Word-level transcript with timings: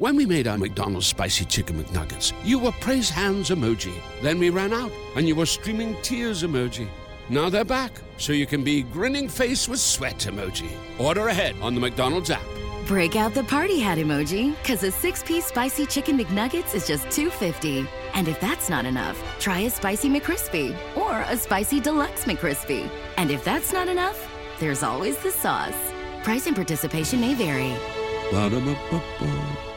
When 0.00 0.16
we 0.16 0.24
made 0.24 0.48
our 0.48 0.56
McDonald's 0.56 1.06
Spicy 1.06 1.44
Chicken 1.44 1.78
McNuggets, 1.78 2.32
you 2.42 2.58
were 2.58 2.72
praise 2.72 3.10
hands 3.10 3.50
emoji. 3.50 3.92
Then 4.22 4.38
we 4.38 4.48
ran 4.48 4.72
out, 4.72 4.90
and 5.14 5.28
you 5.28 5.34
were 5.34 5.44
streaming 5.44 5.94
tears 6.00 6.42
emoji. 6.42 6.88
Now 7.28 7.50
they're 7.50 7.66
back, 7.66 7.92
so 8.16 8.32
you 8.32 8.46
can 8.46 8.64
be 8.64 8.82
grinning 8.82 9.28
face 9.28 9.68
with 9.68 9.78
sweat 9.78 10.16
emoji. 10.20 10.70
Order 10.98 11.28
ahead 11.28 11.54
on 11.60 11.74
the 11.74 11.82
McDonald's 11.82 12.30
app. 12.30 12.40
Break 12.86 13.14
out 13.14 13.34
the 13.34 13.44
party 13.44 13.78
hat 13.78 13.98
emoji, 13.98 14.56
because 14.62 14.82
a 14.84 14.90
six 14.90 15.22
piece 15.22 15.44
spicy 15.44 15.84
chicken 15.84 16.16
McNuggets 16.18 16.74
is 16.74 16.86
just 16.86 17.04
$2.50. 17.08 17.86
And 18.14 18.26
if 18.26 18.40
that's 18.40 18.70
not 18.70 18.86
enough, 18.86 19.22
try 19.38 19.58
a 19.58 19.70
spicy 19.70 20.08
McCrispy 20.08 20.74
or 20.96 21.20
a 21.28 21.36
spicy 21.36 21.78
deluxe 21.78 22.24
McCrispy. 22.24 22.88
And 23.18 23.30
if 23.30 23.44
that's 23.44 23.70
not 23.74 23.86
enough, 23.86 24.18
there's 24.60 24.82
always 24.82 25.18
the 25.18 25.30
sauce. 25.30 25.92
Price 26.22 26.46
and 26.46 26.56
participation 26.56 27.20
may 27.20 27.34
vary. 27.34 27.76
Ba-da-ba-ba-ba. 28.32 29.69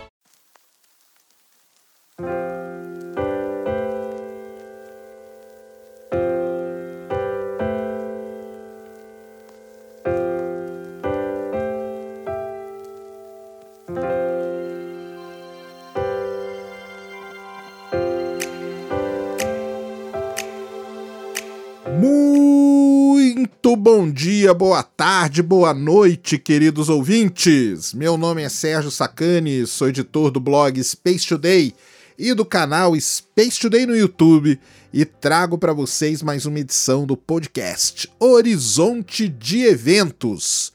Boa 24.65 24.81
tarde, 24.81 25.43
boa 25.43 25.73
noite, 25.73 26.37
queridos 26.37 26.87
ouvintes. 26.87 27.93
Meu 27.93 28.15
nome 28.15 28.43
é 28.43 28.47
Sérgio 28.47 28.89
Sacani, 28.89 29.67
sou 29.67 29.89
editor 29.89 30.31
do 30.31 30.39
blog 30.39 30.81
Space 30.81 31.27
Today 31.27 31.75
e 32.17 32.33
do 32.33 32.45
canal 32.45 32.97
Space 32.97 33.59
Today 33.59 33.85
no 33.85 33.93
YouTube 33.93 34.57
e 34.93 35.03
trago 35.03 35.57
para 35.57 35.73
vocês 35.73 36.23
mais 36.23 36.45
uma 36.45 36.61
edição 36.61 37.05
do 37.05 37.17
podcast 37.17 38.09
Horizonte 38.17 39.27
de 39.27 39.65
Eventos. 39.65 40.71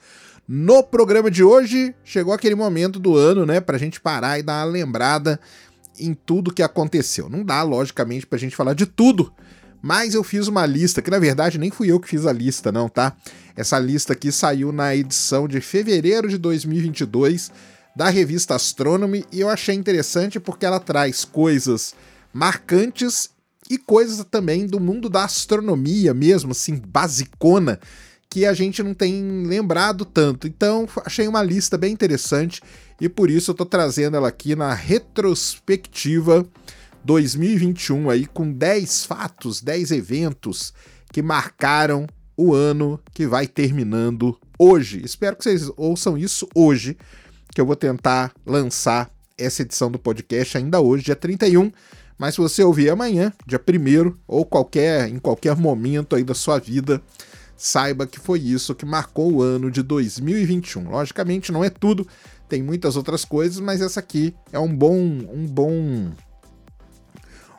No 0.47 0.83
programa 0.83 1.31
de 1.31 1.43
hoje, 1.43 1.95
chegou 2.05 2.35
aquele 2.35 2.55
momento 2.55 2.99
do 3.01 3.17
ano, 3.17 3.47
né, 3.47 3.59
pra 3.59 3.79
gente 3.79 4.03
parar 4.03 4.39
e 4.39 4.43
dar 4.43 4.67
uma 4.67 4.71
lembrada 4.71 5.41
em 5.99 6.13
tudo 6.13 6.53
que 6.53 6.63
aconteceu. 6.63 7.31
Não 7.31 7.43
dá, 7.43 7.63
logicamente, 7.63 8.27
pra 8.27 8.39
gente 8.39 8.55
falar 8.55 8.75
de 8.75 8.85
tudo, 8.85 9.33
mas 9.81 10.15
eu 10.15 10.25
fiz 10.25 10.49
uma 10.49 10.67
lista, 10.67 11.01
que 11.01 11.11
na 11.11 11.19
verdade 11.19 11.59
nem 11.59 11.71
fui 11.71 11.91
eu 11.91 12.01
que 12.01 12.09
fiz 12.09 12.27
a 12.27 12.33
lista, 12.33 12.73
não, 12.73 12.89
tá? 12.89 13.17
Essa 13.57 13.79
lista 13.79 14.13
aqui 14.13 14.33
saiu 14.33 14.73
na 14.73 14.95
edição 14.95 15.47
de 15.47 15.61
fevereiro 15.61 16.29
de 16.29 16.39
2022 16.39 17.51
da 17.95 18.09
revista 18.09 18.55
Astronomy 18.55 19.25
e 19.33 19.41
eu 19.41 19.49
achei 19.49 19.75
interessante 19.75 20.39
porque 20.39 20.65
ela 20.65 20.79
traz 20.79 21.25
coisas 21.25 21.95
marcantes 22.33 23.31
e 23.71 23.77
coisas 23.77 24.25
também 24.31 24.67
do 24.67 24.81
mundo 24.81 25.09
da 25.09 25.25
astronomia 25.25 26.15
mesmo, 26.15 26.53
assim, 26.53 26.77
basicona, 26.77 27.79
que 28.31 28.47
a 28.47 28.53
gente 28.53 28.83
não 28.83 28.95
tem 28.95 29.47
lembrado 29.47 30.05
tanto. 30.05 30.47
Então, 30.47 30.89
achei 31.05 31.27
uma 31.27 31.43
lista 31.43 31.77
bem 31.77 31.93
interessante 31.93 32.63
e 33.01 33.09
por 33.09 33.31
isso 33.31 33.51
eu 33.51 33.55
tô 33.55 33.67
trazendo 33.67 34.17
ela 34.17 34.29
aqui 34.29 34.55
na 34.55 34.73
retrospectiva 34.73 36.47
2021 37.05 38.11
aí 38.11 38.27
com 38.27 38.51
10 38.53 39.05
fatos, 39.05 39.61
10 39.61 39.91
eventos 39.93 40.73
que 41.13 41.23
marcaram 41.23 42.07
o 42.37 42.55
ano 42.55 43.01
que 43.13 43.27
vai 43.27 43.47
terminando 43.47 44.39
hoje. 44.59 45.03
Espero 45.05 45.37
que 45.37 45.45
vocês 45.45 45.71
ouçam 45.77 46.17
isso 46.17 46.49
hoje, 46.55 46.97
que 47.55 47.61
eu 47.61 47.67
vou 47.67 47.77
tentar 47.77 48.33
lançar 48.47 49.11
essa 49.37 49.63
edição 49.63 49.91
do 49.91 49.99
podcast 49.99 50.59
ainda 50.59 50.81
hoje, 50.81 51.05
dia 51.05 51.17
31. 51.17 51.73
Mas 52.19 52.35
se 52.35 52.41
você 52.41 52.63
ouvir 52.63 52.91
amanhã, 52.91 53.33
dia 53.47 53.61
1 53.61 54.15
ou 54.27 54.45
qualquer 54.45 55.09
em 55.09 55.19
qualquer 55.19 55.57
momento 55.57 56.17
aí 56.17 56.25
da 56.25 56.35
sua 56.35 56.59
vida, 56.59 57.01
saiba 57.57 58.07
que 58.07 58.19
foi 58.19 58.41
isso 58.41 58.75
que 58.75 58.85
marcou 58.85 59.33
o 59.33 59.43
ano 59.43 59.71
de 59.71 59.83
2021. 59.83 60.91
Logicamente 60.91 61.53
não 61.53 61.65
é 61.65 61.71
tudo, 61.71 62.07
tem 62.49 62.63
muitas 62.63 62.97
outras 62.97 63.25
coisas, 63.25 63.61
mas 63.61 63.81
essa 63.81 64.01
aqui 64.01 64.35
é 64.53 64.59
um 64.59 64.75
bom 64.75 64.97
um 64.97 65.47
bom 65.47 66.11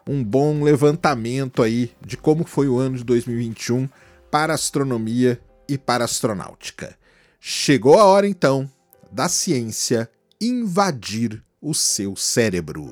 um 0.10 0.24
bom 0.24 0.64
levantamento 0.64 1.62
aí 1.62 1.92
de 2.04 2.18
como 2.18 2.44
foi 2.44 2.68
o 2.68 2.80
ano 2.80 2.98
de 2.98 3.04
2021 3.04 3.88
para 4.32 4.56
astronomia 4.56 5.40
e 5.68 5.78
para 5.78 6.04
astronáutica. 6.04 6.98
Chegou 7.40 8.00
a 8.00 8.06
hora 8.06 8.28
então 8.28 8.68
da 9.12 9.30
ciência 9.30 10.10
invadir 10.42 11.44
o 11.62 11.76
seu 11.76 12.16
cérebro. 12.16 12.92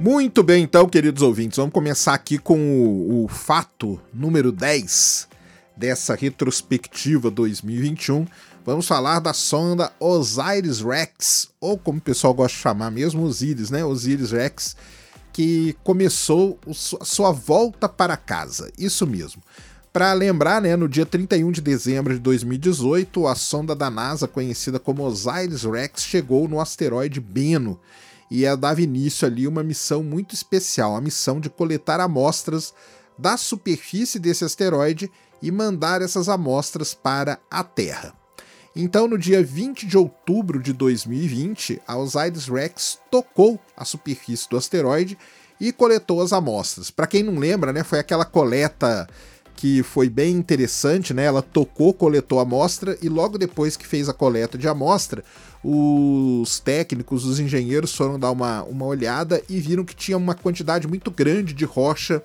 Muito 0.00 0.42
bem, 0.42 0.64
então, 0.64 0.88
queridos 0.88 1.22
ouvintes, 1.22 1.58
vamos 1.58 1.74
começar 1.74 2.14
aqui 2.14 2.38
com 2.38 2.58
o, 2.58 3.24
o 3.24 3.28
fato 3.28 4.00
número 4.14 4.50
10 4.50 5.30
dessa 5.76 6.14
retrospectiva 6.14 7.30
2021. 7.30 8.26
Vamos 8.64 8.86
falar 8.86 9.18
da 9.18 9.32
sonda 9.32 9.92
Osiris-Rex, 9.98 11.50
ou 11.60 11.76
como 11.76 11.98
o 11.98 12.02
pessoal 12.02 12.32
gosta 12.32 12.56
de 12.56 12.62
chamar 12.62 12.90
mesmo, 12.90 13.22
Osiris, 13.24 13.70
né? 13.70 13.84
Osiris-Rex, 13.84 14.76
que 15.32 15.76
começou 15.82 16.58
a 17.00 17.04
sua 17.04 17.32
volta 17.32 17.88
para 17.88 18.16
casa. 18.16 18.70
Isso 18.78 19.06
mesmo. 19.06 19.42
Para 19.92 20.12
lembrar, 20.14 20.62
né, 20.62 20.74
no 20.74 20.88
dia 20.88 21.04
31 21.04 21.50
de 21.50 21.60
dezembro 21.60 22.14
de 22.14 22.20
2018, 22.20 23.26
a 23.26 23.34
sonda 23.34 23.74
da 23.74 23.90
NASA, 23.90 24.26
conhecida 24.26 24.78
como 24.78 25.04
Osiris-Rex, 25.04 26.02
chegou 26.02 26.48
no 26.48 26.60
asteroide 26.60 27.20
Bennu 27.20 27.78
e 28.30 28.46
ela 28.46 28.56
dava 28.56 28.80
início 28.80 29.26
ali 29.26 29.46
uma 29.46 29.62
missão 29.62 30.02
muito 30.02 30.34
especial, 30.34 30.96
a 30.96 31.00
missão 31.02 31.38
de 31.38 31.50
coletar 31.50 32.00
amostras 32.00 32.72
da 33.18 33.36
superfície 33.36 34.18
desse 34.18 34.42
asteroide 34.42 35.10
e 35.42 35.50
mandar 35.50 36.00
essas 36.00 36.28
amostras 36.28 36.94
para 36.94 37.38
a 37.50 37.64
Terra. 37.64 38.14
Então, 38.74 39.06
no 39.06 39.18
dia 39.18 39.42
20 39.42 39.86
de 39.86 39.98
outubro 39.98 40.62
de 40.62 40.72
2020, 40.72 41.82
a 41.86 41.96
Osiris-Rex 41.98 42.98
tocou 43.10 43.60
a 43.76 43.84
superfície 43.84 44.48
do 44.48 44.56
asteroide 44.56 45.18
e 45.60 45.72
coletou 45.72 46.22
as 46.22 46.32
amostras. 46.32 46.90
Para 46.90 47.06
quem 47.06 47.22
não 47.22 47.38
lembra, 47.38 47.72
né, 47.72 47.84
foi 47.84 47.98
aquela 47.98 48.24
coleta 48.24 49.06
que 49.54 49.82
foi 49.82 50.08
bem 50.08 50.34
interessante, 50.34 51.14
né? 51.14 51.24
Ela 51.24 51.42
tocou, 51.42 51.92
coletou 51.92 52.38
a 52.40 52.42
amostra 52.42 52.96
e 53.02 53.08
logo 53.08 53.38
depois 53.38 53.76
que 53.76 53.86
fez 53.86 54.08
a 54.08 54.12
coleta 54.12 54.56
de 54.56 54.66
amostra, 54.66 55.22
os 55.62 56.58
técnicos, 56.58 57.24
os 57.24 57.38
engenheiros 57.38 57.94
foram 57.94 58.18
dar 58.18 58.30
uma, 58.30 58.64
uma 58.64 58.86
olhada 58.86 59.42
e 59.48 59.60
viram 59.60 59.84
que 59.84 59.94
tinha 59.94 60.16
uma 60.16 60.34
quantidade 60.34 60.88
muito 60.88 61.10
grande 61.10 61.52
de 61.52 61.64
rocha 61.64 62.22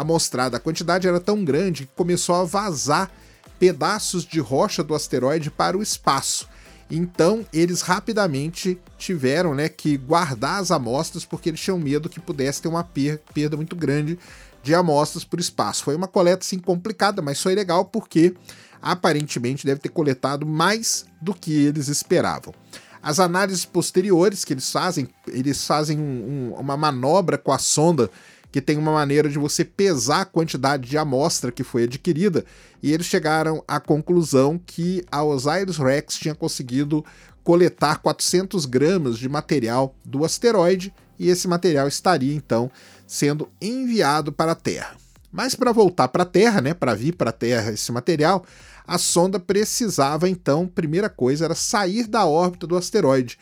amostrada. 0.00 0.56
A 0.56 0.60
quantidade 0.60 1.08
era 1.08 1.20
tão 1.20 1.44
grande 1.44 1.86
que 1.86 1.92
começou 1.94 2.34
a 2.34 2.44
vazar 2.44 3.10
pedaços 3.58 4.24
de 4.24 4.38
rocha 4.38 4.82
do 4.82 4.94
asteroide 4.94 5.50
para 5.50 5.76
o 5.76 5.82
espaço. 5.82 6.48
Então 6.90 7.44
eles 7.52 7.82
rapidamente 7.82 8.78
tiveram 8.96 9.54
né, 9.54 9.68
que 9.68 9.96
guardar 9.96 10.60
as 10.60 10.70
amostras 10.70 11.24
porque 11.24 11.50
eles 11.50 11.60
tinham 11.60 11.78
medo 11.78 12.08
que 12.08 12.20
pudesse 12.20 12.62
ter 12.62 12.68
uma 12.68 12.84
perda 12.84 13.56
muito 13.56 13.76
grande 13.76 14.18
de 14.62 14.74
amostras 14.74 15.24
por 15.24 15.38
espaço. 15.38 15.84
Foi 15.84 15.94
uma 15.94 16.08
coleta 16.08 16.44
assim 16.44 16.58
complicada, 16.58 17.20
mas 17.20 17.42
foi 17.42 17.54
legal 17.54 17.84
porque 17.84 18.34
aparentemente 18.80 19.66
deve 19.66 19.80
ter 19.80 19.88
coletado 19.88 20.46
mais 20.46 21.04
do 21.20 21.34
que 21.34 21.52
eles 21.52 21.88
esperavam. 21.88 22.54
As 23.02 23.20
análises 23.20 23.64
posteriores 23.64 24.44
que 24.44 24.52
eles 24.52 24.70
fazem, 24.70 25.08
eles 25.28 25.66
fazem 25.66 25.98
um, 25.98 26.52
um, 26.52 26.60
uma 26.60 26.76
manobra 26.76 27.38
com 27.38 27.52
a 27.52 27.58
sonda 27.58 28.10
que 28.50 28.60
tem 28.60 28.76
uma 28.76 28.92
maneira 28.92 29.28
de 29.28 29.38
você 29.38 29.64
pesar 29.64 30.22
a 30.22 30.24
quantidade 30.24 30.88
de 30.88 30.96
amostra 30.96 31.52
que 31.52 31.62
foi 31.62 31.84
adquirida, 31.84 32.44
e 32.82 32.92
eles 32.92 33.06
chegaram 33.06 33.62
à 33.66 33.78
conclusão 33.78 34.58
que 34.58 35.04
a 35.10 35.22
Osiris-Rex 35.22 36.16
tinha 36.16 36.34
conseguido 36.34 37.04
coletar 37.44 37.98
400 37.98 38.66
gramas 38.66 39.18
de 39.18 39.28
material 39.28 39.94
do 40.04 40.24
asteroide, 40.24 40.92
e 41.18 41.28
esse 41.28 41.48
material 41.48 41.88
estaria 41.88 42.34
então 42.34 42.70
sendo 43.06 43.48
enviado 43.60 44.30
para 44.32 44.52
a 44.52 44.54
Terra. 44.54 44.96
Mas 45.30 45.54
para 45.54 45.72
voltar 45.72 46.08
para 46.08 46.22
a 46.22 46.26
Terra, 46.26 46.60
né, 46.60 46.72
para 46.72 46.94
vir 46.94 47.14
para 47.14 47.30
a 47.30 47.32
Terra 47.32 47.72
esse 47.72 47.92
material, 47.92 48.44
a 48.86 48.96
sonda 48.96 49.38
precisava 49.38 50.28
então, 50.28 50.66
primeira 50.66 51.10
coisa, 51.10 51.44
era 51.44 51.54
sair 51.54 52.06
da 52.06 52.24
órbita 52.24 52.66
do 52.66 52.76
asteroide. 52.76 53.38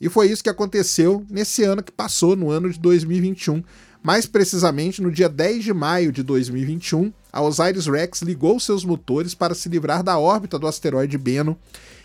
E 0.00 0.08
foi 0.08 0.28
isso 0.28 0.42
que 0.42 0.50
aconteceu 0.50 1.24
nesse 1.30 1.62
ano 1.62 1.82
que 1.82 1.92
passou, 1.92 2.34
no 2.34 2.50
ano 2.50 2.70
de 2.70 2.78
2021. 2.78 3.62
Mais 4.08 4.24
precisamente, 4.24 5.02
no 5.02 5.12
dia 5.12 5.28
10 5.28 5.64
de 5.64 5.74
maio 5.74 6.10
de 6.10 6.22
2021, 6.22 7.12
a 7.30 7.42
Osiris-Rex 7.42 8.22
ligou 8.22 8.58
seus 8.58 8.82
motores 8.82 9.34
para 9.34 9.54
se 9.54 9.68
livrar 9.68 10.02
da 10.02 10.18
órbita 10.18 10.58
do 10.58 10.66
asteroide 10.66 11.18
Bennu 11.18 11.58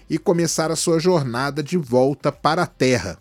e 0.09 0.17
começar 0.17 0.69
a 0.69 0.75
sua 0.75 0.99
jornada 0.99 1.63
de 1.63 1.77
volta 1.77 2.29
para 2.29 2.63
a 2.63 2.67
Terra. 2.67 3.17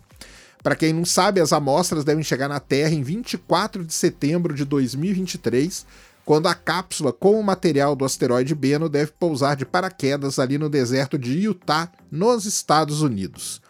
Para 0.61 0.75
quem 0.75 0.91
não 0.91 1.05
sabe, 1.05 1.39
as 1.39 1.53
amostras 1.53 2.03
devem 2.03 2.25
chegar 2.25 2.49
na 2.49 2.59
Terra 2.59 2.93
em 2.93 3.01
24 3.01 3.85
de 3.85 3.93
setembro 3.93 4.53
de 4.53 4.65
2023, 4.65 5.85
quando 6.25 6.49
a 6.49 6.53
cápsula 6.53 7.13
com 7.13 7.39
o 7.39 7.43
material 7.43 7.95
do 7.95 8.03
asteroide 8.03 8.53
Bennu 8.53 8.89
deve 8.89 9.13
pousar 9.17 9.55
de 9.55 9.65
paraquedas 9.65 10.39
ali 10.39 10.57
no 10.57 10.67
deserto 10.67 11.17
de 11.17 11.31
Utah, 11.39 11.89
nos 12.11 12.45
Estados 12.45 13.01
Unidos. 13.01 13.61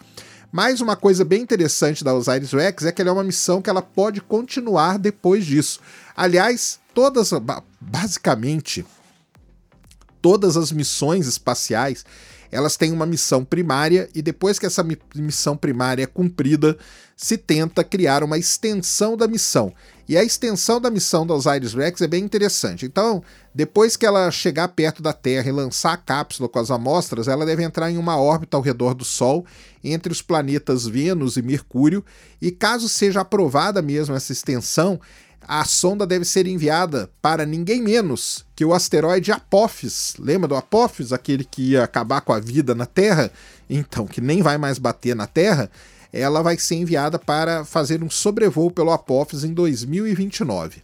Mais 0.56 0.82
uma 0.82 0.96
coisa 0.96 1.26
bem 1.26 1.42
interessante 1.42 2.04
da 2.04 2.14
Osiris-Rex 2.14 2.86
é 2.86 2.92
que 2.92 3.02
ela 3.02 3.10
é 3.10 3.14
uma 3.14 3.24
missão 3.24 3.60
que 3.60 3.72
ela 3.72 3.82
pode 3.82 4.22
continuar 4.22 5.00
depois 5.00 5.48
disso. 5.48 5.80
Aliás, 6.16 6.80
todas, 6.94 7.32
basicamente, 7.82 8.86
todas 10.22 10.56
as 10.56 10.72
missões 10.72 11.26
espaciais 11.26 12.06
elas 12.54 12.78
têm 12.78 12.92
uma 12.92 13.06
missão 13.06 13.44
primária 13.44 14.08
e 14.14 14.22
depois 14.22 14.60
que 14.60 14.66
essa 14.66 14.86
missão 15.16 15.58
primária 15.58 16.04
é 16.04 16.08
cumprida, 16.08 16.78
se 17.16 17.38
tenta 17.38 17.84
criar 17.84 18.24
uma 18.24 18.38
extensão 18.38 19.18
da 19.18 19.28
missão. 19.28 19.74
E 20.08 20.18
a 20.18 20.24
extensão 20.24 20.82
da 20.82 20.92
missão 20.92 21.26
da 21.26 21.34
Osiris-Rex 21.34 22.02
é 22.02 22.08
bem 22.08 22.24
interessante. 22.24 22.86
Então, 22.86 23.24
depois 23.56 23.96
que 23.96 24.06
ela 24.06 24.30
chegar 24.32 24.68
perto 24.68 25.02
da 25.02 25.14
Terra 25.14 25.48
e 25.48 25.52
lançar 25.52 25.94
a 25.94 25.98
cápsula 25.98 26.50
com 26.50 26.60
as 26.60 26.70
amostras, 26.70 27.28
ela 27.28 27.46
deve 27.46 27.64
entrar 27.64 27.90
em 27.90 27.98
uma 27.98 28.18
órbita 28.18 28.58
ao 28.58 28.64
redor 28.64 28.94
do 28.94 29.06
Sol, 29.06 29.46
entre 29.84 30.12
os 30.12 30.22
planetas 30.22 30.86
Vênus 30.86 31.38
e 31.38 31.42
Mercúrio, 31.42 32.04
e 32.42 32.52
caso 32.52 32.90
seja 32.90 33.22
aprovada 33.22 33.82
mesmo 33.82 34.16
essa 34.16 34.32
extensão, 34.32 35.00
a 35.48 35.66
sonda 35.66 36.06
deve 36.06 36.26
ser 36.26 36.48
enviada 36.48 37.10
para 37.22 37.46
ninguém 37.46 37.82
menos 37.82 38.46
que 38.56 38.64
o 38.64 38.74
asteroide 38.74 39.32
Apophis. 39.32 40.16
Lembra 40.18 40.48
do 40.48 40.56
Apophis, 40.56 41.12
aquele 41.12 41.44
que 41.44 41.72
ia 41.72 41.84
acabar 41.84 42.22
com 42.22 42.34
a 42.34 42.40
vida 42.40 42.74
na 42.74 42.86
Terra? 42.86 43.32
Então, 43.70 44.06
que 44.06 44.22
nem 44.22 44.42
vai 44.42 44.58
mais 44.58 44.78
bater 44.78 45.16
na 45.16 45.28
Terra. 45.28 45.70
Ela 46.12 46.42
vai 46.42 46.58
ser 46.58 46.76
enviada 46.76 47.18
para 47.18 47.66
fazer 47.66 48.04
um 48.04 48.10
sobrevoo 48.10 48.72
pelo 48.72 48.92
Apophis 48.92 49.44
em 49.44 49.54
2029. 49.54 50.82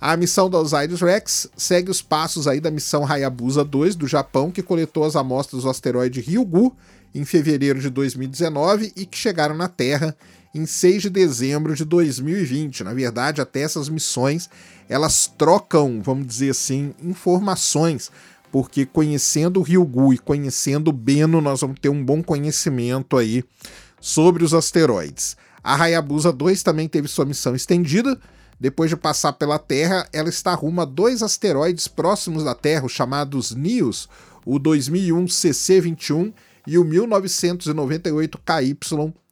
A 0.00 0.16
missão 0.16 0.50
da 0.50 0.58
Osiris-Rex 0.58 1.48
segue 1.56 1.90
os 1.90 2.02
passos 2.02 2.46
aí 2.46 2.60
da 2.60 2.70
missão 2.70 3.10
Hayabusa 3.10 3.64
2 3.64 3.96
do 3.96 4.06
Japão, 4.06 4.50
que 4.50 4.62
coletou 4.62 5.04
as 5.04 5.16
amostras 5.16 5.62
do 5.62 5.70
asteroide 5.70 6.20
Ryugu 6.20 6.76
em 7.14 7.24
fevereiro 7.24 7.80
de 7.80 7.88
2019 7.88 8.92
e 8.94 9.06
que 9.06 9.16
chegaram 9.16 9.56
na 9.56 9.68
Terra 9.68 10.14
em 10.56 10.66
6 10.66 11.02
de 11.02 11.10
dezembro 11.10 11.74
de 11.74 11.84
2020. 11.84 12.82
Na 12.82 12.94
verdade, 12.94 13.40
até 13.40 13.60
essas 13.60 13.88
missões 13.88 14.48
elas 14.88 15.26
trocam, 15.26 16.00
vamos 16.02 16.26
dizer 16.26 16.50
assim, 16.50 16.94
informações, 17.02 18.10
porque 18.50 18.86
conhecendo 18.86 19.60
o 19.60 19.62
Ryugu 19.62 20.14
e 20.14 20.18
conhecendo 20.18 20.88
o 20.88 20.92
Beno, 20.92 21.40
nós 21.40 21.60
vamos 21.60 21.78
ter 21.80 21.88
um 21.88 22.04
bom 22.04 22.22
conhecimento 22.22 23.16
aí 23.16 23.44
sobre 24.00 24.44
os 24.44 24.54
asteroides. 24.54 25.36
A 25.62 25.74
Hayabusa 25.82 26.32
2 26.32 26.62
também 26.62 26.88
teve 26.88 27.08
sua 27.08 27.24
missão 27.24 27.54
estendida. 27.54 28.18
Depois 28.58 28.88
de 28.88 28.96
passar 28.96 29.34
pela 29.34 29.58
Terra, 29.58 30.08
ela 30.12 30.28
está 30.28 30.54
rumo 30.54 30.80
a 30.80 30.84
dois 30.84 31.22
asteroides 31.22 31.88
próximos 31.88 32.44
da 32.44 32.54
Terra, 32.54 32.88
chamados 32.88 33.54
NIOS, 33.54 34.08
o 34.46 34.58
2001 34.58 35.26
CC21 35.26 36.32
e 36.66 36.78
o 36.78 36.84
1998 36.84 38.38
KY 38.38 38.74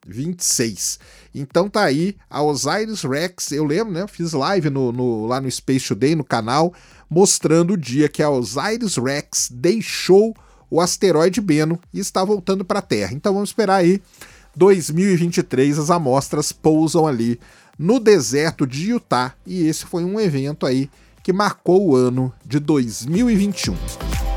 26. 0.07 0.99
Então 1.35 1.69
tá 1.69 1.85
aí 1.85 2.17
a 2.31 2.43
Osiris 2.43 3.03
Rex, 3.03 3.53
eu 3.53 3.65
lembro, 3.65 3.93
né? 3.93 4.07
Fiz 4.07 4.33
live 4.33 4.71
no, 4.71 4.93
no, 4.93 5.27
lá 5.27 5.41
no 5.41 5.51
Space 5.51 5.89
Today, 5.89 6.15
no 6.15 6.25
canal, 6.25 6.73
mostrando 7.09 7.75
o 7.75 7.77
dia 7.77 8.09
que 8.09 8.23
a 8.23 8.31
Osiris 8.31 8.97
Rex 8.97 9.49
deixou 9.51 10.35
o 10.71 10.81
asteroide 10.81 11.41
Beno 11.41 11.79
e 11.93 12.01
está 12.01 12.25
voltando 12.25 12.65
para 12.65 12.79
a 12.79 12.83
Terra. 12.83 13.13
Então 13.13 13.33
vamos 13.33 13.51
esperar 13.51 13.77
aí 13.77 14.01
2023 14.57 15.79
as 15.79 15.91
amostras 15.91 16.53
pousam 16.53 17.07
ali 17.07 17.39
no 17.79 17.99
deserto 17.99 18.67
de 18.67 18.91
Utah 18.91 19.35
e 19.47 19.67
esse 19.67 19.85
foi 19.85 20.05
um 20.05 20.21
evento 20.21 20.67
aí 20.67 20.89
que 21.23 21.33
marcou 21.33 21.89
o 21.89 21.97
ano 21.97 22.33
de 22.45 22.59
2021. 22.59 24.34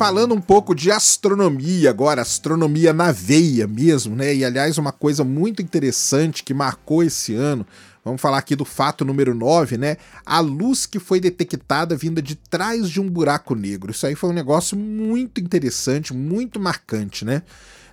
Falando 0.00 0.34
um 0.34 0.40
pouco 0.40 0.74
de 0.74 0.90
astronomia 0.90 1.90
agora, 1.90 2.22
astronomia 2.22 2.90
na 2.90 3.12
veia 3.12 3.66
mesmo, 3.66 4.16
né? 4.16 4.34
E 4.34 4.42
aliás, 4.42 4.78
uma 4.78 4.92
coisa 4.92 5.22
muito 5.24 5.60
interessante 5.60 6.42
que 6.42 6.54
marcou 6.54 7.02
esse 7.02 7.34
ano, 7.34 7.66
vamos 8.02 8.18
falar 8.18 8.38
aqui 8.38 8.56
do 8.56 8.64
fato 8.64 9.04
número 9.04 9.34
9, 9.34 9.76
né? 9.76 9.98
A 10.24 10.40
luz 10.40 10.86
que 10.86 10.98
foi 10.98 11.20
detectada 11.20 11.94
vinda 11.94 12.22
de 12.22 12.34
trás 12.34 12.88
de 12.88 12.98
um 12.98 13.10
buraco 13.10 13.54
negro. 13.54 13.90
Isso 13.90 14.06
aí 14.06 14.14
foi 14.14 14.30
um 14.30 14.32
negócio 14.32 14.74
muito 14.74 15.38
interessante, 15.38 16.14
muito 16.14 16.58
marcante, 16.58 17.22
né? 17.22 17.42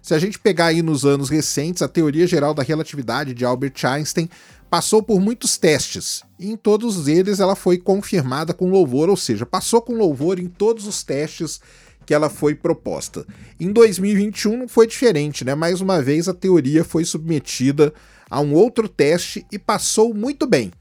Se 0.01 0.13
a 0.13 0.19
gente 0.19 0.39
pegar 0.39 0.67
aí 0.67 0.81
nos 0.81 1.03
anos 1.03 1.27
recentes, 1.27 1.81
a 1.81 1.89
teoria 1.89 2.25
geral 2.25 2.53
da 2.53 2.63
relatividade 2.63 3.33
de 3.33 3.43
Albert 3.43 3.83
Einstein 3.83 4.29
passou 4.69 5.03
por 5.03 5.19
muitos 5.19 5.57
testes 5.57 6.23
e 6.39 6.51
em 6.51 6.55
todos 6.55 7.09
eles 7.09 7.41
ela 7.41 7.55
foi 7.55 7.77
confirmada 7.77 8.53
com 8.53 8.69
louvor, 8.69 9.09
ou 9.09 9.17
seja, 9.17 9.45
passou 9.45 9.81
com 9.81 9.97
louvor 9.97 10.39
em 10.39 10.47
todos 10.47 10.87
os 10.87 11.03
testes 11.03 11.59
que 12.07 12.13
ela 12.13 12.29
foi 12.29 12.55
proposta. 12.55 13.25
Em 13.59 13.69
2021 13.69 14.57
não 14.57 14.67
foi 14.67 14.87
diferente, 14.87 15.43
né? 15.43 15.53
Mais 15.53 15.81
uma 15.81 16.01
vez 16.01 16.29
a 16.29 16.33
teoria 16.33 16.85
foi 16.85 17.03
submetida 17.03 17.93
a 18.29 18.39
um 18.39 18.53
outro 18.53 18.87
teste 18.87 19.45
e 19.51 19.59
passou 19.59 20.13
muito 20.13 20.47
bem. 20.47 20.71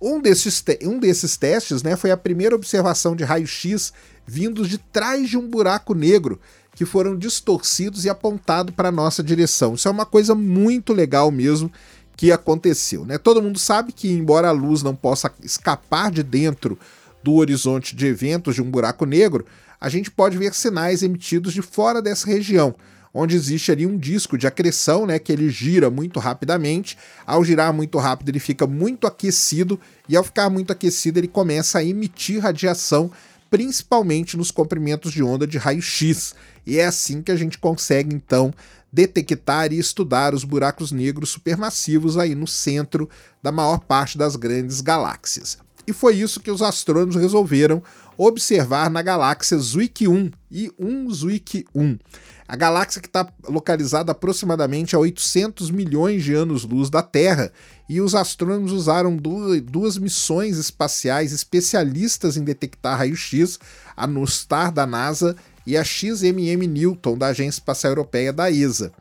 Um 0.00 0.20
desses, 0.20 0.64
um 0.84 1.00
desses 1.00 1.36
testes 1.36 1.82
né, 1.82 1.96
foi 1.96 2.12
a 2.12 2.16
primeira 2.16 2.54
observação 2.54 3.16
de 3.16 3.24
raio-x 3.24 3.92
vindos 4.24 4.68
de 4.68 4.78
trás 4.78 5.28
de 5.28 5.36
um 5.36 5.46
buraco 5.48 5.92
negro 5.92 6.40
que 6.76 6.86
foram 6.86 7.18
distorcidos 7.18 8.04
e 8.04 8.08
apontados 8.08 8.72
para 8.72 8.90
a 8.90 8.92
nossa 8.92 9.24
direção. 9.24 9.74
Isso 9.74 9.88
é 9.88 9.90
uma 9.90 10.06
coisa 10.06 10.36
muito 10.36 10.92
legal 10.92 11.32
mesmo 11.32 11.70
que 12.16 12.30
aconteceu. 12.30 13.04
Né? 13.04 13.18
Todo 13.18 13.42
mundo 13.42 13.58
sabe 13.58 13.90
que, 13.92 14.08
embora 14.08 14.48
a 14.48 14.52
luz 14.52 14.84
não 14.84 14.94
possa 14.94 15.32
escapar 15.42 16.12
de 16.12 16.22
dentro 16.22 16.78
do 17.24 17.34
horizonte 17.34 17.96
de 17.96 18.06
eventos 18.06 18.54
de 18.54 18.62
um 18.62 18.70
buraco 18.70 19.04
negro, 19.04 19.44
a 19.80 19.88
gente 19.88 20.10
pode 20.10 20.36
ver 20.36 20.54
sinais 20.54 21.02
emitidos 21.02 21.54
de 21.54 21.62
fora 21.62 22.02
dessa 22.02 22.26
região, 22.26 22.74
onde 23.14 23.34
existe 23.34 23.72
ali 23.72 23.86
um 23.86 23.96
disco 23.96 24.36
de 24.36 24.46
acreção, 24.46 25.06
né, 25.06 25.18
que 25.18 25.32
ele 25.32 25.48
gira 25.48 25.90
muito 25.90 26.20
rapidamente. 26.20 26.98
Ao 27.26 27.42
girar 27.42 27.72
muito 27.72 27.98
rápido, 27.98 28.28
ele 28.28 28.38
fica 28.38 28.66
muito 28.66 29.06
aquecido 29.06 29.80
e 30.08 30.16
ao 30.16 30.22
ficar 30.22 30.50
muito 30.50 30.72
aquecido, 30.72 31.18
ele 31.18 31.28
começa 31.28 31.78
a 31.78 31.84
emitir 31.84 32.42
radiação, 32.42 33.10
principalmente 33.48 34.36
nos 34.36 34.50
comprimentos 34.50 35.12
de 35.12 35.22
onda 35.22 35.46
de 35.46 35.58
raio-x. 35.58 36.34
E 36.66 36.78
é 36.78 36.84
assim 36.84 37.22
que 37.22 37.32
a 37.32 37.36
gente 37.36 37.58
consegue 37.58 38.14
então 38.14 38.52
detectar 38.92 39.72
e 39.72 39.78
estudar 39.78 40.34
os 40.34 40.44
buracos 40.44 40.92
negros 40.92 41.30
supermassivos 41.30 42.16
aí 42.18 42.34
no 42.34 42.46
centro 42.46 43.08
da 43.42 43.52
maior 43.52 43.78
parte 43.80 44.18
das 44.18 44.36
grandes 44.36 44.80
galáxias. 44.80 45.58
E 45.86 45.92
foi 45.92 46.16
isso 46.16 46.40
que 46.40 46.50
os 46.50 46.62
astrônomos 46.62 47.16
resolveram 47.16 47.82
observar 48.16 48.90
na 48.90 49.02
galáxia 49.02 49.58
Zwick 49.58 50.06
1 50.06 50.30
e 50.50 50.70
1 50.78 51.10
Zwick 51.10 51.64
1. 51.74 51.98
A 52.46 52.56
galáxia 52.56 53.00
que 53.00 53.06
está 53.06 53.26
localizada 53.48 54.12
aproximadamente 54.12 54.96
a 54.96 54.98
800 54.98 55.70
milhões 55.70 56.24
de 56.24 56.34
anos-luz 56.34 56.90
da 56.90 57.00
Terra, 57.00 57.52
e 57.88 58.00
os 58.00 58.14
astrônomos 58.14 58.72
usaram 58.72 59.16
duas 59.16 59.96
missões 59.96 60.58
espaciais 60.58 61.32
especialistas 61.32 62.36
em 62.36 62.44
detectar 62.44 62.98
raio-x, 62.98 63.58
a 63.96 64.06
NUSTAR 64.06 64.72
da 64.72 64.86
NASA 64.86 65.36
e 65.66 65.76
a 65.76 65.84
XMM 65.84 66.66
Newton 66.66 67.16
da 67.16 67.28
Agência 67.28 67.60
Espacial 67.60 67.92
Europeia 67.92 68.32
da 68.32 68.50
ESA. 68.50 68.92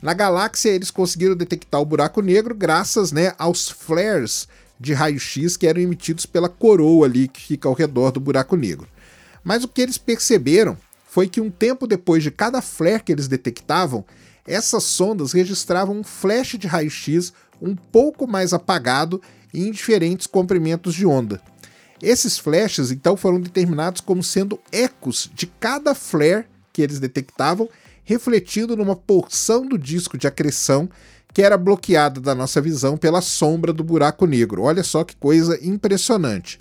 Na 0.00 0.14
galáxia, 0.14 0.70
eles 0.70 0.90
conseguiram 0.90 1.34
detectar 1.34 1.80
o 1.80 1.86
buraco 1.86 2.20
negro 2.20 2.54
graças 2.54 3.12
né, 3.12 3.32
aos 3.38 3.68
flares 3.68 4.46
de 4.78 4.92
raio-x 4.92 5.56
que 5.56 5.66
eram 5.66 5.80
emitidos 5.80 6.26
pela 6.26 6.48
coroa 6.48 7.06
ali 7.06 7.28
que 7.28 7.40
fica 7.40 7.68
ao 7.68 7.74
redor 7.74 8.12
do 8.12 8.20
buraco 8.20 8.56
negro. 8.56 8.88
Mas 9.42 9.64
o 9.64 9.68
que 9.68 9.80
eles 9.80 9.98
perceberam 9.98 10.76
foi 11.06 11.28
que 11.28 11.40
um 11.40 11.50
tempo 11.50 11.86
depois 11.86 12.22
de 12.22 12.30
cada 12.30 12.60
flare 12.60 13.02
que 13.02 13.12
eles 13.12 13.28
detectavam, 13.28 14.04
essas 14.46 14.84
sondas 14.84 15.32
registravam 15.32 15.98
um 15.98 16.04
flash 16.04 16.56
de 16.58 16.66
raio-x 16.66 17.32
um 17.60 17.74
pouco 17.74 18.26
mais 18.26 18.52
apagado 18.52 19.20
e 19.52 19.66
em 19.66 19.70
diferentes 19.70 20.26
comprimentos 20.26 20.94
de 20.94 21.06
onda. 21.06 21.40
Esses 22.00 22.38
flashes 22.38 22.90
então 22.90 23.16
foram 23.16 23.40
determinados 23.40 24.00
como 24.00 24.22
sendo 24.22 24.60
ecos 24.70 25.30
de 25.34 25.46
cada 25.46 25.94
flare 25.94 26.46
que 26.72 26.80
eles 26.80 27.00
detectavam, 27.00 27.68
refletindo 28.04 28.76
numa 28.76 28.94
porção 28.94 29.66
do 29.66 29.76
disco 29.76 30.16
de 30.16 30.26
acreção 30.26 30.88
que 31.32 31.42
era 31.42 31.56
bloqueada 31.56 32.20
da 32.20 32.34
nossa 32.34 32.60
visão 32.60 32.96
pela 32.96 33.20
sombra 33.20 33.72
do 33.72 33.84
buraco 33.84 34.26
negro. 34.26 34.62
Olha 34.62 34.82
só 34.82 35.04
que 35.04 35.16
coisa 35.16 35.58
impressionante. 35.62 36.58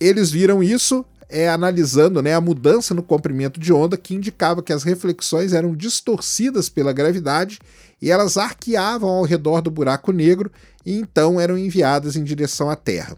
Eles 0.00 0.30
viram 0.30 0.62
isso, 0.62 1.04
é, 1.28 1.48
analisando 1.48 2.22
né, 2.22 2.34
a 2.34 2.40
mudança 2.40 2.94
no 2.94 3.02
comprimento 3.02 3.58
de 3.58 3.72
onda 3.72 3.96
que 3.96 4.14
indicava 4.14 4.62
que 4.62 4.72
as 4.72 4.82
reflexões 4.82 5.52
eram 5.52 5.74
distorcidas 5.74 6.68
pela 6.68 6.92
gravidade 6.92 7.58
e 8.00 8.10
elas 8.10 8.36
arqueavam 8.36 9.08
ao 9.08 9.24
redor 9.24 9.60
do 9.60 9.70
buraco 9.70 10.12
negro 10.12 10.50
e 10.84 10.96
então 10.96 11.40
eram 11.40 11.56
enviadas 11.56 12.16
em 12.16 12.24
direção 12.24 12.68
à 12.68 12.76
Terra. 12.76 13.16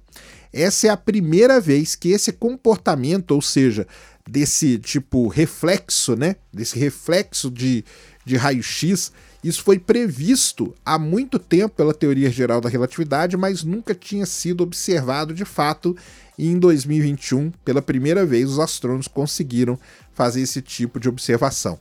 Essa 0.52 0.86
é 0.86 0.90
a 0.90 0.96
primeira 0.96 1.60
vez 1.60 1.96
que 1.96 2.10
esse 2.10 2.30
comportamento, 2.30 3.32
ou 3.32 3.42
seja, 3.42 3.86
desse 4.28 4.78
tipo 4.78 5.26
reflexo, 5.26 6.14
né, 6.14 6.36
desse 6.52 6.78
reflexo 6.78 7.50
de, 7.50 7.84
de 8.24 8.36
raio-x, 8.36 9.10
isso 9.44 9.62
foi 9.62 9.78
previsto 9.78 10.74
há 10.84 10.98
muito 10.98 11.38
tempo 11.38 11.74
pela 11.76 11.92
teoria 11.92 12.30
geral 12.30 12.60
da 12.60 12.68
relatividade, 12.68 13.36
mas 13.36 13.62
nunca 13.62 13.94
tinha 13.94 14.24
sido 14.24 14.62
observado 14.62 15.34
de 15.34 15.44
fato 15.44 15.94
e 16.38 16.48
em 16.48 16.58
2021, 16.58 17.52
pela 17.64 17.80
primeira 17.80 18.26
vez, 18.26 18.50
os 18.50 18.58
astrônomos 18.58 19.06
conseguiram 19.06 19.78
fazer 20.12 20.40
esse 20.40 20.60
tipo 20.60 20.98
de 20.98 21.08
observação. 21.08 21.78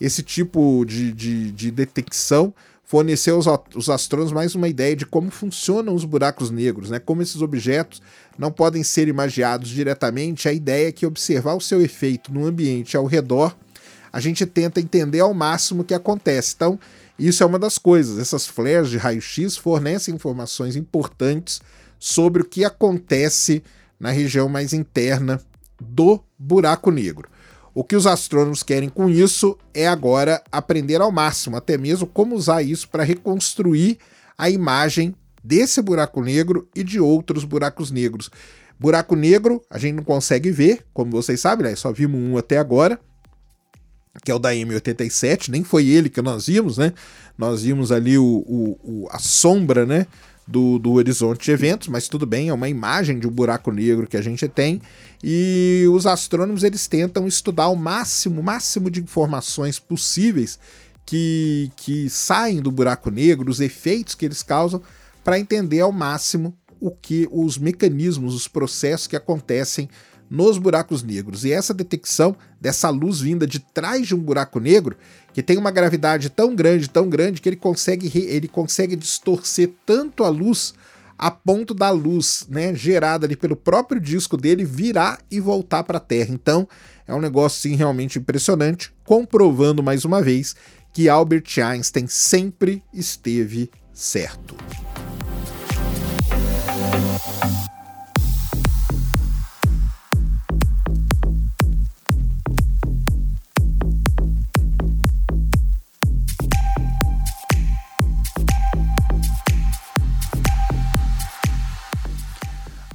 Esse 0.00 0.22
tipo 0.22 0.84
de, 0.84 1.12
de, 1.12 1.52
de 1.52 1.70
detecção 1.70 2.52
forneceu 2.82 3.36
aos, 3.36 3.46
aos 3.46 3.88
astrônomos 3.88 4.32
mais 4.32 4.54
uma 4.54 4.68
ideia 4.68 4.96
de 4.96 5.06
como 5.06 5.30
funcionam 5.30 5.94
os 5.94 6.04
buracos 6.04 6.50
negros, 6.50 6.90
né? 6.90 6.98
como 6.98 7.22
esses 7.22 7.40
objetos 7.40 8.02
não 8.36 8.50
podem 8.50 8.82
ser 8.82 9.06
imagiados 9.06 9.68
diretamente. 9.68 10.48
A 10.48 10.52
ideia 10.52 10.88
é 10.88 10.92
que 10.92 11.06
observar 11.06 11.54
o 11.54 11.60
seu 11.60 11.80
efeito 11.80 12.32
no 12.32 12.44
ambiente 12.44 12.96
ao 12.96 13.06
redor, 13.06 13.56
a 14.12 14.20
gente 14.20 14.44
tenta 14.44 14.80
entender 14.80 15.20
ao 15.20 15.32
máximo 15.32 15.82
o 15.82 15.84
que 15.84 15.94
acontece. 15.94 16.54
Então, 16.54 16.78
isso 17.18 17.42
é 17.42 17.46
uma 17.46 17.58
das 17.58 17.78
coisas. 17.78 18.18
Essas 18.18 18.46
flares 18.46 18.90
de 18.90 18.98
raio-x 18.98 19.56
fornecem 19.56 20.14
informações 20.14 20.76
importantes 20.76 21.60
sobre 21.98 22.42
o 22.42 22.44
que 22.44 22.64
acontece 22.64 23.62
na 23.98 24.10
região 24.10 24.48
mais 24.48 24.72
interna 24.72 25.40
do 25.80 26.22
buraco 26.38 26.90
negro. 26.90 27.28
O 27.74 27.82
que 27.82 27.96
os 27.96 28.06
astrônomos 28.06 28.62
querem 28.62 28.88
com 28.88 29.08
isso 29.08 29.56
é 29.72 29.88
agora 29.88 30.42
aprender 30.52 31.00
ao 31.00 31.10
máximo, 31.10 31.56
até 31.56 31.78
mesmo 31.78 32.06
como 32.06 32.34
usar 32.34 32.62
isso 32.62 32.88
para 32.88 33.02
reconstruir 33.02 33.98
a 34.36 34.50
imagem 34.50 35.14
desse 35.42 35.80
buraco 35.80 36.20
negro 36.20 36.68
e 36.74 36.84
de 36.84 37.00
outros 37.00 37.44
buracos 37.44 37.90
negros. 37.90 38.30
Buraco 38.78 39.16
negro 39.16 39.62
a 39.70 39.78
gente 39.78 39.94
não 39.94 40.04
consegue 40.04 40.50
ver, 40.50 40.84
como 40.92 41.12
vocês 41.12 41.40
sabem, 41.40 41.66
né? 41.66 41.76
só 41.76 41.92
vimos 41.92 42.20
um 42.20 42.36
até 42.36 42.58
agora, 42.58 43.00
que 44.24 44.30
é 44.30 44.34
o 44.34 44.38
da 44.38 44.52
M87, 44.52 45.48
nem 45.48 45.64
foi 45.64 45.86
ele 45.86 46.08
que 46.08 46.20
nós 46.20 46.46
vimos, 46.46 46.76
né? 46.76 46.92
Nós 47.36 47.62
vimos 47.62 47.90
ali 47.90 48.18
o, 48.18 48.24
o, 48.24 48.78
o 48.82 49.08
a 49.10 49.18
sombra, 49.18 49.86
né? 49.86 50.06
do, 50.46 50.78
do 50.78 50.92
horizonte 50.92 51.44
de 51.44 51.50
eventos, 51.50 51.88
mas 51.88 52.08
tudo 52.08 52.26
bem, 52.26 52.48
é 52.48 52.54
uma 52.54 52.68
imagem 52.68 53.18
de 53.18 53.26
um 53.26 53.30
buraco 53.30 53.70
negro 53.70 54.06
que 54.06 54.16
a 54.16 54.22
gente 54.22 54.48
tem. 54.48 54.80
E 55.22 55.84
os 55.92 56.06
astrônomos 56.06 56.64
eles 56.64 56.86
tentam 56.86 57.26
estudar 57.26 57.68
o 57.68 57.76
máximo, 57.76 58.42
máximo 58.42 58.90
de 58.90 59.00
informações 59.00 59.78
possíveis 59.78 60.58
que, 61.06 61.70
que 61.76 62.10
saem 62.10 62.60
do 62.60 62.70
buraco 62.70 63.10
negro, 63.10 63.50
os 63.50 63.60
efeitos 63.60 64.14
que 64.14 64.24
eles 64.24 64.42
causam, 64.42 64.82
para 65.24 65.38
entender 65.38 65.80
ao 65.80 65.92
máximo 65.92 66.56
o 66.80 66.90
que 66.90 67.28
os 67.30 67.56
mecanismos, 67.58 68.34
os 68.34 68.48
processos 68.48 69.06
que 69.06 69.14
acontecem 69.14 69.88
nos 70.32 70.56
buracos 70.56 71.02
negros. 71.02 71.44
E 71.44 71.52
essa 71.52 71.74
detecção 71.74 72.34
dessa 72.58 72.88
luz 72.88 73.20
vinda 73.20 73.46
de 73.46 73.58
trás 73.58 74.06
de 74.06 74.14
um 74.14 74.18
buraco 74.18 74.58
negro, 74.58 74.96
que 75.34 75.42
tem 75.42 75.58
uma 75.58 75.70
gravidade 75.70 76.30
tão 76.30 76.56
grande, 76.56 76.88
tão 76.88 77.06
grande, 77.06 77.38
que 77.42 77.50
ele 77.50 77.56
consegue, 77.56 78.10
ele 78.18 78.48
consegue 78.48 78.96
distorcer 78.96 79.70
tanto 79.84 80.24
a 80.24 80.30
luz 80.30 80.72
a 81.18 81.30
ponto 81.30 81.74
da 81.74 81.90
luz 81.90 82.46
né, 82.48 82.74
gerada 82.74 83.26
ali 83.26 83.36
pelo 83.36 83.54
próprio 83.54 84.00
disco 84.00 84.38
dele 84.38 84.64
virar 84.64 85.18
e 85.30 85.38
voltar 85.38 85.84
para 85.84 85.98
a 85.98 86.00
Terra. 86.00 86.30
Então 86.32 86.66
é 87.06 87.14
um 87.14 87.20
negócio 87.20 87.60
sim, 87.60 87.76
realmente 87.76 88.18
impressionante, 88.18 88.90
comprovando 89.04 89.82
mais 89.82 90.06
uma 90.06 90.22
vez 90.22 90.56
que 90.94 91.10
Albert 91.10 91.58
Einstein 91.62 92.06
sempre 92.06 92.82
esteve 92.94 93.70
certo. 93.92 94.56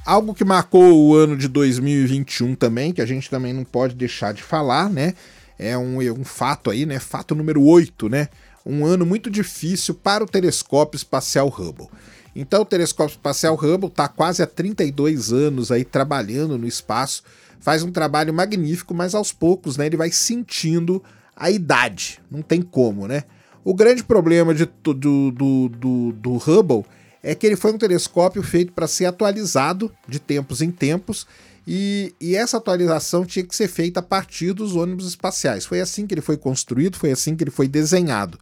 Algo 0.07 0.33
que 0.33 0.45
marcou 0.45 1.05
o 1.05 1.13
ano 1.13 1.35
de 1.35 1.49
2021 1.49 2.55
também, 2.55 2.93
que 2.93 3.01
a 3.01 3.05
gente 3.05 3.29
também 3.29 3.51
não 3.51 3.65
pode 3.65 3.93
deixar 3.93 4.33
de 4.33 4.41
falar, 4.41 4.89
né? 4.89 5.13
É 5.59 5.77
um, 5.77 5.97
um 5.97 6.23
fato 6.23 6.71
aí, 6.71 6.85
né? 6.85 6.97
Fato 6.97 7.35
número 7.35 7.61
8, 7.61 8.07
né? 8.07 8.29
Um 8.65 8.85
ano 8.85 9.05
muito 9.05 9.29
difícil 9.29 9.93
para 9.93 10.23
o 10.23 10.27
telescópio 10.27 10.95
espacial 10.95 11.49
Hubble. 11.49 11.89
Então, 12.33 12.61
o 12.61 12.65
telescópio 12.65 13.15
espacial 13.15 13.55
Hubble 13.55 13.89
está 13.89 14.07
quase 14.07 14.41
há 14.41 14.47
32 14.47 15.33
anos 15.33 15.73
aí 15.73 15.83
trabalhando 15.83 16.57
no 16.57 16.65
espaço, 16.65 17.21
faz 17.59 17.83
um 17.83 17.91
trabalho 17.91 18.33
magnífico, 18.33 18.93
mas 18.93 19.13
aos 19.13 19.33
poucos, 19.33 19.75
né, 19.75 19.87
ele 19.87 19.97
vai 19.97 20.09
sentindo 20.09 21.03
a 21.35 21.51
idade. 21.51 22.21
Não 22.31 22.41
tem 22.41 22.61
como, 22.61 23.09
né? 23.09 23.25
O 23.61 23.73
grande 23.73 24.05
problema 24.05 24.55
de, 24.55 24.69
do, 24.81 24.93
do, 24.93 25.31
do, 25.67 26.11
do 26.13 26.37
Hubble 26.37 26.85
é 27.21 27.35
que 27.35 27.45
ele 27.45 27.55
foi 27.55 27.71
um 27.71 27.77
telescópio 27.77 28.41
feito 28.43 28.71
para 28.73 28.87
ser 28.87 29.05
atualizado 29.05 29.91
de 30.07 30.19
tempos 30.19 30.61
em 30.61 30.71
tempos 30.71 31.27
e, 31.67 32.15
e, 32.21 32.33
essa 32.33 32.55
atualização 32.55 33.25
tinha 33.25 33.43
que 33.43 33.53
ser 33.53 33.67
feita 33.67 33.99
a 33.99 34.03
partir 34.03 34.53
dos 34.53 34.73
ônibus 34.73 35.05
espaciais. 35.05 35.65
Foi 35.65 35.81
assim 35.81 36.07
que 36.07 36.13
ele 36.13 36.21
foi 36.21 36.37
construído, 36.37 36.95
foi 36.95 37.11
assim 37.11 37.35
que 37.35 37.43
ele 37.43 37.51
foi 37.51 37.67
desenhado. 37.67 38.39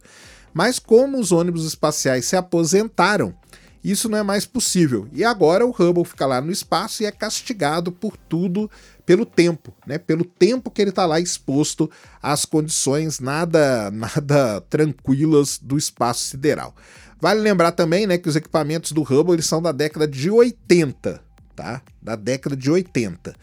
Mas 0.54 0.78
como 0.78 1.18
os 1.18 1.32
ônibus 1.32 1.66
espaciais 1.66 2.24
se 2.26 2.36
aposentaram, 2.36 3.34
isso 3.82 4.08
não 4.08 4.18
é 4.18 4.22
mais 4.22 4.46
possível. 4.46 5.08
E 5.12 5.24
agora 5.24 5.66
o 5.66 5.70
Hubble 5.70 6.04
fica 6.04 6.24
lá 6.24 6.40
no 6.40 6.52
espaço 6.52 7.02
e 7.02 7.06
é 7.06 7.10
castigado 7.10 7.90
por 7.90 8.16
tudo 8.16 8.70
pelo 9.04 9.26
tempo, 9.26 9.72
né? 9.86 9.98
Pelo 9.98 10.24
tempo 10.24 10.70
que 10.70 10.80
ele 10.80 10.90
está 10.90 11.04
lá 11.04 11.20
exposto 11.20 11.90
às 12.22 12.44
condições 12.44 13.20
nada 13.20 13.90
nada 13.94 14.60
tranquilas 14.62 15.58
do 15.58 15.76
espaço 15.76 16.26
sideral. 16.26 16.74
Vale 17.20 17.40
lembrar 17.40 17.72
também, 17.72 18.06
né, 18.06 18.18
que 18.18 18.28
os 18.28 18.36
equipamentos 18.36 18.92
do 18.92 19.02
Hubble 19.02 19.34
eles 19.34 19.46
são 19.46 19.62
da 19.62 19.72
década 19.72 20.06
de 20.06 20.30
80, 20.30 21.20
tá? 21.54 21.82
Da 22.00 22.14
década 22.14 22.56
de 22.56 22.70
80. 22.70 23.34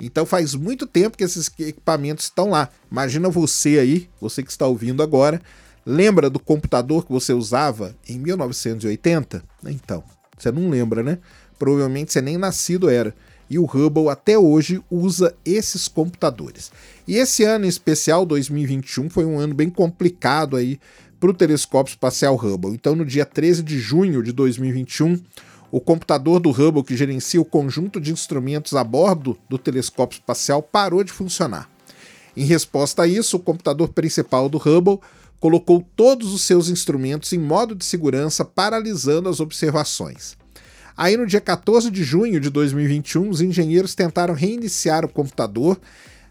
Então 0.00 0.26
faz 0.26 0.54
muito 0.54 0.86
tempo 0.86 1.16
que 1.16 1.24
esses 1.24 1.50
equipamentos 1.58 2.24
estão 2.24 2.50
lá. 2.50 2.68
Imagina 2.90 3.28
você 3.28 3.78
aí, 3.78 4.08
você 4.20 4.42
que 4.42 4.50
está 4.50 4.66
ouvindo 4.66 5.02
agora, 5.02 5.40
lembra 5.86 6.28
do 6.28 6.38
computador 6.38 7.06
que 7.06 7.12
você 7.12 7.32
usava 7.32 7.94
em 8.08 8.18
1980? 8.18 9.42
Então, 9.66 10.02
você 10.36 10.50
não 10.50 10.68
lembra, 10.68 11.02
né? 11.02 11.18
Provavelmente 11.58 12.12
você 12.12 12.20
nem 12.20 12.36
nascido 12.36 12.90
era. 12.90 13.14
E 13.48 13.58
o 13.58 13.64
Hubble 13.64 14.08
até 14.08 14.36
hoje 14.38 14.82
usa 14.90 15.34
esses 15.44 15.86
computadores. 15.86 16.72
E 17.06 17.16
esse 17.16 17.44
ano 17.44 17.64
em 17.64 17.68
especial, 17.68 18.26
2021, 18.26 19.08
foi 19.08 19.24
um 19.24 19.38
ano 19.38 19.54
bem 19.54 19.70
complicado 19.70 20.56
aí 20.56 20.80
para 21.22 21.30
o 21.30 21.34
telescópio 21.34 21.92
espacial 21.92 22.34
Hubble. 22.34 22.74
Então, 22.74 22.96
no 22.96 23.04
dia 23.04 23.24
13 23.24 23.62
de 23.62 23.78
junho 23.78 24.24
de 24.24 24.32
2021, 24.32 25.22
o 25.70 25.80
computador 25.80 26.40
do 26.40 26.50
Hubble, 26.50 26.82
que 26.82 26.96
gerencia 26.96 27.40
o 27.40 27.44
conjunto 27.44 28.00
de 28.00 28.12
instrumentos 28.12 28.74
a 28.74 28.82
bordo 28.82 29.38
do 29.48 29.56
telescópio 29.56 30.16
espacial, 30.16 30.60
parou 30.60 31.04
de 31.04 31.12
funcionar. 31.12 31.70
Em 32.36 32.44
resposta 32.44 33.04
a 33.04 33.06
isso, 33.06 33.36
o 33.36 33.40
computador 33.40 33.90
principal 33.90 34.48
do 34.48 34.58
Hubble 34.58 34.98
colocou 35.38 35.86
todos 35.94 36.34
os 36.34 36.42
seus 36.42 36.68
instrumentos 36.68 37.32
em 37.32 37.38
modo 37.38 37.76
de 37.76 37.84
segurança, 37.84 38.44
paralisando 38.44 39.28
as 39.28 39.38
observações. 39.38 40.36
Aí, 40.96 41.16
no 41.16 41.24
dia 41.24 41.40
14 41.40 41.88
de 41.88 42.02
junho 42.02 42.40
de 42.40 42.50
2021, 42.50 43.28
os 43.28 43.40
engenheiros 43.40 43.94
tentaram 43.94 44.34
reiniciar 44.34 45.04
o 45.04 45.08
computador, 45.08 45.80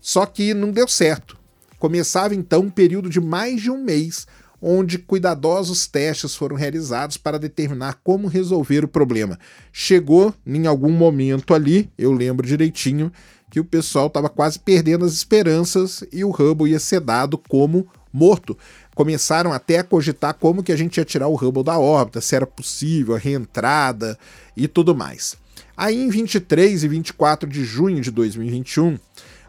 só 0.02 0.26
que 0.26 0.54
não 0.54 0.70
deu 0.70 0.86
certo. 0.86 1.40
Começava 1.80 2.36
então 2.36 2.64
um 2.64 2.70
período 2.70 3.10
de 3.10 3.22
mais 3.22 3.62
de 3.62 3.72
um 3.72 3.82
mês 3.82 4.28
onde 4.62 5.00
cuidadosos 5.00 5.88
testes 5.88 6.36
foram 6.36 6.56
realizados 6.56 7.18
para 7.18 7.40
determinar 7.40 8.00
como 8.04 8.28
resolver 8.28 8.84
o 8.86 8.88
problema. 8.88 9.40
Chegou 9.74 10.34
em 10.46 10.68
algum 10.68 10.92
momento 10.92 11.54
ali, 11.54 11.90
eu 11.98 12.12
lembro 12.12 12.46
direitinho, 12.46 13.12
que 13.50 13.60
o 13.60 13.66
pessoal 13.66 14.08
estava 14.08 14.30
quase 14.30 14.60
perdendo 14.60 15.04
as 15.04 15.14
esperanças 15.14 16.04
e 16.12 16.24
o 16.24 16.30
Hubble 16.30 16.72
ia 16.72 16.80
ser 16.80 17.02
dado 17.02 17.38
como 17.38 17.88
morto. 18.14 18.58
Começaram 18.96 19.52
até 19.52 19.80
a 19.80 19.84
cogitar 19.84 20.36
como 20.36 20.64
que 20.64 20.72
a 20.72 20.76
gente 20.76 20.98
ia 20.98 21.06
tirar 21.06 21.28
o 21.28 21.36
Hubble 21.36 21.64
da 21.64 21.78
órbita, 21.78 22.22
se 22.22 22.36
era 22.36 22.46
possível, 22.46 23.16
a 23.16 23.18
reentrada 23.18 24.18
e 24.56 24.68
tudo 24.68 24.96
mais. 24.96 25.36
Aí 25.76 26.02
em 26.02 26.10
23 26.10 26.84
e 26.84 26.88
24 26.88 27.50
de 27.50 27.66
junho 27.66 28.00
de 28.00 28.12
2021, 28.12 28.98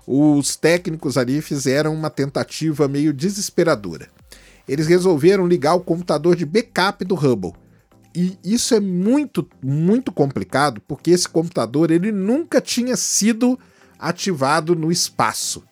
os 0.06 0.56
técnicos 0.56 1.16
ali 1.16 1.40
fizeram 1.40 1.94
uma 1.94 2.10
tentativa 2.10 2.88
meio 2.88 3.12
desesperadora 3.12 4.08
eles 4.68 4.86
resolveram 4.86 5.46
ligar 5.46 5.74
o 5.74 5.80
computador 5.80 6.36
de 6.36 6.46
backup 6.46 7.04
do 7.04 7.14
Hubble. 7.14 7.52
E 8.14 8.36
isso 8.44 8.74
é 8.74 8.80
muito, 8.80 9.48
muito 9.62 10.12
complicado, 10.12 10.80
porque 10.86 11.10
esse 11.10 11.28
computador 11.28 11.90
ele 11.90 12.12
nunca 12.12 12.60
tinha 12.60 12.96
sido 12.96 13.58
ativado 13.98 14.74
no 14.74 14.92
espaço. 14.92 15.62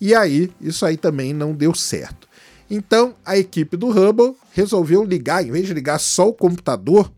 E 0.00 0.14
aí, 0.14 0.50
isso 0.60 0.84
aí 0.84 0.96
também 0.96 1.32
não 1.32 1.54
deu 1.54 1.74
certo. 1.74 2.28
Então, 2.68 3.14
a 3.24 3.38
equipe 3.38 3.76
do 3.76 3.88
Hubble 3.88 4.36
resolveu 4.52 5.04
ligar, 5.04 5.46
em 5.46 5.50
vez 5.50 5.66
de 5.66 5.74
ligar 5.74 5.98
só 5.98 6.28
o 6.28 6.34
computador 6.34 7.10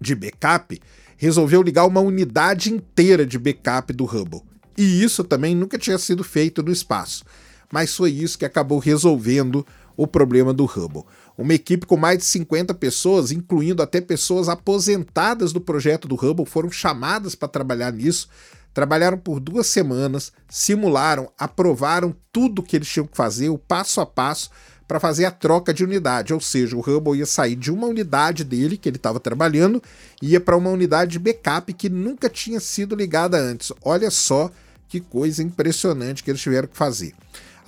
de 0.00 0.14
backup, 0.14 0.80
resolveu 1.16 1.62
ligar 1.62 1.86
uma 1.86 2.00
unidade 2.00 2.72
inteira 2.72 3.26
de 3.26 3.38
backup 3.38 3.92
do 3.92 4.04
Hubble. 4.04 4.42
E 4.76 5.02
isso 5.02 5.22
também 5.22 5.54
nunca 5.54 5.76
tinha 5.76 5.98
sido 5.98 6.24
feito 6.24 6.62
no 6.62 6.72
espaço. 6.72 7.24
Mas 7.72 7.94
foi 7.94 8.10
isso 8.10 8.38
que 8.38 8.44
acabou 8.44 8.78
resolvendo 8.78 9.66
o 9.96 10.06
problema 10.06 10.52
do 10.52 10.64
Hubble. 10.64 11.04
Uma 11.36 11.54
equipe 11.54 11.86
com 11.86 11.96
mais 11.96 12.18
de 12.18 12.24
50 12.24 12.74
pessoas, 12.74 13.30
incluindo 13.30 13.82
até 13.82 14.00
pessoas 14.00 14.48
aposentadas 14.48 15.52
do 15.52 15.60
projeto 15.60 16.08
do 16.08 16.14
Hubble, 16.14 16.46
foram 16.46 16.70
chamadas 16.70 17.34
para 17.34 17.48
trabalhar 17.48 17.92
nisso. 17.92 18.28
Trabalharam 18.72 19.18
por 19.18 19.40
duas 19.40 19.66
semanas, 19.66 20.32
simularam, 20.48 21.30
aprovaram 21.36 22.14
tudo 22.32 22.62
que 22.62 22.76
eles 22.76 22.88
tinham 22.88 23.06
que 23.06 23.16
fazer, 23.16 23.48
o 23.48 23.58
passo 23.58 24.00
a 24.00 24.06
passo, 24.06 24.50
para 24.86 24.98
fazer 24.98 25.24
a 25.24 25.30
troca 25.30 25.72
de 25.72 25.84
unidade. 25.84 26.32
Ou 26.32 26.40
seja, 26.40 26.76
o 26.76 26.80
Hubble 26.80 27.18
ia 27.18 27.26
sair 27.26 27.56
de 27.56 27.70
uma 27.70 27.86
unidade 27.86 28.42
dele, 28.42 28.76
que 28.76 28.88
ele 28.88 28.96
estava 28.96 29.20
trabalhando, 29.20 29.82
e 30.22 30.30
ia 30.32 30.40
para 30.40 30.56
uma 30.56 30.70
unidade 30.70 31.12
de 31.12 31.18
backup 31.18 31.72
que 31.72 31.88
nunca 31.88 32.28
tinha 32.28 32.58
sido 32.58 32.94
ligada 32.94 33.38
antes. 33.38 33.72
Olha 33.82 34.10
só 34.10 34.50
que 34.88 34.98
coisa 34.98 35.42
impressionante 35.42 36.24
que 36.24 36.30
eles 36.30 36.40
tiveram 36.40 36.68
que 36.68 36.76
fazer. 36.76 37.14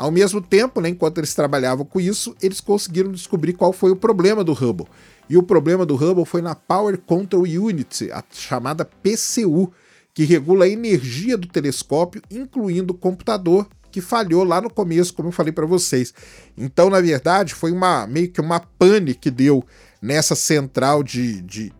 Ao 0.02 0.10
mesmo 0.10 0.40
tempo, 0.40 0.80
né, 0.80 0.88
enquanto 0.88 1.18
eles 1.18 1.32
trabalhavam 1.32 1.86
com 1.86 2.00
isso, 2.00 2.34
eles 2.42 2.60
conseguiram 2.60 3.12
descobrir 3.12 3.52
qual 3.52 3.72
foi 3.72 3.92
o 3.92 3.94
problema 3.94 4.42
do 4.42 4.52
Hubble. 4.52 4.88
E 5.30 5.36
o 5.36 5.44
problema 5.44 5.86
do 5.86 5.94
Hubble 5.94 6.24
foi 6.24 6.42
na 6.42 6.56
Power 6.56 6.98
Control 6.98 7.44
Unit, 7.44 8.10
a 8.10 8.24
chamada 8.32 8.84
PCU, 8.84 9.72
que 10.12 10.24
regula 10.24 10.64
a 10.64 10.68
energia 10.68 11.38
do 11.38 11.46
telescópio, 11.46 12.20
incluindo 12.28 12.92
o 12.92 12.96
computador, 12.96 13.68
que 13.92 14.00
falhou 14.00 14.42
lá 14.42 14.60
no 14.60 14.68
começo, 14.68 15.14
como 15.14 15.28
eu 15.28 15.32
falei 15.32 15.52
para 15.52 15.66
vocês. 15.66 16.12
Então, 16.58 16.90
na 16.90 17.00
verdade, 17.00 17.54
foi 17.54 17.70
uma 17.70 18.04
meio 18.04 18.28
que 18.28 18.40
uma 18.40 18.58
pane 18.58 19.14
que 19.14 19.30
deu 19.30 19.64
nessa 20.02 20.34
central 20.34 21.04
de, 21.04 21.40
de, 21.42 21.72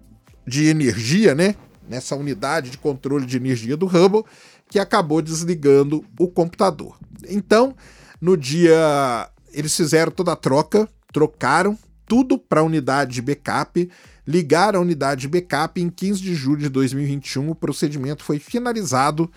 de 0.47 0.67
energia, 0.67 1.35
né? 1.35 1.57
Nessa 1.89 2.15
unidade 2.15 2.71
de 2.71 2.79
controle 2.79 3.27
de 3.27 3.37
energia 3.37 3.77
do 3.77 3.87
Hubble, 3.87 4.23
que 4.71 4.79
acabou 4.79 5.21
desligando 5.21 6.05
o 6.17 6.29
computador. 6.29 6.97
Então, 7.29 7.75
no 8.23 8.37
dia. 8.37 9.29
Eles 9.53 9.77
fizeram 9.77 10.13
toda 10.13 10.33
a 10.33 10.37
troca, 10.37 10.89
trocaram 11.13 11.77
tudo 12.07 12.39
para 12.39 12.61
a 12.61 12.65
unidade 12.65 13.15
de 13.15 13.23
backup, 13.23 13.91
ligaram 14.27 14.79
a 14.79 14.83
unidade 14.83 15.23
de 15.23 15.29
backup 15.29 15.81
em 15.81 15.91
15 15.91 16.23
de 16.23 16.35
julho 16.35 16.61
de 16.61 16.69
2021 16.69 17.51
o 17.51 17.55
procedimento 17.55 18.23
foi 18.23 18.39
finalizado 18.39 19.31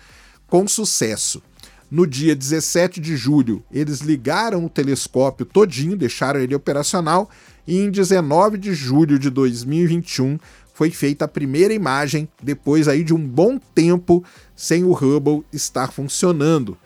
com 0.46 0.66
sucesso. 0.66 1.42
No 1.90 2.06
dia 2.06 2.34
17 2.34 3.00
de 3.00 3.16
julho, 3.16 3.64
eles 3.70 4.00
ligaram 4.00 4.64
o 4.64 4.70
telescópio 4.70 5.46
todinho, 5.46 5.96
deixaram 5.96 6.40
ele 6.40 6.54
operacional, 6.54 7.30
e 7.66 7.78
em 7.78 7.90
19 7.90 8.58
de 8.58 8.74
julho 8.74 9.18
de 9.18 9.30
2021 9.30 10.38
foi 10.74 10.90
feita 10.90 11.24
a 11.24 11.28
primeira 11.28 11.72
imagem, 11.72 12.28
depois 12.42 12.88
aí 12.88 13.04
de 13.04 13.14
um 13.14 13.26
bom 13.26 13.58
tempo 13.74 14.24
sem 14.54 14.84
o 14.84 14.92
Hubble 14.92 15.44
estar 15.52 15.92
funcionando 15.92 16.76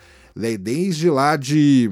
desde 0.59 1.11
lá 1.11 1.37
de 1.37 1.91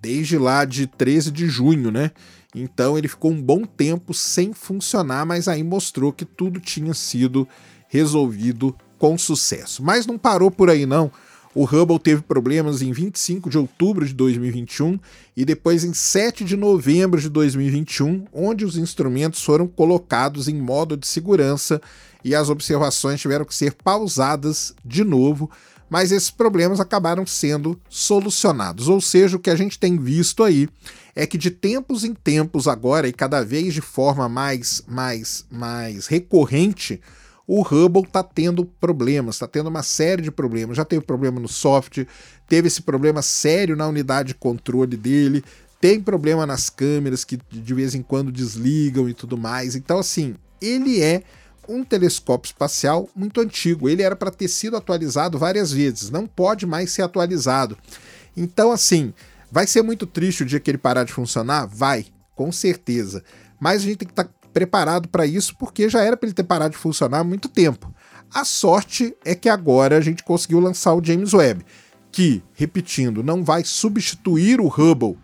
desde 0.00 0.38
lá 0.38 0.64
de 0.64 0.86
13 0.86 1.30
de 1.30 1.46
junho, 1.46 1.90
né? 1.90 2.10
Então 2.54 2.98
ele 2.98 3.08
ficou 3.08 3.30
um 3.30 3.40
bom 3.40 3.64
tempo 3.64 4.12
sem 4.12 4.52
funcionar, 4.52 5.24
mas 5.24 5.46
aí 5.46 5.62
mostrou 5.62 6.12
que 6.12 6.24
tudo 6.24 6.58
tinha 6.58 6.94
sido 6.94 7.46
resolvido 7.88 8.76
com 8.98 9.16
sucesso. 9.16 9.82
Mas 9.82 10.06
não 10.06 10.18
parou 10.18 10.50
por 10.50 10.70
aí 10.70 10.86
não. 10.86 11.10
O 11.52 11.64
Hubble 11.64 11.98
teve 11.98 12.22
problemas 12.22 12.80
em 12.80 12.92
25 12.92 13.50
de 13.50 13.58
outubro 13.58 14.06
de 14.06 14.14
2021 14.14 15.00
e 15.36 15.44
depois 15.44 15.82
em 15.82 15.92
7 15.92 16.44
de 16.44 16.56
novembro 16.56 17.20
de 17.20 17.28
2021, 17.28 18.24
onde 18.32 18.64
os 18.64 18.76
instrumentos 18.76 19.42
foram 19.42 19.66
colocados 19.66 20.46
em 20.46 20.54
modo 20.54 20.96
de 20.96 21.08
segurança 21.08 21.82
e 22.24 22.36
as 22.36 22.48
observações 22.48 23.20
tiveram 23.20 23.44
que 23.44 23.54
ser 23.54 23.72
pausadas 23.72 24.72
de 24.84 25.02
novo 25.02 25.50
mas 25.90 26.12
esses 26.12 26.30
problemas 26.30 26.78
acabaram 26.78 27.26
sendo 27.26 27.78
solucionados. 27.88 28.88
Ou 28.88 29.00
seja, 29.00 29.36
o 29.36 29.40
que 29.40 29.50
a 29.50 29.56
gente 29.56 29.78
tem 29.78 29.98
visto 29.98 30.44
aí 30.44 30.68
é 31.16 31.26
que 31.26 31.36
de 31.36 31.50
tempos 31.50 32.04
em 32.04 32.14
tempos 32.14 32.68
agora 32.68 33.08
e 33.08 33.12
cada 33.12 33.42
vez 33.42 33.74
de 33.74 33.80
forma 33.80 34.28
mais 34.28 34.82
mais 34.86 35.44
mais 35.50 36.06
recorrente, 36.06 37.00
o 37.46 37.62
Hubble 37.62 38.04
está 38.04 38.22
tendo 38.22 38.64
problemas, 38.64 39.34
está 39.34 39.48
tendo 39.48 39.68
uma 39.68 39.82
série 39.82 40.22
de 40.22 40.30
problemas. 40.30 40.76
Já 40.76 40.84
teve 40.84 41.04
problema 41.04 41.40
no 41.40 41.48
software, 41.48 42.06
teve 42.48 42.68
esse 42.68 42.82
problema 42.82 43.20
sério 43.20 43.74
na 43.74 43.88
unidade 43.88 44.28
de 44.28 44.34
controle 44.36 44.96
dele, 44.96 45.42
tem 45.80 46.00
problema 46.00 46.46
nas 46.46 46.70
câmeras 46.70 47.24
que 47.24 47.36
de 47.50 47.74
vez 47.74 47.96
em 47.96 48.02
quando 48.02 48.30
desligam 48.30 49.08
e 49.08 49.14
tudo 49.14 49.36
mais. 49.36 49.74
Então, 49.74 49.98
assim, 49.98 50.36
ele 50.60 51.02
é 51.02 51.24
um 51.70 51.84
telescópio 51.84 52.48
espacial 52.48 53.08
muito 53.14 53.40
antigo. 53.40 53.88
Ele 53.88 54.02
era 54.02 54.16
para 54.16 54.30
ter 54.30 54.48
sido 54.48 54.76
atualizado 54.76 55.38
várias 55.38 55.72
vezes, 55.72 56.10
não 56.10 56.26
pode 56.26 56.66
mais 56.66 56.90
ser 56.90 57.02
atualizado. 57.02 57.78
Então, 58.36 58.72
assim, 58.72 59.14
vai 59.50 59.66
ser 59.66 59.82
muito 59.82 60.06
triste 60.06 60.42
o 60.42 60.46
dia 60.46 60.60
que 60.60 60.70
ele 60.70 60.78
parar 60.78 61.04
de 61.04 61.12
funcionar? 61.12 61.66
Vai, 61.66 62.06
com 62.34 62.50
certeza. 62.50 63.22
Mas 63.58 63.82
a 63.82 63.84
gente 63.84 63.98
tem 63.98 64.08
que 64.08 64.12
estar 64.12 64.24
tá 64.24 64.30
preparado 64.52 65.08
para 65.08 65.26
isso 65.26 65.56
porque 65.56 65.88
já 65.88 66.02
era 66.02 66.16
para 66.16 66.26
ele 66.26 66.34
ter 66.34 66.44
parado 66.44 66.72
de 66.72 66.78
funcionar 66.78 67.20
há 67.20 67.24
muito 67.24 67.48
tempo. 67.48 67.92
A 68.32 68.44
sorte 68.44 69.16
é 69.24 69.34
que 69.34 69.48
agora 69.48 69.96
a 69.96 70.00
gente 70.00 70.22
conseguiu 70.22 70.60
lançar 70.60 70.94
o 70.94 71.04
James 71.04 71.34
Webb, 71.34 71.64
que, 72.12 72.42
repetindo, 72.54 73.22
não 73.22 73.44
vai 73.44 73.64
substituir 73.64 74.60
o 74.60 74.68
Hubble 74.68 75.18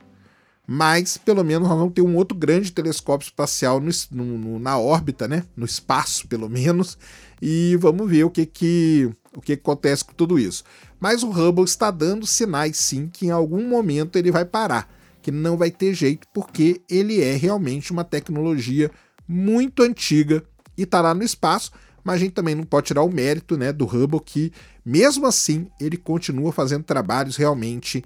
mas 0.67 1.17
pelo 1.17 1.45
menos 1.45 1.69
nós 1.69 1.79
vamos 1.79 1.95
ter 1.95 2.03
um 2.03 2.17
outro 2.17 2.37
grande 2.37 2.73
telescópio 2.73 3.27
espacial 3.27 3.81
no, 3.81 3.91
no, 4.25 4.59
na 4.59 4.79
órbita, 4.79 5.29
né? 5.29 5.45
no 5.57 5.65
espaço 5.65 6.27
pelo 6.27 6.49
menos, 6.49 6.99
e 7.41 7.77
vamos 7.77 8.11
ver 8.11 8.25
o 8.25 8.31
que, 8.31 8.45
que, 8.45 9.11
o 9.37 9.41
que 9.41 9.53
acontece 9.53 10.05
com 10.05 10.13
tudo 10.13 10.39
isso. 10.39 10.65
Mas 10.99 11.23
o 11.23 11.31
Hubble 11.31 11.65
está 11.65 11.91
dando 11.91 12.27
sinais 12.27 12.77
sim 12.79 13.09
que 13.13 13.27
em 13.27 13.31
algum 13.31 13.69
momento 13.69 14.17
ele 14.17 14.31
vai 14.31 14.45
parar, 14.45 14.91
que 15.23 15.31
não 15.31 15.57
vai 15.57 15.71
ter 15.71 15.95
jeito, 15.95 16.27
porque 16.35 16.81
ele 16.91 17.21
é 17.21 17.37
realmente 17.37 17.93
uma 17.93 18.05
tecnologia 18.05 18.91
muito 19.29 19.83
antiga 19.83 20.43
e 20.77 20.83
está 20.83 21.01
lá 21.01 21.15
no 21.15 21.23
espaço, 21.23 21.71
mas 22.03 22.17
a 22.17 22.19
gente 22.19 22.33
também 22.33 22.55
não 22.55 22.65
pode 22.65 22.87
tirar 22.87 23.03
o 23.03 23.13
mérito 23.13 23.57
né, 23.57 23.73
do 23.73 23.85
Hubble, 23.85 24.21
que 24.25 24.53
mesmo 24.85 25.27
assim 25.27 25.67
ele 25.81 25.97
continua 25.97 26.53
fazendo 26.53 26.85
trabalhos 26.85 27.37
realmente 27.37 28.05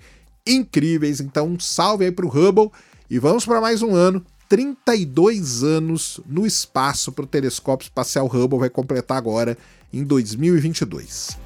incríveis. 0.51 1.21
Então, 1.21 1.49
um 1.49 1.59
salve 1.59 2.05
aí 2.05 2.13
para 2.13 2.27
o 2.27 2.29
Hubble 2.29 2.71
e 3.09 3.19
vamos 3.19 3.45
para 3.45 3.61
mais 3.61 3.83
um 3.83 3.95
ano. 3.95 4.25
32 4.49 5.63
anos 5.63 6.21
no 6.27 6.45
espaço 6.45 7.13
para 7.13 7.25
o 7.25 7.27
telescópio 7.27 7.85
espacial 7.85 8.27
Hubble 8.27 8.59
vai 8.59 8.69
completar 8.69 9.17
agora 9.17 9.57
em 9.93 10.03
2022. 10.03 11.39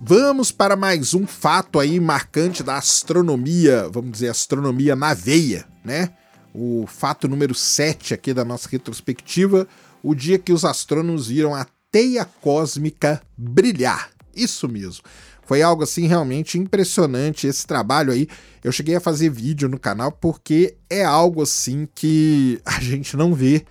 Vamos 0.00 0.50
para 0.50 0.76
mais 0.76 1.14
um 1.14 1.26
fato 1.26 1.78
aí 1.78 1.98
marcante 1.98 2.62
da 2.62 2.76
astronomia, 2.76 3.88
vamos 3.88 4.10
dizer, 4.12 4.28
astronomia 4.28 4.94
na 4.94 5.14
veia, 5.14 5.64
né? 5.84 6.10
O 6.54 6.86
fato 6.86 7.26
número 7.26 7.54
7 7.54 8.14
aqui 8.14 8.34
da 8.34 8.44
nossa 8.44 8.68
retrospectiva, 8.68 9.66
o 10.02 10.14
dia 10.14 10.38
que 10.38 10.52
os 10.52 10.64
astrônomos 10.64 11.28
viram 11.28 11.54
a 11.54 11.66
teia 11.90 12.24
cósmica 12.24 13.22
brilhar. 13.36 14.10
Isso 14.34 14.68
mesmo. 14.68 15.02
Foi 15.44 15.60
algo 15.60 15.82
assim 15.82 16.06
realmente 16.06 16.58
impressionante 16.58 17.46
esse 17.46 17.66
trabalho 17.66 18.12
aí. 18.12 18.28
Eu 18.62 18.72
cheguei 18.72 18.96
a 18.96 19.00
fazer 19.00 19.28
vídeo 19.28 19.68
no 19.68 19.78
canal 19.78 20.12
porque 20.12 20.76
é 20.88 21.04
algo 21.04 21.42
assim 21.42 21.88
que 21.94 22.60
a 22.64 22.80
gente 22.80 23.16
não 23.16 23.34
vê 23.34 23.64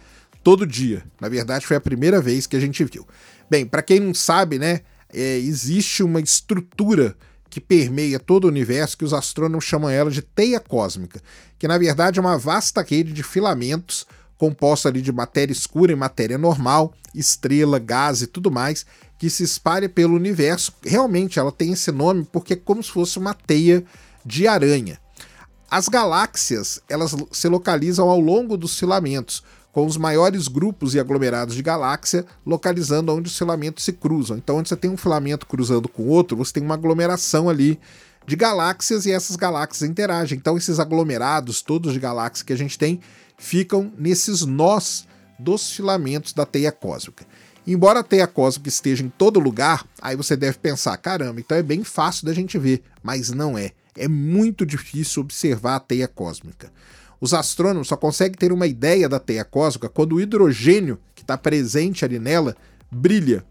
todo 0.43 0.67
dia. 0.67 1.03
Na 1.19 1.29
verdade, 1.29 1.65
foi 1.65 1.77
a 1.77 1.81
primeira 1.81 2.21
vez 2.21 2.45
que 2.45 2.55
a 2.55 2.59
gente 2.59 2.83
viu. 2.83 3.07
Bem, 3.49 3.65
para 3.65 3.81
quem 3.81 3.99
não 3.99 4.13
sabe, 4.13 4.59
né, 4.59 4.81
é, 5.13 5.37
existe 5.37 6.03
uma 6.03 6.19
estrutura 6.19 7.15
que 7.51 7.61
permeia 7.61 8.17
todo 8.17 8.45
o 8.45 8.47
universo, 8.47 8.97
que 8.97 9.05
os 9.05 9.13
astrônomos 9.13 9.65
chamam 9.65 9.89
ela 9.89 10.09
de 10.09 10.23
teia 10.23 10.59
cósmica, 10.59 11.21
que 11.59 11.67
na 11.67 11.77
verdade 11.77 12.17
é 12.17 12.21
uma 12.21 12.37
vasta 12.37 12.81
rede 12.81 13.13
de 13.13 13.21
filamentos 13.21 14.07
composta 14.41 14.89
ali 14.89 15.03
de 15.03 15.11
matéria 15.11 15.53
escura 15.53 15.91
e 15.91 15.95
matéria 15.95 16.35
normal, 16.35 16.95
estrela, 17.13 17.77
gás 17.77 18.23
e 18.23 18.27
tudo 18.27 18.49
mais, 18.49 18.87
que 19.19 19.29
se 19.29 19.43
espalha 19.43 19.87
pelo 19.87 20.15
universo. 20.15 20.73
Realmente 20.83 21.37
ela 21.37 21.51
tem 21.51 21.73
esse 21.73 21.91
nome 21.91 22.27
porque 22.31 22.53
é 22.53 22.55
como 22.55 22.81
se 22.81 22.89
fosse 22.89 23.19
uma 23.19 23.35
teia 23.35 23.83
de 24.25 24.47
aranha. 24.47 24.99
As 25.69 25.87
galáxias, 25.87 26.81
elas 26.89 27.15
se 27.31 27.47
localizam 27.47 28.09
ao 28.09 28.19
longo 28.19 28.57
dos 28.57 28.79
filamentos, 28.79 29.43
com 29.71 29.85
os 29.85 29.97
maiores 29.97 30.47
grupos 30.47 30.93
e 30.93 30.99
aglomerados 30.99 31.55
de 31.55 31.61
galáxia 31.61 32.25
localizando 32.45 33.13
onde 33.13 33.27
os 33.29 33.37
filamentos 33.37 33.83
se 33.83 33.93
cruzam. 33.93 34.37
Então, 34.37 34.57
onde 34.57 34.69
você 34.69 34.75
tem 34.75 34.89
um 34.89 34.97
filamento 34.97 35.45
cruzando 35.45 35.87
com 35.87 36.07
outro, 36.07 36.37
você 36.37 36.53
tem 36.53 36.63
uma 36.63 36.75
aglomeração 36.75 37.49
ali 37.49 37.79
de 38.25 38.35
galáxias 38.35 39.05
e 39.05 39.11
essas 39.11 39.35
galáxias 39.35 39.89
interagem. 39.89 40.37
Então, 40.37 40.57
esses 40.57 40.79
aglomerados 40.79 41.61
todos 41.61 41.93
de 41.93 41.99
galáxias 41.99 42.43
que 42.43 42.53
a 42.53 42.57
gente 42.57 42.77
tem 42.77 42.99
ficam 43.37 43.91
nesses 43.97 44.45
nós 44.45 45.07
dos 45.39 45.71
filamentos 45.71 46.33
da 46.33 46.45
teia 46.45 46.71
cósmica. 46.71 47.25
Embora 47.65 47.99
a 47.99 48.03
teia 48.03 48.27
cósmica 48.27 48.69
esteja 48.69 49.03
em 49.03 49.09
todo 49.09 49.39
lugar, 49.39 49.85
aí 50.01 50.15
você 50.15 50.35
deve 50.35 50.57
pensar: 50.57 50.97
caramba, 50.97 51.39
então 51.39 51.57
é 51.57 51.63
bem 51.63 51.83
fácil 51.83 52.25
da 52.25 52.33
gente 52.33 52.57
ver, 52.57 52.83
mas 53.01 53.29
não 53.29 53.57
é. 53.57 53.71
É 53.95 54.07
muito 54.07 54.65
difícil 54.65 55.21
observar 55.21 55.75
a 55.75 55.79
teia 55.79 56.07
cósmica. 56.07 56.71
Os 57.21 57.35
astrônomos 57.35 57.87
só 57.87 57.95
conseguem 57.95 58.35
ter 58.35 58.51
uma 58.51 58.65
ideia 58.65 59.07
da 59.07 59.19
teia 59.19 59.45
cósmica 59.45 59.87
quando 59.87 60.15
o 60.15 60.19
hidrogênio 60.19 60.99
que 61.13 61.21
está 61.21 61.37
presente 61.37 62.03
ali 62.03 62.17
nela 62.17 62.57
brilha. 62.91 63.45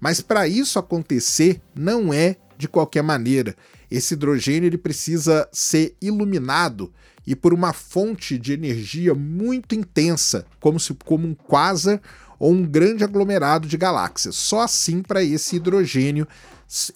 Mas 0.00 0.20
para 0.20 0.48
isso 0.48 0.76
acontecer, 0.80 1.60
não 1.72 2.12
é 2.12 2.34
de 2.58 2.66
qualquer 2.66 3.02
maneira. 3.02 3.54
Esse 3.88 4.14
hidrogênio 4.14 4.66
ele 4.66 4.76
precisa 4.76 5.48
ser 5.52 5.94
iluminado 6.02 6.92
e 7.24 7.36
por 7.36 7.54
uma 7.54 7.72
fonte 7.72 8.36
de 8.36 8.52
energia 8.52 9.14
muito 9.14 9.76
intensa, 9.76 10.44
como 10.58 10.80
se 10.80 10.92
como 11.04 11.28
um 11.28 11.34
quasar 11.34 12.00
ou 12.40 12.50
um 12.50 12.64
grande 12.64 13.04
aglomerado 13.04 13.68
de 13.68 13.76
galáxias. 13.76 14.34
Só 14.34 14.62
assim 14.62 15.00
para 15.00 15.22
esse 15.22 15.54
hidrogênio 15.54 16.26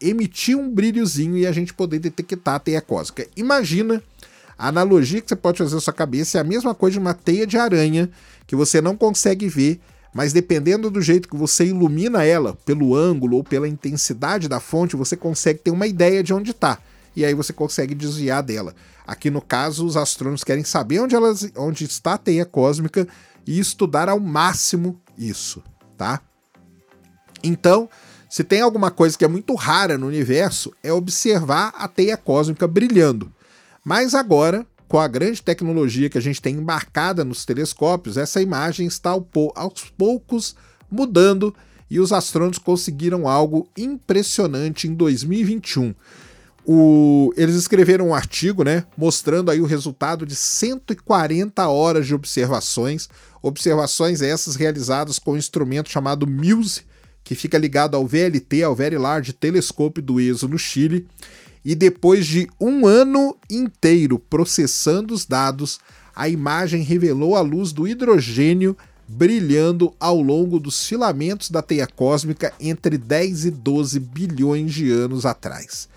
emitir 0.01 0.57
um 0.57 0.69
brilhozinho 0.69 1.37
e 1.37 1.47
a 1.47 1.53
gente 1.53 1.73
poder 1.73 2.01
detectar 2.01 2.57
a 2.57 2.59
teia 2.59 2.81
cósmica. 2.81 3.29
Imagina 3.37 4.03
a 4.59 4.69
analogia 4.69 5.21
que 5.21 5.29
você 5.29 5.37
pode 5.37 5.59
fazer 5.59 5.75
na 5.75 5.81
sua 5.81 5.93
cabeça 5.93 6.39
é 6.39 6.41
a 6.41 6.45
mesma 6.45 6.75
coisa 6.75 6.95
de 6.95 6.99
uma 6.99 7.15
teia 7.15 7.47
de 7.47 7.59
aranha 7.59 8.11
que 8.47 8.57
você 8.57 8.81
não 8.81 8.97
consegue 8.97 9.49
ver, 9.49 9.81
mas 10.15 10.33
dependendo 10.33 10.91
do 10.91 11.01
jeito 11.03 11.29
que 11.29 11.37
você 11.37 11.67
ilumina 11.67 12.25
ela, 12.25 12.57
pelo 12.65 12.95
ângulo 12.95 13.37
ou 13.37 13.45
pela 13.45 13.69
intensidade 13.69 14.49
da 14.49 14.61
fonte, 14.61 14.97
você 14.97 15.17
consegue 15.17 15.59
ter 15.59 15.71
uma 15.71 15.87
ideia 15.87 16.23
de 16.23 16.33
onde 16.33 16.53
está. 16.53 16.79
E 17.15 17.25
aí 17.25 17.35
você 17.35 17.53
consegue 17.53 17.95
desviar 17.95 18.43
dela. 18.43 18.75
Aqui 19.07 19.31
no 19.31 19.43
caso, 19.43 19.85
os 19.85 19.97
astrônomos 19.97 20.43
querem 20.43 20.65
saber 20.65 21.01
onde, 21.01 21.15
elas, 21.15 21.51
onde 21.57 21.85
está 21.85 22.15
a 22.15 22.19
teia 22.19 22.45
cósmica 22.45 23.07
e 23.47 23.59
estudar 23.59 24.09
ao 24.09 24.19
máximo 24.19 25.01
isso, 25.19 25.63
tá? 25.97 26.21
Então, 27.43 27.89
se 28.29 28.43
tem 28.43 28.61
alguma 28.61 28.91
coisa 28.91 29.17
que 29.17 29.25
é 29.25 29.29
muito 29.29 29.55
rara 29.55 29.97
no 29.97 30.07
universo, 30.07 30.73
é 30.83 30.93
observar 30.93 31.73
a 31.77 31.87
teia 31.87 32.17
cósmica 32.17 32.67
brilhando. 32.67 33.33
Mas 33.89 34.17
agora, 34.17 34.67
com 34.89 34.99
a 34.99 35.07
grande 35.07 35.41
tecnologia 35.41 36.11
que 36.11 36.19
a 36.19 36.21
gente 36.21 36.43
tem 36.43 36.57
embarcada 36.57 37.25
nos 37.25 37.45
telescópios, 37.45 38.17
essa 38.17 38.43
imagem 38.43 38.85
está 38.85 39.11
aos 39.11 39.85
poucos 39.97 40.57
mudando 40.91 41.55
e 41.89 42.01
os 42.01 42.13
astrônomos 42.13 42.59
conseguiram 42.59 43.29
algo 43.29 43.69
impressionante 43.79 44.89
em 44.89 44.95
2021. 44.95 45.95
O, 46.67 47.33
eles 47.37 47.55
escreveram 47.55 48.09
um 48.09 48.15
artigo, 48.15 48.65
né, 48.65 48.85
mostrando 48.97 49.53
aí 49.53 49.61
o 49.61 49.67
resultado 49.67 50.27
de 50.27 50.35
140 50.35 51.69
horas 51.69 52.09
de 52.09 52.15
observações, 52.17 53.09
observações 53.41 54.21
essas 54.21 54.57
realizadas 54.57 55.21
com 55.21 55.35
um 55.35 55.37
instrumento 55.37 55.91
chamado 55.91 56.27
MUSE, 56.27 56.83
que 57.23 57.37
fica 57.37 57.57
ligado 57.57 57.97
ao 57.97 58.05
VLT, 58.05 58.65
ao 58.65 58.75
Very 58.75 58.99
Large 58.99 59.33
Telescope 59.33 60.01
do 60.01 60.21
ESO 60.21 60.49
no 60.49 60.59
Chile, 60.59 61.07
e 61.67 61.75
depois 61.75 62.25
de 62.25 62.49
um 62.61 62.87
ano 62.87 63.37
inteiro 63.51 64.21
processando 64.21 65.13
os 65.13 65.27
dados, 65.27 65.81
a 66.15 66.29
imagem 66.29 66.81
revelou 66.81 67.35
a 67.35 67.41
luz 67.41 67.73
do 67.73 67.89
hidrogênio 67.89 68.77
brilhando 69.09 69.93
ao 69.99 70.23
longo 70.23 70.61
dos 70.61 70.87
filamentos 70.87 71.51
da 71.51 71.61
teia 71.61 71.89
cósmica 71.89 72.55
entre 72.61 72.97
10 72.97 73.47
e 73.47 73.51
12 73.51 73.99
bilhões 73.99 74.73
de 74.73 74.93
anos 74.93 75.27
atrás. 75.27 75.89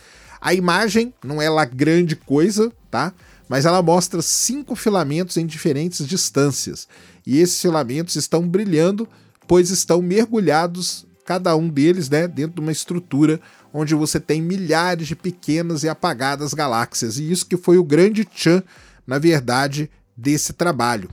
A 0.41 0.55
imagem 0.55 1.13
não 1.23 1.39
é 1.39 1.47
lá 1.47 1.65
grande 1.65 2.15
coisa, 2.15 2.71
tá? 2.89 3.13
Mas 3.47 3.67
ela 3.67 3.84
mostra 3.84 4.23
cinco 4.23 4.75
filamentos 4.75 5.38
em 5.38 5.45
diferentes 5.45 6.08
distâncias. 6.08 6.88
E 7.23 7.38
esses 7.38 7.62
filamentos 7.62 8.15
estão 8.15 8.41
brilhando, 8.47 9.08
pois 9.47 9.69
estão 9.69 10.01
mergulhados, 10.01 11.05
cada 11.25 11.55
um 11.55 11.69
deles, 11.69 12.10
né, 12.10 12.27
dentro 12.27 12.55
de 12.55 12.62
uma 12.62 12.71
estrutura 12.71 13.39
onde 13.73 13.95
você 13.95 14.19
tem 14.19 14.41
milhares 14.41 15.08
de 15.08 15.15
pequenas 15.15 15.84
e 15.84 15.89
apagadas 15.89 16.53
galáxias. 16.53 17.17
E 17.17 17.32
isso 17.32 17.45
que 17.45 17.58
foi 17.58 17.77
o 17.77 17.84
grande 17.84 18.25
tchan, 18.25 18.63
na 19.05 19.17
verdade, 19.19 19.89
desse 20.15 20.53
trabalho. 20.53 21.10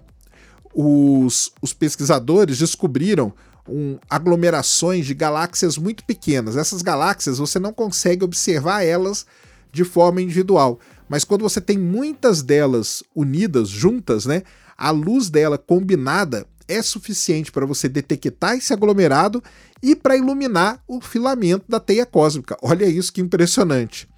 Os, 0.74 1.52
os 1.60 1.72
pesquisadores 1.72 2.58
descobriram 2.58 3.32
um, 3.68 3.98
aglomerações 4.08 5.06
de 5.06 5.14
galáxias 5.14 5.76
muito 5.76 6.04
pequenas. 6.04 6.56
Essas 6.56 6.82
galáxias 6.82 7.38
você 7.38 7.58
não 7.58 7.72
consegue 7.72 8.24
observar 8.24 8.82
elas 8.82 9.26
de 9.72 9.84
forma 9.84 10.22
individual, 10.22 10.80
mas 11.08 11.24
quando 11.24 11.42
você 11.42 11.60
tem 11.60 11.76
muitas 11.76 12.42
delas 12.42 13.02
unidas, 13.14 13.68
juntas, 13.68 14.24
né, 14.24 14.42
a 14.76 14.90
luz 14.90 15.28
dela 15.28 15.58
combinada 15.58 16.46
é 16.68 16.82
suficiente 16.82 17.52
para 17.52 17.66
você 17.66 17.88
detectar 17.88 18.56
esse 18.56 18.72
aglomerado 18.72 19.42
e 19.82 19.94
para 19.94 20.16
iluminar 20.16 20.82
o 20.86 21.00
filamento 21.00 21.64
da 21.68 21.80
teia 21.80 22.06
cósmica. 22.06 22.56
Olha 22.62 22.86
isso 22.86 23.12
que 23.12 23.20
impressionante. 23.20 24.08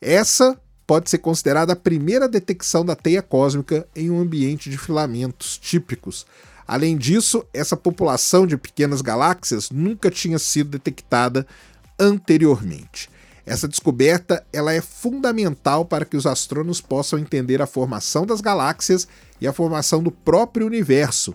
Essa 0.00 0.58
pode 0.86 1.08
ser 1.08 1.18
considerada 1.18 1.72
a 1.72 1.76
primeira 1.76 2.28
detecção 2.28 2.84
da 2.84 2.96
teia 2.96 3.22
cósmica 3.22 3.86
em 3.94 4.10
um 4.10 4.20
ambiente 4.20 4.68
de 4.68 4.76
filamentos 4.76 5.56
típicos. 5.58 6.26
Além 6.66 6.96
disso, 6.96 7.44
essa 7.52 7.76
população 7.76 8.46
de 8.46 8.56
pequenas 8.56 9.00
galáxias 9.00 9.70
nunca 9.70 10.10
tinha 10.10 10.38
sido 10.38 10.70
detectada 10.70 11.46
anteriormente. 11.98 13.08
Essa 13.44 13.66
descoberta 13.66 14.44
ela 14.52 14.72
é 14.72 14.80
fundamental 14.80 15.84
para 15.84 16.04
que 16.04 16.16
os 16.16 16.26
astrônomos 16.26 16.80
possam 16.80 17.18
entender 17.18 17.60
a 17.60 17.66
formação 17.66 18.24
das 18.24 18.40
galáxias 18.40 19.08
e 19.40 19.46
a 19.46 19.52
formação 19.52 20.02
do 20.02 20.10
próprio 20.10 20.66
universo. 20.66 21.34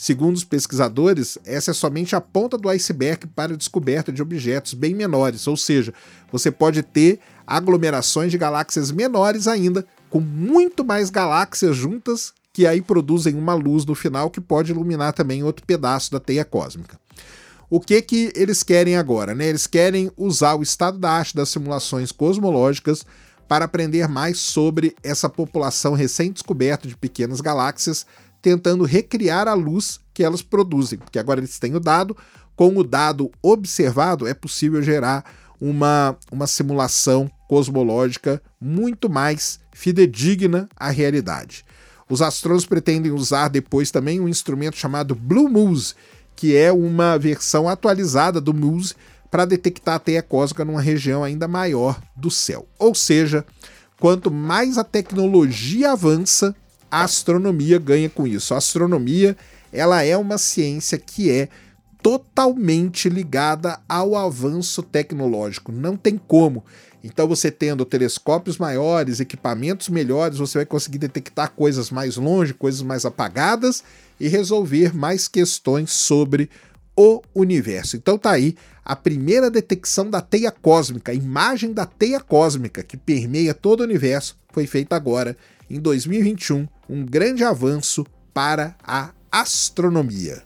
Segundo 0.00 0.34
os 0.34 0.44
pesquisadores, 0.44 1.36
essa 1.44 1.72
é 1.72 1.74
somente 1.74 2.16
a 2.16 2.22
ponta 2.22 2.56
do 2.56 2.70
iceberg 2.70 3.26
para 3.26 3.52
a 3.52 3.56
descoberta 3.56 4.10
de 4.10 4.22
objetos 4.22 4.72
bem 4.72 4.94
menores, 4.94 5.46
ou 5.46 5.58
seja, 5.58 5.92
você 6.32 6.50
pode 6.50 6.82
ter 6.82 7.20
aglomerações 7.46 8.32
de 8.32 8.38
galáxias 8.38 8.90
menores 8.90 9.46
ainda, 9.46 9.84
com 10.08 10.18
muito 10.18 10.82
mais 10.82 11.10
galáxias 11.10 11.76
juntas 11.76 12.32
que 12.50 12.66
aí 12.66 12.80
produzem 12.80 13.34
uma 13.34 13.52
luz 13.52 13.84
no 13.84 13.94
final 13.94 14.30
que 14.30 14.40
pode 14.40 14.72
iluminar 14.72 15.12
também 15.12 15.42
outro 15.42 15.66
pedaço 15.66 16.10
da 16.10 16.18
teia 16.18 16.46
cósmica. 16.46 16.98
O 17.68 17.78
que 17.78 18.00
que 18.00 18.32
eles 18.34 18.62
querem 18.62 18.96
agora? 18.96 19.34
Né? 19.34 19.48
Eles 19.48 19.66
querem 19.66 20.10
usar 20.16 20.54
o 20.54 20.62
estado 20.62 20.96
da 20.96 21.10
arte 21.10 21.36
das 21.36 21.50
simulações 21.50 22.10
cosmológicas 22.10 23.04
para 23.46 23.66
aprender 23.66 24.08
mais 24.08 24.38
sobre 24.38 24.96
essa 25.02 25.28
população 25.28 25.92
recém-descoberta 25.92 26.88
de 26.88 26.96
pequenas 26.96 27.42
galáxias, 27.42 28.06
tentando 28.42 28.84
recriar 28.84 29.48
a 29.48 29.54
luz 29.54 30.00
que 30.14 30.24
elas 30.24 30.42
produzem, 30.42 30.98
porque 30.98 31.18
agora 31.18 31.40
eles 31.40 31.58
têm 31.58 31.74
o 31.74 31.80
dado, 31.80 32.16
com 32.56 32.76
o 32.76 32.84
dado 32.84 33.30
observado 33.42 34.26
é 34.26 34.34
possível 34.34 34.82
gerar 34.82 35.24
uma, 35.60 36.16
uma 36.30 36.46
simulação 36.46 37.30
cosmológica 37.48 38.42
muito 38.60 39.08
mais 39.08 39.60
fidedigna 39.72 40.68
à 40.76 40.90
realidade. 40.90 41.64
Os 42.08 42.20
astrônomos 42.20 42.66
pretendem 42.66 43.12
usar 43.12 43.48
depois 43.48 43.90
também 43.90 44.20
um 44.20 44.28
instrumento 44.28 44.76
chamado 44.76 45.14
Blue 45.14 45.48
Muse, 45.48 45.94
que 46.34 46.56
é 46.56 46.72
uma 46.72 47.16
versão 47.18 47.68
atualizada 47.68 48.40
do 48.40 48.52
Muse 48.52 48.94
para 49.30 49.44
detectar 49.44 49.94
a 49.94 49.98
teia 49.98 50.22
cósmica 50.22 50.64
numa 50.64 50.80
região 50.80 51.22
ainda 51.22 51.46
maior 51.46 52.00
do 52.16 52.30
céu. 52.30 52.66
Ou 52.78 52.94
seja, 52.94 53.44
quanto 53.98 54.30
mais 54.30 54.76
a 54.76 54.82
tecnologia 54.82 55.92
avança, 55.92 56.54
a 56.90 57.04
astronomia 57.04 57.78
ganha 57.78 58.10
com 58.10 58.26
isso. 58.26 58.54
A 58.54 58.58
astronomia, 58.58 59.36
ela 59.72 60.02
é 60.02 60.16
uma 60.16 60.38
ciência 60.38 60.98
que 60.98 61.30
é 61.30 61.48
totalmente 62.02 63.08
ligada 63.08 63.78
ao 63.88 64.16
avanço 64.16 64.82
tecnológico. 64.82 65.70
Não 65.70 65.96
tem 65.96 66.18
como. 66.18 66.64
Então, 67.02 67.26
você 67.26 67.50
tendo 67.50 67.84
telescópios 67.84 68.58
maiores, 68.58 69.20
equipamentos 69.20 69.88
melhores, 69.88 70.38
você 70.38 70.58
vai 70.58 70.66
conseguir 70.66 70.98
detectar 70.98 71.52
coisas 71.52 71.90
mais 71.90 72.16
longe, 72.16 72.52
coisas 72.52 72.82
mais 72.82 73.04
apagadas 73.06 73.82
e 74.18 74.28
resolver 74.28 74.94
mais 74.94 75.26
questões 75.26 75.90
sobre 75.92 76.50
o 76.94 77.22
universo. 77.34 77.96
Então, 77.96 78.18
tá 78.18 78.32
aí 78.32 78.54
a 78.84 78.94
primeira 78.94 79.50
detecção 79.50 80.10
da 80.10 80.20
teia 80.20 80.50
cósmica, 80.50 81.12
a 81.12 81.14
imagem 81.14 81.72
da 81.72 81.86
teia 81.86 82.20
cósmica 82.20 82.82
que 82.82 82.96
permeia 82.96 83.54
todo 83.54 83.80
o 83.80 83.84
universo, 83.84 84.36
foi 84.52 84.66
feita 84.66 84.96
agora 84.96 85.36
em 85.70 85.78
2021, 85.78 86.66
um 86.88 87.06
grande 87.06 87.44
avanço 87.44 88.04
para 88.34 88.76
a 88.82 89.12
astronomia. 89.30 90.42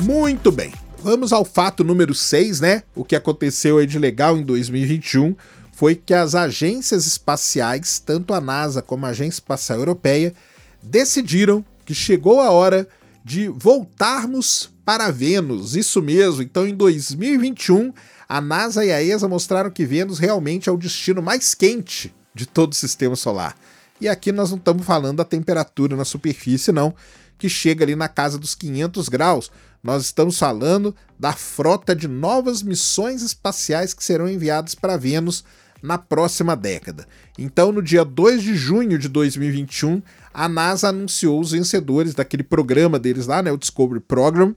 Muito 0.00 0.52
bem. 0.52 0.85
Vamos 1.06 1.32
ao 1.32 1.44
fato 1.44 1.84
número 1.84 2.12
6, 2.12 2.58
né? 2.58 2.82
O 2.92 3.04
que 3.04 3.14
aconteceu 3.14 3.78
aí 3.78 3.86
de 3.86 3.96
legal 3.96 4.36
em 4.36 4.42
2021 4.42 5.36
foi 5.70 5.94
que 5.94 6.12
as 6.12 6.34
agências 6.34 7.06
espaciais, 7.06 8.00
tanto 8.00 8.34
a 8.34 8.40
NASA 8.40 8.82
como 8.82 9.06
a 9.06 9.10
Agência 9.10 9.36
Espacial 9.36 9.78
Europeia, 9.78 10.34
decidiram 10.82 11.64
que 11.84 11.94
chegou 11.94 12.40
a 12.40 12.50
hora 12.50 12.88
de 13.24 13.46
voltarmos 13.46 14.68
para 14.84 15.12
Vênus. 15.12 15.76
Isso 15.76 16.02
mesmo. 16.02 16.42
Então, 16.42 16.66
em 16.66 16.74
2021, 16.74 17.92
a 18.28 18.40
NASA 18.40 18.84
e 18.84 18.90
a 18.90 19.00
ESA 19.00 19.28
mostraram 19.28 19.70
que 19.70 19.86
Vênus 19.86 20.18
realmente 20.18 20.68
é 20.68 20.72
o 20.72 20.76
destino 20.76 21.22
mais 21.22 21.54
quente 21.54 22.12
de 22.34 22.46
todo 22.46 22.72
o 22.72 22.74
sistema 22.74 23.14
solar. 23.14 23.56
E 24.00 24.08
aqui 24.08 24.32
nós 24.32 24.50
não 24.50 24.58
estamos 24.58 24.84
falando 24.84 25.18
da 25.18 25.24
temperatura 25.24 25.94
na 25.94 26.04
superfície, 26.04 26.72
não, 26.72 26.92
que 27.38 27.48
chega 27.48 27.84
ali 27.84 27.94
na 27.94 28.08
casa 28.08 28.36
dos 28.36 28.56
500 28.56 29.08
graus. 29.08 29.52
Nós 29.82 30.04
estamos 30.04 30.38
falando 30.38 30.94
da 31.18 31.32
frota 31.32 31.94
de 31.94 32.08
novas 32.08 32.62
missões 32.62 33.22
espaciais 33.22 33.94
que 33.94 34.04
serão 34.04 34.28
enviadas 34.28 34.74
para 34.74 34.96
Vênus 34.96 35.44
na 35.82 35.98
próxima 35.98 36.56
década. 36.56 37.06
Então, 37.38 37.70
no 37.70 37.82
dia 37.82 38.04
2 38.04 38.42
de 38.42 38.54
junho 38.54 38.98
de 38.98 39.08
2021, 39.08 40.02
a 40.32 40.48
NASA 40.48 40.88
anunciou 40.88 41.40
os 41.40 41.52
vencedores 41.52 42.14
daquele 42.14 42.42
programa 42.42 42.98
deles 42.98 43.26
lá, 43.26 43.42
né, 43.42 43.52
o 43.52 43.56
Discovery 43.56 44.00
Program, 44.00 44.54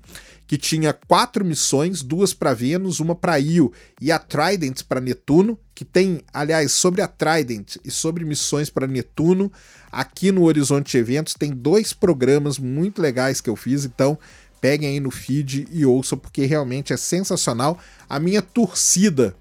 que 0.48 0.58
tinha 0.58 0.92
quatro 0.92 1.46
missões, 1.46 2.02
duas 2.02 2.34
para 2.34 2.54
Vênus, 2.54 3.00
uma 3.00 3.14
para 3.14 3.40
Io 3.40 3.72
e 4.02 4.12
a 4.12 4.18
Trident 4.18 4.82
para 4.84 5.00
Netuno, 5.00 5.60
que 5.76 5.86
tem, 5.86 6.22
aliás, 6.34 6.72
sobre 6.72 7.02
a 7.02 7.08
Trident 7.08 7.76
e 7.86 7.92
sobre 7.92 8.26
missões 8.26 8.70
para 8.70 8.88
Netuno, 8.88 9.52
aqui 9.92 10.32
no 10.32 10.44
Horizonte 10.46 10.98
Eventos 10.98 11.36
tem 11.36 11.52
dois 11.52 11.94
programas 11.94 12.58
muito 12.58 13.02
legais 13.02 13.40
que 13.40 13.50
eu 13.50 13.56
fiz, 13.56 13.86
então 13.86 14.18
peguem 14.62 14.90
aí 14.90 15.00
no 15.00 15.12
feed 15.12 15.68
e 15.72 15.86
ouçam 15.86 16.18
porque 16.18 16.46
realmente 16.46 16.94
é 16.94 16.98
sensacional. 16.98 17.78
A 18.10 18.20
minha 18.20 18.42
torcida 18.42 19.36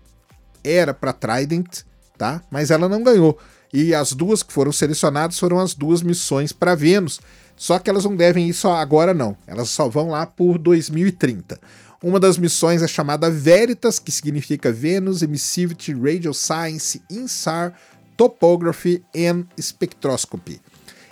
era 0.65 0.93
para 0.93 1.13
Trident, 1.13 1.83
tá? 2.17 2.43
Mas 2.51 2.71
ela 2.71 2.89
não 2.89 3.03
ganhou. 3.03 3.39
E 3.73 3.95
as 3.95 4.13
duas 4.13 4.43
que 4.43 4.53
foram 4.53 4.73
selecionadas 4.73 5.39
foram 5.39 5.59
as 5.59 5.75
duas 5.75 6.03
missões 6.03 6.53
para 6.53 6.75
Vênus. 6.75 7.21
Só 7.57 7.79
que 7.79 7.91
elas 7.91 8.05
não 8.05 8.17
devem 8.17 8.49
ir 8.49 8.55
só 8.55 8.77
agora, 8.77 9.13
não. 9.13 9.37
Elas 9.47 9.69
só 9.69 9.89
vão 9.89 10.11
lá 10.11 10.25
por 10.25 10.59
2030. 10.59 11.59
Uma 12.03 12.21
das 12.21 12.39
missões 12.39 12.81
é 12.81 12.87
chamada 12.87 13.29
Veritas, 13.29 13.99
que 13.99 14.13
significa 14.13 14.71
Venus 14.71 15.21
Emissivity 15.21 15.93
Radio 15.93 16.33
Science 16.33 17.03
INSAR 17.11 17.75
Topography 18.17 19.03
and 19.15 19.47
Spectroscopy. 19.61 20.61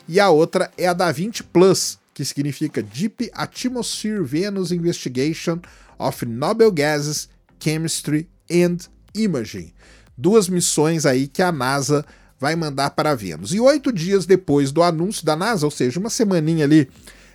E 0.09 0.21
a 0.21 0.31
outra 0.31 0.71
é 0.79 0.87
a 0.87 0.92
da 0.92 1.11
20 1.11 1.42
Plus, 1.45 1.99
que 2.16 2.24
significa 2.24 2.83
Deep 2.83 3.31
Atmosphere 3.35 4.22
Venus 4.24 4.72
Investigation 4.72 5.61
of 5.98 6.24
Noble 6.24 6.70
Gases, 6.70 7.29
Chemistry 7.61 8.26
and 8.50 8.79
Imaging. 9.14 9.70
Duas 10.16 10.48
missões 10.48 11.05
aí 11.05 11.29
que 11.29 11.42
a 11.42 11.52
NASA 11.52 12.07
vai 12.40 12.57
mandar 12.57 12.88
para 12.92 13.14
Vênus. 13.14 13.52
E 13.52 13.61
oito 13.61 13.92
dias 13.92 14.24
depois 14.24 14.72
do 14.72 14.83
anúncio 14.83 15.26
da 15.26 15.37
NASA, 15.37 15.66
ou 15.66 15.70
seja, 15.70 16.00
uma 16.00 16.09
semaninha 16.09 16.64
ali 16.64 16.88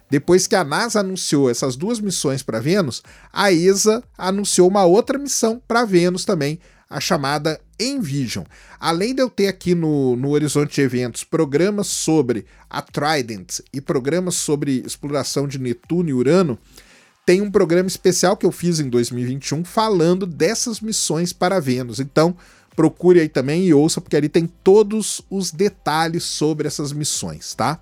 depois 0.10 0.48
que 0.48 0.56
a 0.56 0.63
NASA 0.63 1.02
anunciou 1.02 1.48
essas 1.48 1.76
duas 1.76 2.00
missões 2.00 2.41
para 2.41 2.60
Vênus, 2.60 3.04
a 3.32 3.52
ESA 3.52 4.04
anunciou 4.17 4.67
uma 4.67 4.84
outra 4.84 5.20
missão 5.20 5.62
para 5.67 5.86
Vênus 5.86 6.26
também, 6.26 6.60
a 6.91 6.99
chamada 6.99 7.60
Envision. 7.80 8.43
Além 8.80 9.15
de 9.15 9.21
eu 9.21 9.30
ter 9.30 9.47
aqui 9.47 9.73
no, 9.73 10.15
no 10.17 10.30
Horizonte 10.32 10.82
Eventos 10.82 11.23
programas 11.23 11.88
sobre 11.88 12.45
a 12.69 12.82
Trident 12.82 13.60
e 13.71 13.80
programas 13.80 14.36
sobre 14.36 14.84
exploração 14.86 15.47
de 15.47 15.58
Netuno 15.58 16.10
e 16.10 16.13
Urano, 16.13 16.60
tem 17.25 17.41
um 17.41 17.49
programa 17.49 17.88
especial 17.88 18.36
que 18.36 18.45
eu 18.45 18.51
fiz 18.51 18.80
em 18.82 18.89
2021 18.89 19.63
falando 19.63 20.25
dessas 20.25 20.82
missões 20.82 21.32
para 21.32 21.62
Vênus. 21.62 22.01
Então, 22.01 22.36
procure 22.75 23.21
aí 23.21 23.30
também 23.30 23.65
e 23.65 23.73
ouça, 23.73 24.01
porque 24.01 24.17
ali 24.17 24.27
tem 24.27 24.45
todos 24.45 25.21
os 25.30 25.49
detalhes 25.49 26.23
sobre 26.23 26.67
essas 26.67 26.91
missões, 26.91 27.56
tá? 27.56 27.82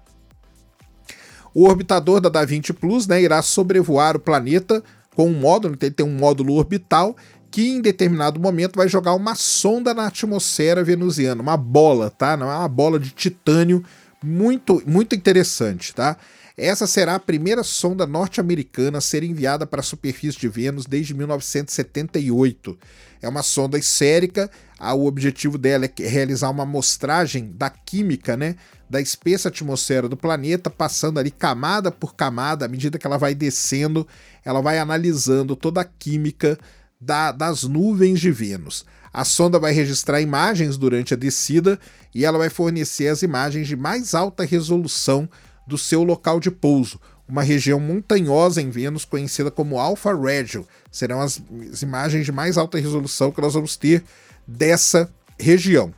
O 1.52 1.68
orbitador 1.68 2.22
da 2.22 2.30
Da 2.30 2.46
Vinci 2.46 2.74
Plus 2.74 3.08
né, 3.08 3.22
irá 3.22 3.42
sobrevoar 3.42 4.16
o 4.16 4.20
planeta 4.20 4.84
com 5.16 5.28
um 5.28 5.34
módulo, 5.34 5.76
ele 5.82 5.92
tem 5.92 6.06
um 6.06 6.16
módulo 6.16 6.54
orbital 6.54 7.16
que 7.52 7.70
em 7.70 7.82
determinado 7.82 8.40
momento 8.40 8.76
vai 8.76 8.88
jogar 8.88 9.14
uma 9.14 9.36
sonda 9.36 9.94
na 9.94 10.08
atmosfera 10.08 10.84
venusiana, 10.84 11.42
uma 11.42 11.58
bola, 11.58 12.10
tá? 12.10 12.38
Não 12.38 12.52
é 12.52 12.56
uma 12.56 12.68
bola 12.68 13.00
de 13.00 13.12
titânio 13.12 13.84
muito 14.24 14.82
muito 14.86 15.16
interessante, 15.16 15.94
tá? 15.94 16.18
Essa 16.60 16.86
será 16.86 17.16
a 17.16 17.20
primeira 17.20 17.64
sonda 17.64 18.06
norte-americana 18.06 18.98
a 18.98 19.02
ser 19.02 19.24
enviada 19.24 19.66
para 19.66 19.80
a 19.80 19.84
superfície 19.84 20.38
de 20.38 20.50
Vênus 20.50 20.86
desde 20.86 21.14
1978. 21.14 22.78
É 23.22 23.30
uma 23.30 23.42
sonda 23.42 23.78
esférica, 23.78 24.52
o 24.78 25.06
objetivo 25.06 25.58
dela 25.58 25.86
é 25.86 26.10
realizar 26.10 26.50
uma 26.50 26.64
amostragem 26.64 27.54
da 27.56 27.70
química, 27.70 28.36
né, 28.36 28.58
da 28.90 29.00
espessa 29.00 29.48
atmosfera 29.48 30.10
do 30.10 30.18
planeta, 30.18 30.70
passando 30.70 31.18
ali 31.18 31.32
camada 31.32 31.92
por 31.92 32.14
camada, 32.14 32.66
à 32.66 32.68
medida 32.68 32.98
que 32.98 33.08
ela 33.08 33.18
vai 33.18 33.34
descendo, 33.34 34.06
ela 34.44 34.62
vai 34.62 34.80
analisando 34.80 35.56
toda 35.56 35.80
a 35.80 35.86
química 35.86 36.60
da, 37.00 37.32
das 37.32 37.64
nuvens 37.64 38.20
de 38.20 38.32
Vênus. 38.32 38.86
A 39.14 39.24
sonda 39.24 39.58
vai 39.58 39.72
registrar 39.72 40.22
imagens 40.22 40.78
durante 40.78 41.14
a 41.14 41.18
descida 41.18 41.80
e 42.14 42.26
ela 42.26 42.38
vai 42.38 42.50
fornecer 42.50 43.08
as 43.08 43.22
imagens 43.22 43.68
de 43.68 43.76
mais 43.76 44.14
alta 44.14 44.44
resolução 44.44 45.28
do 45.66 45.78
seu 45.78 46.04
local 46.04 46.40
de 46.40 46.52
pouso, 46.52 47.00
uma 47.28 47.44
região 47.44 47.80
montanhosa 47.80 48.62
em 48.62 48.70
Vênus 48.70 49.06
conhecida 49.06 49.52
como 49.52 49.80
Alpha 49.80 50.16
Regio. 50.16 50.68
Serão 50.92 51.22
as, 51.22 51.42
as 51.72 51.82
imagens 51.82 52.26
de 52.26 52.32
mais 52.32 52.58
alta 52.58 52.80
resolução 52.80 53.32
que 53.32 53.42
nós 53.42 53.54
vamos 53.54 53.76
ter 53.76 54.04
dessa 54.48 55.10
região. 55.40 55.94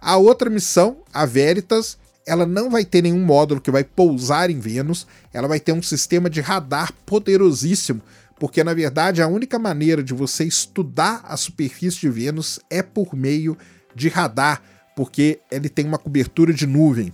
A 0.00 0.16
outra 0.16 0.48
missão, 0.48 0.98
a 1.12 1.26
Veritas, 1.26 1.98
ela 2.24 2.46
não 2.46 2.70
vai 2.70 2.84
ter 2.84 3.02
nenhum 3.02 3.24
módulo 3.24 3.60
que 3.60 3.70
vai 3.70 3.82
pousar 3.82 4.50
em 4.50 4.60
Vênus, 4.60 5.06
ela 5.32 5.48
vai 5.48 5.58
ter 5.58 5.72
um 5.72 5.82
sistema 5.82 6.30
de 6.30 6.40
radar 6.40 6.92
poderosíssimo, 7.04 8.00
porque 8.38 8.62
na 8.62 8.74
verdade 8.74 9.22
a 9.22 9.28
única 9.28 9.58
maneira 9.58 10.02
de 10.02 10.14
você 10.14 10.44
estudar 10.44 11.22
a 11.24 11.36
superfície 11.36 12.00
de 12.00 12.10
Vênus 12.10 12.60
é 12.68 12.82
por 12.82 13.14
meio 13.14 13.56
de 13.94 14.08
radar, 14.08 14.62
porque 14.94 15.40
ele 15.50 15.68
tem 15.68 15.86
uma 15.86 15.98
cobertura 15.98 16.52
de 16.52 16.66
nuvem 16.66 17.12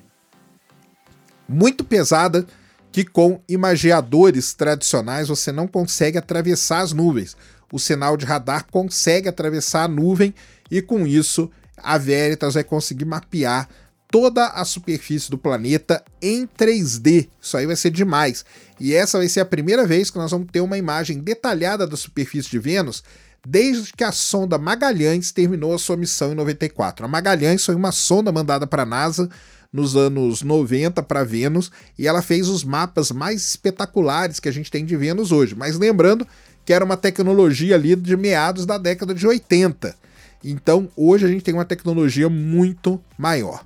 muito 1.52 1.84
pesada 1.84 2.46
que 2.90 3.04
com 3.04 3.40
imageadores 3.48 4.54
tradicionais 4.54 5.28
você 5.28 5.52
não 5.52 5.66
consegue 5.66 6.18
atravessar 6.18 6.80
as 6.80 6.92
nuvens. 6.92 7.36
O 7.72 7.78
sinal 7.78 8.16
de 8.16 8.26
radar 8.26 8.66
consegue 8.70 9.28
atravessar 9.28 9.84
a 9.84 9.88
nuvem 9.88 10.34
e 10.70 10.82
com 10.82 11.06
isso 11.06 11.50
a 11.76 11.96
Veritas 11.96 12.54
vai 12.54 12.64
conseguir 12.64 13.04
mapear 13.04 13.68
toda 14.12 14.48
a 14.48 14.62
superfície 14.66 15.30
do 15.30 15.38
planeta 15.38 16.04
em 16.20 16.46
3D. 16.46 17.28
Isso 17.40 17.56
aí 17.56 17.66
vai 17.66 17.74
ser 17.74 17.90
demais. 17.90 18.44
E 18.78 18.92
essa 18.92 19.16
vai 19.16 19.26
ser 19.26 19.40
a 19.40 19.46
primeira 19.46 19.86
vez 19.86 20.10
que 20.10 20.18
nós 20.18 20.30
vamos 20.30 20.48
ter 20.52 20.60
uma 20.60 20.76
imagem 20.76 21.18
detalhada 21.18 21.86
da 21.86 21.96
superfície 21.96 22.50
de 22.50 22.58
Vênus 22.58 23.02
desde 23.44 23.90
que 23.94 24.04
a 24.04 24.12
sonda 24.12 24.58
Magalhães 24.58 25.32
terminou 25.32 25.74
a 25.74 25.78
sua 25.78 25.96
missão 25.96 26.30
em 26.30 26.34
94. 26.34 27.06
A 27.06 27.08
Magalhães 27.08 27.64
foi 27.64 27.74
uma 27.74 27.90
sonda 27.90 28.30
mandada 28.30 28.66
para 28.66 28.82
a 28.82 28.86
NASA 28.86 29.30
nos 29.72 29.96
anos 29.96 30.42
90 30.42 31.02
para 31.02 31.24
Vênus 31.24 31.72
e 31.98 32.06
ela 32.06 32.20
fez 32.20 32.50
os 32.50 32.62
mapas 32.62 33.10
mais 33.10 33.42
espetaculares 33.42 34.38
que 34.38 34.48
a 34.48 34.52
gente 34.52 34.70
tem 34.70 34.84
de 34.84 34.94
Vênus 34.94 35.32
hoje. 35.32 35.54
Mas 35.56 35.78
lembrando 35.78 36.28
que 36.66 36.74
era 36.74 36.84
uma 36.84 36.98
tecnologia 36.98 37.76
ali 37.76 37.96
de 37.96 38.14
meados 38.14 38.66
da 38.66 38.76
década 38.76 39.14
de 39.14 39.26
80. 39.26 39.96
Então 40.44 40.86
hoje 40.94 41.24
a 41.24 41.28
gente 41.28 41.42
tem 41.42 41.54
uma 41.54 41.64
tecnologia 41.64 42.28
muito 42.28 43.00
maior. 43.16 43.64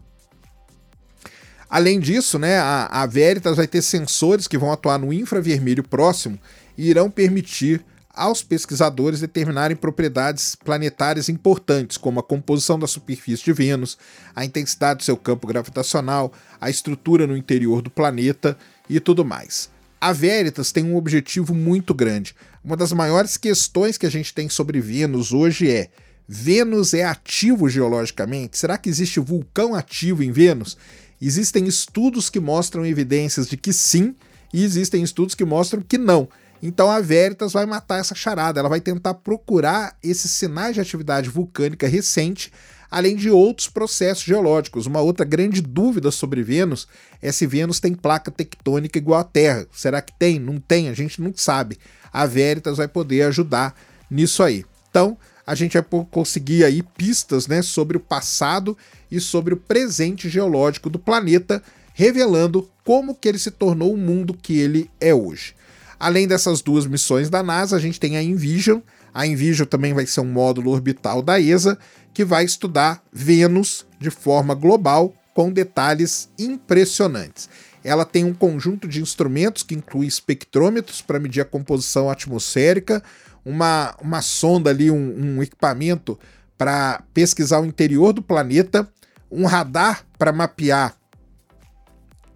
Além 1.68 1.98
disso, 1.98 2.38
né, 2.38 2.58
a, 2.58 2.86
a 2.86 3.06
Veritas 3.06 3.56
vai 3.56 3.66
ter 3.66 3.82
sensores 3.82 4.46
que 4.46 4.58
vão 4.58 4.72
atuar 4.72 4.98
no 4.98 5.12
infravermelho 5.12 5.82
próximo 5.82 6.38
e 6.78 6.88
irão 6.88 7.10
permitir 7.10 7.84
aos 8.16 8.42
pesquisadores 8.42 9.20
determinarem 9.20 9.76
propriedades 9.76 10.56
planetárias 10.56 11.28
importantes, 11.28 11.98
como 11.98 12.18
a 12.18 12.22
composição 12.22 12.78
da 12.78 12.86
superfície 12.86 13.44
de 13.44 13.52
Vênus, 13.52 13.98
a 14.34 14.44
intensidade 14.44 14.98
do 14.98 15.04
seu 15.04 15.16
campo 15.18 15.46
gravitacional, 15.46 16.32
a 16.58 16.70
estrutura 16.70 17.26
no 17.26 17.36
interior 17.36 17.82
do 17.82 17.90
planeta 17.90 18.56
e 18.88 18.98
tudo 18.98 19.24
mais. 19.24 19.68
A 20.00 20.12
Veritas 20.12 20.72
tem 20.72 20.84
um 20.84 20.96
objetivo 20.96 21.54
muito 21.54 21.92
grande. 21.92 22.34
Uma 22.64 22.76
das 22.76 22.92
maiores 22.92 23.36
questões 23.36 23.98
que 23.98 24.06
a 24.06 24.10
gente 24.10 24.32
tem 24.32 24.48
sobre 24.48 24.80
Vênus 24.80 25.32
hoje 25.32 25.70
é: 25.70 25.90
Vênus 26.28 26.94
é 26.94 27.04
ativo 27.04 27.68
geologicamente? 27.68 28.58
Será 28.58 28.78
que 28.78 28.88
existe 28.88 29.20
vulcão 29.20 29.74
ativo 29.74 30.22
em 30.22 30.32
Vênus? 30.32 30.76
Existem 31.20 31.66
estudos 31.66 32.28
que 32.28 32.40
mostram 32.40 32.84
evidências 32.84 33.48
de 33.48 33.56
que 33.56 33.72
sim, 33.72 34.14
e 34.52 34.64
existem 34.64 35.02
estudos 35.02 35.34
que 35.34 35.44
mostram 35.44 35.82
que 35.82 35.98
não. 35.98 36.28
Então 36.62 36.90
a 36.90 37.00
Veritas 37.00 37.52
vai 37.52 37.66
matar 37.66 37.98
essa 37.98 38.14
charada, 38.14 38.60
ela 38.60 38.68
vai 38.68 38.80
tentar 38.80 39.14
procurar 39.14 39.96
esses 40.02 40.30
sinais 40.30 40.74
de 40.74 40.80
atividade 40.80 41.28
vulcânica 41.28 41.86
recente 41.86 42.50
além 42.90 43.16
de 43.16 43.30
outros 43.30 43.68
processos 43.68 44.24
geológicos. 44.24 44.86
Uma 44.86 45.00
outra 45.00 45.24
grande 45.24 45.60
dúvida 45.60 46.10
sobre 46.10 46.42
Vênus 46.42 46.86
é 47.20 47.32
se 47.32 47.46
Vênus 47.46 47.80
tem 47.80 47.94
placa 47.94 48.30
tectônica 48.30 48.98
igual 48.98 49.20
à 49.20 49.24
Terra. 49.24 49.66
Será 49.72 50.00
que 50.00 50.12
tem? 50.18 50.38
Não 50.38 50.58
tem? 50.58 50.88
A 50.88 50.94
gente 50.94 51.20
não 51.20 51.32
sabe. 51.34 51.78
A 52.12 52.26
Veritas 52.26 52.76
vai 52.76 52.88
poder 52.88 53.22
ajudar 53.22 53.74
nisso 54.10 54.42
aí. 54.42 54.64
Então, 54.88 55.18
a 55.46 55.54
gente 55.54 55.74
vai 55.74 55.84
conseguir 56.10 56.64
aí 56.64 56.82
pistas 56.82 57.46
né, 57.46 57.62
sobre 57.62 57.96
o 57.96 58.00
passado 58.00 58.76
e 59.10 59.20
sobre 59.20 59.54
o 59.54 59.56
presente 59.56 60.28
geológico 60.28 60.90
do 60.90 60.98
planeta, 60.98 61.62
revelando 61.94 62.68
como 62.84 63.14
que 63.14 63.28
ele 63.28 63.38
se 63.38 63.50
tornou 63.50 63.92
o 63.92 63.96
mundo 63.96 64.34
que 64.34 64.58
ele 64.58 64.90
é 65.00 65.14
hoje. 65.14 65.54
Além 65.98 66.28
dessas 66.28 66.60
duas 66.60 66.86
missões 66.86 67.30
da 67.30 67.42
NASA, 67.42 67.76
a 67.76 67.80
gente 67.80 67.98
tem 67.98 68.16
a 68.16 68.22
Envision. 68.22 68.80
A 69.14 69.26
Envision 69.26 69.66
também 69.66 69.94
vai 69.94 70.06
ser 70.06 70.20
um 70.20 70.30
módulo 70.30 70.70
orbital 70.70 71.22
da 71.22 71.40
ESA 71.40 71.78
que 72.12 72.24
vai 72.24 72.44
estudar 72.44 73.02
Vênus 73.12 73.86
de 73.98 74.10
forma 74.10 74.54
global 74.54 75.14
com 75.32 75.50
detalhes 75.50 76.28
impressionantes. 76.38 77.48
Ela 77.84 78.04
tem 78.04 78.24
um 78.24 78.34
conjunto 78.34 78.88
de 78.88 79.00
instrumentos 79.00 79.62
que 79.62 79.74
inclui 79.74 80.06
espectrômetros 80.06 81.00
para 81.00 81.20
medir 81.20 81.40
a 81.40 81.44
composição 81.44 82.10
atmosférica, 82.10 83.02
uma, 83.44 83.94
uma 84.02 84.20
sonda 84.20 84.70
ali, 84.70 84.90
um, 84.90 85.36
um 85.36 85.42
equipamento 85.42 86.18
para 86.56 87.02
pesquisar 87.12 87.60
o 87.60 87.66
interior 87.66 88.12
do 88.12 88.22
planeta, 88.22 88.88
um 89.30 89.46
radar 89.46 90.04
para 90.18 90.32
mapear 90.32 90.96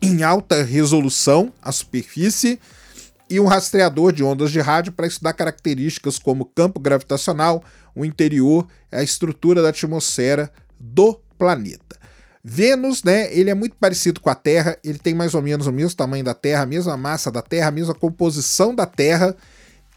em 0.03 0.23
alta 0.23 0.63
resolução 0.63 1.53
a 1.63 1.71
superfície 1.71 2.59
e 3.29 3.39
um 3.39 3.47
rastreador 3.47 4.13
de 4.13 4.25
ondas 4.25 4.51
de 4.51 4.61
rádio 4.61 4.93
para 4.93 5.07
estudar 5.07 5.33
características 5.35 6.19
como 6.19 6.45
campo 6.45 6.81
gravitacional, 6.81 7.63
o 7.95 8.05
interior, 8.05 8.67
a 8.91 9.03
estrutura 9.03 9.63
da 9.63 9.69
atmosfera 9.69 10.51
do 10.79 11.21
planeta. 11.39 11.99
Vênus, 12.43 13.05
né, 13.05 13.33
ele 13.33 13.51
é 13.51 13.55
muito 13.55 13.77
parecido 13.77 14.19
com 14.21 14.31
a 14.31 14.35
Terra, 14.35 14.77
ele 14.83 14.99
tem 14.99 15.15
mais 15.15 15.35
ou 15.35 15.43
menos 15.43 15.67
o 15.67 15.73
mesmo 15.73 15.95
tamanho 15.95 16.25
da 16.25 16.35
Terra, 16.35 16.63
a 16.63 16.67
mesma 16.67 16.97
massa 16.97 17.31
da 17.31 17.43
Terra, 17.43 17.69
a 17.69 17.73
mesma 17.73 17.95
composição 17.95 18.75
da 18.75 18.87
Terra, 18.87 19.37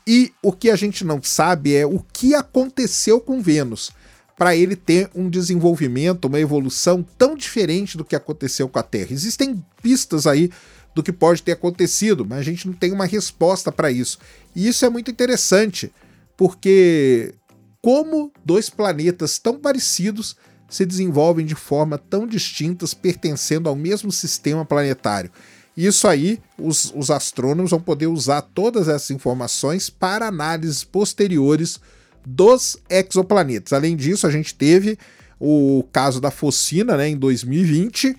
e 0.06 0.34
o 0.44 0.52
que 0.52 0.70
a 0.70 0.76
gente 0.76 1.06
não 1.06 1.24
sabe 1.24 1.74
é 1.74 1.86
o 1.86 2.00
que 2.12 2.36
aconteceu 2.36 3.22
com 3.22 3.42
Vênus 3.42 3.92
para 4.38 4.56
ele 4.56 4.76
ter 4.76 5.10
um 5.14 5.30
desenvolvimento, 5.30 6.26
uma 6.26 6.40
evolução 6.40 7.06
tão 7.18 7.36
diferente 7.36 7.98
do 7.98 8.06
que 8.06 8.16
aconteceu 8.16 8.68
com 8.68 8.80
a 8.80 8.84
Terra. 8.84 9.10
Existem 9.12 9.64
pistas 9.82 10.26
aí 10.26 10.50
do 10.96 11.04
que 11.04 11.12
pode 11.12 11.42
ter 11.42 11.54
acontecido, 11.54 12.26
mas 12.26 12.40
a 12.40 12.44
gente 12.44 12.68
não 12.68 12.74
tem 12.74 12.92
uma 12.92 13.06
resposta 13.06 13.72
para 13.72 13.92
isso. 13.92 14.20
E 14.56 14.68
isso 14.68 14.86
é 14.86 14.90
muito 14.90 15.10
interessante, 15.10 15.92
porque 16.38 17.34
como 17.82 18.32
dois 18.46 18.70
planetas 18.70 19.38
tão 19.38 19.60
parecidos 19.60 20.36
se 20.70 20.86
desenvolvem 20.86 21.46
de 21.46 21.56
forma 21.56 21.98
tão 21.98 22.26
distintas, 22.26 22.94
pertencendo 22.94 23.70
ao 23.70 23.76
mesmo 23.76 24.12
sistema 24.12 24.66
planetário. 24.66 25.30
Isso 25.76 26.08
aí, 26.08 26.40
os, 26.58 26.92
os 26.96 27.10
astrônomos 27.10 27.72
vão 27.72 27.82
poder 27.82 28.08
usar 28.08 28.42
todas 28.42 28.88
essas 28.88 29.12
informações 29.12 29.90
para 29.90 30.28
análises 30.28 30.84
posteriores 30.84 31.80
dos 32.26 32.78
exoplanetas. 32.90 33.74
Além 33.74 33.96
disso, 33.96 34.26
a 34.26 34.32
gente 34.32 34.56
teve 34.56 34.98
o 35.40 35.84
caso 35.92 36.22
da 36.22 36.32
Focina 36.32 36.96
né, 36.96 37.10
em 37.10 37.18
2020, 37.18 38.16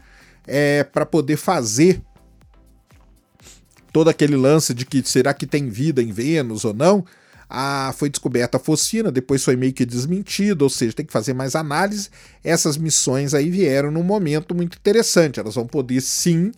é, 0.46 0.84
para 0.84 1.06
poder 1.06 1.36
fazer 1.36 2.02
todo 3.92 4.10
aquele 4.10 4.36
lance 4.36 4.74
de 4.74 4.84
que 4.84 5.02
será 5.04 5.32
que 5.32 5.46
tem 5.46 5.68
vida 5.68 6.02
em 6.02 6.10
Vênus 6.10 6.64
ou 6.64 6.74
não 6.74 7.04
a, 7.48 7.94
foi 7.96 8.10
descoberta 8.10 8.56
a 8.56 8.60
focina, 8.60 9.12
depois 9.12 9.44
foi 9.44 9.54
meio 9.54 9.72
que 9.72 9.86
desmentido, 9.86 10.62
ou 10.62 10.68
seja, 10.68 10.94
tem 10.94 11.06
que 11.06 11.12
fazer 11.12 11.34
mais 11.34 11.54
análise. 11.54 12.08
Essas 12.42 12.76
missões 12.76 13.34
aí 13.34 13.50
vieram 13.50 13.90
num 13.90 14.02
momento 14.02 14.54
muito 14.54 14.76
interessante, 14.76 15.38
elas 15.38 15.54
vão 15.54 15.66
poder 15.66 16.00
sim 16.00 16.50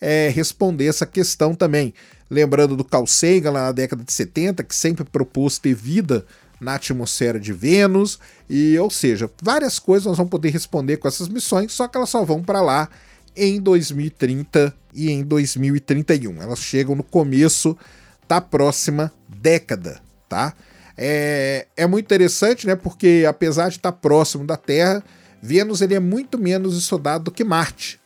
é, 0.00 0.28
responder 0.28 0.86
essa 0.86 1.06
questão 1.06 1.54
também. 1.54 1.94
Lembrando 2.30 2.76
do 2.76 2.84
Carl 2.84 3.06
Sagan 3.06 3.52
lá 3.52 3.62
na 3.64 3.72
década 3.72 4.04
de 4.04 4.12
70, 4.12 4.64
que 4.64 4.74
sempre 4.74 5.04
propôs 5.04 5.58
ter 5.58 5.74
vida 5.74 6.26
na 6.62 6.74
atmosfera 6.74 7.38
de 7.38 7.52
Vênus, 7.52 8.18
e 8.48 8.78
ou 8.78 8.90
seja, 8.90 9.30
várias 9.42 9.78
coisas 9.78 10.06
nós 10.06 10.16
vamos 10.16 10.30
poder 10.30 10.50
responder 10.50 10.96
com 10.96 11.08
essas 11.08 11.28
missões, 11.28 11.72
só 11.72 11.88
que 11.88 11.96
elas 11.96 12.08
só 12.08 12.24
vão 12.24 12.42
para 12.42 12.60
lá 12.60 12.88
em 13.36 13.60
2030 13.60 14.74
e 14.94 15.10
em 15.10 15.22
2031. 15.22 16.40
Elas 16.40 16.60
chegam 16.60 16.94
no 16.94 17.02
começo 17.02 17.76
da 18.28 18.40
próxima 18.40 19.12
década 19.28 20.00
tá? 20.32 20.54
É, 20.96 21.66
é 21.76 21.86
muito 21.86 22.06
interessante, 22.06 22.66
né? 22.66 22.74
Porque 22.74 23.24
apesar 23.28 23.68
de 23.68 23.76
estar 23.76 23.92
próximo 23.92 24.46
da 24.46 24.56
Terra, 24.56 25.04
Vênus 25.42 25.82
ele 25.82 25.94
é 25.94 26.00
muito 26.00 26.38
menos 26.38 26.76
estudado 26.76 27.24
do 27.24 27.30
que 27.30 27.44
Marte. 27.44 28.00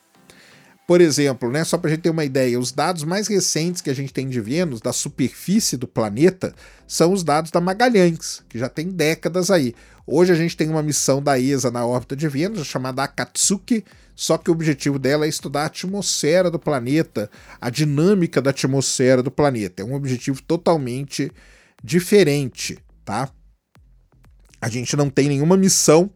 Por 0.87 1.01
exemplo, 1.01 1.51
né, 1.51 1.65
só 1.65 1.77
para 1.77 1.91
a 1.91 1.95
gente 1.95 2.03
ter 2.03 2.11
uma 2.11 2.25
ideia, 2.25 2.61
os 2.61 2.71
dados 2.71 3.03
mais 3.03 3.27
recentes 3.27 3.83
que 3.83 3.91
a 3.91 3.95
gente 3.95 4.13
tem 4.13 4.29
de 4.29 4.41
Vênus, 4.41 4.81
da 4.81 4.93
superfície 4.93 5.77
do 5.77 5.89
planeta, 5.89 6.55
são 6.87 7.13
os 7.13 7.25
dados 7.25 7.51
da 7.51 7.61
Magalhães, 7.61 8.45
que 8.49 8.57
já 8.57 8.69
tem 8.69 8.91
décadas 8.91 9.51
aí. 9.51 9.75
Hoje 10.07 10.33
a 10.33 10.37
gente 10.37 10.57
tem 10.57 10.71
uma 10.71 10.85
missão 10.85 11.21
da 11.21 11.37
ESA 11.41 11.73
na 11.73 11.85
órbita 11.85 12.15
de 12.15 12.29
Vênus, 12.29 12.69
chamada 12.69 13.03
Akatsuki, 13.03 13.85
só 14.15 14.39
que 14.39 14.49
o 14.49 14.53
objetivo 14.53 14.97
dela 14.97 15.27
é 15.27 15.29
estudar 15.29 15.65
a 15.65 15.67
atmosfera 15.67 16.53
do 16.53 16.59
planeta, 16.59 17.29
a 17.61 17.69
dinâmica 17.69 18.41
da 18.41 18.51
atmosfera 18.51 19.25
do 19.25 19.31
planeta. 19.31 19.83
É 19.83 19.85
um 19.85 19.95
objetivo 19.95 20.41
totalmente 20.41 21.33
diferente, 21.83 22.79
tá? 23.05 23.29
A 24.61 24.69
gente 24.69 24.97
não 24.97 25.11
tem 25.11 25.29
nenhuma 25.29 25.57
missão 25.57 26.09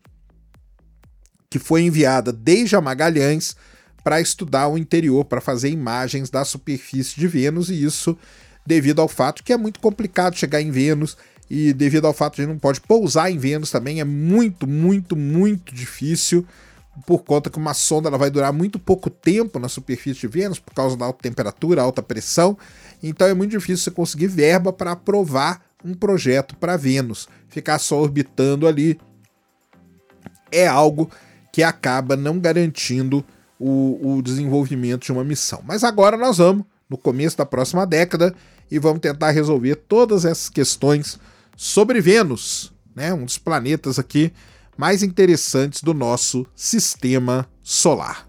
que 1.51 1.59
foi 1.59 1.83
enviada 1.83 2.33
desde 2.33 2.77
a 2.77 2.81
Magalhães 2.81 3.57
para 4.03 4.21
estudar 4.21 4.69
o 4.69 4.79
interior, 4.79 5.25
para 5.25 5.41
fazer 5.41 5.71
imagens 5.71 6.31
da 6.31 6.45
superfície 6.45 7.19
de 7.19 7.27
Vênus, 7.27 7.71
e 7.71 7.85
isso 7.85 8.17
devido 8.67 9.01
ao 9.01 9.09
fato 9.09 9.43
que 9.43 9.53
é 9.53 9.57
muito 9.57 9.81
complicado 9.81 10.37
chegar 10.37 10.61
em 10.61 10.71
Vênus 10.71 11.17
e 11.49 11.73
devido 11.73 12.07
ao 12.07 12.13
fato 12.13 12.37
de 12.37 12.47
não 12.47 12.59
pode 12.59 12.81
pousar 12.81 13.31
em 13.31 13.39
Vênus 13.39 13.71
também 13.71 14.01
é 14.01 14.05
muito, 14.05 14.67
muito, 14.67 15.17
muito 15.17 15.75
difícil 15.75 16.47
por 17.07 17.25
conta 17.25 17.49
que 17.49 17.59
uma 17.59 17.73
sonda 17.73 18.09
ela 18.09 18.19
vai 18.19 18.31
durar 18.31 18.53
muito 18.53 18.79
pouco 18.79 19.09
tempo 19.09 19.59
na 19.59 19.69
superfície 19.69 20.21
de 20.21 20.29
Vênus 20.29 20.59
por 20.59 20.75
causa 20.75 20.97
da 20.97 21.07
alta 21.07 21.21
temperatura, 21.23 21.83
alta 21.83 22.03
pressão 22.03 22.57
então 23.03 23.27
é 23.27 23.35
muito 23.35 23.53
difícil 23.53 23.85
você 23.85 23.91
conseguir 23.91 24.27
verba 24.27 24.73
para 24.73 24.93
aprovar 24.93 25.63
um 25.85 25.95
projeto 25.95 26.57
para 26.57 26.77
Vênus. 26.77 27.29
Ficar 27.49 27.79
só 27.79 28.01
orbitando 28.01 28.67
ali 28.67 29.01
é 30.53 30.67
algo 30.67 31.11
que 31.53 31.63
acaba 31.63 32.17
não 32.17 32.39
garantindo 32.39 33.25
o, 33.61 34.17
o 34.17 34.23
desenvolvimento 34.23 35.05
de 35.05 35.13
uma 35.13 35.23
missão. 35.23 35.63
Mas 35.65 35.85
agora 35.85 36.17
nós 36.17 36.39
vamos, 36.39 36.65
no 36.89 36.97
começo 36.97 37.37
da 37.37 37.45
próxima 37.45 37.87
década, 37.87 38.35
e 38.71 38.79
vamos 38.79 39.01
tentar 39.01 39.31
resolver 39.31 39.77
todas 39.77 40.25
essas 40.25 40.49
questões 40.49 41.21
sobre 41.57 42.01
Vênus, 42.01 42.73
né? 42.97 43.13
um 43.13 43.25
dos 43.25 43.37
planetas 43.37 43.99
aqui 43.99 44.33
mais 44.77 45.03
interessantes 45.03 45.83
do 45.83 45.93
nosso 45.93 46.47
sistema 46.57 47.47
solar. 47.63 48.27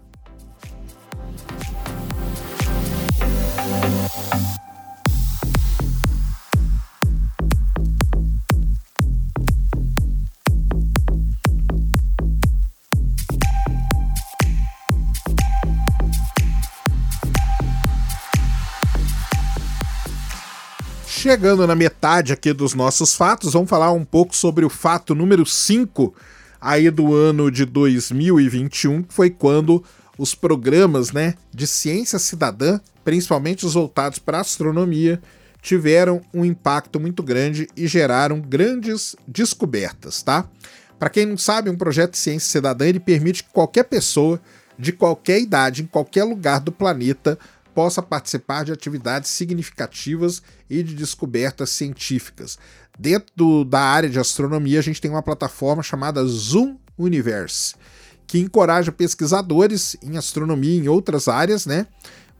Chegando 21.22 21.64
na 21.68 21.76
metade 21.76 22.32
aqui 22.32 22.52
dos 22.52 22.74
nossos 22.74 23.14
fatos, 23.14 23.52
vamos 23.52 23.70
falar 23.70 23.92
um 23.92 24.04
pouco 24.04 24.34
sobre 24.34 24.64
o 24.64 24.68
fato 24.68 25.14
número 25.14 25.46
5 25.46 26.12
aí 26.60 26.90
do 26.90 27.14
ano 27.14 27.48
de 27.48 27.64
2021, 27.64 29.04
que 29.04 29.14
foi 29.14 29.30
quando 29.30 29.84
os 30.18 30.34
programas 30.34 31.12
né, 31.12 31.34
de 31.54 31.64
ciência 31.64 32.18
cidadã, 32.18 32.80
principalmente 33.04 33.64
os 33.64 33.74
voltados 33.74 34.18
para 34.18 34.40
astronomia, 34.40 35.22
tiveram 35.62 36.20
um 36.34 36.44
impacto 36.44 36.98
muito 36.98 37.22
grande 37.22 37.68
e 37.76 37.86
geraram 37.86 38.40
grandes 38.40 39.14
descobertas, 39.24 40.24
tá? 40.24 40.44
Para 40.98 41.08
quem 41.08 41.24
não 41.24 41.38
sabe, 41.38 41.70
um 41.70 41.76
projeto 41.76 42.10
de 42.10 42.18
ciência 42.18 42.50
cidadã 42.50 42.84
ele 42.84 42.98
permite 42.98 43.44
que 43.44 43.50
qualquer 43.52 43.84
pessoa 43.84 44.40
de 44.76 44.90
qualquer 44.90 45.40
idade, 45.40 45.82
em 45.82 45.86
qualquer 45.86 46.24
lugar 46.24 46.58
do 46.58 46.72
planeta, 46.72 47.38
possa 47.74 48.02
participar 48.02 48.64
de 48.64 48.72
atividades 48.72 49.30
significativas 49.30 50.42
e 50.68 50.82
de 50.82 50.94
descobertas 50.94 51.70
científicas. 51.70 52.58
Dentro 52.98 53.32
do, 53.34 53.64
da 53.64 53.80
área 53.80 54.08
de 54.08 54.18
astronomia, 54.18 54.78
a 54.78 54.82
gente 54.82 55.00
tem 55.00 55.10
uma 55.10 55.22
plataforma 55.22 55.82
chamada 55.82 56.24
Zoom 56.24 56.76
Universe, 56.98 57.74
que 58.26 58.38
encoraja 58.38 58.92
pesquisadores 58.92 59.96
em 60.02 60.16
astronomia 60.16 60.74
e 60.74 60.84
em 60.84 60.88
outras 60.88 61.28
áreas, 61.28 61.66
né, 61.66 61.86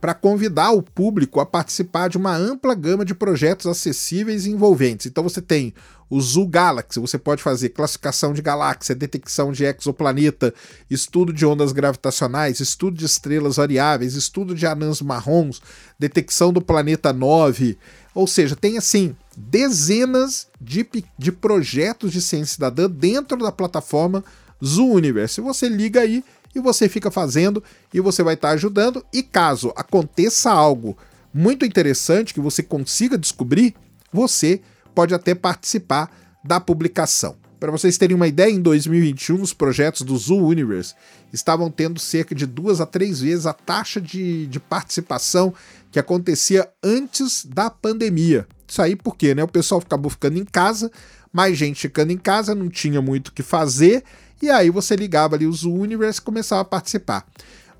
para 0.01 0.15
convidar 0.15 0.73
o 0.73 0.83
público 0.83 1.39
a 1.39 1.47
participar 1.47 2.09
de 2.09 2.19
uma 2.19 2.37
ampla 2.37 2.75
gama 2.75 3.05
de 3.05 3.15
projetos 3.15 3.67
acessíveis 3.67 4.47
e 4.47 4.51
envolventes. 4.51 5.07
Então 5.07 5.23
você 5.23 5.41
tem 5.41 5.73
o 6.15 6.21
Zoo 6.21 6.47
Galaxy, 6.47 7.01
você 7.01 7.17
pode 7.17 7.43
fazer 7.43 7.71
classificação 7.71 8.35
de 8.35 8.43
galáxia, 8.43 8.95
detecção 8.95 9.51
de 9.51 9.65
exoplaneta, 9.65 10.53
estudo 10.91 11.33
de 11.33 11.47
ondas 11.47 11.73
gravitacionais, 11.73 12.61
estudo 12.61 12.99
de 12.99 13.07
estrelas 13.07 13.57
variáveis, 13.57 14.13
estudo 14.13 14.55
de 14.55 14.67
anãs 14.67 15.01
marrons, 15.01 15.63
detecção 15.99 16.53
do 16.53 16.61
planeta 16.61 17.15
9. 17.15 17.79
Ou 18.15 18.27
seja, 18.27 18.55
tem 18.55 18.77
assim 18.77 19.17
dezenas 19.35 20.49
de, 20.61 20.87
de 21.17 21.33
projetos 21.33 22.13
de 22.13 22.21
ciência 22.21 22.57
cidadã 22.57 22.91
dentro 22.91 23.39
da 23.39 23.51
plataforma 23.51 24.23
Zoo 24.63 24.93
Universe. 24.93 25.41
Você 25.41 25.67
liga 25.67 26.03
aí 26.03 26.23
e 26.55 26.61
você 26.61 26.91
fica 26.91 27.11
fazendo 27.11 27.65
e 27.91 28.03
você 28.03 28.23
vai 28.23 28.35
estar 28.35 28.49
tá 28.49 28.55
ajudando. 28.55 29.03
E 29.15 29.23
caso 29.23 29.73
aconteça 29.75 30.51
algo 30.51 30.95
muito 31.33 31.65
interessante 31.65 32.35
que 32.35 32.41
você 32.41 32.63
consiga 32.63 33.17
descobrir, 33.17 33.75
você 34.13 34.61
pode 34.95 35.15
até 35.15 35.35
participar 35.35 36.11
da 36.45 36.61
publicação. 36.61 37.37
Para 37.63 37.71
vocês 37.71 37.97
terem 37.97 38.17
uma 38.17 38.27
ideia, 38.27 38.51
em 38.51 38.61
2021 38.61 39.41
os 39.41 39.55
projetos 39.55 40.03
do 40.03 40.17
Zoo 40.19 40.49
Universe 40.49 40.95
estavam 41.33 41.71
tendo 41.71 42.01
cerca 42.01 42.35
de 42.35 42.45
duas 42.45 42.81
a 42.81 42.87
três 42.87 43.21
vezes 43.21 43.47
a 43.47 43.53
taxa 43.53 44.01
de, 44.01 44.49
de 44.49 44.59
participação 44.59 45.55
que 45.93 45.99
acontecia 46.01 46.69
antes 46.83 47.45
da 47.45 47.71
pandemia. 47.71 48.49
Isso 48.67 48.83
aí 48.83 48.97
porque 48.97 49.33
né, 49.35 49.45
o 49.45 49.49
pessoal 49.49 49.81
acabou 49.81 50.11
ficando 50.11 50.39
em 50.39 50.45
casa, 50.45 50.91
mais 51.33 51.57
gente 51.57 51.83
ficando 51.83 52.11
em 52.11 52.19
casa, 52.19 52.53
não 52.53 52.69
tinha 52.69 53.01
muito 53.01 53.29
o 53.29 53.33
que 53.33 53.45
fazer, 53.45 54.03
e 54.43 54.51
aí 54.51 54.69
você 54.69 54.97
ligava 54.97 55.37
ali 55.37 55.47
os 55.47 55.63
Universe 55.63 56.19
e 56.19 56.23
começava 56.23 56.63
a 56.63 56.65
participar. 56.65 57.25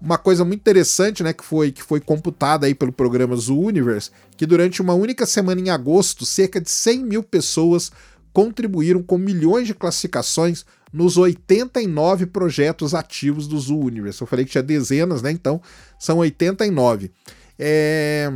Uma 0.05 0.19
coisa 0.19 0.45
muito 0.45 0.61
interessante, 0.61 1.23
né, 1.23 1.33
que 1.33 1.45
foi 1.45 1.71
que 1.71 1.83
foi 1.83 2.01
computada 2.01 2.67
aí 2.67 2.75
pelo 2.75 2.91
programa 2.91 3.37
Zoo 3.37 3.61
Universe, 3.61 4.11
que 4.37 4.45
durante 4.45 4.83
uma 4.83 4.95
única 4.95 5.25
semana 5.25 5.61
em 5.61 5.71
agosto, 5.71 6.27
cerca 6.27 6.61
de 6.61 6.69
100 6.69 7.05
mil 7.05 7.23
pessoas 7.23 7.93
contribuíram 8.33 9.01
com 9.01 9.17
milhões 9.17 9.67
de 9.67 9.75
classificações 9.75 10.65
nos 10.93 11.17
89 11.17 12.27
projetos 12.27 12.95
ativos 12.95 13.47
do 13.47 13.59
Zoo 13.61 13.85
Universe. 13.85 14.21
Eu 14.21 14.27
falei 14.27 14.45
que 14.45 14.51
tinha 14.51 14.63
dezenas, 14.63 15.23
né? 15.23 15.31
Então 15.31 15.61
são 15.99 16.19
89. 16.19 17.11
É... 17.59 18.31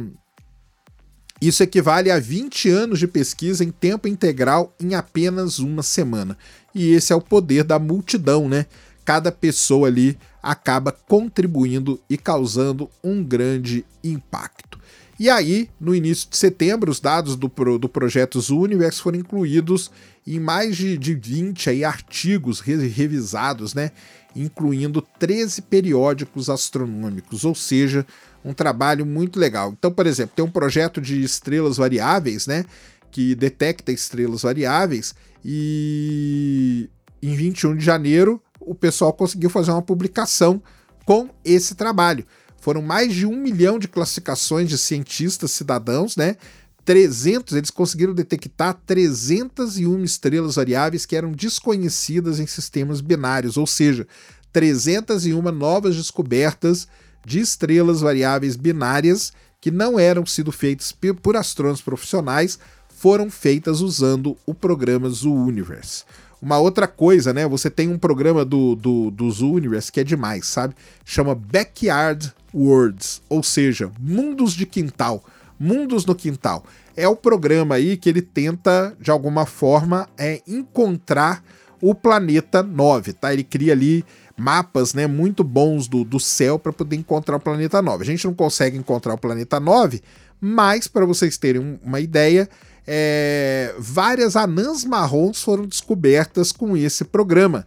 Isso 1.41 1.62
equivale 1.62 2.11
a 2.11 2.19
20 2.19 2.71
anos 2.71 2.99
de 2.99 3.07
pesquisa 3.07 3.62
em 3.62 3.71
tempo 3.71 4.09
integral 4.09 4.75
em 4.81 4.95
apenas 4.95 5.59
uma 5.59 5.83
semana. 5.83 6.39
E 6.75 6.93
esse 6.93 7.12
é 7.12 7.17
o 7.17 7.21
poder 7.21 7.64
da 7.64 7.79
multidão, 7.79 8.49
né? 8.49 8.67
Cada 9.07 9.33
pessoa 9.33 9.89
ali 9.89 10.19
acaba 10.43 10.93
contribuindo 10.93 11.99
e 12.11 12.19
causando 12.19 12.91
um 13.03 13.25
grande 13.25 13.87
impacto. 14.05 14.79
E 15.19 15.31
aí, 15.31 15.71
no 15.81 15.95
início 15.95 16.29
de 16.29 16.37
setembro, 16.37 16.91
os 16.91 17.01
dados 17.01 17.37
do, 17.37 17.49
do 17.79 17.89
projeto 17.89 18.39
Universe 18.55 19.01
foram 19.01 19.19
incluídos 19.19 19.91
em 20.27 20.39
mais 20.39 20.77
de, 20.77 20.99
de 20.99 21.15
20 21.15 21.71
aí, 21.71 21.85
artigos 21.85 22.61
re, 22.61 22.77
revisados, 22.89 23.73
né? 23.73 23.93
incluindo 24.37 25.01
13 25.19 25.63
periódicos 25.63 26.51
astronômicos, 26.51 27.45
ou 27.45 27.55
seja, 27.55 28.07
um 28.45 28.53
trabalho 28.53 29.07
muito 29.07 29.41
legal. 29.41 29.73
Então, 29.77 29.91
por 29.91 30.07
exemplo, 30.07 30.35
tem 30.37 30.45
um 30.45 30.51
projeto 30.51 31.01
de 31.01 31.23
estrelas 31.23 31.79
variáveis, 31.79 32.47
né, 32.47 32.65
que 33.11 33.35
detecta 33.35 33.91
estrelas 33.91 34.43
variáveis 34.43 35.15
e 35.43 36.91
em 37.23 37.35
21 37.35 37.77
de 37.77 37.85
janeiro 37.85 38.43
o 38.67 38.75
pessoal 38.75 39.12
conseguiu 39.12 39.49
fazer 39.49 39.71
uma 39.71 39.81
publicação 39.81 40.61
com 41.07 41.31
esse 41.45 41.75
trabalho. 41.75 42.27
Foram 42.61 42.83
mais 42.83 43.14
de 43.14 43.25
um 43.25 43.37
milhão 43.37 43.79
de 43.79 43.87
classificações 43.87 44.69
de 44.69 44.77
cientistas 44.77 45.53
cidadãos, 45.53 46.17
né? 46.17 46.37
300, 46.85 47.57
eles 47.57 47.71
conseguiram 47.71 48.14
detectar 48.14 48.75
301 48.87 50.05
estrelas 50.05 50.57
variáveis 50.57 51.07
que 51.07 51.17
eram 51.17 51.33
desconhecidas 51.33 52.39
em 52.39 52.47
sistemas 52.47 53.01
binários, 53.01 53.57
ou 53.57 53.67
seja, 53.67 54.07
301 54.53 55.41
novas 55.53 55.97
descobertas 55.97 56.87
de 57.25 57.41
estrelas 57.41 58.01
variáveis 58.01 58.57
binárias 58.57 59.33
que 59.61 59.71
não 59.71 59.99
eram 59.99 60.25
sido 60.25 60.53
feitas 60.53 60.95
por 61.23 61.37
astrônomos 61.37 61.81
profissionais, 61.81 62.59
foram 62.89 63.29
feitas 63.29 63.81
usando 63.81 64.37
o 64.47 64.55
programa 64.55 65.09
Zoo 65.09 65.35
Universe. 65.35 66.05
Uma 66.41 66.59
outra 66.59 66.87
coisa, 66.87 67.32
né? 67.32 67.47
Você 67.49 67.70
tem 67.70 67.89
um 67.89 67.99
programa 67.99 68.45
do, 68.45 68.74
do, 68.74 69.11
do 69.11 69.47
Universe 69.47 69.91
que 69.91 70.01
é 70.01 70.05
demais, 70.05 70.47
sabe? 70.47 70.74
Chama 71.05 71.34
Backyard 71.34 72.32
Worlds, 72.55 73.22
ou 73.28 73.43
seja, 73.43 73.91
mundos 73.99 74.53
de 74.53 74.66
quintal, 74.66 75.24
mundos 75.59 76.05
no 76.05 76.14
quintal. 76.14 76.64
É 76.97 77.09
o 77.09 77.16
programa 77.16 77.74
aí 77.74 77.97
que 77.97 78.09
ele 78.09 78.22
tenta, 78.22 78.97
de 79.01 79.11
alguma 79.11 79.45
forma, 79.45 80.09
é 80.16 80.43
encontrar 80.47 81.43
o 81.80 81.95
planeta 81.95 82.62
9, 82.62 83.12
tá? 83.12 83.32
Ele 83.32 83.45
cria 83.45 83.72
ali 83.72 84.05
mapas 84.37 84.93
né, 84.93 85.07
muito 85.07 85.43
bons 85.43 85.89
do, 85.89 86.05
do 86.05 86.20
céu 86.20 86.59
para 86.59 86.72
poder 86.72 86.97
encontrar 86.97 87.37
o 87.37 87.41
planeta 87.41 87.80
9. 87.80 88.03
A 88.03 88.07
gente 88.07 88.26
não 88.26 88.34
consegue 88.34 88.76
encontrar 88.76 89.14
o 89.14 89.18
planeta 89.18 89.59
9, 89.59 90.03
mas 90.41 90.87
para 90.87 91.07
vocês 91.07 91.39
terem 91.39 91.78
uma 91.82 92.01
ideia, 92.01 92.49
é, 92.87 93.74
várias 93.78 94.37
anãs 94.37 94.84
marrons 94.84 95.43
foram 95.43 95.66
descobertas 95.66 96.53
com 96.53 96.76
esse 96.76 97.05
programa. 97.05 97.66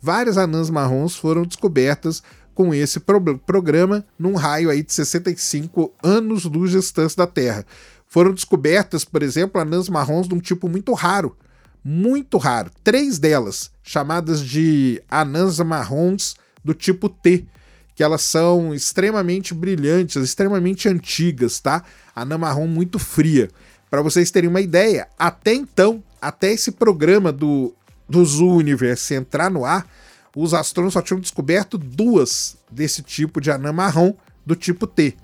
Várias 0.00 0.36
anãs 0.36 0.70
marrons 0.70 1.16
foram 1.16 1.42
descobertas 1.42 2.22
com 2.54 2.74
esse 2.74 3.00
pro 3.00 3.38
programa 3.38 4.04
num 4.18 4.34
raio 4.34 4.68
aí 4.68 4.82
de 4.82 4.92
65 4.92 5.92
anos 6.02 6.44
luz 6.44 6.72
de 6.72 6.78
distância 6.78 7.16
da 7.16 7.26
Terra. 7.26 7.64
Foram 8.06 8.32
descobertas, 8.32 9.04
por 9.04 9.22
exemplo, 9.22 9.60
anãs 9.60 9.88
marrons 9.88 10.28
de 10.28 10.34
um 10.34 10.40
tipo 10.40 10.68
muito 10.68 10.92
raro, 10.92 11.36
muito 11.84 12.36
raro. 12.36 12.70
Três 12.82 13.18
delas, 13.18 13.70
chamadas 13.82 14.40
de 14.40 15.02
anãs 15.10 15.58
marrons 15.60 16.36
do 16.64 16.74
tipo 16.74 17.08
T, 17.08 17.46
que 17.94 18.02
elas 18.02 18.22
são 18.22 18.72
extremamente 18.74 19.52
brilhantes, 19.52 20.22
extremamente 20.22 20.88
antigas, 20.88 21.58
tá? 21.58 21.82
Anã 22.14 22.38
marrom 22.38 22.66
muito 22.66 22.98
fria. 22.98 23.48
Para 23.90 24.02
vocês 24.02 24.30
terem 24.30 24.48
uma 24.48 24.60
ideia, 24.60 25.08
até 25.18 25.54
então, 25.54 26.02
até 26.20 26.52
esse 26.52 26.72
programa 26.72 27.32
do, 27.32 27.74
do 28.08 28.24
Zoo 28.24 28.56
Universe 28.56 29.14
entrar 29.14 29.50
no 29.50 29.64
ar, 29.64 29.86
os 30.36 30.54
astrônomos 30.54 30.94
só 30.94 31.02
tinham 31.02 31.20
descoberto 31.20 31.78
duas 31.78 32.56
desse 32.70 33.02
tipo 33.02 33.40
de 33.40 33.50
anã 33.50 33.72
marrom 33.72 34.14
do 34.44 34.54
tipo 34.54 34.86
T. 34.86 35.14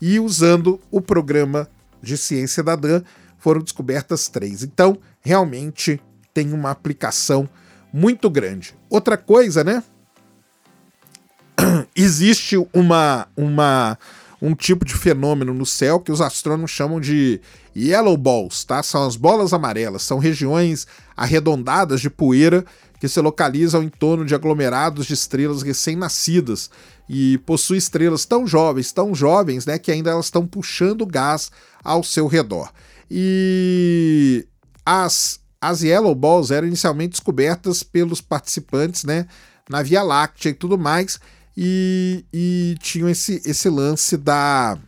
E 0.00 0.20
usando 0.20 0.80
o 0.90 1.00
programa 1.00 1.68
de 2.02 2.16
ciência 2.16 2.62
da 2.62 2.76
DAN, 2.76 3.02
foram 3.38 3.60
descobertas 3.60 4.28
três. 4.28 4.62
Então, 4.62 4.98
realmente 5.20 6.00
tem 6.32 6.52
uma 6.52 6.70
aplicação 6.70 7.48
muito 7.92 8.30
grande. 8.30 8.74
Outra 8.88 9.16
coisa, 9.16 9.64
né? 9.64 9.82
Existe 11.96 12.56
uma, 12.72 13.26
uma, 13.36 13.98
um 14.40 14.54
tipo 14.54 14.84
de 14.84 14.94
fenômeno 14.94 15.52
no 15.52 15.66
céu 15.66 16.00
que 16.00 16.10
os 16.10 16.20
astrônomos 16.20 16.70
chamam 16.70 17.00
de 17.00 17.40
yellow 17.76 18.16
balls, 18.16 18.64
tá? 18.64 18.82
São 18.82 19.06
as 19.06 19.16
bolas 19.16 19.52
amarelas, 19.52 20.02
são 20.02 20.18
regiões 20.18 20.86
arredondadas 21.16 22.00
de 22.00 22.08
poeira 22.08 22.64
que 22.98 23.08
se 23.08 23.20
localizam 23.20 23.82
em 23.82 23.88
torno 23.88 24.24
de 24.24 24.34
aglomerados 24.34 25.06
de 25.06 25.14
estrelas 25.14 25.62
recém-nascidas 25.62 26.70
e 27.08 27.38
possui 27.38 27.78
estrelas 27.78 28.24
tão 28.24 28.46
jovens, 28.46 28.92
tão 28.92 29.14
jovens, 29.14 29.66
né, 29.66 29.78
que 29.78 29.90
ainda 29.90 30.10
elas 30.10 30.26
estão 30.26 30.46
puxando 30.46 31.06
gás 31.06 31.50
ao 31.82 32.04
seu 32.04 32.26
redor. 32.26 32.70
E 33.10 34.46
as, 34.84 35.40
as 35.60 35.82
Yellow 35.82 36.14
Balls 36.14 36.50
eram 36.50 36.68
inicialmente 36.68 37.12
descobertas 37.12 37.82
pelos 37.82 38.20
participantes 38.20 39.04
né, 39.04 39.26
na 39.68 39.82
Via 39.82 40.02
Láctea 40.02 40.50
e 40.50 40.54
tudo 40.54 40.78
mais, 40.78 41.18
e, 41.56 42.24
e 42.32 42.76
tinham 42.80 43.08
esse, 43.08 43.42
esse 43.44 43.68
lance 43.68 44.16
da, 44.16 44.78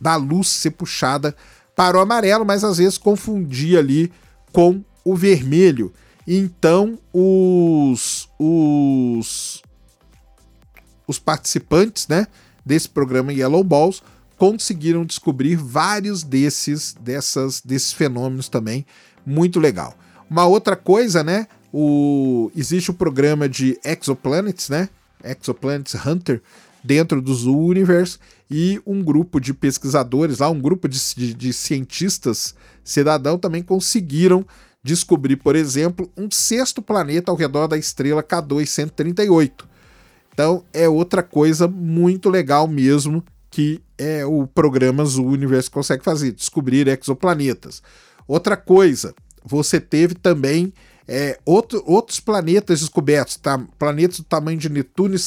da 0.00 0.16
luz 0.16 0.48
ser 0.48 0.72
puxada 0.72 1.34
para 1.74 1.96
o 1.96 2.00
amarelo, 2.00 2.44
mas 2.44 2.62
às 2.62 2.78
vezes 2.78 2.98
confundia 2.98 3.78
ali 3.78 4.12
com 4.52 4.84
o 5.04 5.16
vermelho. 5.16 5.92
Então 6.26 6.98
os, 7.12 8.28
os, 8.38 9.62
os 11.06 11.18
participantes 11.18 12.08
né, 12.08 12.26
desse 12.64 12.88
programa 12.88 13.32
Yellow 13.32 13.64
Balls 13.64 14.02
conseguiram 14.36 15.04
descobrir 15.04 15.56
vários 15.56 16.22
desses 16.22 16.94
dessas 16.94 17.60
desses 17.60 17.92
fenômenos 17.92 18.48
também 18.48 18.84
muito 19.24 19.60
legal. 19.60 19.94
Uma 20.28 20.46
outra 20.46 20.76
coisa, 20.76 21.22
né? 21.22 21.46
O 21.72 22.50
existe 22.56 22.90
o 22.90 22.94
programa 22.94 23.48
de 23.48 23.78
exoplanets, 23.84 24.68
né? 24.68 24.88
Exoplanets 25.24 25.94
Hunter 26.06 26.42
dentro 26.82 27.22
do 27.22 27.34
Zoo 27.34 27.58
Universe 27.66 28.18
e 28.50 28.80
um 28.86 29.02
grupo 29.02 29.40
de 29.40 29.54
pesquisadores 29.54 30.38
lá, 30.38 30.50
um 30.50 30.60
grupo 30.60 30.86
de, 30.86 30.98
de, 31.16 31.34
de 31.34 31.52
cientistas 31.52 32.54
cidadão 32.84 33.38
também 33.38 33.62
conseguiram 33.62 34.44
descobrir, 34.82 35.36
por 35.36 35.56
exemplo, 35.56 36.10
um 36.14 36.30
sexto 36.30 36.82
planeta 36.82 37.30
ao 37.30 37.36
redor 37.36 37.66
da 37.66 37.78
estrela 37.78 38.22
K2 38.22 38.66
138. 38.66 39.66
Então 40.32 40.64
é 40.72 40.86
outra 40.88 41.22
coisa 41.22 41.66
muito 41.66 42.28
legal 42.28 42.68
mesmo 42.68 43.24
que 43.50 43.80
é 43.96 44.26
o 44.26 44.48
programa 44.48 45.04
Zoo 45.04 45.28
Universo 45.28 45.70
consegue 45.70 46.02
fazer, 46.02 46.32
descobrir 46.32 46.88
exoplanetas. 46.88 47.80
Outra 48.26 48.56
coisa, 48.56 49.14
você 49.44 49.80
teve 49.80 50.16
também 50.16 50.72
é, 51.06 51.38
outro, 51.44 51.82
outros 51.86 52.20
planetas 52.20 52.80
descobertos, 52.80 53.36
tá? 53.36 53.58
planetas 53.78 54.18
do 54.18 54.24
tamanho 54.24 54.58
de 54.58 54.68
Netuno 54.68 55.14
e 55.14 55.18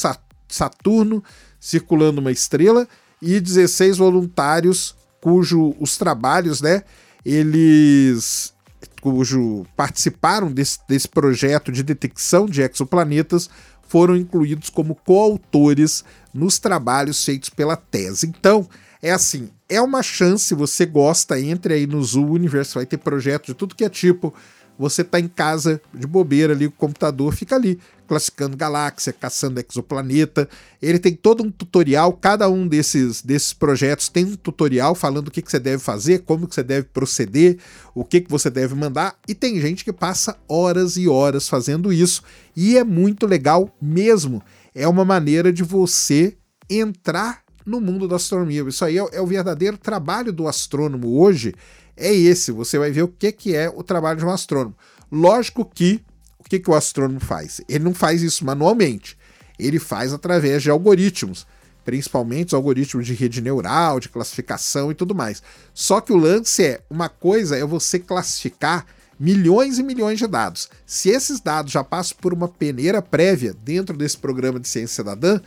Saturno 0.48 1.22
circulando 1.60 2.20
uma 2.20 2.32
estrela 2.32 2.88
e 3.20 3.40
16 3.40 3.98
voluntários 3.98 4.94
cujo 5.20 5.74
os 5.80 5.96
trabalhos, 5.96 6.60
né, 6.60 6.82
eles 7.24 8.52
cujo 9.00 9.64
participaram 9.76 10.50
desse, 10.50 10.78
desse 10.88 11.08
projeto 11.08 11.70
de 11.70 11.82
detecção 11.82 12.46
de 12.46 12.62
exoplanetas 12.62 13.48
foram 13.88 14.16
incluídos 14.16 14.70
como 14.70 14.94
coautores 14.94 16.04
nos 16.34 16.58
trabalhos 16.58 17.24
feitos 17.24 17.48
pela 17.48 17.76
tese. 17.76 18.26
Então, 18.26 18.68
é 19.00 19.10
assim, 19.10 19.50
é 19.68 19.80
uma 19.80 20.02
chance, 20.02 20.54
você 20.54 20.84
gosta, 20.84 21.40
entre 21.40 21.74
aí 21.74 21.86
no 21.86 22.02
Zoo 22.02 22.32
Universo, 22.32 22.74
vai 22.74 22.86
ter 22.86 22.98
projeto 22.98 23.46
de 23.46 23.54
tudo 23.54 23.74
que 23.74 23.84
é 23.84 23.88
tipo. 23.88 24.34
Você 24.78 25.02
tá 25.02 25.18
em 25.18 25.26
casa 25.26 25.80
de 25.92 26.06
bobeira 26.06 26.52
ali, 26.52 26.66
o 26.66 26.70
computador 26.70 27.34
fica 27.34 27.56
ali, 27.56 27.80
classificando 28.06 28.56
galáxia, 28.56 29.12
caçando 29.12 29.60
exoplaneta. 29.60 30.48
Ele 30.80 30.98
tem 30.98 31.14
todo 31.14 31.42
um 31.42 31.50
tutorial, 31.50 32.12
cada 32.12 32.48
um 32.48 32.66
desses, 32.66 33.20
desses 33.20 33.52
projetos 33.52 34.08
tem 34.08 34.24
um 34.24 34.36
tutorial 34.36 34.94
falando 34.94 35.28
o 35.28 35.30
que, 35.30 35.42
que 35.42 35.50
você 35.50 35.58
deve 35.58 35.82
fazer, 35.82 36.20
como 36.20 36.46
que 36.46 36.54
você 36.54 36.62
deve 36.62 36.86
proceder, 36.86 37.58
o 37.94 38.04
que, 38.04 38.20
que 38.20 38.30
você 38.30 38.48
deve 38.48 38.74
mandar. 38.74 39.18
E 39.26 39.34
tem 39.34 39.60
gente 39.60 39.84
que 39.84 39.92
passa 39.92 40.36
horas 40.48 40.96
e 40.96 41.08
horas 41.08 41.48
fazendo 41.48 41.92
isso. 41.92 42.22
E 42.56 42.78
é 42.78 42.84
muito 42.84 43.26
legal 43.26 43.74
mesmo. 43.82 44.40
É 44.74 44.86
uma 44.86 45.04
maneira 45.04 45.52
de 45.52 45.64
você 45.64 46.36
entrar 46.70 47.42
no 47.66 47.80
mundo 47.80 48.08
da 48.08 48.16
astronomia. 48.16 48.62
Isso 48.66 48.84
aí 48.84 48.98
é, 48.98 49.06
é 49.12 49.20
o 49.20 49.26
verdadeiro 49.26 49.76
trabalho 49.76 50.32
do 50.32 50.48
astrônomo 50.48 51.20
hoje. 51.20 51.54
É 51.98 52.14
esse, 52.14 52.52
você 52.52 52.78
vai 52.78 52.90
ver 52.90 53.02
o 53.02 53.08
que, 53.08 53.32
que 53.32 53.54
é 53.54 53.68
o 53.68 53.82
trabalho 53.82 54.18
de 54.18 54.24
um 54.24 54.30
astrônomo. 54.30 54.74
Lógico 55.10 55.64
que 55.64 56.04
o 56.38 56.44
que, 56.44 56.58
que 56.58 56.70
o 56.70 56.74
astrônomo 56.74 57.20
faz? 57.20 57.60
Ele 57.68 57.84
não 57.84 57.92
faz 57.92 58.22
isso 58.22 58.44
manualmente, 58.44 59.18
ele 59.58 59.78
faz 59.78 60.12
através 60.12 60.62
de 60.62 60.70
algoritmos, 60.70 61.46
principalmente 61.84 62.48
os 62.48 62.54
algoritmos 62.54 63.06
de 63.06 63.14
rede 63.14 63.40
neural, 63.40 63.98
de 63.98 64.08
classificação 64.08 64.90
e 64.90 64.94
tudo 64.94 65.14
mais. 65.14 65.42
Só 65.74 66.00
que 66.00 66.12
o 66.12 66.16
lance 66.16 66.64
é: 66.64 66.80
uma 66.88 67.08
coisa 67.08 67.56
é 67.56 67.64
você 67.64 67.98
classificar 67.98 68.86
milhões 69.18 69.78
e 69.78 69.82
milhões 69.82 70.18
de 70.18 70.26
dados. 70.26 70.68
Se 70.86 71.08
esses 71.08 71.40
dados 71.40 71.72
já 71.72 71.82
passam 71.82 72.16
por 72.20 72.32
uma 72.32 72.48
peneira 72.48 73.02
prévia 73.02 73.52
dentro 73.64 73.96
desse 73.96 74.16
programa 74.16 74.60
de 74.60 74.68
ciência 74.68 75.02
cidadã, 75.02 75.40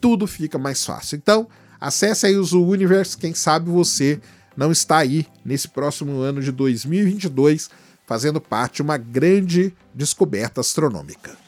tudo 0.00 0.26
fica 0.26 0.58
mais 0.58 0.84
fácil. 0.84 1.16
Então, 1.16 1.46
Acesse 1.80 2.26
aí 2.26 2.36
o 2.36 2.44
Zoo 2.44 2.68
Universe, 2.68 3.16
quem 3.16 3.34
sabe 3.34 3.70
você 3.70 4.20
não 4.58 4.72
está 4.72 4.98
aí 4.98 5.24
nesse 5.44 5.68
próximo 5.68 6.18
ano 6.18 6.42
de 6.42 6.50
2022 6.50 7.70
fazendo 8.04 8.40
parte 8.40 8.76
de 8.76 8.82
uma 8.82 8.96
grande 8.96 9.72
descoberta 9.94 10.60
astronômica. 10.60 11.38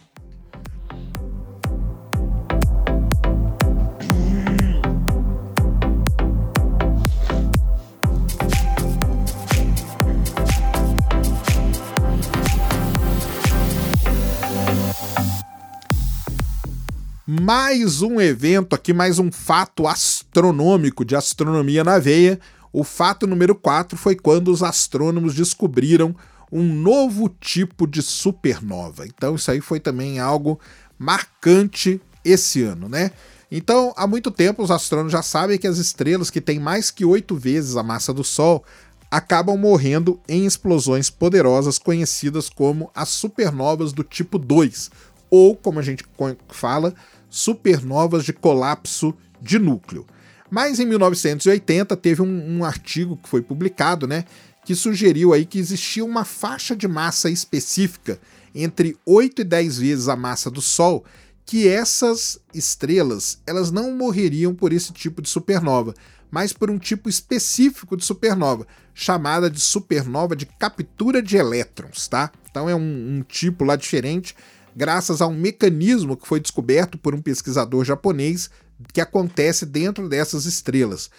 mais 17.26 18.00
um 18.00 18.20
evento 18.20 18.74
aqui, 18.74 18.92
mais 18.92 19.18
um 19.18 19.32
fato 19.32 19.88
astronômico 19.88 21.04
de 21.04 21.16
astronomia 21.16 21.82
na 21.82 21.98
veia. 21.98 22.38
O 22.73 22.85
fato 22.85 23.27
número 23.27 23.55
4 23.55 23.99
foi 23.99 24.14
quando 24.14 24.49
os 24.49 24.62
astrônomos 24.62 25.35
descobriram 25.35 26.14
um 26.53 26.62
novo 26.62 27.29
tipo 27.41 27.87
de 27.87 28.03
supernova. 28.03 29.07
Então, 29.07 29.35
isso 29.35 29.51
aí 29.51 29.61
foi 29.61 29.81
também 29.81 30.18
algo 30.18 30.59
marcante 30.99 32.01
esse 32.25 32.62
ano, 32.62 32.89
né? 32.89 33.11
Então, 33.51 33.93
há 33.97 34.07
muito 34.07 34.31
tempo 34.31 34.62
os 34.62 34.71
astrônomos 34.71 35.12
já 35.12 35.23
sabem 35.23 35.59
que 35.59 35.66
as 35.66 35.79
estrelas 35.79 36.31
que 36.31 36.41
têm 36.41 36.61
mais 36.61 36.91
que 36.91 37.05
oito 37.05 37.37
vezes 37.37 37.77
a 37.77 37.83
massa 37.83 38.12
do 38.12 38.23
Sol 38.23 38.64
acabam 39.11 39.57
morrendo 39.57 40.21
em 40.29 40.47
explosões 40.47 41.11
poderosas 41.11 41.79
conhecidas 41.79 42.49
como 42.49 42.91
as 42.95 43.09
supernovas 43.09 43.93
do 43.93 44.05
tipo 44.05 44.39
2, 44.39 44.91
ou 45.29 45.57
como 45.57 45.81
a 45.81 45.83
gente 45.83 46.05
fala, 46.49 46.95
supernovas 47.29 48.25
de 48.25 48.33
colapso 48.33 49.12
de 49.43 49.59
núcleo. 49.59 50.07
Mas 50.51 50.80
em 50.80 50.86
1980 50.86 51.96
teve 51.96 52.22
um, 52.22 52.59
um, 52.59 52.64
artigo 52.64 53.16
que 53.16 53.28
foi 53.28 53.40
publicado, 53.40 54.07
né, 54.07 54.24
que 54.64 54.74
sugeriu 54.74 55.32
aí 55.32 55.46
que 55.46 55.59
existia 55.59 56.05
uma 56.05 56.24
faixa 56.24 56.74
de 56.74 56.88
massa 56.88 57.30
específica 57.30 58.20
entre 58.55 58.96
8 59.07 59.42
e 59.42 59.44
10 59.44 59.78
vezes 59.78 60.09
a 60.09 60.16
massa 60.16 60.51
do 60.51 60.61
Sol, 60.61 61.05
que 61.46 61.68
essas 61.68 62.38
estrelas 62.53 63.38
elas 63.46 63.70
não 63.70 63.92
morreriam 63.92 64.55
por 64.55 64.72
esse 64.72 64.92
tipo 64.92 65.22
de 65.22 65.28
supernova, 65.28 65.94
mas 66.30 66.53
por 66.53 66.70
um 66.70 66.78
tipo 66.78 67.09
específico 67.09 67.96
de 67.96 68.05
supernova, 68.05 68.66
chamada 68.94 69.51
de 69.51 69.61
supernova 69.61 70.36
de 70.36 70.46
captura 70.46 71.22
de 71.22 71.36
elétrons, 71.36 72.07
tá? 72.09 72.30
Então 72.51 72.68
é 72.68 72.74
um, 72.74 73.18
um 73.18 73.22
tipo 73.22 73.64
lá 73.64 73.76
diferente 73.76 74.34
graças 74.74 75.20
a 75.20 75.26
um 75.26 75.34
mecanismo 75.34 76.16
que 76.16 76.26
foi 76.26 76.40
descoberto 76.40 76.96
por 76.96 77.14
um 77.14 77.20
pesquisador 77.20 77.84
japonês 77.84 78.51
que 78.93 79.01
acontece 79.01 79.66
dentro 79.66 80.09
dessas 80.09 80.45
estrelas. 80.45 81.11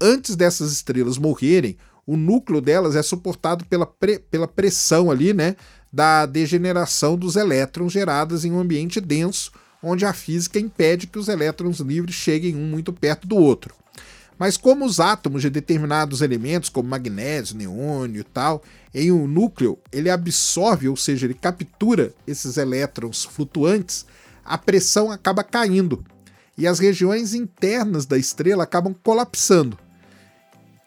Antes 0.00 0.36
dessas 0.36 0.72
estrelas 0.72 1.18
morrerem, 1.18 1.76
o 2.06 2.16
núcleo 2.16 2.60
delas 2.60 2.96
é 2.96 3.02
suportado 3.02 3.64
pela, 3.66 3.84
pre 3.84 4.18
pela 4.18 4.48
pressão 4.48 5.10
ali, 5.10 5.34
né, 5.34 5.56
da 5.92 6.24
degeneração 6.26 7.16
dos 7.16 7.36
elétrons 7.36 7.92
geradas 7.92 8.44
em 8.44 8.52
um 8.52 8.58
ambiente 8.58 9.00
denso, 9.00 9.52
onde 9.82 10.04
a 10.04 10.12
física 10.12 10.58
impede 10.58 11.06
que 11.06 11.18
os 11.18 11.28
elétrons 11.28 11.80
livres 11.80 12.14
cheguem 12.14 12.56
um 12.56 12.66
muito 12.66 12.92
perto 12.92 13.26
do 13.26 13.36
outro. 13.36 13.74
Mas 14.38 14.56
como 14.56 14.84
os 14.84 15.00
átomos 15.00 15.42
de 15.42 15.50
determinados 15.50 16.22
elementos, 16.22 16.68
como 16.68 16.88
magnésio, 16.88 17.56
neônio 17.56 18.20
e 18.20 18.24
tal, 18.24 18.62
em 18.94 19.10
um 19.10 19.26
núcleo, 19.26 19.78
ele 19.90 20.08
absorve, 20.08 20.88
ou 20.88 20.96
seja, 20.96 21.26
ele 21.26 21.34
captura 21.34 22.14
esses 22.26 22.56
elétrons 22.56 23.24
flutuantes, 23.24 24.06
a 24.44 24.56
pressão 24.56 25.10
acaba 25.10 25.42
caindo 25.42 26.04
e 26.58 26.66
as 26.66 26.80
regiões 26.80 27.32
internas 27.32 28.04
da 28.04 28.18
estrela 28.18 28.64
acabam 28.64 28.92
colapsando, 28.92 29.78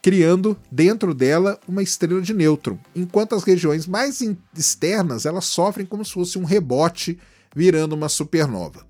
criando 0.02 0.58
dentro 0.70 1.14
dela 1.14 1.58
uma 1.66 1.82
estrela 1.82 2.22
de 2.22 2.34
nêutron, 2.34 2.78
enquanto 2.94 3.34
as 3.34 3.44
regiões 3.44 3.88
mais 3.88 4.22
externas 4.56 5.26
elas 5.26 5.46
sofrem 5.46 5.86
como 5.86 6.04
se 6.04 6.12
fosse 6.12 6.38
um 6.38 6.44
rebote 6.44 7.18
virando 7.56 7.96
uma 7.96 8.10
supernova. 8.10 8.86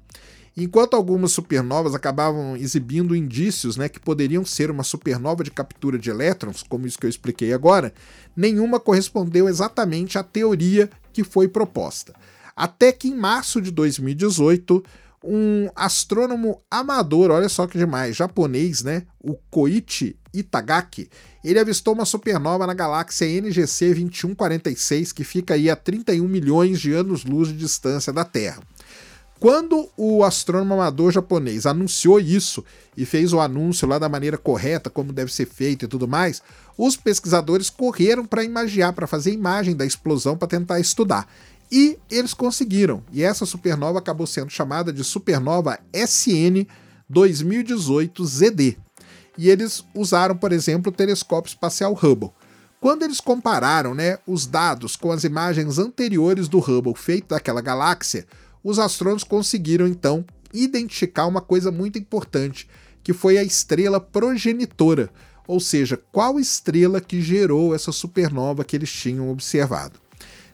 Enquanto 0.57 0.95
algumas 0.95 1.31
supernovas 1.31 1.95
acabavam 1.95 2.57
exibindo 2.57 3.15
indícios 3.15 3.77
né, 3.77 3.87
que 3.87 3.99
poderiam 3.99 4.43
ser 4.43 4.69
uma 4.69 4.83
supernova 4.83 5.43
de 5.43 5.51
captura 5.51 5.97
de 5.97 6.09
elétrons, 6.09 6.61
como 6.61 6.85
isso 6.85 6.99
que 6.99 7.05
eu 7.05 7.09
expliquei 7.09 7.53
agora, 7.53 7.93
nenhuma 8.35 8.79
correspondeu 8.79 9.47
exatamente 9.47 10.17
à 10.17 10.23
teoria 10.23 10.89
que 11.13 11.23
foi 11.23 11.47
proposta. 11.47 12.13
Até 12.53 12.91
que 12.91 13.07
em 13.07 13.15
março 13.15 13.61
de 13.61 13.71
2018, 13.71 14.83
um 15.23 15.69
astrônomo 15.75 16.61
amador, 16.69 17.29
olha 17.31 17.47
só 17.47 17.67
que 17.67 17.77
demais, 17.77 18.15
japonês, 18.15 18.83
né, 18.83 19.03
o 19.19 19.35
Koichi 19.49 20.15
Itagaki, 20.33 21.09
ele 21.43 21.59
avistou 21.59 21.93
uma 21.93 22.05
supernova 22.05 22.65
na 22.65 22.73
galáxia 22.73 23.25
NGC 23.25 23.93
2146, 23.93 25.11
que 25.11 25.23
fica 25.23 25.53
aí 25.53 25.69
a 25.69 25.75
31 25.75 26.27
milhões 26.27 26.79
de 26.79 26.93
anos-luz 26.93 27.49
de 27.49 27.55
distância 27.55 28.11
da 28.11 28.23
Terra. 28.23 28.61
Quando 29.41 29.89
o 29.97 30.23
astrônomo 30.23 30.75
amador 30.75 31.11
japonês 31.11 31.65
anunciou 31.65 32.19
isso 32.19 32.63
e 32.95 33.05
fez 33.05 33.33
o 33.33 33.39
anúncio 33.39 33.87
lá 33.87 33.97
da 33.97 34.07
maneira 34.07 34.37
correta, 34.37 34.87
como 34.87 35.11
deve 35.11 35.33
ser 35.33 35.47
feito 35.47 35.83
e 35.83 35.87
tudo 35.87 36.07
mais, 36.07 36.43
os 36.77 36.95
pesquisadores 36.95 37.67
correram 37.67 38.23
para 38.23 38.43
imaginar, 38.43 38.93
para 38.93 39.07
fazer 39.07 39.31
imagem 39.31 39.75
da 39.75 39.83
explosão 39.83 40.37
para 40.37 40.47
tentar 40.47 40.79
estudar. 40.79 41.27
E 41.71 41.97
eles 42.09 42.33
conseguiram. 42.33 43.03
E 43.11 43.23
essa 43.23 43.45
supernova 43.45 43.99
acabou 43.99 44.27
sendo 44.27 44.49
chamada 44.49 44.91
de 44.91 45.03
supernova 45.03 45.79
SN 45.93 46.67
2018 47.09 48.25
ZD. 48.25 48.77
E 49.37 49.49
eles 49.49 49.85
usaram, 49.95 50.35
por 50.35 50.51
exemplo, 50.51 50.91
o 50.91 50.95
telescópio 50.95 51.49
espacial 51.49 51.93
Hubble. 51.93 52.31
Quando 52.81 53.03
eles 53.03 53.21
compararam 53.21 53.93
né, 53.93 54.17
os 54.27 54.45
dados 54.47 54.95
com 54.95 55.11
as 55.11 55.23
imagens 55.23 55.77
anteriores 55.77 56.47
do 56.47 56.59
Hubble 56.59 56.95
feito 56.95 57.27
daquela 57.29 57.61
galáxia, 57.61 58.25
os 58.63 58.79
astrônomos 58.79 59.23
conseguiram 59.23 59.87
então 59.87 60.25
identificar 60.53 61.27
uma 61.27 61.41
coisa 61.41 61.71
muito 61.71 61.97
importante, 61.97 62.67
que 63.03 63.13
foi 63.13 63.37
a 63.37 63.43
estrela 63.43 63.99
progenitora, 63.99 65.09
ou 65.47 65.59
seja, 65.59 65.97
qual 66.11 66.39
estrela 66.39 66.99
que 66.99 67.21
gerou 67.21 67.73
essa 67.73 67.91
supernova 67.91 68.63
que 68.63 68.75
eles 68.75 68.91
tinham 68.91 69.29
observado. 69.29 69.99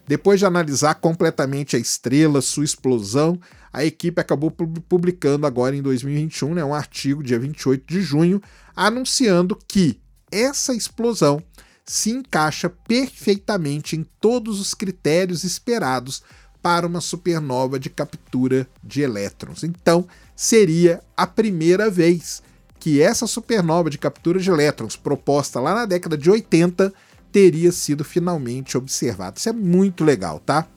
Depois 0.07 0.39
de 0.39 0.45
analisar 0.45 0.95
completamente 0.95 1.75
a 1.75 1.79
estrela, 1.79 2.41
sua 2.41 2.63
explosão, 2.63 3.39
a 3.73 3.83
equipe 3.83 4.21
acabou 4.21 4.49
publicando 4.49 5.45
agora 5.45 5.75
em 5.75 5.81
2021 5.81 6.53
né, 6.53 6.63
um 6.63 6.73
artigo, 6.73 7.21
dia 7.21 7.37
28 7.37 7.83
de 7.85 8.01
junho, 8.01 8.41
anunciando 8.73 9.57
que 9.67 9.99
essa 10.31 10.73
explosão 10.73 11.43
se 11.85 12.11
encaixa 12.11 12.69
perfeitamente 12.69 13.95
em 13.95 14.05
todos 14.19 14.59
os 14.59 14.73
critérios 14.73 15.43
esperados 15.43 16.23
para 16.61 16.87
uma 16.87 17.01
supernova 17.01 17.79
de 17.79 17.89
captura 17.89 18.67
de 18.83 19.01
elétrons. 19.01 19.63
Então, 19.63 20.07
seria 20.35 21.01
a 21.15 21.27
primeira 21.27 21.89
vez 21.89 22.41
que 22.79 23.01
essa 23.01 23.27
supernova 23.27 23.89
de 23.89 23.97
captura 23.97 24.39
de 24.39 24.49
elétrons, 24.49 24.95
proposta 24.95 25.59
lá 25.59 25.73
na 25.73 25.85
década 25.85 26.17
de 26.17 26.29
80, 26.29 26.93
teria 27.37 27.71
sido 27.71 28.03
finalmente 28.03 28.75
observada. 28.75 29.37
Isso 29.37 29.47
é 29.47 29.53
muito 29.53 30.03
legal, 30.03 30.39
tá? 30.39 30.67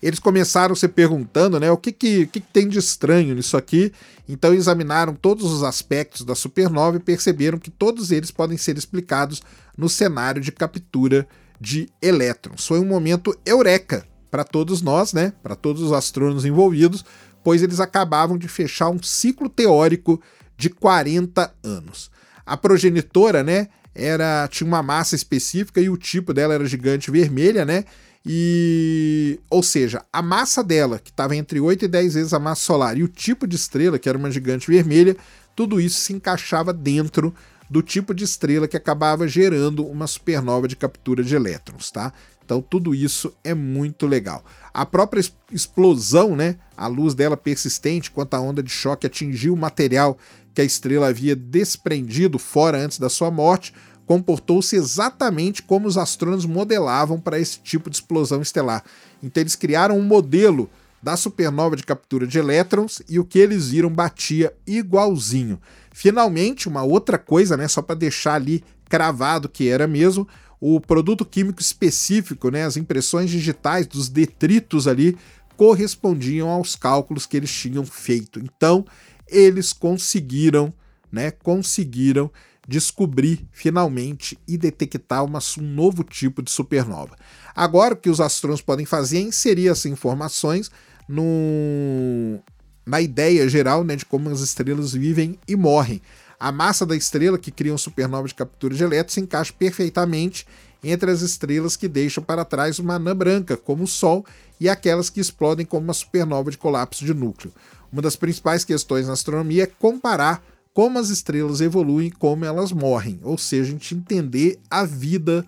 Eles 0.00 0.20
começaram 0.20 0.76
se 0.76 0.86
perguntando, 0.86 1.58
né, 1.58 1.72
o 1.72 1.76
que, 1.76 1.90
que, 1.90 2.26
que 2.26 2.38
tem 2.38 2.68
de 2.68 2.78
estranho 2.78 3.34
nisso 3.34 3.56
aqui. 3.56 3.92
Então 4.28 4.54
examinaram 4.54 5.12
todos 5.12 5.50
os 5.50 5.64
aspectos 5.64 6.24
da 6.24 6.36
supernova 6.36 6.98
e 6.98 7.00
perceberam 7.00 7.58
que 7.58 7.68
todos 7.68 8.12
eles 8.12 8.30
podem 8.30 8.56
ser 8.56 8.78
explicados 8.78 9.42
no 9.76 9.88
cenário 9.88 10.40
de 10.40 10.52
captura 10.52 11.26
de 11.60 11.88
elétrons. 12.00 12.64
Foi 12.64 12.78
um 12.78 12.86
momento 12.86 13.36
eureka 13.44 14.06
para 14.30 14.44
todos 14.44 14.82
nós, 14.82 15.12
né, 15.12 15.32
para 15.42 15.56
todos 15.56 15.82
os 15.82 15.90
astrônomos 15.90 16.44
envolvidos, 16.44 17.04
pois 17.42 17.60
eles 17.60 17.80
acabavam 17.80 18.38
de 18.38 18.46
fechar 18.46 18.88
um 18.88 19.02
ciclo 19.02 19.48
teórico 19.48 20.22
de 20.56 20.70
40 20.70 21.52
anos. 21.64 22.08
A 22.46 22.56
progenitora, 22.56 23.42
né, 23.42 23.68
era 23.94 24.48
tinha 24.48 24.66
uma 24.66 24.82
massa 24.82 25.14
específica 25.14 25.80
e 25.80 25.88
o 25.88 25.96
tipo 25.96 26.32
dela 26.32 26.54
era 26.54 26.66
gigante 26.66 27.10
vermelha, 27.10 27.64
né? 27.64 27.84
E, 28.24 29.40
ou 29.50 29.62
seja, 29.62 30.04
a 30.12 30.22
massa 30.22 30.62
dela, 30.62 30.98
que 30.98 31.10
estava 31.10 31.34
entre 31.34 31.58
8 31.58 31.86
e 31.86 31.88
10 31.88 32.14
vezes 32.14 32.32
a 32.32 32.38
massa 32.38 32.62
solar, 32.62 32.96
e 32.96 33.02
o 33.02 33.08
tipo 33.08 33.46
de 33.46 33.56
estrela, 33.56 33.98
que 33.98 34.08
era 34.08 34.16
uma 34.16 34.30
gigante 34.30 34.70
vermelha, 34.70 35.16
tudo 35.56 35.80
isso 35.80 36.00
se 36.00 36.12
encaixava 36.12 36.72
dentro 36.72 37.34
do 37.68 37.82
tipo 37.82 38.14
de 38.14 38.22
estrela 38.24 38.68
que 38.68 38.76
acabava 38.76 39.26
gerando 39.26 39.84
uma 39.86 40.06
supernova 40.06 40.68
de 40.68 40.76
captura 40.76 41.24
de 41.24 41.34
elétrons, 41.34 41.90
tá? 41.90 42.12
Então 42.44 42.60
tudo 42.60 42.94
isso 42.94 43.34
é 43.42 43.54
muito 43.54 44.06
legal. 44.06 44.44
A 44.74 44.84
própria 44.84 45.22
explosão, 45.50 46.36
né, 46.36 46.56
a 46.76 46.86
luz 46.86 47.14
dela 47.14 47.36
persistente, 47.36 48.10
quanto 48.10 48.34
a 48.34 48.40
onda 48.40 48.62
de 48.62 48.70
choque 48.70 49.06
atingiu 49.06 49.54
o 49.54 49.56
material 49.56 50.18
que 50.54 50.60
a 50.60 50.64
estrela 50.64 51.08
havia 51.08 51.34
desprendido 51.34 52.38
fora 52.38 52.78
antes 52.78 52.98
da 52.98 53.08
sua 53.08 53.30
morte, 53.30 53.72
comportou-se 54.06 54.76
exatamente 54.76 55.62
como 55.62 55.86
os 55.86 55.96
astrônomos 55.96 56.44
modelavam 56.44 57.18
para 57.18 57.38
esse 57.38 57.58
tipo 57.60 57.88
de 57.88 57.96
explosão 57.96 58.42
estelar. 58.42 58.84
Então 59.22 59.40
eles 59.40 59.54
criaram 59.54 59.98
um 59.98 60.02
modelo 60.02 60.68
da 61.02 61.16
supernova 61.16 61.74
de 61.74 61.82
captura 61.82 62.26
de 62.26 62.38
elétrons 62.38 63.02
e 63.08 63.18
o 63.18 63.24
que 63.24 63.38
eles 63.38 63.70
viram 63.70 63.90
batia 63.90 64.54
igualzinho. 64.66 65.60
Finalmente, 65.92 66.68
uma 66.68 66.82
outra 66.82 67.18
coisa, 67.18 67.56
né, 67.56 67.66
só 67.66 67.82
para 67.82 67.96
deixar 67.96 68.34
ali 68.34 68.62
cravado 68.88 69.48
que 69.48 69.68
era 69.68 69.86
mesmo, 69.86 70.28
o 70.60 70.80
produto 70.80 71.24
químico 71.24 71.60
específico, 71.60 72.50
né, 72.50 72.64
as 72.64 72.76
impressões 72.76 73.30
digitais 73.30 73.86
dos 73.86 74.08
detritos 74.08 74.86
ali 74.86 75.16
correspondiam 75.56 76.48
aos 76.48 76.76
cálculos 76.76 77.26
que 77.26 77.36
eles 77.36 77.52
tinham 77.52 77.84
feito. 77.84 78.38
Então, 78.38 78.84
eles 79.32 79.72
conseguiram, 79.72 80.72
né, 81.10 81.30
conseguiram 81.30 82.30
descobrir 82.66 83.46
finalmente 83.50 84.38
e 84.46 84.56
detectar 84.56 85.24
uma, 85.24 85.40
um 85.58 85.62
novo 85.62 86.04
tipo 86.04 86.42
de 86.42 86.50
supernova. 86.50 87.16
Agora, 87.54 87.94
o 87.94 87.96
que 87.96 88.08
os 88.08 88.20
astrônomos 88.20 88.62
podem 88.62 88.86
fazer 88.86 89.18
é 89.18 89.22
inserir 89.22 89.68
essas 89.68 89.86
informações 89.86 90.70
no, 91.08 92.40
na 92.86 93.00
ideia 93.00 93.48
geral 93.48 93.82
né, 93.84 93.96
de 93.96 94.04
como 94.04 94.30
as 94.30 94.40
estrelas 94.40 94.92
vivem 94.92 95.38
e 95.46 95.56
morrem. 95.56 96.00
A 96.38 96.50
massa 96.50 96.84
da 96.84 96.96
estrela 96.96 97.38
que 97.38 97.50
cria 97.50 97.72
uma 97.72 97.78
supernova 97.78 98.26
de 98.26 98.34
captura 98.34 98.74
de 98.74 98.82
elétrons 98.82 99.14
se 99.14 99.20
encaixa 99.20 99.52
perfeitamente 99.52 100.46
entre 100.82 101.10
as 101.10 101.20
estrelas 101.20 101.76
que 101.76 101.86
deixam 101.86 102.24
para 102.24 102.44
trás 102.44 102.78
uma 102.78 102.94
anã 102.94 103.14
branca, 103.14 103.56
como 103.56 103.84
o 103.84 103.86
Sol, 103.86 104.26
e 104.58 104.68
aquelas 104.68 105.08
que 105.08 105.20
explodem 105.20 105.64
como 105.64 105.84
uma 105.84 105.94
supernova 105.94 106.50
de 106.50 106.58
colapso 106.58 107.04
de 107.04 107.14
núcleo. 107.14 107.52
Uma 107.92 108.00
das 108.00 108.16
principais 108.16 108.64
questões 108.64 109.06
na 109.06 109.12
astronomia 109.12 109.64
é 109.64 109.66
comparar 109.66 110.42
como 110.72 110.98
as 110.98 111.10
estrelas 111.10 111.60
evoluem 111.60 112.06
e 112.08 112.10
como 112.10 112.44
elas 112.44 112.72
morrem, 112.72 113.20
ou 113.22 113.36
seja, 113.36 113.68
a 113.68 113.72
gente 113.72 113.94
entender 113.94 114.58
a 114.70 114.84
vida 114.84 115.44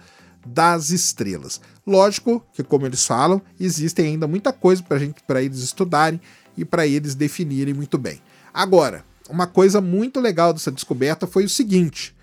das 0.46 0.90
estrelas. 0.90 1.60
Lógico 1.86 2.44
que, 2.52 2.62
como 2.62 2.84
eles 2.84 3.06
falam, 3.06 3.40
existem 3.58 4.08
ainda 4.08 4.26
muita 4.26 4.52
coisa 4.52 4.82
para 4.82 4.98
gente, 4.98 5.22
para 5.26 5.42
eles 5.42 5.60
estudarem 5.60 6.20
e 6.54 6.64
para 6.64 6.86
eles 6.86 7.14
definirem 7.14 7.72
muito 7.72 7.96
bem. 7.96 8.20
Agora, 8.52 9.04
uma 9.30 9.46
coisa 9.46 9.80
muito 9.80 10.20
legal 10.20 10.52
dessa 10.52 10.70
descoberta 10.70 11.26
foi 11.26 11.44
o 11.44 11.48
seguinte: 11.48 12.14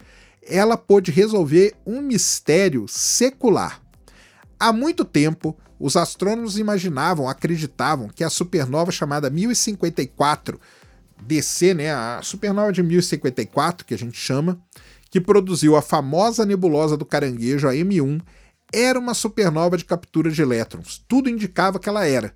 ela 0.43 0.77
pôde 0.77 1.09
resolver 1.09 1.73
um 1.85 1.99
mistério 2.01 2.85
secular. 2.87 3.80
Há 4.61 4.71
muito 4.71 5.03
tempo, 5.03 5.57
os 5.79 5.97
astrônomos 5.97 6.55
imaginavam, 6.55 7.27
acreditavam 7.27 8.07
que 8.09 8.23
a 8.23 8.29
supernova 8.29 8.91
chamada 8.91 9.27
1054 9.27 10.61
DC, 11.19 11.73
né, 11.73 11.91
a 11.91 12.19
supernova 12.21 12.71
de 12.71 12.83
1054, 12.83 13.83
que 13.83 13.95
a 13.95 13.97
gente 13.97 14.19
chama, 14.19 14.61
que 15.09 15.19
produziu 15.19 15.75
a 15.75 15.81
famosa 15.81 16.45
nebulosa 16.45 16.95
do 16.95 17.03
caranguejo, 17.03 17.67
a 17.67 17.73
M1, 17.73 18.21
era 18.71 18.99
uma 18.99 19.15
supernova 19.15 19.75
de 19.75 19.83
captura 19.83 20.29
de 20.29 20.43
elétrons. 20.43 21.03
Tudo 21.07 21.27
indicava 21.27 21.79
que 21.79 21.89
ela 21.89 22.05
era 22.05 22.31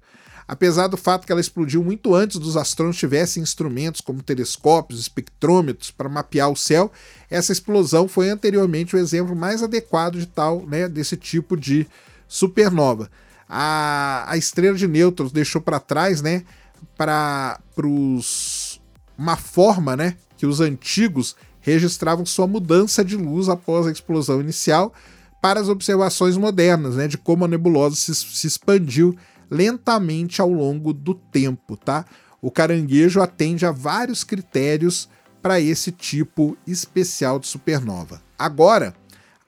apesar 0.48 0.88
do 0.88 0.98
fato 0.98 1.26
que 1.26 1.32
ela 1.32 1.42
explodiu 1.42 1.84
muito 1.84 2.14
antes 2.14 2.38
dos 2.38 2.56
astrônomos 2.56 2.98
tivessem 2.98 3.42
instrumentos 3.42 4.02
como 4.02 4.22
telescópios, 4.22 5.00
espectrômetros 5.00 5.92
para 5.92 6.10
mapear 6.10 6.50
o 6.50 6.56
céu, 6.56 6.92
essa 7.30 7.52
explosão 7.52 8.08
foi 8.08 8.30
anteriormente 8.30 8.96
o 8.96 9.00
exemplo 9.00 9.36
mais 9.36 9.64
adequado 9.64 10.20
de 10.20 10.28
tal, 10.28 10.66
né, 10.66 10.88
desse 10.88 11.18
tipo 11.18 11.58
de 11.58 11.88
supernova. 12.28 13.10
A, 13.48 14.26
a 14.28 14.38
estrela 14.38 14.78
de 14.78 14.88
nêutrons 14.88 15.32
deixou 15.32 15.62
para 15.62 15.80
trás, 15.80 16.22
né, 16.22 16.44
para 16.98 17.60
uma 19.18 19.38
forma, 19.38 19.96
né, 19.96 20.16
que 20.38 20.46
os 20.46 20.60
antigos 20.60 21.36
registravam 21.62 22.26
sua 22.26 22.48
mudança 22.48 23.04
de 23.04 23.16
luz 23.16 23.50
após 23.50 23.88
a 23.88 23.92
explosão 23.92 24.40
inicial 24.40 24.94
para 25.42 25.60
as 25.60 25.70
observações 25.70 26.38
modernas, 26.38 26.96
né, 26.96 27.08
de 27.08 27.18
como 27.18 27.46
a 27.46 27.48
nebulosa 27.48 27.96
se, 27.96 28.14
se 28.16 28.48
expandiu 28.48 29.16
lentamente 29.50 30.42
ao 30.42 30.50
longo 30.50 30.92
do 30.92 31.14
tempo, 31.14 31.78
tá? 31.78 32.06
O 32.42 32.50
caranguejo 32.52 33.22
atende 33.22 33.66
a 33.66 33.72
vários 33.72 34.24
critérios 34.24 35.08
para 35.42 35.60
esse 35.60 35.92
tipo 35.92 36.58
especial 36.66 37.40
de 37.40 37.48
supernova. 37.48 38.22
Agora, 38.38 38.96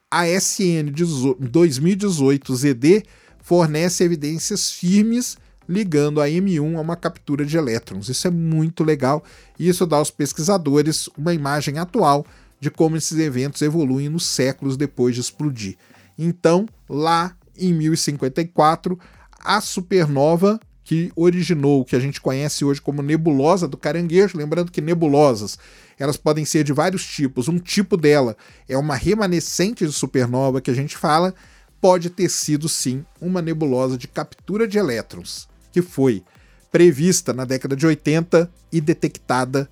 a 0.09 0.25
SN 0.27 0.91
2018 1.39 2.55
ZD 2.55 3.03
fornece 3.41 4.03
evidências 4.03 4.71
firmes 4.71 5.37
ligando 5.67 6.21
a 6.21 6.27
M1 6.27 6.77
a 6.77 6.81
uma 6.81 6.95
captura 6.95 7.45
de 7.45 7.57
elétrons. 7.57 8.07
Isso 8.07 8.27
é 8.27 8.31
muito 8.31 8.83
legal 8.83 9.23
e 9.59 9.67
isso 9.67 9.85
dá 9.85 9.97
aos 9.97 10.09
pesquisadores 10.09 11.09
uma 11.17 11.33
imagem 11.33 11.77
atual 11.77 12.25
de 12.59 12.71
como 12.71 12.95
esses 12.95 13.17
eventos 13.19 13.61
evoluem 13.61 14.09
nos 14.09 14.25
séculos 14.25 14.77
depois 14.77 15.13
de 15.13 15.21
explodir. 15.21 15.77
Então, 16.17 16.67
lá 16.89 17.35
em 17.57 17.73
1054, 17.73 18.97
a 19.39 19.61
supernova 19.61 20.59
que 20.83 21.11
originou 21.17 21.81
o 21.81 21.85
que 21.85 21.97
a 21.97 21.99
gente 21.99 22.21
conhece 22.21 22.63
hoje 22.63 22.81
como 22.81 23.01
nebulosa 23.01 23.67
do 23.67 23.75
caranguejo, 23.75 24.37
lembrando 24.37 24.71
que 24.71 24.79
nebulosas 24.79 25.59
elas 25.99 26.17
podem 26.17 26.45
ser 26.45 26.63
de 26.63 26.73
vários 26.73 27.05
tipos. 27.05 27.47
Um 27.47 27.59
tipo 27.59 27.97
dela 27.97 28.35
é 28.67 28.77
uma 28.77 28.95
remanescente 28.95 29.85
de 29.85 29.91
supernova 29.91 30.61
que 30.61 30.71
a 30.71 30.73
gente 30.73 30.97
fala, 30.97 31.33
pode 31.79 32.09
ter 32.09 32.29
sido 32.29 32.67
sim 32.67 33.05
uma 33.21 33.41
nebulosa 33.41 33.97
de 33.97 34.07
captura 34.07 34.67
de 34.67 34.77
elétrons, 34.77 35.47
que 35.71 35.81
foi 35.81 36.23
prevista 36.71 37.33
na 37.33 37.45
década 37.45 37.75
de 37.75 37.85
80 37.85 38.49
e 38.71 38.81
detectada 38.81 39.69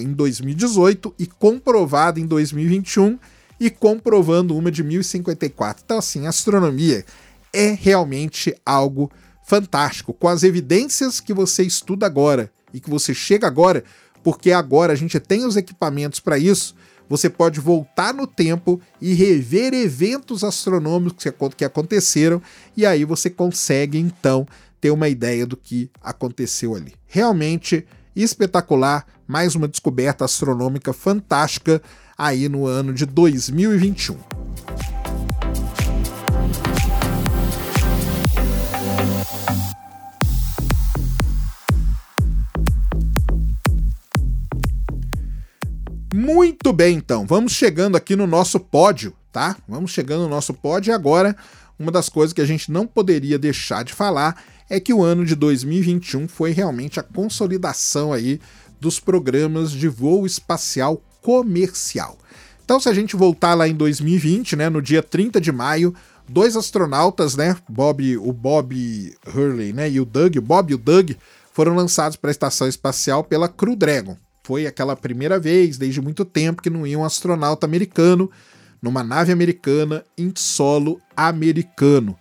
em 0.00 0.12
2018 0.12 1.14
e 1.18 1.26
comprovada 1.26 2.18
em 2.18 2.26
2021 2.26 3.18
e 3.60 3.68
comprovando 3.70 4.56
uma 4.56 4.70
de 4.70 4.82
1054. 4.82 5.82
Então 5.84 5.98
assim, 5.98 6.26
a 6.26 6.30
astronomia 6.30 7.04
é 7.52 7.76
realmente 7.78 8.54
algo 8.64 9.10
fantástico, 9.44 10.14
com 10.14 10.26
as 10.26 10.42
evidências 10.42 11.20
que 11.20 11.34
você 11.34 11.62
estuda 11.62 12.06
agora 12.06 12.50
e 12.72 12.80
que 12.80 12.90
você 12.90 13.14
chega 13.14 13.46
agora, 13.46 13.84
porque 14.24 14.50
agora 14.50 14.92
a 14.92 14.96
gente 14.96 15.20
tem 15.20 15.44
os 15.44 15.54
equipamentos 15.54 16.18
para 16.18 16.38
isso. 16.38 16.74
Você 17.08 17.28
pode 17.28 17.60
voltar 17.60 18.14
no 18.14 18.26
tempo 18.26 18.80
e 19.00 19.12
rever 19.12 19.74
eventos 19.74 20.42
astronômicos 20.42 21.26
que 21.54 21.64
aconteceram, 21.64 22.40
e 22.74 22.86
aí 22.86 23.04
você 23.04 23.28
consegue 23.28 23.98
então 23.98 24.46
ter 24.80 24.90
uma 24.90 25.08
ideia 25.08 25.46
do 25.46 25.56
que 25.56 25.90
aconteceu 26.02 26.74
ali. 26.74 26.94
Realmente 27.06 27.86
espetacular, 28.16 29.06
mais 29.26 29.54
uma 29.54 29.68
descoberta 29.68 30.24
astronômica 30.24 30.92
fantástica 30.92 31.82
aí 32.16 32.48
no 32.48 32.66
ano 32.66 32.94
de 32.94 33.04
2021. 33.04 34.16
Muito 46.16 46.72
bem, 46.72 46.96
então, 46.96 47.26
vamos 47.26 47.50
chegando 47.54 47.96
aqui 47.96 48.14
no 48.14 48.24
nosso 48.24 48.60
pódio, 48.60 49.12
tá? 49.32 49.56
Vamos 49.66 49.90
chegando 49.90 50.22
no 50.22 50.28
nosso 50.28 50.54
pódio 50.54 50.92
e 50.92 50.94
agora 50.94 51.36
uma 51.76 51.90
das 51.90 52.08
coisas 52.08 52.32
que 52.32 52.40
a 52.40 52.46
gente 52.46 52.70
não 52.70 52.86
poderia 52.86 53.36
deixar 53.36 53.82
de 53.82 53.92
falar 53.92 54.40
é 54.70 54.78
que 54.78 54.94
o 54.94 55.02
ano 55.02 55.24
de 55.24 55.34
2021 55.34 56.28
foi 56.28 56.52
realmente 56.52 57.00
a 57.00 57.02
consolidação 57.02 58.12
aí 58.12 58.40
dos 58.80 59.00
programas 59.00 59.72
de 59.72 59.88
voo 59.88 60.24
espacial 60.24 61.02
comercial. 61.20 62.16
Então, 62.64 62.78
se 62.78 62.88
a 62.88 62.94
gente 62.94 63.16
voltar 63.16 63.54
lá 63.54 63.66
em 63.66 63.74
2020, 63.74 64.54
né, 64.54 64.70
no 64.70 64.80
dia 64.80 65.02
30 65.02 65.40
de 65.40 65.50
maio, 65.50 65.92
dois 66.28 66.54
astronautas, 66.54 67.34
né, 67.34 67.56
Bob, 67.68 68.18
o 68.18 68.32
Bob 68.32 69.12
Hurley, 69.34 69.72
né, 69.72 69.90
e 69.90 69.98
o 69.98 70.04
Doug, 70.04 70.36
o 70.36 70.42
Bob 70.42 70.70
e 70.70 70.74
o 70.74 70.78
Doug, 70.78 71.10
foram 71.52 71.74
lançados 71.74 72.16
para 72.16 72.30
a 72.30 72.32
estação 72.32 72.68
espacial 72.68 73.24
pela 73.24 73.48
Crew 73.48 73.74
Dragon. 73.74 74.16
Foi 74.44 74.66
aquela 74.66 74.94
primeira 74.94 75.40
vez, 75.40 75.78
desde 75.78 76.02
muito 76.02 76.22
tempo, 76.22 76.60
que 76.60 76.68
não 76.68 76.86
ia 76.86 76.98
um 76.98 77.04
astronauta 77.04 77.64
americano 77.64 78.30
numa 78.80 79.02
nave 79.02 79.32
americana 79.32 80.04
em 80.18 80.30
solo 80.36 81.00
americano. 81.16 82.14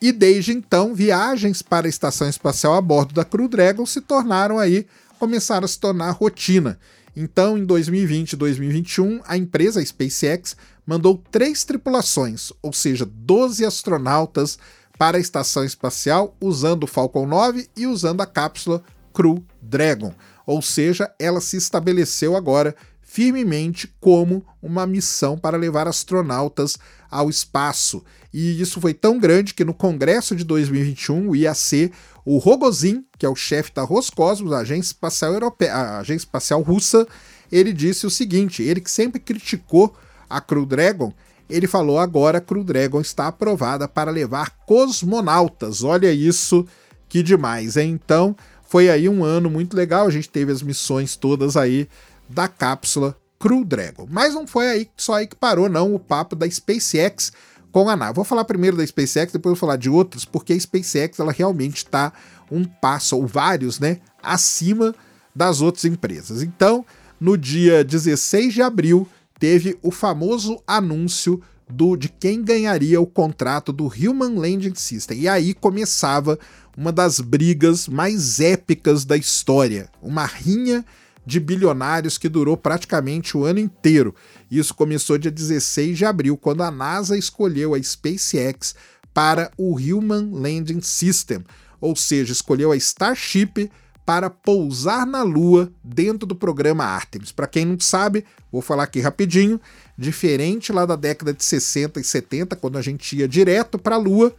E 0.00 0.12
desde 0.12 0.52
então, 0.52 0.94
viagens 0.94 1.62
para 1.62 1.86
a 1.86 1.88
estação 1.88 2.28
espacial 2.28 2.74
a 2.74 2.80
bordo 2.82 3.14
da 3.14 3.24
Crew 3.24 3.48
Dragon 3.48 3.86
se 3.86 4.02
tornaram 4.02 4.58
aí, 4.58 4.86
começaram 5.18 5.64
a 5.64 5.68
se 5.68 5.80
tornar 5.80 6.10
rotina. 6.10 6.78
Então, 7.16 7.56
em 7.56 7.64
2020 7.64 8.34
e 8.34 8.36
2021, 8.36 9.22
a 9.26 9.38
empresa 9.38 9.84
SpaceX 9.84 10.54
mandou 10.86 11.22
três 11.30 11.64
tripulações, 11.64 12.52
ou 12.62 12.74
seja, 12.74 13.06
12 13.06 13.64
astronautas 13.64 14.58
para 14.98 15.16
a 15.16 15.20
estação 15.20 15.64
espacial 15.64 16.36
usando 16.42 16.84
o 16.84 16.86
Falcon 16.86 17.26
9 17.26 17.70
e 17.74 17.86
usando 17.86 18.20
a 18.20 18.26
cápsula 18.26 18.82
Crew 19.14 19.42
Dragon 19.62 20.14
ou 20.50 20.60
seja, 20.60 21.08
ela 21.16 21.40
se 21.40 21.56
estabeleceu 21.56 22.34
agora 22.34 22.74
firmemente 23.00 23.86
como 24.00 24.44
uma 24.60 24.84
missão 24.84 25.38
para 25.38 25.56
levar 25.56 25.86
astronautas 25.86 26.76
ao 27.08 27.30
espaço. 27.30 28.02
E 28.34 28.60
isso 28.60 28.80
foi 28.80 28.92
tão 28.92 29.20
grande 29.20 29.54
que 29.54 29.64
no 29.64 29.72
Congresso 29.72 30.34
de 30.34 30.42
2021, 30.42 31.28
o 31.28 31.36
IAC, 31.36 31.92
o 32.24 32.38
Rogozin, 32.38 33.04
que 33.16 33.24
é 33.24 33.28
o 33.28 33.36
chefe 33.36 33.72
da 33.72 33.82
Roscosmos, 33.82 34.52
a 34.52 34.58
agência 34.58 34.90
espacial 34.90 35.34
europeia, 35.34 35.72
a 35.72 35.98
agência 36.00 36.24
espacial 36.24 36.62
russa, 36.62 37.06
ele 37.52 37.72
disse 37.72 38.04
o 38.04 38.10
seguinte: 38.10 38.60
ele 38.60 38.80
que 38.80 38.90
sempre 38.90 39.20
criticou 39.20 39.94
a 40.28 40.40
Crew 40.40 40.66
Dragon, 40.66 41.12
ele 41.48 41.68
falou 41.68 42.00
agora 42.00 42.38
a 42.38 42.40
Crew 42.40 42.64
Dragon 42.64 43.00
está 43.00 43.28
aprovada 43.28 43.86
para 43.86 44.10
levar 44.10 44.50
cosmonautas. 44.66 45.84
Olha 45.84 46.12
isso 46.12 46.66
que 47.08 47.22
demais, 47.22 47.76
hein? 47.76 48.00
Então, 48.02 48.36
foi 48.70 48.88
aí 48.88 49.08
um 49.08 49.24
ano 49.24 49.50
muito 49.50 49.76
legal, 49.76 50.06
a 50.06 50.10
gente 50.10 50.28
teve 50.28 50.52
as 50.52 50.62
missões 50.62 51.16
todas 51.16 51.56
aí 51.56 51.88
da 52.28 52.46
cápsula 52.46 53.16
Crew 53.36 53.64
Dragon. 53.64 54.06
Mas 54.08 54.32
não 54.32 54.46
foi 54.46 54.68
aí 54.68 54.88
só 54.96 55.14
aí 55.14 55.26
que 55.26 55.34
parou, 55.34 55.68
não, 55.68 55.92
o 55.92 55.98
papo 55.98 56.36
da 56.36 56.48
SpaceX 56.48 57.32
com 57.72 57.88
a 57.88 57.96
nave. 57.96 58.14
Vou 58.14 58.24
falar 58.24 58.44
primeiro 58.44 58.76
da 58.76 58.86
SpaceX, 58.86 59.32
depois 59.32 59.50
vou 59.50 59.56
falar 59.56 59.74
de 59.74 59.90
outras, 59.90 60.24
porque 60.24 60.52
a 60.52 60.60
SpaceX 60.60 61.18
ela 61.18 61.32
realmente 61.32 61.78
está 61.78 62.12
um 62.48 62.62
passo, 62.64 63.16
ou 63.16 63.26
vários, 63.26 63.80
né, 63.80 63.98
acima 64.22 64.94
das 65.34 65.60
outras 65.60 65.84
empresas. 65.84 66.40
Então, 66.40 66.86
no 67.20 67.36
dia 67.36 67.82
16 67.82 68.54
de 68.54 68.62
abril, 68.62 69.04
teve 69.36 69.76
o 69.82 69.90
famoso 69.90 70.62
anúncio 70.64 71.42
do 71.70 71.96
de 71.96 72.08
quem 72.08 72.42
ganharia 72.42 73.00
o 73.00 73.06
contrato 73.06 73.72
do 73.72 73.86
Human 73.86 74.34
Landing 74.38 74.74
System. 74.74 75.20
E 75.20 75.28
aí 75.28 75.54
começava 75.54 76.38
uma 76.76 76.92
das 76.92 77.20
brigas 77.20 77.88
mais 77.88 78.40
épicas 78.40 79.04
da 79.04 79.16
história, 79.16 79.88
uma 80.02 80.26
rinha 80.26 80.84
de 81.24 81.38
bilionários 81.38 82.18
que 82.18 82.28
durou 82.28 82.56
praticamente 82.56 83.36
o 83.36 83.44
ano 83.44 83.58
inteiro. 83.58 84.14
Isso 84.50 84.74
começou 84.74 85.18
dia 85.18 85.30
16 85.30 85.98
de 85.98 86.04
abril, 86.04 86.36
quando 86.36 86.62
a 86.62 86.70
NASA 86.70 87.16
escolheu 87.16 87.74
a 87.74 87.82
SpaceX 87.82 88.74
para 89.12 89.50
o 89.56 89.76
Human 89.76 90.30
Landing 90.32 90.80
System, 90.80 91.44
ou 91.80 91.94
seja, 91.94 92.32
escolheu 92.32 92.72
a 92.72 92.76
Starship 92.76 93.70
para 94.04 94.28
pousar 94.28 95.06
na 95.06 95.22
Lua 95.22 95.70
dentro 95.84 96.26
do 96.26 96.34
programa 96.34 96.84
Artemis. 96.84 97.30
Para 97.30 97.46
quem 97.46 97.64
não 97.64 97.78
sabe, 97.78 98.24
vou 98.50 98.60
falar 98.60 98.84
aqui 98.84 98.98
rapidinho, 99.00 99.60
diferente 100.00 100.72
lá 100.72 100.86
da 100.86 100.96
década 100.96 101.32
de 101.32 101.44
60 101.44 102.00
e 102.00 102.04
70, 102.04 102.56
quando 102.56 102.78
a 102.78 102.82
gente 102.82 103.16
ia 103.16 103.28
direto 103.28 103.78
para 103.78 103.96
a 103.96 103.98
Lua, 103.98 104.34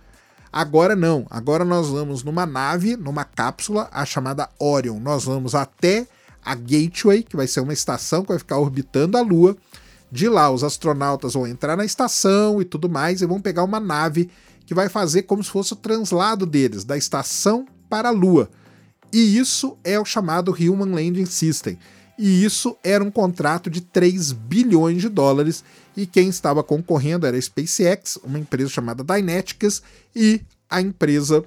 Agora 0.53 0.97
não, 0.97 1.25
agora 1.29 1.63
nós 1.63 1.87
vamos 1.87 2.23
numa 2.23 2.45
nave, 2.45 2.97
numa 2.97 3.23
cápsula, 3.23 3.87
a 3.89 4.05
chamada 4.05 4.49
Orion. 4.59 4.99
Nós 4.99 5.23
vamos 5.23 5.55
até 5.55 6.05
a 6.43 6.53
Gateway, 6.53 7.23
que 7.23 7.37
vai 7.37 7.47
ser 7.47 7.61
uma 7.61 7.71
estação 7.71 8.21
que 8.21 8.29
vai 8.29 8.37
ficar 8.37 8.57
orbitando 8.57 9.17
a 9.17 9.21
Lua. 9.21 9.55
De 10.11 10.27
lá, 10.27 10.51
os 10.51 10.61
astronautas 10.61 11.35
vão 11.35 11.47
entrar 11.47 11.77
na 11.77 11.85
estação 11.85 12.61
e 12.61 12.65
tudo 12.65 12.89
mais, 12.89 13.21
e 13.21 13.25
vão 13.25 13.39
pegar 13.39 13.63
uma 13.63 13.79
nave 13.79 14.29
que 14.65 14.73
vai 14.73 14.89
fazer 14.89 15.23
como 15.23 15.41
se 15.41 15.49
fosse 15.49 15.71
o 15.71 15.77
translado 15.77 16.45
deles, 16.45 16.83
da 16.83 16.97
estação 16.97 17.65
para 17.89 18.09
a 18.09 18.11
Lua. 18.11 18.49
E 19.13 19.37
isso 19.37 19.77
é 19.85 19.97
o 19.97 20.03
chamado 20.03 20.51
Human 20.51 20.93
Landing 20.93 21.25
System. 21.25 21.77
E 22.23 22.45
isso 22.45 22.77
era 22.83 23.03
um 23.03 23.09
contrato 23.09 23.67
de 23.67 23.81
3 23.81 24.31
bilhões 24.31 25.01
de 25.01 25.09
dólares 25.09 25.63
e 25.97 26.05
quem 26.05 26.29
estava 26.29 26.63
concorrendo 26.63 27.25
era 27.25 27.35
a 27.35 27.41
SpaceX, 27.41 28.19
uma 28.23 28.37
empresa 28.37 28.69
chamada 28.69 29.03
Dyneticas, 29.03 29.81
e 30.15 30.39
a 30.69 30.79
empresa 30.79 31.43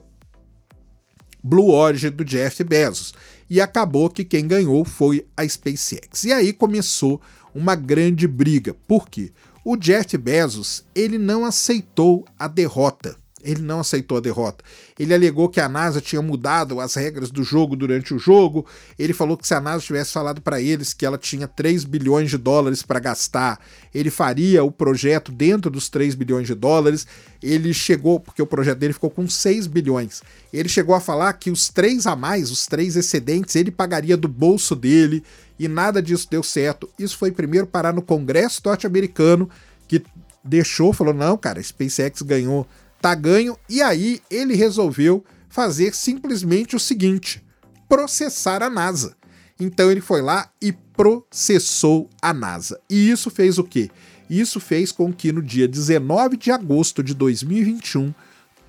Blue 1.41 1.71
Origin 1.71 2.11
do 2.11 2.25
Jeff 2.25 2.65
Bezos. 2.65 3.15
E 3.49 3.61
acabou 3.61 4.11
que 4.11 4.25
quem 4.25 4.49
ganhou 4.49 4.85
foi 4.85 5.25
a 5.37 5.47
SpaceX. 5.47 6.25
E 6.25 6.33
aí 6.33 6.53
começou 6.53 7.21
uma 7.55 7.77
grande 7.77 8.27
briga. 8.27 8.75
Por 8.89 9.09
quê? 9.09 9.31
O 9.65 9.77
Jeff 9.77 10.19
Bezos 10.19 10.85
ele 10.93 11.19
não 11.19 11.45
aceitou 11.45 12.25
a 12.37 12.49
derrota. 12.49 13.17
Ele 13.45 13.63
não 13.63 13.81
aceitou 13.81 14.17
a 14.17 14.21
derrota. 14.21 14.65
Ele 14.99 15.13
alegou 15.13 15.49
que 15.49 15.61
a 15.61 15.69
NASA 15.69 16.01
tinha 16.01 16.23
mudado 16.23 16.81
as 16.81 16.95
regras 16.95 17.31
do 17.31 17.45
jogo 17.45 17.77
durante 17.77 18.15
o 18.15 18.19
jogo. 18.19 18.67
Ele 18.99 19.13
falou 19.13 19.37
que 19.37 19.47
se 19.47 19.55
a 19.55 19.61
NASA 19.61 19.85
tivesse 19.85 20.13
falado 20.13 20.41
para 20.41 20.61
eles 20.61 20.95
que 20.95 21.05
ela 21.05 21.19
tinha 21.19 21.47
3 21.47 21.85
bilhões 21.85 22.31
de 22.31 22.39
dólares 22.39 22.83
para 22.83 22.99
gastar, 22.99 23.61
ele 23.95 24.11
faria 24.11 24.65
o 24.65 24.73
projeto 24.73 25.31
dentro 25.31 25.71
dos 25.71 25.89
3 25.89 26.15
bilhões 26.15 26.47
de 26.47 26.55
dólares. 26.55 27.07
Ele 27.43 27.75
chegou, 27.75 28.19
porque 28.19 28.41
o 28.41 28.47
projeto 28.47 28.79
dele 28.79 28.95
ficou 28.95 29.11
com 29.11 29.29
6 29.29 29.67
bilhões. 29.67 30.23
Ele 30.53 30.69
chegou 30.69 30.95
a 30.95 31.01
falar 31.01 31.35
que 31.35 31.51
os 31.51 31.69
três 31.69 32.07
a 32.07 32.17
mais, 32.17 32.51
os 32.51 32.67
três 32.67 32.97
excedentes, 32.97 33.55
ele 33.57 33.71
pagaria 33.71 34.17
do 34.17 34.29
bolso 34.29 34.75
dele 34.75 35.23
e 35.59 35.69
nada 35.69 36.03
disso 36.03 36.29
deu 36.31 36.43
certo. 36.43 36.89
Isso 36.99 37.17
foi 37.17 37.31
primeiro 37.31 37.67
parar 37.67 37.93
no 37.93 38.03
Congresso 38.03 38.63
norte-americano, 38.65 39.49
que 39.87 40.03
deixou, 40.45 40.93
falou: 40.93 41.15
não, 41.15 41.37
cara, 41.37 41.63
SpaceX 41.63 42.23
ganhou 42.23 42.67
tá 43.05 43.15
ganho, 43.15 43.55
e 43.69 43.83
aí 43.83 44.23
ele 44.31 44.55
resolveu 44.55 45.23
fazer 45.47 45.95
simplesmente 45.95 46.75
o 46.75 46.81
seguinte: 46.81 47.45
processar 47.87 48.63
a 48.63 48.71
NASA. 48.71 49.15
Então 49.61 49.91
ele 49.91 50.01
foi 50.01 50.23
lá 50.23 50.51
e 50.61 50.73
processou 50.73 52.09
a 52.23 52.33
NASA. 52.33 52.81
E 52.89 53.11
isso 53.11 53.29
fez 53.29 53.59
o 53.59 53.65
quê? 53.65 53.91
Isso 54.31 54.59
fez 54.59 54.91
com 54.91 55.13
que 55.13 55.31
no 55.33 55.43
dia 55.43 55.69
19 55.69 56.39
de 56.39 56.51
agosto 56.51 57.03
de 57.03 57.13
2021 57.13 58.15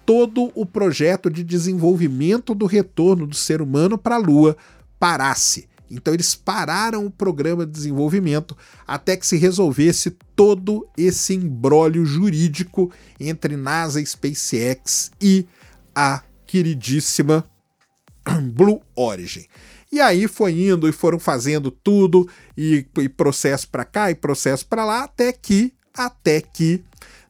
todo 0.06 0.52
o 0.54 0.66
projeto 0.66 1.30
de 1.30 1.42
desenvolvimento 1.42 2.54
do 2.54 2.66
retorno 2.66 3.26
do 3.26 3.36
ser 3.36 3.62
humano 3.62 3.98
para 3.98 4.16
a 4.16 4.20
Lua 4.20 4.58
parasse. 5.00 5.70
Então 5.90 6.14
eles 6.14 6.36
pararam 6.36 7.06
o 7.06 7.12
programa 7.12 7.66
de 7.66 7.72
desenvolvimento 7.72 8.58
até 8.88 9.16
que 9.16 9.26
se 9.26 9.38
resolvesse 9.38 10.12
todo 10.36 10.88
esse 10.98 11.34
embrólio 11.34 12.06
jurídico 12.06 12.92
entre 13.20 13.56
NASA, 13.56 14.04
SpaceX 14.04 15.12
e 15.22 15.46
a 15.94 16.24
queridíssima 16.46 17.46
Blue 18.54 18.82
Origin. 18.96 19.46
E 19.92 20.02
aí 20.02 20.28
foi 20.28 20.52
indo 20.52 20.90
e 20.90 20.92
foram 20.92 21.20
fazendo 21.20 21.72
tudo 21.72 22.28
e, 22.58 22.86
e 22.98 23.10
processo 23.10 23.70
para 23.70 23.86
cá 23.86 24.12
e 24.12 24.16
processo 24.16 24.66
para 24.66 24.84
lá 24.84 25.04
até 25.04 25.32
que 25.32 25.74
até 25.94 26.42
que 26.42 26.84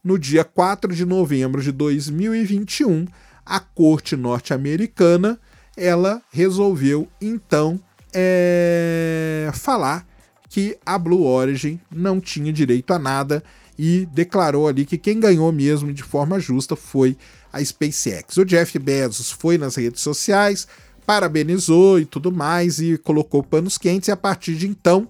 no 0.04 0.18
dia 0.18 0.44
4 0.44 0.94
de 0.96 1.06
novembro 1.06 1.62
de 1.62 1.72
2021 1.72 3.06
a 3.46 3.60
corte 3.60 4.16
norte-americana 4.16 5.40
ela 5.78 6.22
resolveu 6.32 7.08
então 7.22 7.80
é, 8.16 9.52
falar 9.54 10.08
que 10.50 10.78
a 10.86 10.98
Blue 10.98 11.26
Origin 11.26 11.80
não 11.92 12.22
tinha 12.22 12.54
direito 12.54 12.94
a 12.94 13.00
nada 13.00 13.44
e 13.78 14.08
declarou 14.14 14.70
ali 14.70 14.86
que 14.86 14.98
quem 14.98 15.20
ganhou 15.20 15.52
mesmo 15.52 15.92
de 15.92 16.02
forma 16.02 16.40
justa 16.40 16.78
foi 16.78 17.18
a 17.52 17.64
SpaceX. 17.64 18.38
O 18.38 18.46
Jeff 18.46 18.80
Bezos 18.80 19.32
foi 19.32 19.58
nas 19.58 19.76
redes 19.76 20.02
sociais, 20.02 20.66
parabenizou 21.06 22.00
e 22.00 22.06
tudo 22.06 22.32
mais 22.32 22.80
e 22.80 22.98
colocou 22.98 23.44
panos 23.44 23.78
quentes 23.78 24.08
e 24.08 24.12
a 24.12 24.18
partir 24.18 24.56
de 24.56 24.66
então 24.66 25.10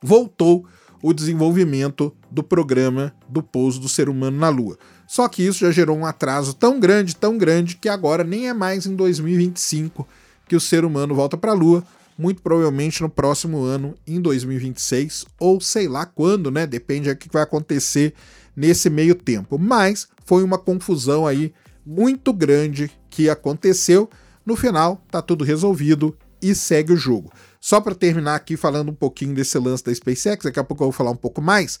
voltou 0.00 0.66
o 1.02 1.12
desenvolvimento 1.12 2.14
do 2.30 2.42
programa 2.42 3.12
do 3.28 3.42
pouso 3.42 3.80
do 3.80 3.88
ser 3.88 4.08
humano 4.08 4.38
na 4.38 4.48
Lua. 4.48 4.78
Só 5.06 5.28
que 5.28 5.42
isso 5.42 5.60
já 5.60 5.70
gerou 5.70 5.96
um 5.96 6.06
atraso 6.06 6.54
tão 6.54 6.78
grande, 6.78 7.16
tão 7.16 7.36
grande 7.36 7.76
que 7.76 7.88
agora 7.88 8.22
nem 8.22 8.48
é 8.48 8.54
mais 8.54 8.86
em 8.86 8.94
2025 8.94 10.06
que 10.48 10.56
o 10.56 10.60
ser 10.60 10.84
humano 10.84 11.14
volta 11.14 11.36
para 11.36 11.52
a 11.52 11.54
Lua, 11.54 11.84
muito 12.18 12.40
provavelmente 12.40 13.02
no 13.02 13.10
próximo 13.10 13.62
ano, 13.62 13.94
em 14.06 14.20
2026, 14.20 15.26
ou 15.38 15.60
sei 15.60 15.88
lá 15.88 16.06
quando, 16.06 16.50
né? 16.50 16.66
Depende 16.66 17.12
do 17.12 17.16
que 17.16 17.28
vai 17.30 17.42
acontecer 17.42 18.14
nesse 18.54 18.88
meio 18.88 19.14
tempo. 19.14 19.58
Mas 19.58 20.08
foi 20.24 20.42
uma 20.42 20.58
confusão 20.58 21.26
aí 21.26 21.52
muito 21.84 22.32
grande 22.32 22.90
que 23.10 23.28
aconteceu. 23.28 24.08
No 24.44 24.56
final, 24.56 25.04
tá 25.10 25.20
tudo 25.20 25.44
resolvido 25.44 26.16
e 26.40 26.54
segue 26.54 26.92
o 26.92 26.96
jogo. 26.96 27.30
Só 27.60 27.80
para 27.80 27.94
terminar 27.94 28.36
aqui 28.36 28.56
falando 28.56 28.90
um 28.90 28.94
pouquinho 28.94 29.34
desse 29.34 29.58
lance 29.58 29.84
da 29.84 29.94
SpaceX, 29.94 30.44
daqui 30.44 30.58
a 30.58 30.64
pouco 30.64 30.82
eu 30.82 30.86
vou 30.86 30.92
falar 30.92 31.10
um 31.10 31.16
pouco 31.16 31.42
mais. 31.42 31.78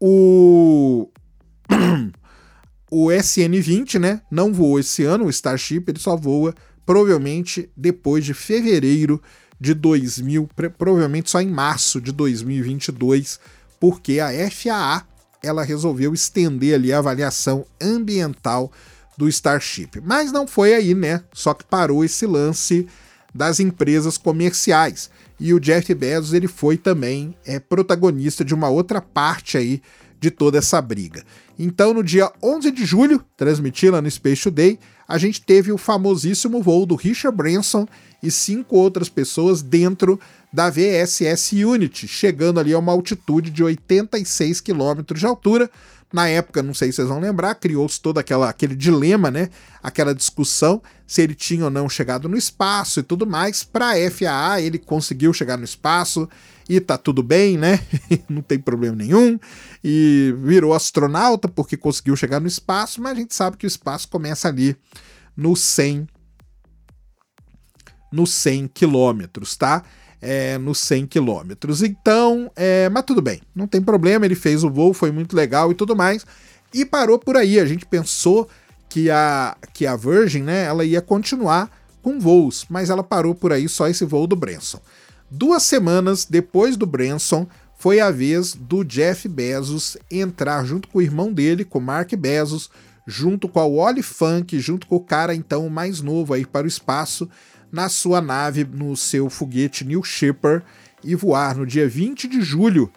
O 0.00 1.08
o 2.90 3.06
SN20, 3.06 3.98
né, 3.98 4.22
não 4.30 4.52
voou 4.52 4.78
esse 4.78 5.04
ano, 5.04 5.26
o 5.26 5.30
Starship, 5.30 5.84
ele 5.88 5.98
só 5.98 6.16
voa 6.16 6.54
provavelmente 6.86 7.68
depois 7.76 8.24
de 8.24 8.32
fevereiro 8.32 9.20
de 9.60 9.74
2000, 9.74 10.48
provavelmente 10.78 11.30
só 11.30 11.40
em 11.40 11.48
março 11.48 12.00
de 12.00 12.12
2022, 12.12 13.38
porque 13.78 14.20
a 14.20 14.30
FAA 14.50 15.04
ela 15.42 15.62
resolveu 15.62 16.14
estender 16.14 16.74
ali 16.74 16.92
a 16.92 16.98
avaliação 16.98 17.66
ambiental 17.80 18.72
do 19.16 19.28
Starship. 19.28 20.00
Mas 20.02 20.32
não 20.32 20.46
foi 20.46 20.74
aí, 20.74 20.94
né? 20.94 21.22
Só 21.32 21.54
que 21.54 21.64
parou 21.64 22.04
esse 22.04 22.26
lance 22.26 22.86
das 23.34 23.60
empresas 23.60 24.16
comerciais. 24.16 25.10
E 25.38 25.52
o 25.52 25.60
Jeff 25.60 25.92
Bezos 25.94 26.32
ele 26.32 26.48
foi 26.48 26.76
também 26.76 27.36
é, 27.44 27.58
protagonista 27.58 28.44
de 28.44 28.54
uma 28.54 28.68
outra 28.68 29.00
parte 29.00 29.58
aí 29.58 29.82
de 30.18 30.30
toda 30.30 30.58
essa 30.58 30.80
briga. 30.80 31.22
Então, 31.58 31.92
no 31.92 32.02
dia 32.02 32.30
11 32.42 32.70
de 32.70 32.84
julho, 32.84 33.24
transmitida 33.36 34.00
no 34.00 34.10
Space 34.10 34.42
Today, 34.42 34.78
a 35.08 35.18
gente 35.18 35.40
teve 35.40 35.72
o 35.72 35.78
famosíssimo 35.78 36.62
voo 36.62 36.86
do 36.86 36.94
Richard 36.94 37.36
Branson 37.36 37.86
e 38.22 38.30
cinco 38.30 38.76
outras 38.76 39.08
pessoas 39.08 39.62
dentro 39.62 40.18
da 40.52 40.70
VSS 40.70 41.64
Unity, 41.64 42.08
chegando 42.08 42.58
ali 42.58 42.72
a 42.72 42.78
uma 42.78 42.92
altitude 42.92 43.50
de 43.50 43.62
86 43.62 44.60
km 44.60 45.02
de 45.14 45.26
altura. 45.26 45.70
Na 46.12 46.28
época, 46.28 46.62
não 46.62 46.72
sei 46.72 46.90
se 46.90 46.96
vocês 46.96 47.08
vão 47.08 47.20
lembrar, 47.20 47.56
criou-se 47.56 48.00
todo 48.00 48.18
aquela, 48.18 48.48
aquele 48.48 48.74
dilema, 48.74 49.30
né? 49.30 49.50
Aquela 49.82 50.14
discussão 50.14 50.80
se 51.06 51.20
ele 51.20 51.34
tinha 51.34 51.64
ou 51.64 51.70
não 51.70 51.88
chegado 51.88 52.28
no 52.28 52.36
espaço 52.36 53.00
e 53.00 53.02
tudo 53.02 53.26
mais. 53.26 53.62
Para 53.64 53.90
a 53.90 54.10
FAA, 54.10 54.60
ele 54.60 54.78
conseguiu 54.78 55.32
chegar 55.32 55.56
no 55.56 55.64
espaço 55.64 56.28
e 56.68 56.80
tá 56.80 56.98
tudo 56.98 57.22
bem, 57.22 57.56
né? 57.56 57.80
não 58.28 58.42
tem 58.42 58.58
problema 58.58 58.96
nenhum. 58.96 59.38
E 59.82 60.34
virou 60.38 60.74
astronauta 60.74 61.48
porque 61.48 61.76
conseguiu 61.76 62.16
chegar 62.16 62.40
no 62.40 62.48
espaço, 62.48 63.00
mas 63.00 63.12
a 63.12 63.20
gente 63.20 63.34
sabe 63.34 63.56
que 63.56 63.66
o 63.66 63.68
espaço 63.68 64.08
começa 64.08 64.48
ali 64.48 64.76
no 65.36 65.54
100 65.54 66.06
nos 68.12 68.32
100 68.32 68.68
quilômetros, 68.68 69.56
tá? 69.56 69.82
É, 70.20 70.56
nos 70.58 70.78
100 70.78 71.06
quilômetros. 71.06 71.82
Então, 71.82 72.50
é, 72.56 72.88
mas 72.88 73.04
tudo 73.04 73.20
bem, 73.20 73.42
não 73.54 73.66
tem 73.66 73.82
problema, 73.82 74.24
ele 74.24 74.34
fez 74.34 74.64
o 74.64 74.70
voo, 74.70 74.94
foi 74.94 75.10
muito 75.10 75.36
legal 75.36 75.70
e 75.70 75.74
tudo 75.74 75.94
mais, 75.94 76.24
e 76.72 76.84
parou 76.84 77.18
por 77.18 77.36
aí. 77.36 77.60
A 77.60 77.66
gente 77.66 77.84
pensou 77.84 78.48
que 78.88 79.10
a, 79.10 79.56
que 79.74 79.86
a 79.86 79.94
Virgin, 79.96 80.42
né, 80.42 80.64
ela 80.64 80.84
ia 80.84 81.02
continuar 81.02 81.70
com 82.02 82.18
voos, 82.18 82.64
mas 82.70 82.88
ela 82.88 83.02
parou 83.02 83.34
por 83.34 83.52
aí 83.52 83.68
só 83.68 83.88
esse 83.88 84.04
voo 84.04 84.26
do 84.26 84.36
Branson. 84.36 84.80
Duas 85.30 85.64
semanas 85.64 86.24
depois 86.24 86.76
do 86.76 86.86
Branson, 86.86 87.46
foi 87.78 88.00
a 88.00 88.10
vez 88.10 88.54
do 88.54 88.84
Jeff 88.84 89.28
Bezos 89.28 89.96
entrar 90.10 90.64
junto 90.64 90.88
com 90.88 90.98
o 90.98 91.02
irmão 91.02 91.32
dele, 91.32 91.64
com 91.64 91.78
Mark 91.78 92.14
Bezos, 92.14 92.70
junto 93.06 93.48
com 93.48 93.60
a 93.60 93.66
Wally 93.66 94.02
Funk, 94.02 94.58
junto 94.58 94.86
com 94.86 94.96
o 94.96 95.04
cara 95.04 95.34
então 95.34 95.68
mais 95.68 96.00
novo 96.00 96.32
aí 96.32 96.46
para 96.46 96.64
o 96.64 96.68
espaço, 96.68 97.28
na 97.70 97.88
sua 97.88 98.20
nave, 98.20 98.64
no 98.64 98.96
seu 98.96 99.28
foguete 99.28 99.84
New 99.84 100.02
Shepard, 100.02 100.64
e 101.04 101.14
voar 101.14 101.56
no 101.56 101.66
dia 101.66 101.88
20 101.88 102.26
de 102.26 102.40
julho 102.40 102.90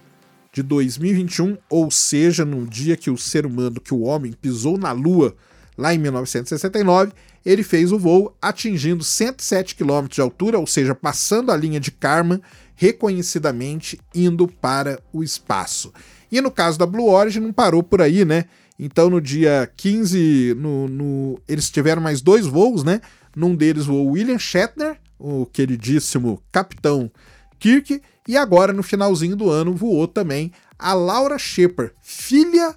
de 0.52 0.64
2021, 0.64 1.58
ou 1.70 1.92
seja, 1.92 2.46
no 2.46 2.66
dia 2.66 2.96
que 2.96 3.12
o 3.12 3.18
ser 3.18 3.46
humano, 3.46 3.82
que 3.82 3.94
o 3.94 4.02
homem 4.02 4.32
pisou 4.32 4.78
na 4.78 4.92
Lua, 4.92 5.36
lá 5.78 5.94
em 5.94 5.98
1969, 5.98 7.12
ele 7.46 7.64
fez 7.64 7.92
o 7.92 8.00
voo 8.00 8.36
atingindo 8.42 9.04
107 9.04 9.76
km 9.76 10.08
de 10.10 10.22
altura, 10.22 10.60
ou 10.60 10.68
seja, 10.68 10.94
passando 10.94 11.52
a 11.52 11.58
linha 11.58 11.80
de 11.80 11.92
Karman, 11.92 12.42
reconhecidamente 12.76 14.00
indo 14.14 14.48
para 14.48 15.00
o 15.12 15.24
espaço. 15.24 15.94
E 16.32 16.40
no 16.42 16.52
caso 16.52 16.78
da 16.78 16.86
Blue 16.86 17.10
Origin, 17.10 17.40
não 17.40 17.52
parou 17.52 17.84
por 17.84 18.02
aí, 18.02 18.24
né? 18.24 18.46
Então, 18.78 19.10
no 19.10 19.20
dia 19.20 19.70
15, 19.76 20.56
no, 20.58 20.88
no, 20.88 21.42
eles 21.48 21.70
tiveram 21.70 22.02
mais 22.02 22.22
dois 22.22 22.46
voos, 22.46 22.84
né? 22.84 23.02
Num 23.36 23.56
deles 23.56 23.86
voou 23.86 24.12
William 24.12 24.40
Shatner, 24.40 24.98
o 25.18 25.46
queridíssimo 25.46 26.42
Capitão 26.52 27.12
Kirk, 27.60 28.02
e 28.28 28.38
agora, 28.38 28.72
no 28.72 28.84
finalzinho 28.84 29.36
do 29.36 29.50
ano, 29.50 29.74
voou 29.74 30.08
também 30.08 30.52
a 30.78 30.94
Laura 30.94 31.38
Shepard, 31.38 31.92
filha 32.02 32.76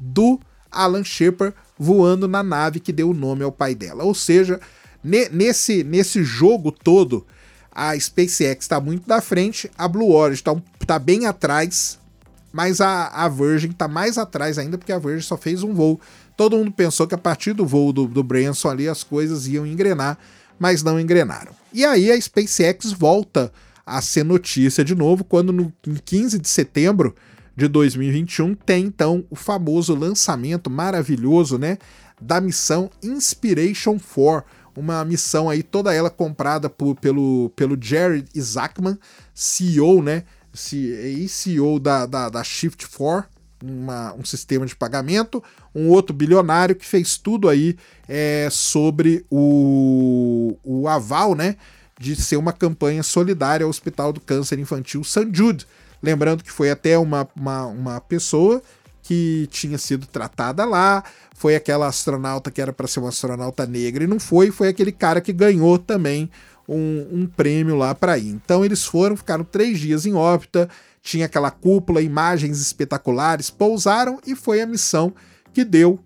do 0.00 0.40
Alan 0.70 1.04
Shepard, 1.04 1.54
voando 1.78 2.28
na 2.28 2.42
nave 2.42 2.80
que 2.80 2.92
deu 2.92 3.10
o 3.10 3.14
nome 3.14 3.42
ao 3.42 3.52
pai 3.52 3.74
dela. 3.74 4.04
Ou 4.04 4.14
seja, 4.14 4.60
ne 5.02 5.28
nesse, 5.28 5.82
nesse 5.84 6.22
jogo 6.22 6.70
todo, 6.70 7.26
a 7.70 7.98
SpaceX 7.98 8.64
está 8.64 8.80
muito 8.80 9.06
da 9.06 9.20
frente, 9.20 9.70
a 9.76 9.88
Blue 9.88 10.12
Origin 10.12 10.40
está 10.40 10.56
tá 10.86 10.98
bem 10.98 11.26
atrás, 11.26 11.98
mas 12.52 12.80
a, 12.80 13.08
a 13.08 13.28
Virgin 13.28 13.70
está 13.70 13.88
mais 13.88 14.16
atrás 14.16 14.58
ainda, 14.58 14.78
porque 14.78 14.92
a 14.92 14.98
Virgin 14.98 15.26
só 15.26 15.36
fez 15.36 15.62
um 15.62 15.74
voo. 15.74 16.00
Todo 16.36 16.56
mundo 16.56 16.70
pensou 16.70 17.06
que 17.06 17.14
a 17.14 17.18
partir 17.18 17.52
do 17.52 17.66
voo 17.66 17.92
do, 17.92 18.06
do 18.06 18.22
Branson 18.22 18.70
ali 18.70 18.88
as 18.88 19.02
coisas 19.02 19.48
iam 19.48 19.66
engrenar, 19.66 20.16
mas 20.58 20.82
não 20.82 21.00
engrenaram. 21.00 21.52
E 21.72 21.84
aí 21.84 22.12
a 22.12 22.20
SpaceX 22.20 22.92
volta 22.92 23.52
a 23.84 24.00
ser 24.00 24.24
notícia 24.24 24.84
de 24.84 24.94
novo, 24.94 25.24
quando 25.24 25.52
no, 25.52 25.72
em 25.86 25.94
15 25.94 26.38
de 26.38 26.48
setembro 26.48 27.14
de 27.56 27.68
2021 27.68 28.54
tem 28.54 28.86
então 28.86 29.24
o 29.30 29.36
famoso 29.36 29.94
lançamento 29.94 30.68
maravilhoso, 30.68 31.58
né, 31.58 31.78
da 32.20 32.40
missão 32.40 32.90
Inspiration 33.02 33.98
4, 33.98 34.44
uma 34.76 35.04
missão 35.04 35.48
aí 35.48 35.62
toda 35.62 35.94
ela 35.94 36.10
comprada 36.10 36.68
por, 36.68 36.96
pelo, 36.96 37.50
pelo 37.54 37.78
Jared 37.80 38.28
Isaacman, 38.34 38.98
CEO, 39.32 40.02
né, 40.02 40.24
CEO 40.52 41.78
da, 41.78 42.06
da, 42.06 42.28
da 42.28 42.42
Shift4, 42.42 43.24
uma, 43.62 44.12
um 44.14 44.24
sistema 44.24 44.66
de 44.66 44.76
pagamento, 44.76 45.42
um 45.74 45.88
outro 45.88 46.14
bilionário 46.14 46.74
que 46.74 46.84
fez 46.84 47.16
tudo 47.16 47.48
aí 47.48 47.76
é, 48.08 48.48
sobre 48.50 49.24
o, 49.30 50.56
o 50.62 50.88
aval, 50.88 51.34
né, 51.34 51.56
de 51.98 52.16
ser 52.16 52.36
uma 52.36 52.52
campanha 52.52 53.02
solidária 53.02 53.64
ao 53.64 53.70
Hospital 53.70 54.12
do 54.12 54.20
Câncer 54.20 54.58
Infantil 54.58 55.02
St. 55.04 55.30
Jude. 55.32 55.66
Lembrando 56.04 56.44
que 56.44 56.52
foi 56.52 56.70
até 56.70 56.98
uma, 56.98 57.26
uma, 57.34 57.66
uma 57.66 58.00
pessoa 58.00 58.62
que 59.02 59.46
tinha 59.50 59.78
sido 59.78 60.06
tratada 60.06 60.64
lá, 60.64 61.02
foi 61.34 61.56
aquela 61.56 61.86
astronauta 61.86 62.50
que 62.50 62.60
era 62.60 62.72
para 62.72 62.86
ser 62.86 63.00
uma 63.00 63.08
astronauta 63.08 63.66
negra 63.66 64.04
e 64.04 64.06
não 64.06 64.20
foi, 64.20 64.50
foi 64.50 64.68
aquele 64.68 64.92
cara 64.92 65.20
que 65.20 65.32
ganhou 65.32 65.78
também 65.78 66.30
um, 66.68 67.06
um 67.10 67.26
prêmio 67.26 67.76
lá 67.76 67.94
para 67.94 68.18
ir. 68.18 68.28
Então 68.28 68.64
eles 68.64 68.84
foram, 68.84 69.16
ficaram 69.16 69.44
três 69.44 69.78
dias 69.78 70.06
em 70.06 70.14
órbita, 70.14 70.68
tinha 71.02 71.26
aquela 71.26 71.50
cúpula, 71.50 72.00
imagens 72.00 72.60
espetaculares, 72.60 73.50
pousaram 73.50 74.18
e 74.26 74.34
foi 74.34 74.60
a 74.60 74.66
missão 74.66 75.12
que 75.52 75.64
deu 75.64 75.98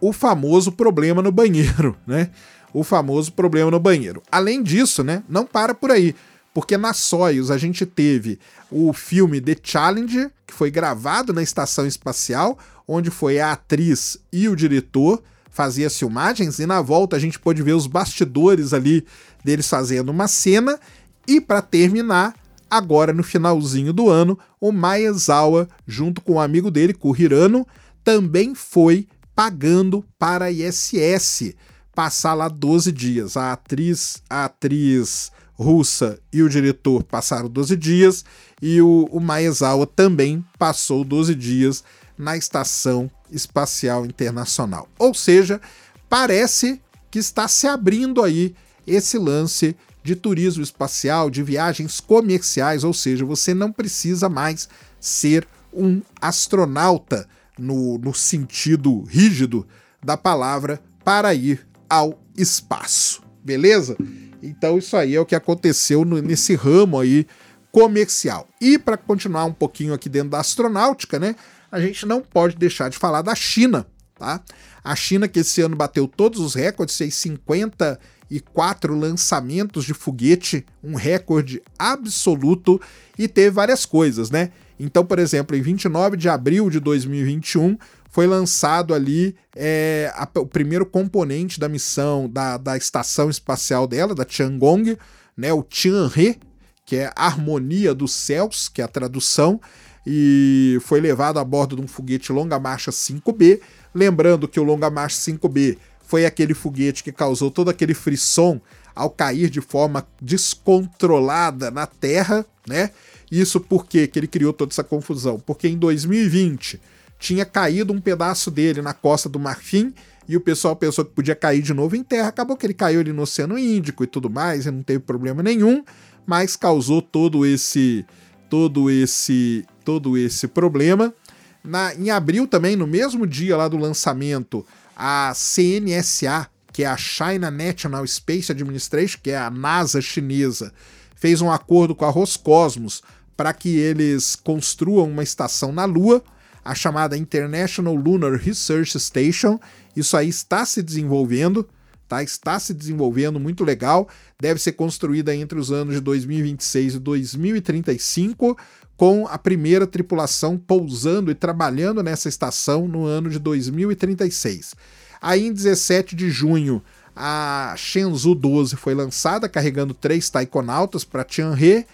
o 0.00 0.12
famoso 0.12 0.72
problema 0.72 1.22
no 1.22 1.30
banheiro, 1.30 1.96
né? 2.06 2.30
O 2.74 2.82
famoso 2.82 3.32
problema 3.32 3.70
no 3.70 3.78
banheiro. 3.78 4.22
Além 4.30 4.62
disso, 4.62 5.04
né? 5.04 5.22
Não 5.28 5.46
para 5.46 5.74
por 5.74 5.90
aí, 5.90 6.16
porque 6.54 6.76
na 6.76 6.92
Soyuz 6.92 7.50
a 7.50 7.58
gente 7.58 7.86
teve 7.86 8.38
o 8.70 8.92
filme 8.92 9.40
The 9.40 9.56
Challenger, 9.62 10.30
que 10.46 10.54
foi 10.54 10.70
gravado 10.70 11.32
na 11.32 11.42
estação 11.42 11.86
espacial, 11.86 12.58
onde 12.86 13.10
foi 13.10 13.40
a 13.40 13.52
atriz 13.52 14.18
e 14.32 14.48
o 14.48 14.56
diretor 14.56 15.22
fazia 15.50 15.86
as 15.86 15.98
filmagens 15.98 16.58
e 16.58 16.66
na 16.66 16.80
volta 16.80 17.16
a 17.16 17.18
gente 17.18 17.38
pôde 17.38 17.62
ver 17.62 17.74
os 17.74 17.86
bastidores 17.86 18.72
ali 18.72 19.04
deles 19.44 19.68
fazendo 19.68 20.10
uma 20.10 20.26
cena 20.26 20.78
e 21.26 21.40
para 21.40 21.62
terminar, 21.62 22.34
agora 22.70 23.12
no 23.12 23.22
finalzinho 23.22 23.92
do 23.92 24.08
ano, 24.08 24.38
o 24.60 24.72
Maezawa 24.72 25.68
junto 25.86 26.20
com 26.20 26.32
o 26.32 26.34
um 26.36 26.40
amigo 26.40 26.70
dele, 26.70 26.94
com 26.94 27.10
o 27.10 27.16
Hirano, 27.16 27.66
também 28.02 28.54
foi 28.54 29.06
pagando 29.34 30.04
para 30.18 30.46
a 30.46 30.50
ISS 30.50 31.54
passar 31.94 32.34
lá 32.34 32.48
12 32.48 32.90
dias. 32.90 33.36
A 33.36 33.52
atriz, 33.52 34.22
a 34.28 34.46
atriz 34.46 35.30
russa 35.54 36.18
e 36.32 36.42
o 36.42 36.48
diretor 36.48 37.02
passaram 37.02 37.48
12 37.48 37.76
dias 37.76 38.24
e 38.60 38.80
o, 38.80 39.08
o 39.10 39.20
Maezawa 39.20 39.86
também 39.86 40.44
passou 40.58 41.04
12 41.04 41.34
dias 41.34 41.84
na 42.16 42.36
Estação 42.36 43.10
Espacial 43.30 44.04
Internacional. 44.04 44.88
Ou 44.98 45.14
seja, 45.14 45.60
parece 46.08 46.80
que 47.10 47.18
está 47.18 47.48
se 47.48 47.66
abrindo 47.66 48.22
aí 48.22 48.54
esse 48.86 49.18
lance 49.18 49.76
de 50.02 50.16
turismo 50.16 50.62
espacial, 50.62 51.30
de 51.30 51.42
viagens 51.42 52.00
comerciais, 52.00 52.82
ou 52.84 52.92
seja, 52.92 53.24
você 53.24 53.54
não 53.54 53.70
precisa 53.70 54.28
mais 54.28 54.68
ser 54.98 55.46
um 55.72 56.02
astronauta 56.20 57.28
no, 57.58 57.98
no 57.98 58.12
sentido 58.12 59.02
rígido 59.02 59.66
da 60.02 60.16
palavra 60.16 60.80
para 61.04 61.32
ir 61.34 61.66
ao 61.88 62.18
espaço. 62.36 63.22
beleza? 63.44 63.96
Então 64.42 64.76
isso 64.76 64.96
aí 64.96 65.14
é 65.14 65.20
o 65.20 65.26
que 65.26 65.34
aconteceu 65.34 66.04
no, 66.04 66.20
nesse 66.20 66.54
ramo 66.54 66.98
aí 66.98 67.26
comercial. 67.70 68.48
E 68.60 68.78
para 68.78 68.96
continuar 68.96 69.44
um 69.44 69.52
pouquinho 69.52 69.94
aqui 69.94 70.08
dentro 70.08 70.30
da 70.30 70.40
astronáutica, 70.40 71.18
né? 71.18 71.34
A 71.70 71.80
gente 71.80 72.04
não 72.04 72.20
pode 72.20 72.56
deixar 72.56 72.90
de 72.90 72.98
falar 72.98 73.22
da 73.22 73.34
China, 73.34 73.86
tá? 74.18 74.42
A 74.84 74.94
China 74.94 75.26
que 75.26 75.40
esse 75.40 75.62
ano 75.62 75.74
bateu 75.74 76.06
todos 76.06 76.40
os 76.40 76.54
recordes, 76.54 76.98
fez 76.98 77.14
54 77.14 78.94
lançamentos 78.94 79.84
de 79.84 79.94
foguete, 79.94 80.66
um 80.82 80.94
recorde 80.94 81.62
absoluto 81.78 82.80
e 83.18 83.26
teve 83.26 83.50
várias 83.50 83.86
coisas, 83.86 84.30
né? 84.30 84.50
Então, 84.78 85.04
por 85.04 85.18
exemplo, 85.18 85.56
em 85.56 85.62
29 85.62 86.16
de 86.16 86.28
abril 86.28 86.68
de 86.68 86.80
2021 86.80 87.78
foi 88.12 88.26
lançado 88.26 88.94
ali 88.94 89.34
é, 89.56 90.12
a, 90.14 90.28
o 90.38 90.46
primeiro 90.46 90.84
componente 90.84 91.58
da 91.58 91.66
missão 91.66 92.28
da, 92.28 92.58
da 92.58 92.76
estação 92.76 93.30
espacial 93.30 93.86
dela, 93.86 94.14
da 94.14 94.24
Tiangong, 94.24 94.98
né, 95.34 95.50
o 95.50 95.62
Tianhe, 95.62 96.38
que 96.84 96.96
é 96.96 97.10
Harmonia 97.16 97.94
dos 97.94 98.12
Céus, 98.12 98.68
que 98.68 98.82
é 98.82 98.84
a 98.84 98.88
tradução, 98.88 99.58
e 100.06 100.78
foi 100.82 101.00
levado 101.00 101.38
a 101.38 101.44
bordo 101.44 101.74
de 101.76 101.82
um 101.82 101.88
foguete 101.88 102.30
Longa 102.32 102.58
Marcha 102.58 102.90
5B. 102.90 103.60
Lembrando 103.94 104.46
que 104.46 104.60
o 104.60 104.62
Longa 104.62 104.90
Marcha 104.90 105.16
5B 105.16 105.78
foi 106.04 106.26
aquele 106.26 106.52
foguete 106.52 107.02
que 107.02 107.12
causou 107.12 107.50
todo 107.50 107.70
aquele 107.70 107.94
frisson 107.94 108.60
ao 108.94 109.08
cair 109.08 109.48
de 109.48 109.62
forma 109.62 110.06
descontrolada 110.20 111.70
na 111.70 111.86
Terra, 111.86 112.44
né? 112.68 112.90
Isso 113.30 113.58
porque 113.58 114.06
que 114.06 114.18
ele 114.18 114.26
criou 114.26 114.52
toda 114.52 114.70
essa 114.70 114.84
confusão? 114.84 115.40
Porque 115.40 115.66
em 115.66 115.78
2020 115.78 116.78
tinha 117.22 117.44
caído 117.44 117.92
um 117.92 118.00
pedaço 118.00 118.50
dele 118.50 118.82
na 118.82 118.92
costa 118.92 119.28
do 119.28 119.38
Marfim 119.38 119.94
e 120.28 120.36
o 120.36 120.40
pessoal 120.40 120.74
pensou 120.74 121.04
que 121.04 121.12
podia 121.12 121.36
cair 121.36 121.62
de 121.62 121.72
novo 121.72 121.94
em 121.94 122.02
terra. 122.02 122.26
Acabou 122.26 122.56
que 122.56 122.66
ele 122.66 122.74
caiu 122.74 122.98
ali 122.98 123.12
no 123.12 123.22
Oceano 123.22 123.56
Índico 123.56 124.02
e 124.02 124.08
tudo 124.08 124.28
mais, 124.28 124.66
e 124.66 124.70
não 124.72 124.82
teve 124.82 124.98
problema 124.98 125.40
nenhum, 125.40 125.84
mas 126.26 126.56
causou 126.56 127.00
todo 127.00 127.46
esse 127.46 128.04
todo 128.50 128.90
esse 128.90 129.64
todo 129.84 130.18
esse 130.18 130.48
problema. 130.48 131.14
Na, 131.62 131.94
em 131.94 132.10
abril 132.10 132.48
também, 132.48 132.74
no 132.74 132.88
mesmo 132.88 133.24
dia 133.24 133.56
lá 133.56 133.68
do 133.68 133.76
lançamento, 133.76 134.66
a 134.96 135.32
CNSA, 135.32 136.48
que 136.72 136.82
é 136.82 136.86
a 136.86 136.96
China 136.96 137.52
National 137.52 138.04
Space 138.04 138.50
Administration, 138.50 139.20
que 139.22 139.30
é 139.30 139.38
a 139.38 139.48
NASA 139.48 140.00
chinesa, 140.00 140.72
fez 141.14 141.40
um 141.40 141.52
acordo 141.52 141.94
com 141.94 142.04
a 142.04 142.10
Roscosmos 142.10 143.00
para 143.36 143.52
que 143.52 143.76
eles 143.76 144.34
construam 144.34 145.08
uma 145.08 145.22
estação 145.22 145.70
na 145.70 145.84
Lua, 145.84 146.20
a 146.64 146.74
chamada 146.74 147.16
International 147.16 147.94
Lunar 147.94 148.32
Research 148.32 148.98
Station. 148.98 149.58
Isso 149.96 150.16
aí 150.16 150.28
está 150.28 150.64
se 150.64 150.82
desenvolvendo, 150.82 151.68
tá? 152.08 152.22
Está 152.22 152.58
se 152.58 152.72
desenvolvendo 152.72 153.40
muito 153.40 153.64
legal. 153.64 154.08
Deve 154.40 154.60
ser 154.60 154.72
construída 154.72 155.34
entre 155.34 155.58
os 155.58 155.70
anos 155.72 155.94
de 155.94 156.00
2026 156.00 156.94
e 156.94 156.98
2035 156.98 158.56
com 158.96 159.26
a 159.26 159.36
primeira 159.36 159.86
tripulação 159.86 160.56
pousando 160.56 161.30
e 161.30 161.34
trabalhando 161.34 162.02
nessa 162.02 162.28
estação 162.28 162.86
no 162.86 163.04
ano 163.04 163.28
de 163.28 163.38
2036. 163.38 164.74
Aí 165.20 165.46
em 165.46 165.52
17 165.52 166.14
de 166.14 166.30
junho, 166.30 166.82
a 167.14 167.74
Shenzhou 167.76 168.34
12 168.34 168.76
foi 168.76 168.94
lançada, 168.94 169.48
carregando 169.48 169.92
três 169.92 170.30
taikonautas 170.30 171.04
para 171.04 171.24
Tianhe. 171.24 171.86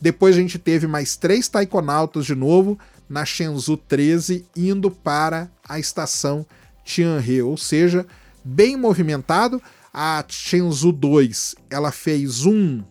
Depois 0.00 0.36
a 0.36 0.40
gente 0.40 0.58
teve 0.58 0.86
mais 0.86 1.16
três 1.16 1.48
taikonautas 1.48 2.26
de 2.26 2.34
novo 2.34 2.78
na 3.08 3.24
Shenzhou 3.24 3.76
13, 3.76 4.44
indo 4.56 4.90
para 4.90 5.50
a 5.68 5.78
estação 5.78 6.46
Tianhe, 6.84 7.42
ou 7.42 7.56
seja, 7.56 8.06
bem 8.44 8.76
movimentado. 8.76 9.60
A 9.92 10.24
Shenzhou 10.28 10.92
2 10.92 11.54
ela 11.70 11.90
fez 11.90 12.44
um, 12.44 12.82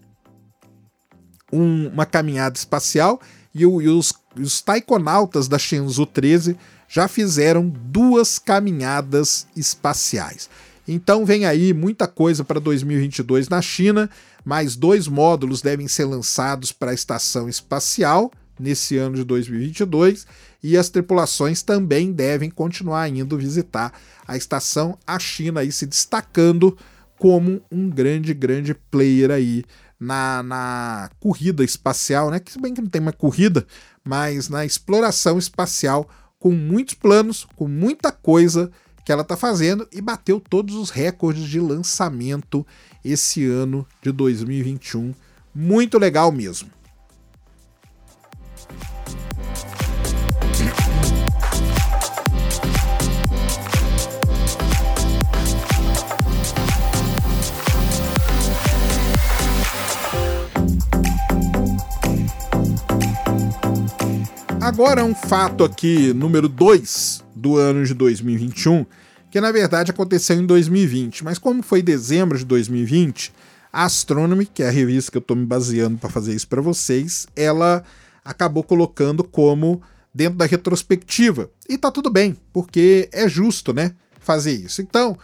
um 1.54 1.88
uma 1.88 2.06
caminhada 2.06 2.58
espacial 2.58 3.22
e, 3.54 3.66
o, 3.66 3.82
e 3.82 3.88
os, 3.88 4.12
os 4.40 4.62
taikonautas 4.62 5.48
da 5.48 5.60
Shenzhou 5.60 6.06
13 6.06 6.58
já 6.88 7.08
fizeram 7.08 7.70
duas 7.70 8.40
caminhadas 8.40 9.48
espaciais. 9.56 10.50
Então 10.88 11.26
vem 11.26 11.46
aí 11.46 11.74
muita 11.74 12.08
coisa 12.08 12.44
para 12.44 12.60
2022 12.60 13.50
na 13.50 13.62
China, 13.62 14.10
mais 14.44 14.76
dois 14.76 15.08
módulos 15.08 15.62
devem 15.62 15.88
ser 15.88 16.06
lançados 16.06 16.72
para 16.72 16.92
a 16.92 16.94
estação 16.94 17.50
espacial 17.50 18.32
nesse 18.60 18.98
ano 18.98 19.16
de 19.16 19.24
2022 19.24 20.26
e 20.64 20.78
as 20.78 20.90
tripulações 20.90 21.62
também 21.62 22.12
devem 22.12 22.50
continuar 22.50 23.08
indo 23.10 23.38
visitar 23.38 23.94
a 24.28 24.36
estação, 24.36 24.98
a 25.06 25.20
China 25.20 25.62
aí 25.62 25.72
se 25.72 25.86
destacando 25.86 26.78
como 27.18 27.62
um 27.72 27.90
grande, 27.90 28.34
grande 28.34 28.74
player 28.74 29.32
aí 29.32 29.64
na, 30.00 30.44
na 30.44 31.10
corrida 31.20 31.64
espacial, 31.64 32.30
né? 32.30 32.40
Que 32.40 32.52
se 32.52 32.60
bem 32.60 32.74
que 32.74 32.82
não 32.82 32.90
tem 32.90 33.02
uma 33.02 33.14
corrida, 33.14 33.66
mas 34.04 34.50
na 34.50 34.66
exploração 34.66 35.38
espacial 35.38 36.10
com 36.40 36.52
muitos 36.52 36.96
planos, 36.96 37.48
com 37.56 37.68
muita 37.68 38.12
coisa 38.12 38.72
que 39.06 39.12
ela 39.12 39.22
está 39.22 39.38
fazendo 39.38 39.88
e 39.92 40.02
bateu 40.02 40.40
todos 40.40 40.76
os 40.76 40.90
recordes 40.90 41.48
de 41.48 41.60
lançamento 41.60 42.66
esse 43.04 43.46
ano 43.46 43.88
de 44.02 44.12
2021. 44.12 45.14
Muito 45.54 45.98
legal 45.98 46.32
mesmo. 46.32 46.70
Agora 64.66 65.06
um 65.06 65.14
fato 65.14 65.64
aqui, 65.64 66.12
número 66.12 66.50
2 66.50 67.24
do 67.36 67.56
ano 67.56 67.86
de 67.86 67.94
2021, 67.94 68.84
que 69.30 69.40
na 69.40 69.52
verdade 69.52 69.92
aconteceu 69.92 70.38
em 70.38 70.44
2020, 70.44 71.24
mas 71.24 71.38
como 71.38 71.62
foi 71.62 71.84
dezembro 71.84 72.36
de 72.36 72.44
2020, 72.46 73.32
a 73.72 73.84
Astronomy, 73.84 74.48
que 74.48 74.64
é 74.64 74.68
a 74.68 74.72
revista 74.72 75.12
que 75.12 75.18
eu 75.18 75.22
estou 75.22 75.38
me 75.38 75.46
baseando 75.46 76.00
para 76.00 76.10
fazer 76.10 76.34
isso 76.34 76.48
para 76.48 76.64
vocês, 76.64 77.28
ela 77.36 77.84
acabou 78.26 78.64
colocando 78.64 79.24
como 79.24 79.84
dentro 80.12 80.40
da 80.40 80.48
retrospectiva. 80.48 81.52
E 81.70 81.78
tá 81.78 81.92
tudo 81.92 82.10
bem, 82.10 82.36
porque 82.52 83.08
é 83.14 83.30
justo, 83.30 83.72
né, 83.72 83.92
fazer 84.20 84.54
isso. 84.54 84.82
Então, 84.82 85.16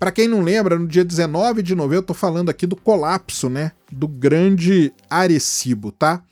para 0.00 0.10
quem 0.10 0.26
não 0.26 0.40
lembra, 0.40 0.78
no 0.78 0.88
dia 0.88 1.04
19 1.04 1.62
de 1.62 1.74
novembro 1.74 1.98
eu 1.98 2.02
tô 2.02 2.14
falando 2.14 2.48
aqui 2.48 2.66
do 2.66 2.76
colapso, 2.76 3.50
né, 3.50 3.72
do 3.92 4.08
grande 4.08 4.90
Arecibo, 5.10 5.92
tá? 5.92 6.22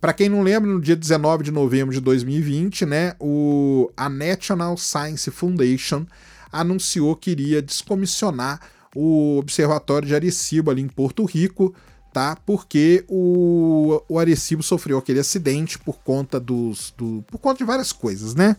Para 0.00 0.14
quem 0.14 0.28
não 0.28 0.42
lembra, 0.42 0.70
no 0.70 0.80
dia 0.80 0.96
19 0.96 1.44
de 1.44 1.50
novembro 1.50 1.92
de 1.92 2.00
2020, 2.00 2.86
né, 2.86 3.14
o, 3.20 3.90
a 3.96 4.08
National 4.08 4.76
Science 4.78 5.30
Foundation 5.30 6.06
anunciou 6.50 7.14
que 7.14 7.30
iria 7.30 7.60
descomissionar 7.60 8.60
o 8.94 9.38
Observatório 9.38 10.08
de 10.08 10.14
Arecibo 10.14 10.70
ali 10.70 10.80
em 10.80 10.88
Porto 10.88 11.24
Rico, 11.24 11.74
tá? 12.12 12.36
Porque 12.44 13.04
o, 13.08 14.02
o 14.08 14.18
Arecibo 14.18 14.62
sofreu 14.62 14.98
aquele 14.98 15.20
acidente 15.20 15.78
por 15.78 15.98
conta 15.98 16.40
dos. 16.40 16.92
Do, 16.96 17.22
por 17.28 17.38
conta 17.38 17.58
de 17.58 17.64
várias 17.64 17.92
coisas, 17.92 18.34
né? 18.34 18.56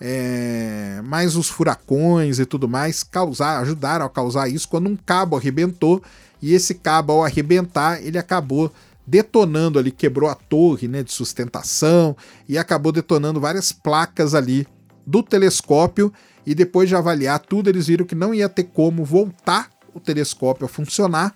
É, 0.00 1.00
mas 1.04 1.36
os 1.36 1.48
furacões 1.48 2.40
e 2.40 2.44
tudo 2.44 2.68
mais 2.68 3.04
causar, 3.04 3.60
ajudaram 3.60 4.04
a 4.04 4.10
causar 4.10 4.48
isso 4.48 4.68
quando 4.68 4.88
um 4.88 4.96
cabo 4.96 5.36
arrebentou 5.36 6.02
e 6.40 6.54
esse 6.54 6.74
cabo 6.74 7.12
ao 7.12 7.24
arrebentar 7.24 8.04
ele 8.04 8.18
acabou 8.18 8.72
detonando 9.06 9.78
ali, 9.78 9.90
quebrou 9.90 10.28
a 10.28 10.34
torre 10.34 10.88
né, 10.88 11.02
de 11.02 11.12
sustentação 11.12 12.16
e 12.48 12.56
acabou 12.56 12.92
detonando 12.92 13.40
várias 13.40 13.72
placas 13.72 14.34
ali 14.34 14.66
do 15.06 15.22
telescópio. 15.22 16.12
E 16.44 16.54
depois 16.54 16.88
de 16.88 16.96
avaliar 16.96 17.38
tudo, 17.38 17.68
eles 17.68 17.86
viram 17.86 18.06
que 18.06 18.14
não 18.14 18.34
ia 18.34 18.48
ter 18.48 18.64
como 18.64 19.04
voltar 19.04 19.70
o 19.94 20.00
telescópio 20.00 20.66
a 20.66 20.68
funcionar. 20.68 21.34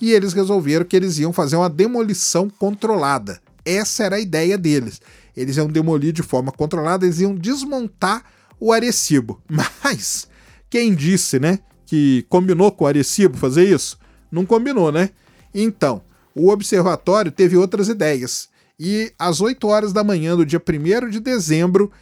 E 0.00 0.12
eles 0.12 0.32
resolveram 0.32 0.84
que 0.84 0.96
eles 0.96 1.18
iam 1.18 1.32
fazer 1.32 1.56
uma 1.56 1.70
demolição 1.70 2.48
controlada. 2.48 3.40
Essa 3.64 4.04
era 4.04 4.16
a 4.16 4.20
ideia 4.20 4.58
deles. 4.58 5.00
Eles 5.36 5.56
iam 5.56 5.66
demolir 5.66 6.12
de 6.12 6.22
forma 6.22 6.52
controlada, 6.52 7.04
eles 7.04 7.20
iam 7.20 7.34
desmontar 7.34 8.24
o 8.60 8.72
Arecibo. 8.72 9.40
Mas 9.48 10.28
quem 10.68 10.94
disse, 10.94 11.38
né, 11.38 11.58
que 11.86 12.24
combinou 12.28 12.70
com 12.70 12.84
o 12.84 12.86
Arecibo 12.86 13.36
fazer 13.36 13.64
isso? 13.64 13.98
Não 14.30 14.44
combinou, 14.44 14.92
né? 14.92 15.10
Então, 15.52 16.02
o 16.34 16.50
observatório 16.50 17.30
teve 17.30 17.56
outras 17.56 17.88
ideias. 17.88 18.48
E 18.78 19.12
às 19.18 19.40
8 19.40 19.66
horas 19.68 19.92
da 19.92 20.02
manhã 20.02 20.36
do 20.36 20.44
dia 20.44 20.60
1 20.60 21.08
de 21.08 21.20
dezembro, 21.20 21.92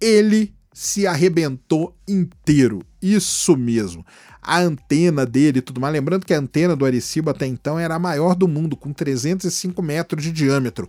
ele 0.00 0.54
se 0.72 1.06
arrebentou 1.06 1.94
inteiro. 2.08 2.82
Isso 3.00 3.56
mesmo. 3.56 4.04
A 4.40 4.58
antena 4.58 5.26
dele 5.26 5.58
e 5.58 5.62
tudo 5.62 5.80
mais. 5.80 5.92
Lembrando 5.92 6.24
que 6.24 6.32
a 6.32 6.38
antena 6.38 6.74
do 6.74 6.86
Arecibo 6.86 7.30
até 7.30 7.46
então 7.46 7.78
era 7.78 7.94
a 7.94 7.98
maior 7.98 8.34
do 8.34 8.48
mundo, 8.48 8.76
com 8.76 8.92
305 8.92 9.82
metros 9.82 10.22
de 10.24 10.32
diâmetro. 10.32 10.88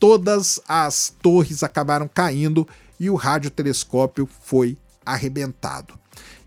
Todas 0.00 0.60
as 0.66 1.14
torres 1.20 1.62
acabaram 1.62 2.08
caindo 2.08 2.66
e 2.98 3.10
o 3.10 3.14
radiotelescópio 3.14 4.28
foi 4.42 4.76
arrebentado. 5.04 5.98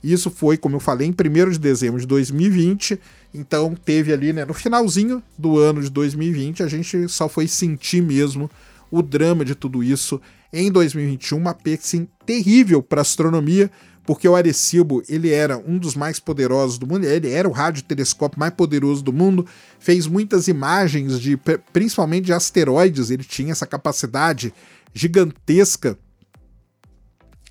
Isso 0.03 0.31
foi, 0.31 0.57
como 0.57 0.75
eu 0.75 0.79
falei, 0.79 1.07
em 1.07 1.11
1 1.11 1.51
de 1.51 1.59
dezembro 1.59 1.99
de 1.99 2.07
2020. 2.07 2.99
Então 3.33 3.75
teve 3.75 4.11
ali, 4.11 4.33
né, 4.33 4.43
no 4.43 4.53
finalzinho 4.53 5.23
do 5.37 5.57
ano 5.57 5.81
de 5.81 5.89
2020, 5.89 6.63
a 6.63 6.67
gente 6.67 7.07
só 7.07 7.29
foi 7.29 7.47
sentir 7.47 8.01
mesmo 8.01 8.49
o 8.89 9.01
drama 9.01 9.45
de 9.45 9.55
tudo 9.55 9.81
isso 9.81 10.19
em 10.51 10.69
2021, 10.69 11.37
uma 11.37 11.53
perda 11.53 11.81
assim, 11.81 12.07
terrível 12.25 12.83
para 12.83 13.01
astronomia, 13.01 13.71
porque 14.03 14.27
o 14.27 14.35
Arecibo 14.35 15.01
ele 15.07 15.29
era 15.31 15.57
um 15.57 15.77
dos 15.77 15.95
mais 15.95 16.19
poderosos 16.19 16.77
do 16.77 16.85
mundo, 16.85 17.05
ele 17.05 17.29
era 17.29 17.47
o 17.47 17.51
radiotelescópio 17.51 18.39
mais 18.39 18.53
poderoso 18.53 19.01
do 19.01 19.13
mundo, 19.13 19.45
fez 19.79 20.07
muitas 20.07 20.49
imagens 20.49 21.19
de 21.19 21.39
principalmente 21.71 22.25
de 22.25 22.33
asteroides, 22.33 23.09
ele 23.09 23.23
tinha 23.23 23.53
essa 23.53 23.65
capacidade 23.65 24.53
gigantesca 24.93 25.97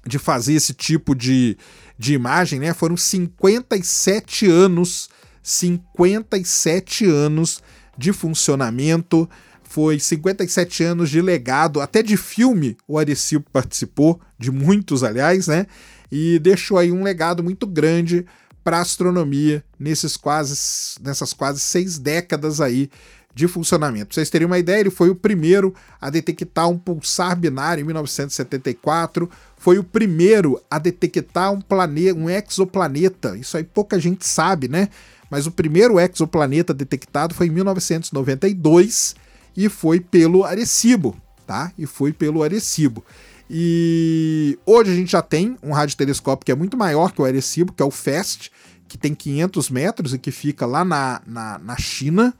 de 0.06 0.18
fazer 0.18 0.54
esse 0.54 0.74
tipo 0.74 1.14
de, 1.14 1.56
de 1.98 2.14
imagem, 2.14 2.58
né? 2.58 2.74
Foram 2.74 2.96
57 2.96 4.46
anos, 4.46 5.08
57 5.42 7.06
anos 7.06 7.62
de 7.96 8.12
funcionamento, 8.12 9.28
foi 9.62 10.00
57 10.00 10.82
anos 10.82 11.10
de 11.10 11.22
legado, 11.22 11.80
até 11.80 12.02
de 12.02 12.16
filme 12.16 12.76
o 12.88 12.98
Arecibo 12.98 13.44
participou, 13.52 14.20
de 14.38 14.50
muitos, 14.50 15.04
aliás, 15.04 15.46
né? 15.46 15.66
E 16.10 16.38
deixou 16.40 16.76
aí 16.76 16.90
um 16.90 17.04
legado 17.04 17.42
muito 17.42 17.66
grande 17.66 18.26
para 18.64 18.78
a 18.78 18.82
astronomia 18.82 19.64
nesses 19.78 20.16
quase, 20.16 20.54
nessas 21.00 21.32
quase 21.32 21.60
seis 21.60 21.98
décadas 21.98 22.60
aí 22.60 22.90
de 23.34 23.46
funcionamento. 23.46 24.06
Pra 24.06 24.14
vocês 24.14 24.28
terem 24.30 24.46
uma 24.46 24.58
ideia, 24.58 24.80
ele 24.80 24.90
foi 24.90 25.08
o 25.08 25.14
primeiro 25.14 25.74
a 26.00 26.10
detectar 26.10 26.68
um 26.68 26.76
pulsar 26.76 27.36
binário 27.36 27.82
em 27.82 27.84
1974, 27.84 29.30
foi 29.56 29.78
o 29.78 29.84
primeiro 29.84 30.60
a 30.70 30.78
detectar 30.78 31.52
um 31.52 31.60
planeta, 31.60 32.18
um 32.18 32.28
exoplaneta. 32.28 33.36
Isso 33.36 33.56
aí 33.56 33.64
pouca 33.64 33.98
gente 33.98 34.26
sabe, 34.26 34.68
né? 34.68 34.88
Mas 35.30 35.46
o 35.46 35.50
primeiro 35.50 35.98
exoplaneta 36.00 36.74
detectado 36.74 37.34
foi 37.34 37.46
em 37.46 37.50
1992 37.50 39.14
e 39.56 39.68
foi 39.68 40.00
pelo 40.00 40.44
Arecibo, 40.44 41.16
tá? 41.46 41.72
E 41.78 41.86
foi 41.86 42.12
pelo 42.12 42.42
Arecibo. 42.42 43.04
E 43.48 44.58
hoje 44.66 44.92
a 44.92 44.94
gente 44.94 45.12
já 45.12 45.22
tem 45.22 45.56
um 45.62 45.72
radiotelescópio 45.72 46.44
que 46.44 46.52
é 46.52 46.56
muito 46.56 46.76
maior 46.76 47.12
que 47.12 47.22
o 47.22 47.24
Arecibo, 47.24 47.72
que 47.72 47.82
é 47.82 47.86
o 47.86 47.90
FAST, 47.90 48.50
que 48.88 48.98
tem 48.98 49.14
500 49.14 49.70
metros 49.70 50.14
e 50.14 50.18
que 50.18 50.30
fica 50.30 50.66
lá 50.66 50.84
na, 50.84 51.22
na, 51.26 51.58
na 51.58 51.76
China 51.76 52.34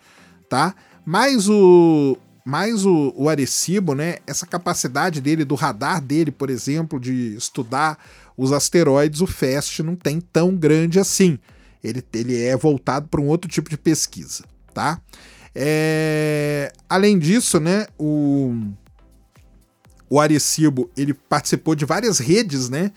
tá? 0.51 0.75
Mas 1.07 1.49
o 1.49 2.19
mais 2.45 2.85
o, 2.85 3.15
o 3.17 3.29
Arecibo, 3.29 3.95
né? 3.95 4.17
Essa 4.27 4.45
capacidade 4.45 5.21
dele, 5.21 5.45
do 5.45 5.55
radar 5.55 6.03
dele, 6.03 6.33
por 6.33 6.51
exemplo, 6.51 6.99
de 6.99 7.37
estudar 7.37 7.97
os 8.37 8.53
asteroides, 8.53 9.21
o 9.21 9.27
FAST 9.27 9.83
não 9.83 9.95
tem 9.95 10.21
tão 10.21 10.57
grande 10.57 10.99
assim. 10.99 11.39
Ele, 11.83 12.05
ele 12.13 12.43
é 12.43 12.57
voltado 12.57 13.09
para 13.09 13.21
um 13.21 13.27
outro 13.29 13.51
tipo 13.51 13.71
de 13.71 13.77
pesquisa, 13.77 14.45
tá? 14.75 15.01
É, 15.55 16.73
além 16.89 17.19
disso, 17.19 17.59
né? 17.59 17.87
O, 17.99 18.55
o 20.09 20.21
Arecibo 20.21 20.91
ele 20.97 21.15
participou 21.15 21.75
de 21.75 21.85
várias 21.85 22.19
redes, 22.19 22.69
né? 22.69 22.93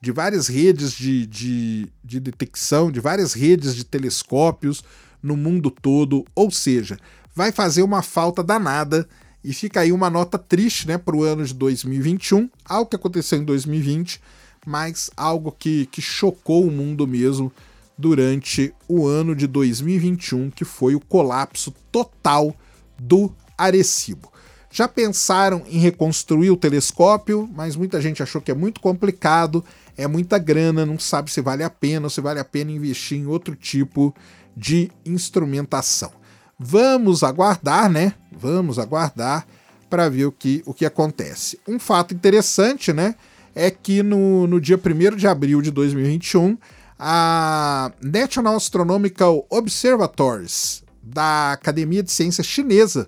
De 0.00 0.12
várias 0.12 0.46
redes 0.46 0.92
de, 0.92 1.26
de, 1.26 1.88
de 2.04 2.20
detecção, 2.20 2.90
de 2.90 3.00
várias 3.00 3.32
redes 3.32 3.74
de 3.74 3.84
telescópios 3.84 4.84
no 5.22 5.36
mundo 5.36 5.70
todo, 5.70 6.24
ou 6.34 6.50
seja, 6.50 6.96
vai 7.34 7.50
fazer 7.50 7.82
uma 7.82 8.02
falta 8.02 8.42
danada 8.42 9.08
e 9.42 9.52
fica 9.52 9.80
aí 9.80 9.92
uma 9.92 10.10
nota 10.10 10.38
triste 10.38 10.86
né, 10.86 10.98
para 10.98 11.16
o 11.16 11.22
ano 11.22 11.44
de 11.44 11.54
2021, 11.54 12.48
algo 12.64 12.90
que 12.90 12.96
aconteceu 12.96 13.38
em 13.38 13.44
2020, 13.44 14.20
mas 14.66 15.10
algo 15.16 15.50
que, 15.50 15.86
que 15.86 16.00
chocou 16.02 16.66
o 16.66 16.70
mundo 16.70 17.06
mesmo 17.06 17.52
durante 17.98 18.72
o 18.86 19.06
ano 19.08 19.34
de 19.34 19.48
2021, 19.48 20.50
que 20.50 20.64
foi 20.64 20.94
o 20.94 21.00
colapso 21.00 21.74
total 21.90 22.54
do 22.96 23.34
Arecibo. 23.56 24.32
Já 24.70 24.86
pensaram 24.86 25.62
em 25.66 25.78
reconstruir 25.78 26.50
o 26.50 26.56
telescópio, 26.56 27.48
mas 27.52 27.74
muita 27.74 28.00
gente 28.00 28.22
achou 28.22 28.40
que 28.40 28.50
é 28.50 28.54
muito 28.54 28.80
complicado, 28.80 29.64
é 29.96 30.06
muita 30.06 30.38
grana, 30.38 30.86
não 30.86 30.98
sabe 30.98 31.32
se 31.32 31.40
vale 31.40 31.64
a 31.64 31.70
pena 31.70 32.06
ou 32.06 32.10
se 32.10 32.20
vale 32.20 32.38
a 32.38 32.44
pena 32.44 32.70
investir 32.70 33.18
em 33.18 33.26
outro 33.26 33.56
tipo 33.56 34.14
de 34.56 34.90
instrumentação. 35.04 36.12
Vamos 36.58 37.22
aguardar, 37.22 37.90
né? 37.90 38.14
Vamos 38.30 38.78
aguardar 38.78 39.46
para 39.88 40.08
ver 40.08 40.26
o 40.26 40.32
que, 40.32 40.62
o 40.66 40.74
que 40.74 40.84
acontece. 40.84 41.58
Um 41.66 41.78
fato 41.78 42.14
interessante, 42.14 42.92
né? 42.92 43.14
É 43.54 43.70
que 43.70 44.02
no, 44.02 44.46
no 44.46 44.60
dia 44.60 44.78
1 44.78 45.16
de 45.16 45.26
abril 45.26 45.62
de 45.62 45.70
2021, 45.70 46.58
a 46.98 47.92
National 48.02 48.56
Astronomical 48.56 49.46
Observatories 49.48 50.82
da 51.02 51.52
Academia 51.52 52.02
de 52.02 52.10
Ciências 52.10 52.46
Chinesa 52.46 53.06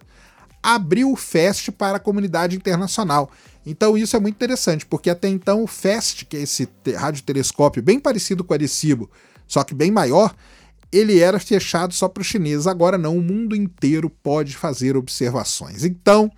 abriu 0.62 1.11
o 1.11 1.16
FAST 1.16 1.72
para 1.72 1.97
a 1.97 2.01
comunidade 2.01 2.57
internacional. 2.57 3.30
Então 3.64 3.97
isso 3.97 4.16
é 4.16 4.20
muito 4.20 4.36
interessante, 4.36 4.86
porque 4.86 5.11
até 5.11 5.28
então 5.28 5.62
o 5.62 5.66
FAST, 5.66 6.24
que 6.24 6.36
é 6.36 6.43
esse 6.43 6.68
radiotelescópio 6.97 7.82
bem 7.82 7.99
parecido 7.99 8.45
com 8.45 8.53
o 8.53 8.55
Arecibo, 8.55 9.11
só 9.47 9.64
que 9.64 9.74
bem 9.74 9.91
maior, 9.91 10.34
ele 10.93 11.18
era 11.18 11.38
fechado 11.38 11.95
só 11.95 12.09
para 12.09 12.20
os 12.20 12.26
chineses, 12.26 12.66
agora 12.66 12.97
não, 12.97 13.16
o 13.16 13.22
mundo 13.22 13.55
inteiro 13.55 14.09
pode 14.09 14.57
fazer 14.57 14.97
observações. 14.97 15.84
Então, 15.84 16.30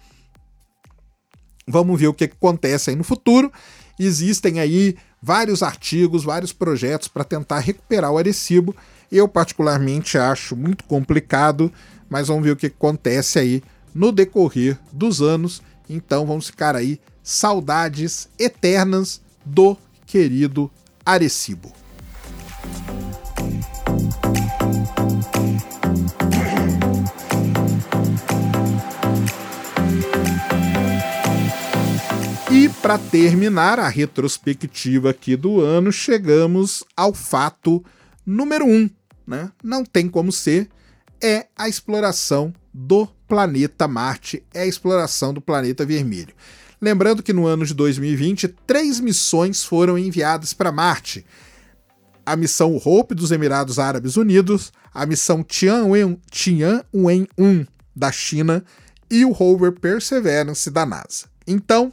vamos 1.67 1.99
ver 1.99 2.09
o 2.09 2.15
que 2.15 2.25
acontece 2.25 2.91
aí 2.91 2.97
no 2.97 3.05
futuro. 3.05 3.53
Existem 3.99 4.61
aí 4.61 4.97
vários 5.23 5.63
artigos, 5.63 6.25
vários 6.25 6.53
projetos 6.53 7.07
para 7.07 7.23
tentar 7.23 7.61
recuperar 7.61 8.11
o 8.11 8.19
Arecibo. 8.19 8.75
Eu, 9.11 9.29
particularmente, 9.29 10.19
acho 10.19 10.57
muito 10.57 10.85
complicado, 10.85 11.73
mas 12.11 12.29
vamos 12.29 12.43
ver 12.43 12.51
o 12.51 12.57
que 12.57 12.67
acontece 12.67 13.39
aí 13.39 13.63
no 13.95 14.11
decorrer 14.11 14.79
dos 14.93 15.23
anos. 15.23 15.63
Então, 15.89 16.27
vamos 16.27 16.47
ficar 16.47 16.75
aí 16.75 17.01
saudades 17.23 18.29
eternas 18.39 19.21
do 19.45 19.77
querido 20.07 20.71
Arecibo. 21.05 21.82
Para 32.83 32.99
terminar 32.99 33.79
a 33.79 33.89
retrospectiva 33.89 35.11
aqui 35.11 35.37
do 35.37 35.61
ano, 35.61 35.93
chegamos 35.93 36.83
ao 36.97 37.15
fato 37.15 37.85
número 38.27 38.67
um, 38.67 38.91
né? 39.25 39.53
Não 39.63 39.85
tem 39.85 40.09
como 40.09 40.33
ser, 40.33 40.69
é 41.23 41.47
a 41.57 41.69
exploração 41.69 42.53
do 42.75 43.07
planeta 43.29 43.87
Marte, 43.87 44.43
é 44.53 44.63
a 44.63 44.67
exploração 44.67 45.33
do 45.33 45.41
planeta 45.41 45.87
vermelho. 45.87 46.35
Lembrando 46.81 47.23
que 47.23 47.33
no 47.33 47.47
ano 47.47 47.65
de 47.65 47.73
2020, 47.73 48.49
três 48.67 48.99
missões 48.99 49.63
foram 49.63 49.97
enviadas 49.97 50.53
para 50.53 50.73
Marte. 50.73 51.25
A 52.27 52.35
missão 52.35 52.83
Hope 52.85 53.15
dos 53.15 53.31
Emirados 53.31 53.79
Árabes 53.79 54.17
Unidos, 54.17 54.73
a 54.93 55.07
missão 55.07 55.45
Tianwen-1 55.45 57.69
da 57.95 58.11
China 58.11 58.65
e 59.09 59.25
o 59.25 59.31
rover 59.31 59.71
Perseverance 59.71 60.69
da 60.69 60.85
NASA. 60.85 61.31
Então, 61.47 61.93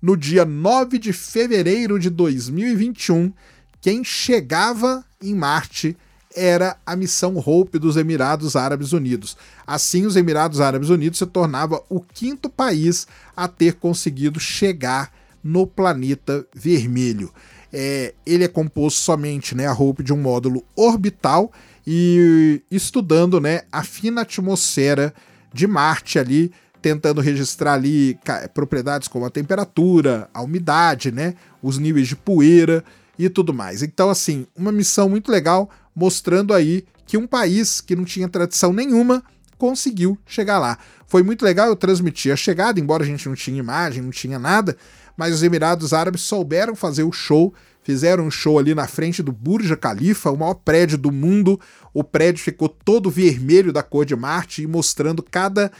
no 0.00 0.16
dia 0.16 0.44
9 0.44 0.98
de 0.98 1.12
fevereiro 1.12 1.98
de 1.98 2.08
2021, 2.08 3.32
quem 3.80 4.02
chegava 4.02 5.04
em 5.22 5.34
Marte 5.34 5.96
era 6.34 6.76
a 6.86 6.94
missão 6.94 7.36
Hope 7.36 7.78
dos 7.78 7.96
Emirados 7.96 8.54
Árabes 8.54 8.92
Unidos. 8.92 9.36
Assim, 9.66 10.06
os 10.06 10.16
Emirados 10.16 10.60
Árabes 10.60 10.88
Unidos 10.88 11.18
se 11.18 11.26
tornava 11.26 11.82
o 11.88 12.00
quinto 12.00 12.48
país 12.48 13.06
a 13.36 13.48
ter 13.48 13.74
conseguido 13.74 14.38
chegar 14.38 15.12
no 15.42 15.66
planeta 15.66 16.46
vermelho. 16.54 17.32
É, 17.72 18.14
ele 18.24 18.44
é 18.44 18.48
composto 18.48 19.00
somente, 19.00 19.54
né, 19.54 19.66
a 19.66 19.72
Hope 19.72 20.02
de 20.02 20.12
um 20.12 20.20
módulo 20.20 20.64
orbital 20.76 21.52
e 21.86 22.62
estudando, 22.70 23.40
né, 23.40 23.62
a 23.70 23.82
fina 23.82 24.22
atmosfera 24.22 25.14
de 25.52 25.66
Marte 25.66 26.18
ali 26.18 26.52
tentando 26.80 27.20
registrar 27.20 27.74
ali 27.74 28.18
propriedades 28.54 29.08
como 29.08 29.24
a 29.24 29.30
temperatura, 29.30 30.28
a 30.32 30.42
umidade, 30.42 31.10
né, 31.12 31.34
os 31.62 31.78
níveis 31.78 32.08
de 32.08 32.16
poeira 32.16 32.84
e 33.18 33.28
tudo 33.28 33.52
mais. 33.52 33.82
Então, 33.82 34.08
assim, 34.08 34.46
uma 34.56 34.72
missão 34.72 35.08
muito 35.08 35.30
legal 35.30 35.70
mostrando 35.94 36.54
aí 36.54 36.84
que 37.06 37.16
um 37.16 37.26
país 37.26 37.80
que 37.80 37.96
não 37.96 38.04
tinha 38.04 38.28
tradição 38.28 38.72
nenhuma 38.72 39.22
conseguiu 39.58 40.18
chegar 40.24 40.58
lá. 40.58 40.78
Foi 41.06 41.22
muito 41.22 41.44
legal 41.44 41.66
eu 41.68 41.76
transmitir 41.76 42.32
a 42.32 42.36
chegada, 42.36 42.80
embora 42.80 43.02
a 43.02 43.06
gente 43.06 43.28
não 43.28 43.34
tinha 43.34 43.58
imagem, 43.58 44.02
não 44.02 44.10
tinha 44.10 44.38
nada, 44.38 44.76
mas 45.16 45.34
os 45.34 45.42
Emirados 45.42 45.92
Árabes 45.92 46.22
souberam 46.22 46.74
fazer 46.74 47.02
o 47.02 47.12
show, 47.12 47.52
fizeram 47.82 48.24
um 48.24 48.30
show 48.30 48.58
ali 48.58 48.74
na 48.74 48.86
frente 48.86 49.22
do 49.22 49.32
Burj 49.32 49.72
Khalifa, 49.74 50.30
o 50.30 50.36
maior 50.38 50.54
prédio 50.54 50.96
do 50.96 51.12
mundo. 51.12 51.60
O 51.92 52.02
prédio 52.02 52.42
ficou 52.42 52.68
todo 52.68 53.10
vermelho 53.10 53.72
da 53.72 53.82
cor 53.82 54.06
de 54.06 54.16
Marte 54.16 54.62
e 54.62 54.66
mostrando 54.66 55.22
cada 55.22 55.70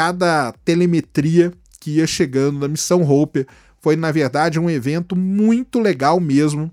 cada 0.00 0.54
telemetria 0.64 1.52
que 1.78 1.96
ia 1.96 2.06
chegando 2.06 2.58
na 2.58 2.68
missão 2.68 3.02
Hope. 3.02 3.46
Foi, 3.82 3.96
na 3.96 4.10
verdade, 4.10 4.58
um 4.58 4.70
evento 4.70 5.14
muito 5.14 5.78
legal 5.78 6.18
mesmo 6.18 6.72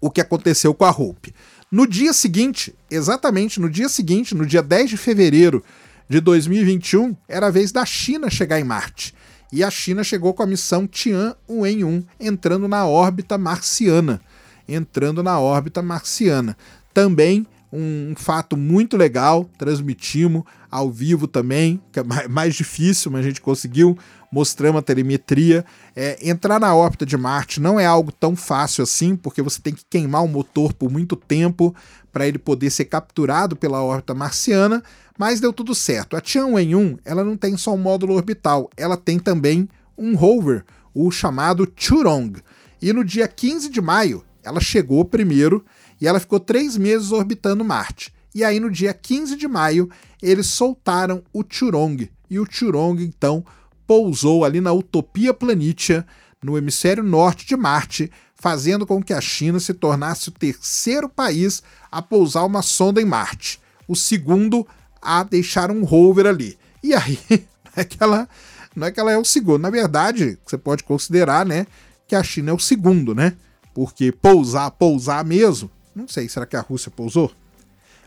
o 0.00 0.10
que 0.10 0.20
aconteceu 0.20 0.74
com 0.74 0.84
a 0.84 0.90
Hope. 0.90 1.32
No 1.70 1.86
dia 1.86 2.12
seguinte, 2.12 2.74
exatamente 2.90 3.60
no 3.60 3.70
dia 3.70 3.88
seguinte, 3.88 4.34
no 4.34 4.44
dia 4.44 4.60
10 4.60 4.90
de 4.90 4.96
fevereiro 4.96 5.62
de 6.08 6.18
2021, 6.18 7.16
era 7.28 7.46
a 7.46 7.50
vez 7.50 7.70
da 7.70 7.86
China 7.86 8.28
chegar 8.28 8.58
em 8.58 8.64
Marte. 8.64 9.14
E 9.52 9.62
a 9.62 9.70
China 9.70 10.02
chegou 10.02 10.34
com 10.34 10.42
a 10.42 10.46
missão 10.46 10.88
Tianwen-1 10.88 12.04
entrando 12.18 12.66
na 12.66 12.84
órbita 12.84 13.38
marciana. 13.38 14.20
Entrando 14.68 15.22
na 15.22 15.38
órbita 15.38 15.80
marciana. 15.80 16.56
Também 16.92 17.46
um 17.72 18.14
fato 18.16 18.56
muito 18.56 18.96
legal, 18.96 19.48
transmitimos 19.56 20.42
ao 20.72 20.90
vivo 20.90 21.28
também, 21.28 21.82
que 21.92 22.00
é 22.00 22.02
mais 22.28 22.54
difícil, 22.54 23.12
mas 23.12 23.20
a 23.20 23.28
gente 23.28 23.42
conseguiu, 23.42 23.96
mostramos 24.32 24.78
a 24.78 24.82
telemetria. 24.82 25.66
É, 25.94 26.18
entrar 26.26 26.58
na 26.58 26.74
órbita 26.74 27.04
de 27.04 27.14
Marte 27.14 27.60
não 27.60 27.78
é 27.78 27.84
algo 27.84 28.10
tão 28.10 28.34
fácil 28.34 28.82
assim, 28.82 29.14
porque 29.14 29.42
você 29.42 29.60
tem 29.60 29.74
que 29.74 29.84
queimar 29.84 30.24
o 30.24 30.28
motor 30.28 30.72
por 30.72 30.90
muito 30.90 31.14
tempo 31.14 31.74
para 32.10 32.26
ele 32.26 32.38
poder 32.38 32.70
ser 32.70 32.86
capturado 32.86 33.54
pela 33.54 33.82
órbita 33.82 34.14
marciana, 34.14 34.82
mas 35.18 35.40
deu 35.40 35.52
tudo 35.52 35.74
certo. 35.74 36.16
A 36.16 36.22
Tianwen-1 36.22 36.98
ela 37.04 37.22
não 37.22 37.36
tem 37.36 37.54
só 37.58 37.74
um 37.74 37.78
módulo 37.78 38.14
orbital, 38.14 38.70
ela 38.74 38.96
tem 38.96 39.18
também 39.18 39.68
um 39.96 40.16
rover, 40.16 40.64
o 40.94 41.10
chamado 41.10 41.70
Churong. 41.76 42.40
E 42.80 42.92
no 42.94 43.04
dia 43.04 43.28
15 43.28 43.68
de 43.68 43.80
maio, 43.82 44.24
ela 44.42 44.60
chegou 44.60 45.04
primeiro 45.04 45.64
e 46.00 46.08
ela 46.08 46.18
ficou 46.18 46.40
três 46.40 46.78
meses 46.78 47.12
orbitando 47.12 47.62
Marte. 47.62 48.11
E 48.34 48.42
aí, 48.42 48.58
no 48.58 48.70
dia 48.70 48.94
15 48.94 49.36
de 49.36 49.46
maio, 49.46 49.90
eles 50.22 50.46
soltaram 50.46 51.22
o 51.32 51.44
Churong. 51.48 52.10
E 52.30 52.38
o 52.38 52.46
Churong, 52.48 53.02
então, 53.02 53.44
pousou 53.86 54.44
ali 54.44 54.60
na 54.60 54.72
Utopia 54.72 55.34
Planitia, 55.34 56.06
no 56.42 56.56
hemisfério 56.56 57.02
norte 57.02 57.46
de 57.46 57.56
Marte, 57.56 58.10
fazendo 58.34 58.86
com 58.86 59.02
que 59.02 59.12
a 59.12 59.20
China 59.20 59.60
se 59.60 59.74
tornasse 59.74 60.28
o 60.28 60.32
terceiro 60.32 61.08
país 61.08 61.62
a 61.90 62.00
pousar 62.00 62.44
uma 62.46 62.62
sonda 62.62 63.00
em 63.00 63.04
Marte. 63.04 63.60
O 63.86 63.94
segundo 63.94 64.66
a 65.00 65.22
deixar 65.22 65.70
um 65.70 65.84
rover 65.84 66.26
ali. 66.26 66.58
E 66.82 66.94
aí, 66.94 67.18
não 67.30 67.72
é 67.76 67.84
que 67.84 68.02
ela, 68.02 68.28
não 68.74 68.86
é, 68.86 68.90
que 68.90 68.98
ela 68.98 69.12
é 69.12 69.18
o 69.18 69.24
segundo. 69.24 69.60
Na 69.60 69.70
verdade, 69.70 70.38
você 70.44 70.56
pode 70.56 70.84
considerar 70.84 71.44
né, 71.44 71.66
que 72.08 72.14
a 72.14 72.22
China 72.22 72.50
é 72.50 72.54
o 72.54 72.58
segundo, 72.58 73.14
né? 73.14 73.34
Porque 73.74 74.10
pousar, 74.10 74.70
pousar 74.70 75.24
mesmo, 75.24 75.70
não 75.94 76.08
sei, 76.08 76.28
será 76.28 76.46
que 76.46 76.56
a 76.56 76.60
Rússia 76.60 76.90
pousou? 76.90 77.30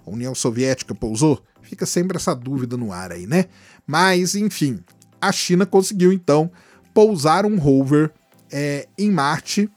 A 0.05 0.09
União 0.09 0.35
Soviética 0.35 0.93
pousou? 0.93 1.41
Fica 1.61 1.85
sempre 1.85 2.17
essa 2.17 2.35
dúvida 2.35 2.77
no 2.77 2.91
ar 2.91 3.11
aí, 3.11 3.25
né? 3.25 3.45
Mas, 3.87 4.35
enfim, 4.35 4.79
a 5.19 5.31
China 5.31 5.65
conseguiu 5.65 6.13
então 6.13 6.51
pousar 6.93 7.45
um 7.45 7.57
rover 7.57 8.11
é, 8.51 8.87
em 8.97 9.11
Marte 9.11 9.69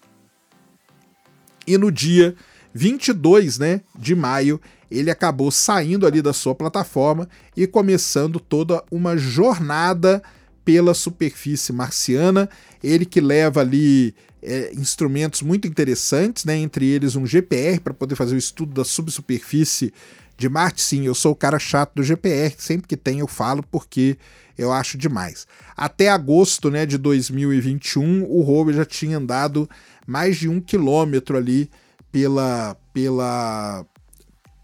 e 1.67 1.77
no 1.77 1.91
dia 1.91 2.35
22 2.73 3.59
né, 3.59 3.81
de 3.99 4.15
maio 4.15 4.61
ele 4.91 5.11
acabou 5.11 5.51
saindo 5.51 6.07
ali 6.07 6.23
da 6.23 6.33
sua 6.33 6.55
plataforma 6.55 7.29
e 7.57 7.67
começando 7.67 8.41
toda 8.41 8.83
uma 8.91 9.17
jornada 9.17 10.23
pela 10.65 10.95
superfície 10.95 11.73
marciana. 11.73 12.49
Ele 12.83 13.05
que 13.05 13.21
leva 13.21 13.61
ali 13.61 14.15
é, 14.43 14.73
instrumentos 14.75 15.43
muito 15.43 15.67
interessantes, 15.67 16.45
né? 16.45 16.57
entre 16.57 16.87
eles 16.87 17.17
um 17.17 17.27
GPR 17.27 17.81
para 17.81 17.95
poder 17.95 18.15
fazer 18.15 18.35
o 18.35 18.39
estudo 18.39 18.73
da 18.73 18.85
subsuperfície 18.85 19.93
de 20.37 20.49
Marte. 20.49 20.83
Sim, 20.83 21.05
eu 21.05 21.15
sou 21.15 21.33
o 21.33 21.37
cara 21.37 21.59
chato 21.59 21.95
do 21.95 22.03
GPR, 22.03 22.55
sempre 22.57 22.87
que 22.87 22.97
tem 22.97 23.19
eu 23.19 23.27
falo 23.27 23.63
porque 23.63 24.17
eu 24.57 24.73
acho 24.73 24.99
demais. 24.99 25.47
Até 25.77 26.09
agosto 26.09 26.71
né, 26.71 26.85
de 26.85 26.99
2021, 26.99 28.25
o 28.25 28.43
rover 28.43 28.75
já 28.75 28.85
tinha 28.85 29.19
andado 29.19 29.69
mais 30.07 30.37
de 30.37 30.49
um 30.49 30.61
quilômetro 30.61 31.37
ali 31.37 31.71
pela, 32.11 32.77
pela, 32.93 33.87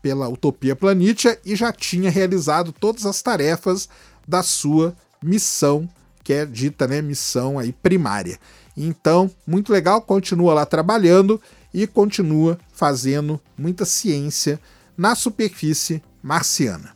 pela 0.02 0.28
Utopia 0.28 0.74
Planitia 0.74 1.38
e 1.44 1.54
já 1.54 1.72
tinha 1.72 2.10
realizado 2.10 2.72
todas 2.72 3.06
as 3.06 3.22
tarefas 3.22 3.88
da 4.26 4.42
sua 4.42 4.96
missão, 5.22 5.88
que 6.22 6.32
é 6.32 6.46
dita 6.46 6.88
né, 6.88 7.00
missão 7.02 7.58
aí 7.58 7.72
primária. 7.72 8.38
Então, 8.76 9.30
muito 9.46 9.72
legal, 9.72 10.02
continua 10.02 10.54
lá 10.54 10.66
trabalhando 10.66 11.40
e 11.72 11.86
continua 11.86 12.58
fazendo 12.72 13.40
muita 13.56 13.84
ciência 13.84 14.60
na 14.96 15.14
superfície 15.14 16.02
marciana. 16.22 16.94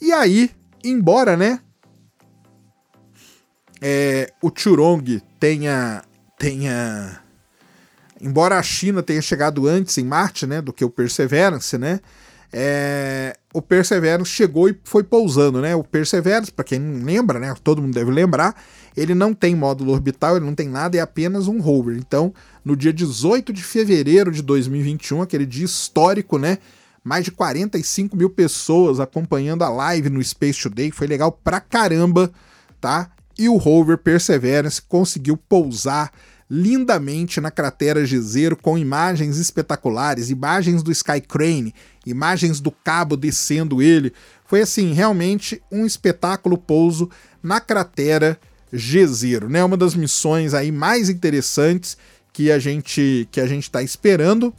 E 0.00 0.12
aí, 0.12 0.50
embora, 0.82 1.36
né, 1.36 1.60
é, 3.80 4.32
o 4.40 4.50
Churong 4.54 5.20
tenha 5.38 6.02
tenha 6.38 7.20
embora 8.20 8.58
a 8.58 8.62
China 8.62 9.02
tenha 9.02 9.20
chegado 9.20 9.66
antes 9.66 9.98
em 9.98 10.04
Marte, 10.04 10.46
né, 10.46 10.62
do 10.62 10.72
que 10.72 10.84
o 10.84 10.90
Perseverance, 10.90 11.76
né, 11.76 12.00
é, 12.52 13.34
o 13.54 13.62
Perseverance 13.62 14.30
chegou 14.30 14.68
e 14.68 14.78
foi 14.84 15.02
pousando, 15.02 15.60
né? 15.60 15.74
O 15.74 15.82
Perseverance, 15.82 16.52
para 16.52 16.64
quem 16.64 16.78
não 16.78 17.04
lembra, 17.04 17.38
né? 17.38 17.54
Todo 17.64 17.80
mundo 17.80 17.94
deve 17.94 18.10
lembrar, 18.10 18.54
ele 18.94 19.14
não 19.14 19.32
tem 19.32 19.54
módulo 19.54 19.92
orbital, 19.92 20.36
ele 20.36 20.44
não 20.44 20.54
tem 20.54 20.68
nada, 20.68 20.96
é 20.96 21.00
apenas 21.00 21.48
um 21.48 21.60
rover. 21.60 21.96
Então, 21.96 22.34
no 22.62 22.76
dia 22.76 22.92
18 22.92 23.52
de 23.52 23.62
fevereiro 23.62 24.30
de 24.30 24.42
2021, 24.42 25.22
aquele 25.22 25.46
dia 25.46 25.64
histórico, 25.64 26.38
né? 26.38 26.58
Mais 27.02 27.24
de 27.24 27.30
45 27.30 28.16
mil 28.16 28.28
pessoas 28.28 29.00
acompanhando 29.00 29.62
a 29.62 29.70
live 29.70 30.10
no 30.10 30.22
Space 30.22 30.62
Today, 30.62 30.90
foi 30.90 31.06
legal 31.06 31.32
pra 31.32 31.58
caramba, 31.58 32.30
tá? 32.80 33.10
E 33.38 33.48
o 33.48 33.56
rover 33.56 33.96
Perseverance 33.96 34.80
conseguiu 34.82 35.38
pousar 35.38 36.12
lindamente 36.54 37.40
na 37.40 37.50
cratera 37.50 38.04
Jezero 38.04 38.54
com 38.54 38.76
imagens 38.76 39.38
espetaculares, 39.38 40.28
imagens 40.28 40.82
do 40.82 40.92
Sky 40.92 41.18
Crane, 41.18 41.74
imagens 42.04 42.60
do 42.60 42.70
cabo 42.70 43.16
descendo 43.16 43.80
ele. 43.80 44.12
Foi 44.44 44.60
assim, 44.60 44.92
realmente 44.92 45.62
um 45.72 45.86
espetáculo 45.86 46.58
pouso 46.58 47.08
na 47.42 47.58
cratera 47.58 48.38
Jezero, 48.70 49.48
né? 49.48 49.64
Uma 49.64 49.78
das 49.78 49.94
missões 49.94 50.52
aí 50.52 50.70
mais 50.70 51.08
interessantes 51.08 51.96
que 52.34 52.52
a 52.52 52.58
gente 52.58 53.26
que 53.32 53.40
a 53.40 53.46
gente 53.46 53.62
está 53.62 53.82
esperando, 53.82 54.52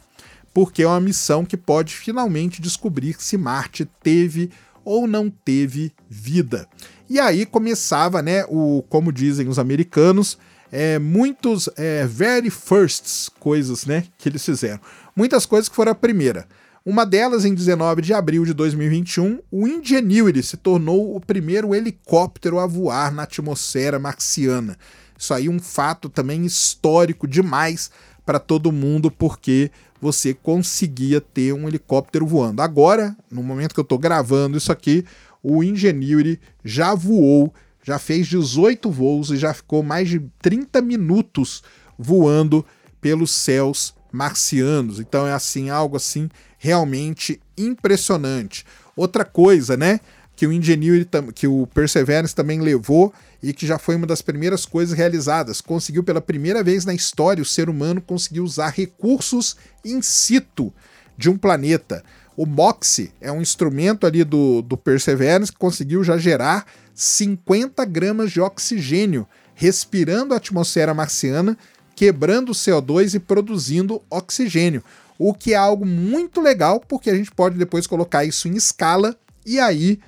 porque 0.52 0.82
é 0.82 0.88
uma 0.88 1.00
missão 1.00 1.44
que 1.44 1.56
pode 1.56 1.94
finalmente 1.94 2.60
descobrir 2.60 3.14
se 3.20 3.36
Marte 3.36 3.88
teve 4.02 4.50
ou 4.84 5.06
não 5.06 5.30
teve 5.30 5.92
vida. 6.10 6.66
E 7.08 7.20
aí 7.20 7.46
começava, 7.46 8.20
né, 8.20 8.44
o 8.48 8.82
como 8.88 9.12
dizem 9.12 9.46
os 9.46 9.60
americanos, 9.60 10.36
é, 10.76 10.98
muitos 10.98 11.68
é, 11.76 12.04
very 12.04 12.50
firsts 12.50 13.30
coisas 13.38 13.86
né, 13.86 14.08
que 14.18 14.28
eles 14.28 14.44
fizeram. 14.44 14.80
Muitas 15.14 15.46
coisas 15.46 15.68
que 15.68 15.76
foram 15.76 15.92
a 15.92 15.94
primeira. 15.94 16.48
Uma 16.84 17.06
delas, 17.06 17.44
em 17.44 17.54
19 17.54 18.02
de 18.02 18.12
abril 18.12 18.44
de 18.44 18.52
2021, 18.52 19.38
o 19.52 19.68
Ingenuity 19.68 20.42
se 20.42 20.56
tornou 20.56 21.14
o 21.14 21.20
primeiro 21.20 21.76
helicóptero 21.76 22.58
a 22.58 22.66
voar 22.66 23.14
na 23.14 23.22
atmosfera 23.22 24.00
marciana. 24.00 24.76
Isso 25.16 25.32
aí 25.32 25.46
é 25.46 25.50
um 25.50 25.60
fato 25.60 26.08
também 26.08 26.44
histórico 26.44 27.28
demais 27.28 27.92
para 28.26 28.40
todo 28.40 28.72
mundo, 28.72 29.12
porque 29.12 29.70
você 30.00 30.34
conseguia 30.34 31.20
ter 31.20 31.52
um 31.52 31.68
helicóptero 31.68 32.26
voando. 32.26 32.60
Agora, 32.60 33.16
no 33.30 33.44
momento 33.44 33.74
que 33.74 33.80
eu 33.80 33.84
estou 33.84 33.98
gravando 33.98 34.58
isso 34.58 34.72
aqui, 34.72 35.04
o 35.40 35.62
Ingenuity 35.62 36.40
já 36.64 36.96
voou 36.96 37.54
já 37.84 37.98
fez 37.98 38.26
18 38.26 38.90
voos 38.90 39.30
e 39.30 39.36
já 39.36 39.52
ficou 39.52 39.82
mais 39.82 40.08
de 40.08 40.20
30 40.40 40.80
minutos 40.80 41.62
voando 41.98 42.64
pelos 43.00 43.30
céus 43.30 43.94
marcianos. 44.10 44.98
Então 44.98 45.26
é 45.26 45.32
assim, 45.32 45.68
algo 45.68 45.96
assim 45.96 46.30
realmente 46.58 47.40
impressionante. 47.56 48.64
Outra 48.96 49.24
coisa, 49.24 49.76
né, 49.76 50.00
que 50.34 50.46
o 50.46 50.52
Ingenuity, 50.52 51.10
que 51.34 51.46
o 51.46 51.66
Perseverance 51.66 52.34
também 52.34 52.60
levou 52.60 53.12
e 53.42 53.52
que 53.52 53.66
já 53.66 53.78
foi 53.78 53.96
uma 53.96 54.06
das 54.06 54.22
primeiras 54.22 54.64
coisas 54.64 54.96
realizadas. 54.96 55.60
Conseguiu 55.60 56.02
pela 56.02 56.20
primeira 56.20 56.62
vez 56.62 56.86
na 56.86 56.94
história 56.94 57.42
o 57.42 57.46
ser 57.46 57.68
humano 57.68 58.00
conseguiu 58.00 58.44
usar 58.44 58.70
recursos 58.70 59.56
in 59.84 60.00
situ 60.00 60.72
de 61.18 61.28
um 61.28 61.36
planeta. 61.36 62.02
O 62.36 62.46
MOXIE 62.46 63.12
é 63.20 63.30
um 63.30 63.42
instrumento 63.42 64.06
ali 64.06 64.24
do, 64.24 64.62
do 64.62 64.76
Perseverance 64.76 65.52
que 65.52 65.58
conseguiu 65.58 66.02
já 66.02 66.16
gerar 66.16 66.66
50 66.94 67.84
gramas 67.84 68.30
de 68.30 68.40
oxigênio, 68.40 69.26
respirando 69.54 70.32
a 70.32 70.36
atmosfera 70.36 70.94
marciana, 70.94 71.58
quebrando 71.94 72.50
o 72.50 72.54
CO2 72.54 73.14
e 73.14 73.18
produzindo 73.18 74.02
oxigênio. 74.08 74.82
O 75.18 75.32
que 75.32 75.54
é 75.54 75.56
algo 75.56 75.84
muito 75.84 76.40
legal, 76.40 76.80
porque 76.80 77.10
a 77.10 77.14
gente 77.14 77.30
pode 77.30 77.56
depois 77.56 77.86
colocar 77.86 78.24
isso 78.24 78.48
em 78.48 78.56
escala 78.56 79.16
e 79.46 79.60
aí, 79.60 80.00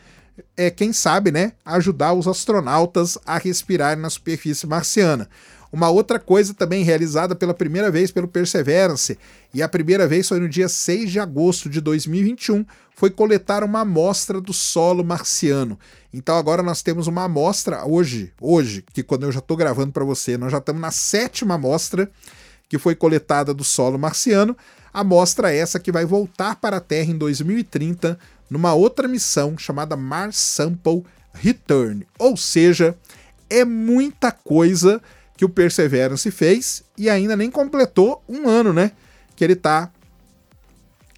é, 0.56 0.70
quem 0.70 0.92
sabe, 0.92 1.30
né, 1.30 1.52
ajudar 1.64 2.14
os 2.14 2.26
astronautas 2.26 3.18
a 3.26 3.36
respirar 3.36 3.96
na 3.98 4.08
superfície 4.08 4.66
marciana. 4.66 5.28
Uma 5.72 5.90
outra 5.90 6.18
coisa 6.18 6.54
também 6.54 6.84
realizada 6.84 7.34
pela 7.34 7.52
primeira 7.52 7.90
vez 7.90 8.10
pelo 8.10 8.28
Perseverance, 8.28 9.18
e 9.52 9.62
a 9.62 9.68
primeira 9.68 10.06
vez 10.06 10.28
foi 10.28 10.40
no 10.40 10.48
dia 10.48 10.68
6 10.68 11.10
de 11.10 11.20
agosto 11.20 11.68
de 11.68 11.80
2021, 11.80 12.64
foi 12.96 13.10
coletar 13.10 13.62
uma 13.62 13.80
amostra 13.80 14.40
do 14.40 14.54
solo 14.54 15.04
marciano. 15.04 15.78
Então 16.14 16.34
agora 16.34 16.62
nós 16.62 16.80
temos 16.80 17.06
uma 17.06 17.24
amostra 17.24 17.84
hoje, 17.84 18.32
hoje, 18.40 18.82
que 18.94 19.02
quando 19.02 19.24
eu 19.24 19.30
já 19.30 19.38
estou 19.38 19.54
gravando 19.54 19.92
para 19.92 20.02
você, 20.02 20.38
nós 20.38 20.50
já 20.50 20.56
estamos 20.58 20.80
na 20.80 20.90
sétima 20.90 21.56
amostra 21.56 22.10
que 22.70 22.78
foi 22.78 22.94
coletada 22.94 23.52
do 23.52 23.62
solo 23.62 23.98
marciano. 23.98 24.56
Amostra 24.94 25.52
essa 25.52 25.78
que 25.78 25.92
vai 25.92 26.06
voltar 26.06 26.56
para 26.56 26.78
a 26.78 26.80
Terra 26.80 27.10
em 27.10 27.18
2030 27.18 28.18
numa 28.48 28.72
outra 28.72 29.06
missão 29.06 29.58
chamada 29.58 29.94
Mars 29.94 30.38
Sample 30.38 31.04
Return. 31.34 32.06
Ou 32.18 32.34
seja, 32.34 32.96
é 33.50 33.62
muita 33.62 34.32
coisa 34.32 35.02
que 35.36 35.44
o 35.44 35.50
Perseverance 35.50 36.30
fez 36.30 36.82
e 36.96 37.10
ainda 37.10 37.36
nem 37.36 37.50
completou 37.50 38.24
um 38.26 38.48
ano, 38.48 38.72
né? 38.72 38.92
Que 39.36 39.44
ele 39.44 39.54
tá. 39.54 39.92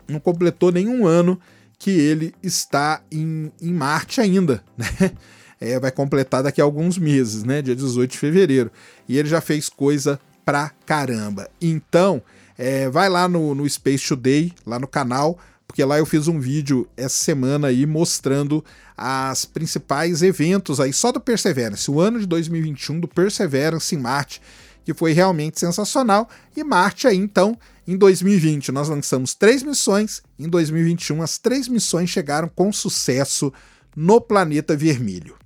Não 0.08 0.18
completou 0.18 0.72
nenhum 0.72 1.06
ano 1.06 1.40
que 1.78 1.90
ele 1.90 2.34
está 2.42 3.00
em, 3.10 3.52
em 3.60 3.72
Marte 3.72 4.20
ainda, 4.20 4.62
né? 4.76 5.12
É, 5.60 5.78
vai 5.78 5.90
completar 5.90 6.42
daqui 6.42 6.60
a 6.60 6.64
alguns 6.64 6.98
meses, 6.98 7.42
né? 7.42 7.60
Dia 7.60 7.74
18 7.74 8.12
de 8.12 8.18
fevereiro. 8.18 8.70
E 9.08 9.18
ele 9.18 9.28
já 9.28 9.40
fez 9.40 9.68
coisa 9.68 10.20
pra 10.44 10.70
caramba. 10.86 11.48
Então, 11.60 12.22
é, 12.56 12.88
vai 12.88 13.08
lá 13.08 13.28
no, 13.28 13.54
no 13.54 13.68
Space 13.68 14.06
Today, 14.06 14.52
lá 14.64 14.78
no 14.78 14.86
canal, 14.86 15.38
porque 15.66 15.84
lá 15.84 15.98
eu 15.98 16.06
fiz 16.06 16.26
um 16.26 16.40
vídeo 16.40 16.88
essa 16.96 17.22
semana 17.22 17.68
aí 17.68 17.84
mostrando 17.86 18.64
as 18.96 19.44
principais 19.44 20.22
eventos 20.22 20.80
aí 20.80 20.92
só 20.92 21.12
do 21.12 21.20
Perseverance, 21.20 21.90
o 21.90 22.00
ano 22.00 22.18
de 22.18 22.26
2021 22.26 23.00
do 23.00 23.06
Perseverance 23.06 23.94
em 23.94 23.98
Marte, 23.98 24.40
que 24.88 24.94
foi 24.94 25.12
realmente 25.12 25.60
sensacional. 25.60 26.30
E 26.56 26.64
Marte 26.64 27.06
aí 27.06 27.18
então, 27.18 27.58
em 27.86 27.94
2020 27.94 28.72
nós 28.72 28.88
lançamos 28.88 29.34
três 29.34 29.62
missões, 29.62 30.22
em 30.38 30.48
2021 30.48 31.20
as 31.20 31.36
três 31.36 31.68
missões 31.68 32.08
chegaram 32.08 32.48
com 32.48 32.72
sucesso 32.72 33.52
no 33.94 34.18
planeta 34.18 34.74
vermelho. 34.74 35.36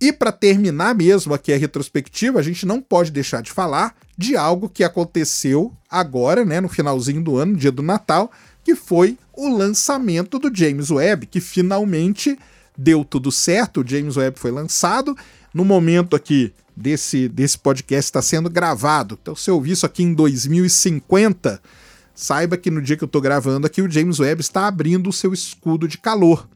E 0.00 0.10
para 0.10 0.32
terminar 0.32 0.94
mesmo 0.94 1.34
aqui 1.34 1.52
a 1.52 1.58
retrospectiva, 1.58 2.38
a 2.38 2.42
gente 2.42 2.64
não 2.64 2.80
pode 2.80 3.10
deixar 3.10 3.42
de 3.42 3.52
falar 3.52 3.94
de 4.16 4.38
algo 4.38 4.70
que 4.70 4.82
aconteceu 4.82 5.70
agora, 5.90 6.46
né, 6.46 6.62
no 6.62 6.68
finalzinho 6.70 7.22
do 7.22 7.36
ano, 7.36 7.58
dia 7.58 7.70
do 7.70 7.82
Natal, 7.82 8.32
que 8.64 8.74
foi 8.74 9.18
o 9.36 9.54
lançamento 9.54 10.38
do 10.38 10.50
James 10.54 10.90
Webb, 10.90 11.26
que 11.26 11.42
finalmente 11.42 12.38
deu 12.74 13.04
tudo 13.04 13.30
certo. 13.30 13.82
O 13.82 13.86
James 13.86 14.16
Webb 14.16 14.38
foi 14.38 14.50
lançado. 14.50 15.14
No 15.52 15.64
momento 15.64 16.14
aqui 16.14 16.52
desse, 16.76 17.28
desse 17.28 17.58
podcast 17.58 18.08
está 18.08 18.22
sendo 18.22 18.48
gravado. 18.48 19.18
Então, 19.20 19.34
se 19.34 19.50
eu 19.50 19.56
ouvir 19.56 19.72
isso 19.72 19.86
aqui 19.86 20.02
em 20.02 20.14
2050, 20.14 21.60
saiba 22.14 22.56
que 22.56 22.70
no 22.70 22.80
dia 22.80 22.96
que 22.96 23.04
eu 23.04 23.06
estou 23.06 23.20
gravando 23.20 23.66
aqui, 23.66 23.82
o 23.82 23.90
James 23.90 24.20
Webb 24.20 24.40
está 24.40 24.66
abrindo 24.66 25.08
o 25.08 25.12
seu 25.12 25.32
escudo 25.32 25.88
de 25.88 25.98
calor. 25.98 26.48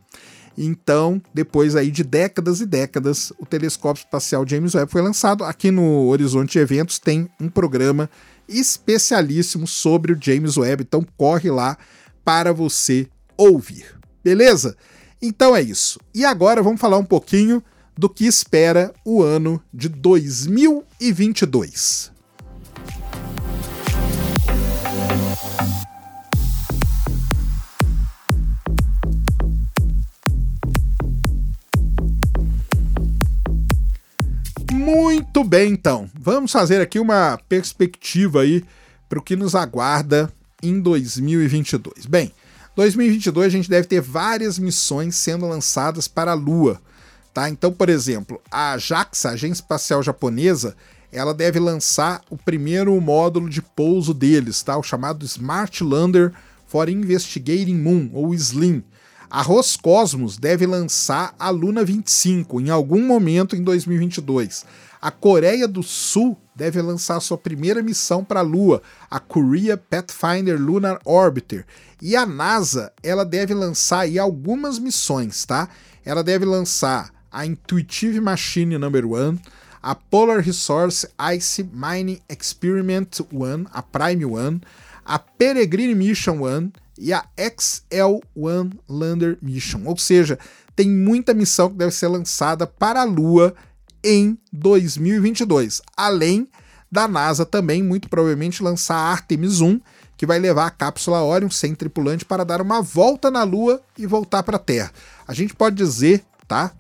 Então, 0.56 1.20
depois 1.32 1.74
aí 1.74 1.90
de 1.90 2.04
décadas 2.04 2.60
e 2.60 2.66
décadas, 2.66 3.32
o 3.38 3.46
telescópio 3.46 4.02
espacial 4.02 4.46
James 4.46 4.74
Webb 4.74 4.90
foi 4.92 5.00
lançado. 5.00 5.44
Aqui 5.44 5.70
no 5.70 6.06
Horizonte 6.08 6.58
Eventos 6.58 6.98
tem 6.98 7.28
um 7.40 7.48
programa 7.48 8.08
especialíssimo 8.48 9.66
sobre 9.66 10.12
o 10.12 10.18
James 10.20 10.56
Webb, 10.56 10.82
então 10.82 11.06
corre 11.16 11.50
lá 11.50 11.76
para 12.24 12.52
você 12.52 13.08
ouvir. 13.36 13.86
Beleza? 14.22 14.76
Então 15.20 15.56
é 15.56 15.62
isso. 15.62 15.98
E 16.14 16.24
agora 16.24 16.62
vamos 16.62 16.80
falar 16.80 16.98
um 16.98 17.04
pouquinho 17.04 17.62
do 17.96 18.08
que 18.08 18.26
espera 18.26 18.92
o 19.04 19.22
ano 19.22 19.62
de 19.72 19.88
2022. 19.88 22.10
Muito 34.72 35.44
bem, 35.44 35.72
então. 35.72 36.10
Vamos 36.14 36.50
fazer 36.50 36.80
aqui 36.80 36.98
uma 36.98 37.38
perspectiva 37.48 38.42
aí 38.42 38.64
para 39.08 39.18
o 39.18 39.22
que 39.22 39.36
nos 39.36 39.54
aguarda 39.54 40.32
em 40.62 40.80
2022. 40.80 42.06
Bem, 42.06 42.32
2022 42.74 43.46
a 43.46 43.50
gente 43.50 43.68
deve 43.68 43.86
ter 43.86 44.00
várias 44.00 44.58
missões 44.58 45.16
sendo 45.16 45.46
lançadas 45.46 46.08
para 46.08 46.32
a 46.32 46.34
Lua, 46.34 46.80
tá? 47.32 47.48
Então, 47.48 47.72
por 47.72 47.88
exemplo, 47.88 48.40
a 48.50 48.76
JAXA, 48.78 49.30
a 49.30 49.32
Agência 49.32 49.62
Espacial 49.62 50.02
Japonesa, 50.02 50.76
ela 51.12 51.34
deve 51.34 51.58
lançar 51.58 52.22
o 52.30 52.36
primeiro 52.36 52.98
módulo 53.00 53.48
de 53.48 53.60
pouso 53.60 54.14
deles, 54.14 54.62
tá? 54.62 54.76
O 54.78 54.82
chamado 54.82 55.24
Smart 55.24 55.84
Lander 55.84 56.32
for 56.66 56.88
Investigating 56.88 57.76
Moon, 57.76 58.10
ou 58.14 58.32
SLIM. 58.32 58.82
A 59.30 59.42
Roscosmos 59.42 60.36
deve 60.36 60.66
lançar 60.66 61.34
a 61.38 61.50
Luna 61.50 61.84
25 61.84 62.60
em 62.60 62.70
algum 62.70 63.06
momento 63.06 63.56
em 63.56 63.62
2022. 63.62 64.64
A 65.00 65.10
Coreia 65.10 65.66
do 65.66 65.82
Sul 65.82 66.38
deve 66.54 66.80
lançar 66.80 67.18
sua 67.20 67.36
primeira 67.36 67.82
missão 67.82 68.22
para 68.24 68.40
a 68.40 68.42
Lua, 68.42 68.82
a 69.10 69.18
Korea 69.18 69.76
Pathfinder 69.76 70.60
Lunar 70.60 70.98
Orbiter. 71.04 71.66
E 72.00 72.14
a 72.14 72.24
NASA, 72.24 72.92
ela 73.02 73.24
deve 73.24 73.52
lançar 73.52 74.00
aí 74.00 74.18
algumas 74.18 74.78
missões, 74.78 75.44
tá? 75.44 75.68
Ela 76.04 76.22
deve 76.22 76.44
lançar 76.44 77.10
a 77.32 77.46
Intuitive 77.46 78.20
Machine 78.20 78.76
Number 78.76 79.06
1, 79.06 79.38
a 79.82 79.94
Polar 79.94 80.40
Resource 80.40 81.08
Ice 81.34 81.62
Mining 81.72 82.20
Experiment 82.28 83.20
1, 83.32 83.66
a 83.72 83.82
Prime 83.82 84.24
1, 84.24 84.60
a 85.04 85.18
Peregrine 85.18 85.94
Mission 85.94 86.42
1 86.42 86.72
e 86.98 87.12
a 87.12 87.24
XL-1 87.36 88.72
Lander 88.88 89.38
Mission. 89.40 89.82
Ou 89.86 89.96
seja, 89.96 90.38
tem 90.76 90.88
muita 90.88 91.34
missão 91.34 91.70
que 91.70 91.76
deve 91.76 91.92
ser 91.92 92.08
lançada 92.08 92.66
para 92.66 93.00
a 93.00 93.04
Lua 93.04 93.54
em 94.04 94.38
2022. 94.52 95.82
Além 95.96 96.48
da 96.90 97.08
NASA 97.08 97.46
também, 97.46 97.82
muito 97.82 98.08
provavelmente, 98.08 98.62
lançar 98.62 98.96
a 98.96 99.10
Artemis 99.10 99.60
1, 99.60 99.80
que 100.16 100.26
vai 100.26 100.38
levar 100.38 100.66
a 100.66 100.70
cápsula 100.70 101.22
Orion 101.22 101.50
sem 101.50 101.74
tripulante 101.74 102.24
para 102.24 102.44
dar 102.44 102.60
uma 102.60 102.82
volta 102.82 103.30
na 103.30 103.42
Lua 103.42 103.82
e 103.98 104.06
voltar 104.06 104.42
para 104.42 104.56
a 104.56 104.60
Terra. 104.60 104.92
A 105.26 105.34
gente 105.34 105.54
pode 105.54 105.74
dizer, 105.74 106.22
tá? 106.46 106.70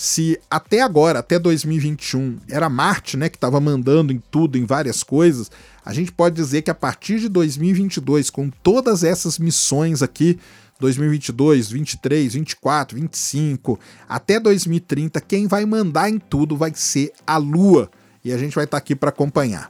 Se 0.00 0.38
até 0.48 0.80
agora, 0.80 1.18
até 1.18 1.40
2021, 1.40 2.38
era 2.48 2.68
Marte, 2.68 3.16
né, 3.16 3.28
que 3.28 3.36
estava 3.36 3.58
mandando 3.58 4.12
em 4.12 4.22
tudo, 4.30 4.56
em 4.56 4.64
várias 4.64 5.02
coisas, 5.02 5.50
a 5.84 5.92
gente 5.92 6.12
pode 6.12 6.36
dizer 6.36 6.62
que 6.62 6.70
a 6.70 6.74
partir 6.74 7.18
de 7.18 7.28
2022, 7.28 8.30
com 8.30 8.48
todas 8.48 9.02
essas 9.02 9.40
missões 9.40 10.00
aqui 10.00 10.38
2022, 10.78 11.72
23, 11.72 12.34
24, 12.34 12.96
25, 12.96 13.80
até 14.08 14.38
2030, 14.38 15.20
quem 15.20 15.48
vai 15.48 15.66
mandar 15.66 16.08
em 16.08 16.20
tudo 16.20 16.56
vai 16.56 16.72
ser 16.76 17.10
a 17.26 17.36
Lua. 17.36 17.90
E 18.24 18.32
a 18.32 18.38
gente 18.38 18.54
vai 18.54 18.66
estar 18.66 18.76
tá 18.76 18.78
aqui 18.78 18.94
para 18.94 19.08
acompanhar. 19.08 19.68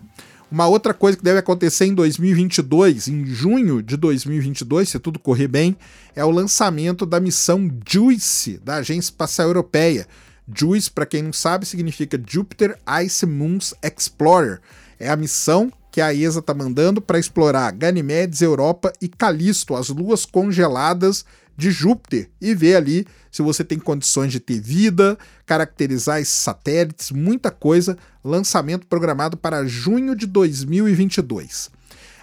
Uma 0.50 0.66
outra 0.66 0.94
coisa 0.94 1.18
que 1.18 1.22
deve 1.22 1.38
acontecer 1.38 1.84
em 1.84 1.94
2022, 1.94 3.06
em 3.08 3.26
junho 3.26 3.82
de 3.82 3.98
2022, 3.98 4.88
se 4.88 4.98
tudo 4.98 5.18
correr 5.18 5.46
bem, 5.46 5.76
é 6.16 6.24
o 6.24 6.30
lançamento 6.30 7.04
da 7.04 7.20
missão 7.20 7.70
JUICE 7.86 8.58
da 8.64 8.76
Agência 8.76 9.10
Espacial 9.10 9.48
Europeia. 9.48 10.08
JUICE, 10.50 10.90
para 10.90 11.04
quem 11.04 11.22
não 11.22 11.34
sabe, 11.34 11.66
significa 11.66 12.18
Jupiter 12.26 12.78
Ice 13.04 13.26
Moons 13.26 13.74
Explorer. 13.82 14.58
É 14.98 15.10
a 15.10 15.16
missão 15.16 15.70
que 15.92 16.00
a 16.00 16.14
ESA 16.14 16.38
está 16.38 16.54
mandando 16.54 17.02
para 17.02 17.18
explorar 17.18 17.70
Ganymedes, 17.72 18.40
Europa 18.40 18.90
e 19.02 19.08
Calisto, 19.08 19.74
as 19.74 19.90
luas 19.90 20.24
congeladas 20.24 21.26
de 21.58 21.72
Júpiter, 21.72 22.30
e 22.40 22.54
ver 22.54 22.76
ali 22.76 23.04
se 23.32 23.42
você 23.42 23.64
tem 23.64 23.80
condições 23.80 24.30
de 24.30 24.38
ter 24.38 24.60
vida, 24.60 25.18
caracterizar 25.44 26.20
esses 26.20 26.34
satélites, 26.34 27.10
muita 27.10 27.50
coisa. 27.50 27.98
Lançamento 28.22 28.86
programado 28.86 29.36
para 29.36 29.66
junho 29.66 30.14
de 30.14 30.24
2022. 30.24 31.68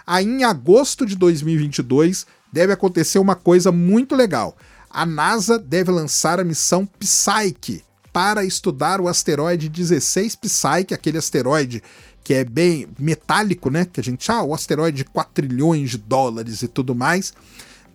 Aí 0.08 0.26
em 0.26 0.46
agosto 0.46 1.06
de 1.06 1.18
2022 1.18 2.26
deve 2.52 2.72
acontecer 2.72 3.20
uma 3.20 3.36
coisa 3.36 3.74
muito 3.74 4.16
legal. 4.16 4.56
A 4.90 5.06
NASA 5.06 5.60
deve 5.60 5.92
lançar 5.92 6.40
a 6.40 6.44
missão 6.46 6.86
Psyche 6.86 7.84
para 8.14 8.46
estudar 8.46 9.02
o 9.02 9.10
asteroide 9.10 9.68
16 9.68 10.38
Psyche, 10.38 10.94
aquele 10.94 11.18
asteroide 11.18 11.84
que 12.24 12.34
é 12.34 12.46
bem 12.46 12.88
metálico, 12.98 13.70
né? 13.70 13.86
Que 13.86 14.00
a 14.00 14.04
gente, 14.04 14.32
ah, 14.32 14.42
o 14.42 14.54
asteroide 14.54 14.98
de 14.98 15.04
4 15.04 15.34
trilhões 15.34 15.92
de 15.92 15.98
dólares 15.98 16.62
e 16.62 16.68
tudo 16.70 16.96
mais, 16.96 17.34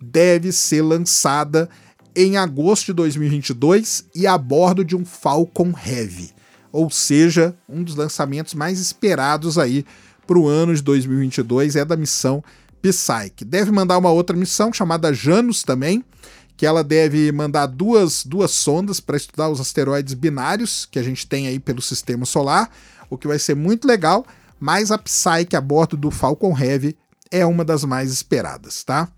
deve 0.00 0.52
ser 0.52 0.82
lançada 0.82 1.68
em 2.14 2.36
agosto 2.36 2.86
de 2.86 2.92
2022 2.94 4.06
e 4.14 4.26
a 4.26 4.36
bordo 4.36 4.84
de 4.84 4.96
um 4.96 5.04
Falcon 5.04 5.72
Heavy, 5.86 6.30
ou 6.72 6.90
seja, 6.90 7.54
um 7.68 7.82
dos 7.82 7.94
lançamentos 7.94 8.54
mais 8.54 8.80
esperados 8.80 9.58
aí 9.58 9.84
para 10.26 10.38
o 10.38 10.48
ano 10.48 10.74
de 10.74 10.82
2022 10.82 11.76
é 11.76 11.84
da 11.84 11.96
missão 11.96 12.42
Psyche. 12.82 13.44
Deve 13.44 13.70
mandar 13.70 13.98
uma 13.98 14.10
outra 14.10 14.36
missão 14.36 14.72
chamada 14.72 15.12
Janus 15.12 15.62
também, 15.62 16.04
que 16.56 16.66
ela 16.66 16.82
deve 16.82 17.30
mandar 17.32 17.66
duas, 17.66 18.24
duas 18.24 18.50
sondas 18.50 19.00
para 19.00 19.16
estudar 19.16 19.48
os 19.48 19.60
asteroides 19.60 20.14
binários 20.14 20.86
que 20.86 20.98
a 20.98 21.02
gente 21.02 21.26
tem 21.26 21.46
aí 21.46 21.58
pelo 21.58 21.82
sistema 21.82 22.24
solar 22.24 22.70
o 23.10 23.18
que 23.18 23.26
vai 23.26 23.38
ser 23.38 23.56
muito 23.56 23.86
legal, 23.86 24.24
mas 24.58 24.90
a 24.92 24.96
Psyche 24.96 25.56
a 25.56 25.60
bordo 25.60 25.96
do 25.96 26.10
Falcon 26.10 26.56
Heavy 26.56 26.96
é 27.30 27.44
uma 27.44 27.64
das 27.64 27.84
mais 27.84 28.12
esperadas, 28.12 28.84
tá? 28.84 29.08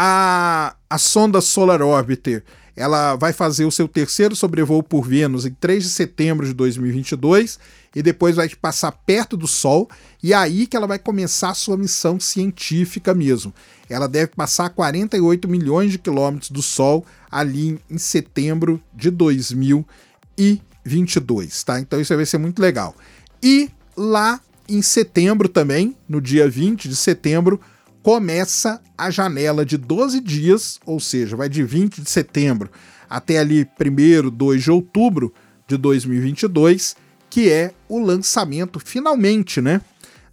A, 0.00 0.76
a 0.88 0.96
sonda 0.96 1.40
Solar 1.40 1.82
Orbiter 1.82 2.44
ela 2.76 3.16
vai 3.16 3.32
fazer 3.32 3.64
o 3.64 3.72
seu 3.72 3.88
terceiro 3.88 4.36
sobrevoo 4.36 4.80
por 4.80 5.04
Vênus 5.04 5.44
em 5.44 5.50
3 5.50 5.82
de 5.82 5.90
setembro 5.90 6.46
de 6.46 6.54
2022 6.54 7.58
e 7.96 8.00
depois 8.00 8.36
vai 8.36 8.48
passar 8.50 8.92
perto 8.92 9.36
do 9.36 9.48
Sol 9.48 9.90
e 10.22 10.32
é 10.32 10.36
aí 10.36 10.68
que 10.68 10.76
ela 10.76 10.86
vai 10.86 11.00
começar 11.00 11.50
a 11.50 11.54
sua 11.54 11.76
missão 11.76 12.20
científica 12.20 13.12
mesmo. 13.12 13.52
Ela 13.90 14.06
deve 14.06 14.28
passar 14.28 14.70
48 14.70 15.48
milhões 15.48 15.90
de 15.90 15.98
quilômetros 15.98 16.52
do 16.52 16.62
Sol 16.62 17.04
ali 17.28 17.80
em 17.90 17.98
setembro 17.98 18.80
de 18.94 19.10
2022, 19.10 21.64
tá? 21.64 21.80
Então 21.80 22.00
isso 22.00 22.14
vai 22.14 22.24
ser 22.24 22.38
muito 22.38 22.62
legal. 22.62 22.94
E 23.42 23.68
lá 23.96 24.40
em 24.68 24.82
setembro 24.82 25.48
também, 25.48 25.96
no 26.08 26.20
dia 26.20 26.48
20 26.48 26.88
de 26.88 26.94
setembro, 26.94 27.60
começa 28.08 28.80
a 28.96 29.10
janela 29.10 29.66
de 29.66 29.76
12 29.76 30.22
dias, 30.22 30.80
ou 30.86 30.98
seja, 30.98 31.36
vai 31.36 31.46
de 31.46 31.62
20 31.62 32.00
de 32.00 32.08
setembro 32.08 32.70
até 33.06 33.38
ali 33.38 33.68
1 33.78 34.30
2 34.30 34.62
de 34.62 34.70
outubro 34.70 35.30
de 35.66 35.76
2022, 35.76 36.96
que 37.28 37.50
é 37.50 37.74
o 37.86 37.98
lançamento 37.98 38.80
finalmente, 38.80 39.60
né, 39.60 39.82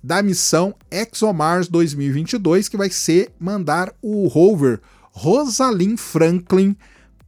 da 0.01 0.23
missão 0.23 0.73
ExoMars 0.89 1.67
2022, 1.67 2.69
que 2.69 2.77
vai 2.77 2.89
ser 2.89 3.33
mandar 3.37 3.93
o 4.01 4.25
rover 4.29 4.79
Rosalind 5.11 5.97
Franklin 5.97 6.77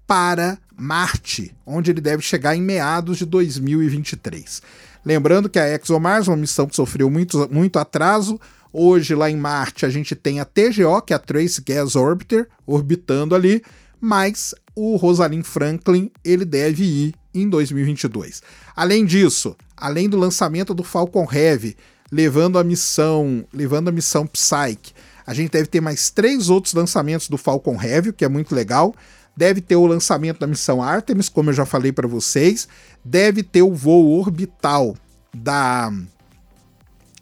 para 0.07 0.57
Marte, 0.77 1.53
onde 1.65 1.91
ele 1.91 1.99
deve 1.99 2.23
chegar 2.23 2.55
em 2.55 2.61
meados 2.61 3.17
de 3.17 3.25
2023. 3.25 4.61
Lembrando 5.03 5.49
que 5.49 5.59
a 5.59 5.75
ExoMars, 5.75 6.29
uma 6.29 6.37
missão 6.37 6.67
que 6.67 6.75
sofreu 6.75 7.09
muito, 7.09 7.49
muito 7.51 7.77
atraso, 7.79 8.39
Hoje, 8.71 9.15
lá 9.15 9.29
em 9.29 9.37
Marte, 9.37 9.85
a 9.85 9.89
gente 9.89 10.15
tem 10.15 10.39
a 10.39 10.45
TGO, 10.45 11.01
que 11.01 11.13
é 11.13 11.15
a 11.15 11.19
Trace 11.19 11.61
Gas 11.61 11.95
Orbiter, 11.95 12.47
orbitando 12.65 13.33
ali, 13.33 13.61
mas 13.99 14.53
o 14.75 14.95
Rosalind 14.95 15.43
Franklin 15.43 16.11
ele 16.23 16.45
deve 16.45 16.83
ir 16.83 17.15
em 17.33 17.49
2022. 17.49 18.43
Além 18.75 19.05
disso, 19.05 19.55
além 19.75 20.07
do 20.07 20.17
lançamento 20.17 20.73
do 20.73 20.83
Falcon 20.83 21.27
Heavy, 21.31 21.75
levando 22.11 22.59
a 22.59 22.63
missão, 22.63 23.45
levando 23.51 23.87
a 23.87 23.91
missão 23.91 24.27
Psyche, 24.27 24.93
a 25.25 25.33
gente 25.33 25.51
deve 25.51 25.67
ter 25.67 25.81
mais 25.81 26.09
três 26.09 26.49
outros 26.49 26.73
lançamentos 26.73 27.27
do 27.27 27.37
Falcon 27.37 27.81
Heavy, 27.81 28.13
que 28.13 28.23
é 28.23 28.29
muito 28.29 28.55
legal. 28.55 28.95
Deve 29.35 29.61
ter 29.61 29.75
o 29.75 29.85
lançamento 29.85 30.39
da 30.39 30.47
missão 30.47 30.81
Artemis, 30.81 31.29
como 31.29 31.49
eu 31.49 31.53
já 31.53 31.65
falei 31.65 31.91
para 31.91 32.07
vocês. 32.07 32.67
Deve 33.03 33.43
ter 33.43 33.61
o 33.61 33.73
voo 33.73 34.17
orbital 34.17 34.95
da 35.33 35.91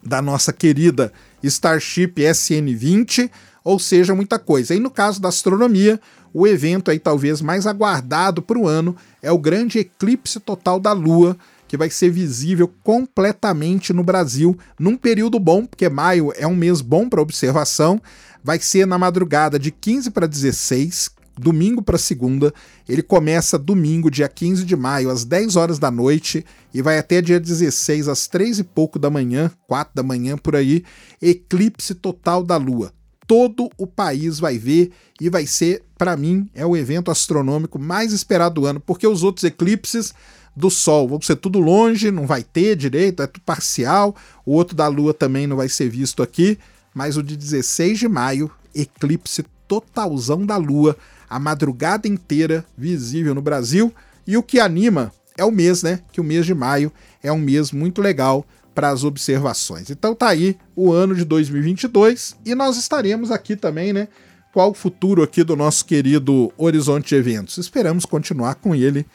da 0.05 0.21
nossa 0.21 0.53
querida 0.53 1.11
Starship 1.47 2.13
SN20, 2.15 3.29
ou 3.63 3.79
seja, 3.79 4.13
muita 4.13 4.37
coisa. 4.37 4.75
E 4.75 4.79
no 4.79 4.91
caso 4.91 5.19
da 5.19 5.29
astronomia, 5.29 5.99
o 6.33 6.45
evento 6.45 6.91
aí 6.91 6.99
talvez 6.99 7.41
mais 7.41 7.65
aguardado 7.65 8.41
para 8.41 8.59
o 8.59 8.67
ano 8.67 8.95
é 9.21 9.31
o 9.31 9.37
grande 9.37 9.79
eclipse 9.79 10.39
total 10.39 10.79
da 10.79 10.91
Lua, 10.91 11.37
que 11.67 11.77
vai 11.77 11.89
ser 11.89 12.09
visível 12.09 12.71
completamente 12.83 13.91
no 13.91 14.03
Brasil 14.03 14.57
num 14.79 14.97
período 14.97 15.39
bom, 15.39 15.65
porque 15.65 15.89
maio 15.89 16.31
é 16.35 16.45
um 16.45 16.55
mês 16.55 16.81
bom 16.81 17.09
para 17.09 17.21
observação. 17.21 18.01
Vai 18.43 18.59
ser 18.59 18.85
na 18.85 18.97
madrugada 18.97 19.57
de 19.57 19.71
15 19.71 20.11
para 20.11 20.27
16, 20.27 21.09
domingo 21.39 21.81
para 21.81 21.97
segunda. 21.97 22.53
Ele 22.87 23.01
começa 23.01 23.57
domingo, 23.57 24.09
dia 24.09 24.27
15 24.27 24.65
de 24.65 24.75
maio, 24.75 25.09
às 25.09 25.25
10 25.25 25.55
horas 25.55 25.79
da 25.79 25.91
noite 25.91 26.45
e 26.73 26.81
vai 26.81 26.97
até 26.97 27.21
dia 27.21 27.39
16, 27.39 28.07
às 28.07 28.27
3 28.27 28.59
e 28.59 28.63
pouco 28.63 28.99
da 28.99 29.09
manhã, 29.09 29.51
4 29.67 29.93
da 29.95 30.03
manhã 30.03 30.37
por 30.37 30.55
aí. 30.55 30.83
Eclipse 31.21 31.95
total 31.95 32.43
da 32.43 32.57
Lua. 32.57 32.93
Todo 33.27 33.69
o 33.77 33.87
país 33.87 34.39
vai 34.39 34.57
ver 34.57 34.91
e 35.19 35.29
vai 35.29 35.47
ser, 35.47 35.83
para 35.97 36.15
mim, 36.15 36.47
é 36.53 36.65
o 36.65 36.77
evento 36.77 37.09
astronômico 37.09 37.79
mais 37.79 38.13
esperado 38.13 38.61
do 38.61 38.67
ano, 38.67 38.79
porque 38.79 39.07
os 39.07 39.23
outros 39.23 39.43
eclipses 39.43 40.13
do 40.55 40.69
Sol 40.69 41.07
vão 41.07 41.21
ser 41.21 41.35
tudo 41.35 41.59
longe, 41.59 42.11
não 42.11 42.25
vai 42.25 42.43
ter 42.43 42.75
direito, 42.75 43.21
é 43.23 43.27
tudo 43.27 43.43
parcial. 43.43 44.15
O 44.45 44.53
outro 44.53 44.75
da 44.75 44.87
Lua 44.87 45.13
também 45.13 45.47
não 45.47 45.57
vai 45.57 45.67
ser 45.67 45.89
visto 45.89 46.23
aqui, 46.23 46.57
mas 46.93 47.17
o 47.17 47.23
de 47.23 47.35
16 47.35 47.99
de 47.99 48.07
maio, 48.07 48.49
eclipse 48.73 49.43
totalzão 49.67 50.45
da 50.45 50.57
Lua 50.57 50.95
a 51.35 51.39
madrugada 51.39 52.07
inteira 52.07 52.65
visível 52.77 53.35
no 53.35 53.41
Brasil. 53.41 53.93
E 54.25 54.37
o 54.37 54.43
que 54.43 54.57
anima 54.57 55.11
é 55.37 55.43
o 55.43 55.51
mês, 55.51 55.83
né? 55.83 55.99
Que 56.13 56.21
o 56.21 56.23
mês 56.23 56.45
de 56.45 56.55
maio 56.55 56.89
é 57.21 57.29
um 57.29 57.37
mês 57.37 57.73
muito 57.73 58.01
legal 58.01 58.45
para 58.73 58.87
as 58.87 59.03
observações. 59.03 59.89
Então 59.89 60.15
tá 60.15 60.29
aí 60.29 60.57
o 60.73 60.93
ano 60.93 61.13
de 61.13 61.25
2022 61.25 62.37
e 62.45 62.55
nós 62.55 62.77
estaremos 62.77 63.31
aqui 63.31 63.57
também, 63.57 63.91
né? 63.91 64.07
Qual 64.53 64.71
o 64.71 64.73
futuro 64.73 65.21
aqui 65.21 65.43
do 65.43 65.57
nosso 65.57 65.83
querido 65.83 66.53
Horizonte 66.57 67.13
Eventos? 67.13 67.57
Esperamos 67.57 68.05
continuar 68.05 68.55
com 68.55 68.73
ele 68.73 69.05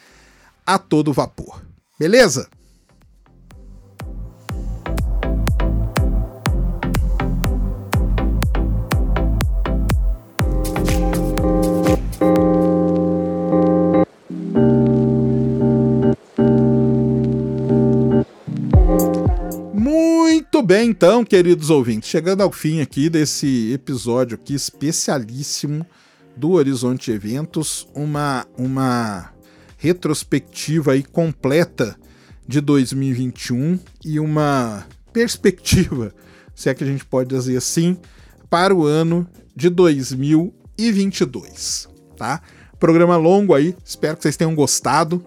a 0.63 0.77
todo 0.77 1.11
vapor. 1.11 1.63
Beleza? 1.99 2.47
Muito 20.61 20.67
bem, 20.67 20.91
então, 20.91 21.25
queridos 21.25 21.71
ouvintes, 21.71 22.07
chegando 22.07 22.43
ao 22.43 22.51
fim 22.51 22.81
aqui 22.81 23.09
desse 23.09 23.73
episódio 23.73 24.35
aqui 24.35 24.53
especialíssimo 24.53 25.83
do 26.37 26.51
Horizonte 26.51 27.09
Eventos, 27.09 27.87
uma 27.95 28.45
uma 28.55 29.33
retrospectiva 29.75 30.91
aí 30.91 31.01
completa 31.01 31.97
de 32.47 32.61
2021 32.61 33.79
e 34.05 34.19
uma 34.19 34.85
perspectiva, 35.11 36.13
se 36.53 36.69
é 36.69 36.75
que 36.75 36.83
a 36.83 36.87
gente 36.87 37.05
pode 37.05 37.35
dizer 37.35 37.57
assim, 37.57 37.97
para 38.47 38.75
o 38.75 38.85
ano 38.85 39.27
de 39.55 39.67
2022, 39.67 41.89
tá? 42.15 42.39
Programa 42.79 43.17
longo 43.17 43.55
aí, 43.55 43.75
espero 43.83 44.15
que 44.15 44.21
vocês 44.21 44.37
tenham 44.37 44.53
gostado. 44.53 45.25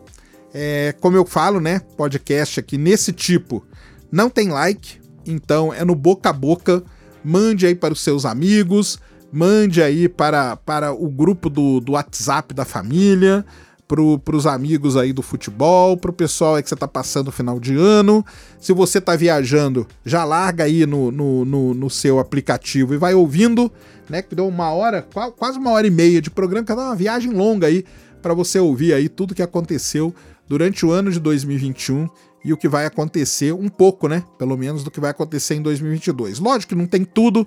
É, 0.55 0.94
como 1.01 1.16
eu 1.16 1.27
falo, 1.27 1.59
né, 1.59 1.81
podcast 1.97 2.61
aqui 2.61 2.78
nesse 2.78 3.12
tipo 3.12 3.66
não 4.12 4.31
tem 4.31 4.48
like, 4.48 5.02
então 5.27 5.73
é 5.73 5.85
no 5.85 5.95
boca 5.95 6.31
a 6.31 6.33
boca. 6.33 6.83
Mande 7.25 7.67
aí 7.67 7.75
para 7.75 7.93
os 7.95 8.03
seus 8.03 8.27
amigos, 8.27 8.99
mande 9.33 9.83
aí 9.83 10.09
para, 10.09 10.57
para 10.57 10.93
o 10.93 11.09
grupo 11.09 11.49
do, 11.49 11.81
do 11.81 11.93
WhatsApp 11.93 12.53
da 12.53 12.65
família, 12.65 13.45
para 13.89 14.37
os 14.37 14.47
amigos 14.47 14.97
aí 14.97 15.13
do 15.13 15.23
futebol, 15.23 15.97
para 15.97 16.11
o 16.11 16.15
pessoal 16.15 16.55
aí 16.55 16.63
que 16.63 16.69
você 16.69 16.75
está 16.75 16.89
passando 16.89 17.29
o 17.29 17.33
final 17.33 17.59
de 17.59 17.75
ano. 17.75 18.25
Se 18.59 18.73
você 18.73 18.99
está 18.99 19.17
viajando, 19.17 19.87
já 20.05 20.25
larga 20.25 20.65
aí 20.65 20.87
no, 20.87 21.11
no, 21.11 21.45
no, 21.45 21.75
no, 21.75 21.91
seu 21.91 22.19
aplicativo 22.19 22.95
e 22.95 22.99
vai 22.99 23.15
ouvindo, 23.15 23.71
né? 24.09 24.23
Que 24.23 24.35
deu 24.35 24.47
uma 24.47 24.71
hora, 24.71 25.07
quase 25.37 25.59
uma 25.59 25.71
hora 25.71 25.87
e 25.87 25.91
meia 25.91 26.21
de 26.21 26.31
programa, 26.31 26.67
que 26.67 26.75
dá 26.75 26.83
uma 26.83 26.97
viagem 26.97 27.33
longa 27.33 27.67
aí 27.67 27.85
para 28.23 28.35
você 28.35 28.59
ouvir 28.59 28.95
aí 28.95 29.09
tudo 29.09 29.35
que 29.35 29.43
aconteceu 29.43 30.15
durante 30.49 30.85
o 30.85 30.91
ano 30.91 31.11
de 31.11 31.21
2021 31.21 32.09
e 32.45 32.53
o 32.53 32.57
que 32.57 32.69
vai 32.69 32.85
acontecer, 32.85 33.53
um 33.55 33.69
pouco, 33.69 34.07
né? 34.07 34.23
Pelo 34.39 34.57
menos 34.57 34.85
do 34.85 34.91
que 34.91 35.01
vai 35.01 35.11
acontecer 35.11 35.55
em 35.55 35.62
2022. 35.62 36.39
Lógico 36.39 36.71
que 36.71 36.79
não 36.79 36.87
tem 36.87 37.05
tudo, 37.05 37.47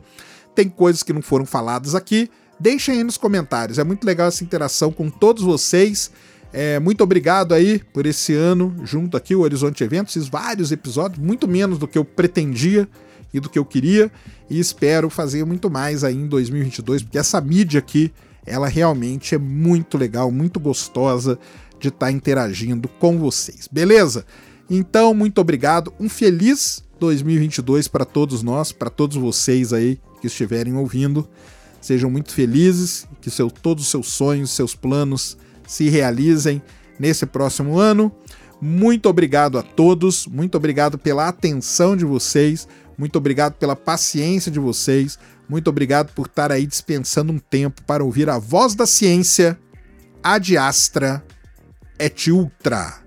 tem 0.56 0.68
coisas 0.68 1.04
que 1.04 1.14
não 1.14 1.22
foram 1.22 1.46
faladas 1.46 1.94
aqui. 1.94 2.30
Deixem 2.60 2.96
aí 2.96 3.04
nos 3.04 3.18
comentários, 3.18 3.78
é 3.78 3.84
muito 3.84 4.04
legal 4.04 4.28
essa 4.28 4.44
interação 4.44 4.92
com 4.92 5.10
todos 5.10 5.44
vocês. 5.44 6.10
É, 6.52 6.80
muito 6.80 7.04
obrigado 7.04 7.54
aí 7.54 7.80
por 7.94 8.08
esse 8.08 8.34
ano 8.34 8.76
junto 8.84 9.16
aqui, 9.16 9.36
o 9.36 9.42
Horizonte 9.42 9.84
Eventos, 9.84 10.16
esses 10.16 10.28
vários 10.28 10.72
episódios, 10.72 11.24
muito 11.24 11.48
menos 11.48 11.78
do 11.78 11.88
que 11.88 11.98
eu 11.98 12.06
pretendia 12.06 12.88
e 13.34 13.40
do 13.40 13.50
que 13.50 13.60
eu 13.60 13.66
queria, 13.66 14.12
e 14.50 14.58
espero 14.58 15.10
fazer 15.10 15.46
muito 15.46 15.70
mais 15.70 16.04
aí 16.04 16.16
em 16.16 16.26
2022, 16.26 17.04
porque 17.04 17.18
essa 17.18 17.40
mídia 17.42 17.80
aqui, 17.80 18.12
ela 18.46 18.68
realmente 18.68 19.36
é 19.36 19.38
muito 19.38 19.98
legal, 19.98 20.32
muito 20.32 20.60
gostosa 20.60 21.38
de 21.80 21.90
estar 21.90 22.08
tá 22.08 22.12
interagindo 22.12 22.88
com 22.88 23.20
vocês, 23.20 23.68
beleza? 23.70 24.26
Então, 24.70 25.14
muito 25.14 25.40
obrigado. 25.40 25.94
Um 26.00 26.10
feliz 26.10 26.84
2022 27.00 27.88
para 27.88 28.06
todos 28.06 28.44
nós, 28.44 28.72
para 28.72 28.90
todos 28.90 29.16
vocês 29.18 29.72
aí 29.72 30.00
que 30.20 30.28
estiverem 30.28 30.76
ouvindo. 30.76 31.28
Sejam 31.80 32.10
muito 32.10 32.34
felizes, 32.34 33.08
que 33.22 33.30
seu, 33.30 33.50
todos 33.50 33.86
os 33.86 33.90
seus 33.92 34.08
sonhos, 34.08 34.52
seus 34.52 34.76
planos 34.76 35.38
se 35.66 35.90
realizem 35.90 36.62
nesse 37.00 37.26
próximo 37.26 37.78
ano. 37.78 38.12
Muito 38.60 39.08
obrigado 39.08 39.58
a 39.58 39.62
todos, 39.62 40.26
muito 40.26 40.56
obrigado 40.56 40.98
pela 40.98 41.28
atenção 41.28 41.96
de 41.96 42.04
vocês, 42.04 42.68
muito 42.98 43.18
obrigado 43.18 43.54
pela 43.54 43.76
paciência 43.76 44.52
de 44.52 44.60
vocês, 44.60 45.20
muito 45.48 45.70
obrigado 45.70 46.12
por 46.14 46.26
estar 46.26 46.52
aí 46.52 46.66
dispensando 46.66 47.32
um 47.32 47.38
tempo 47.38 47.84
para 47.84 48.04
ouvir 48.04 48.30
a 48.30 48.40
voz 48.40 48.74
da 48.74 48.88
ciência, 48.88 49.60
Ad 50.24 50.58
Astra 50.58 51.24
et 52.00 52.32
Ultra. 52.32 53.07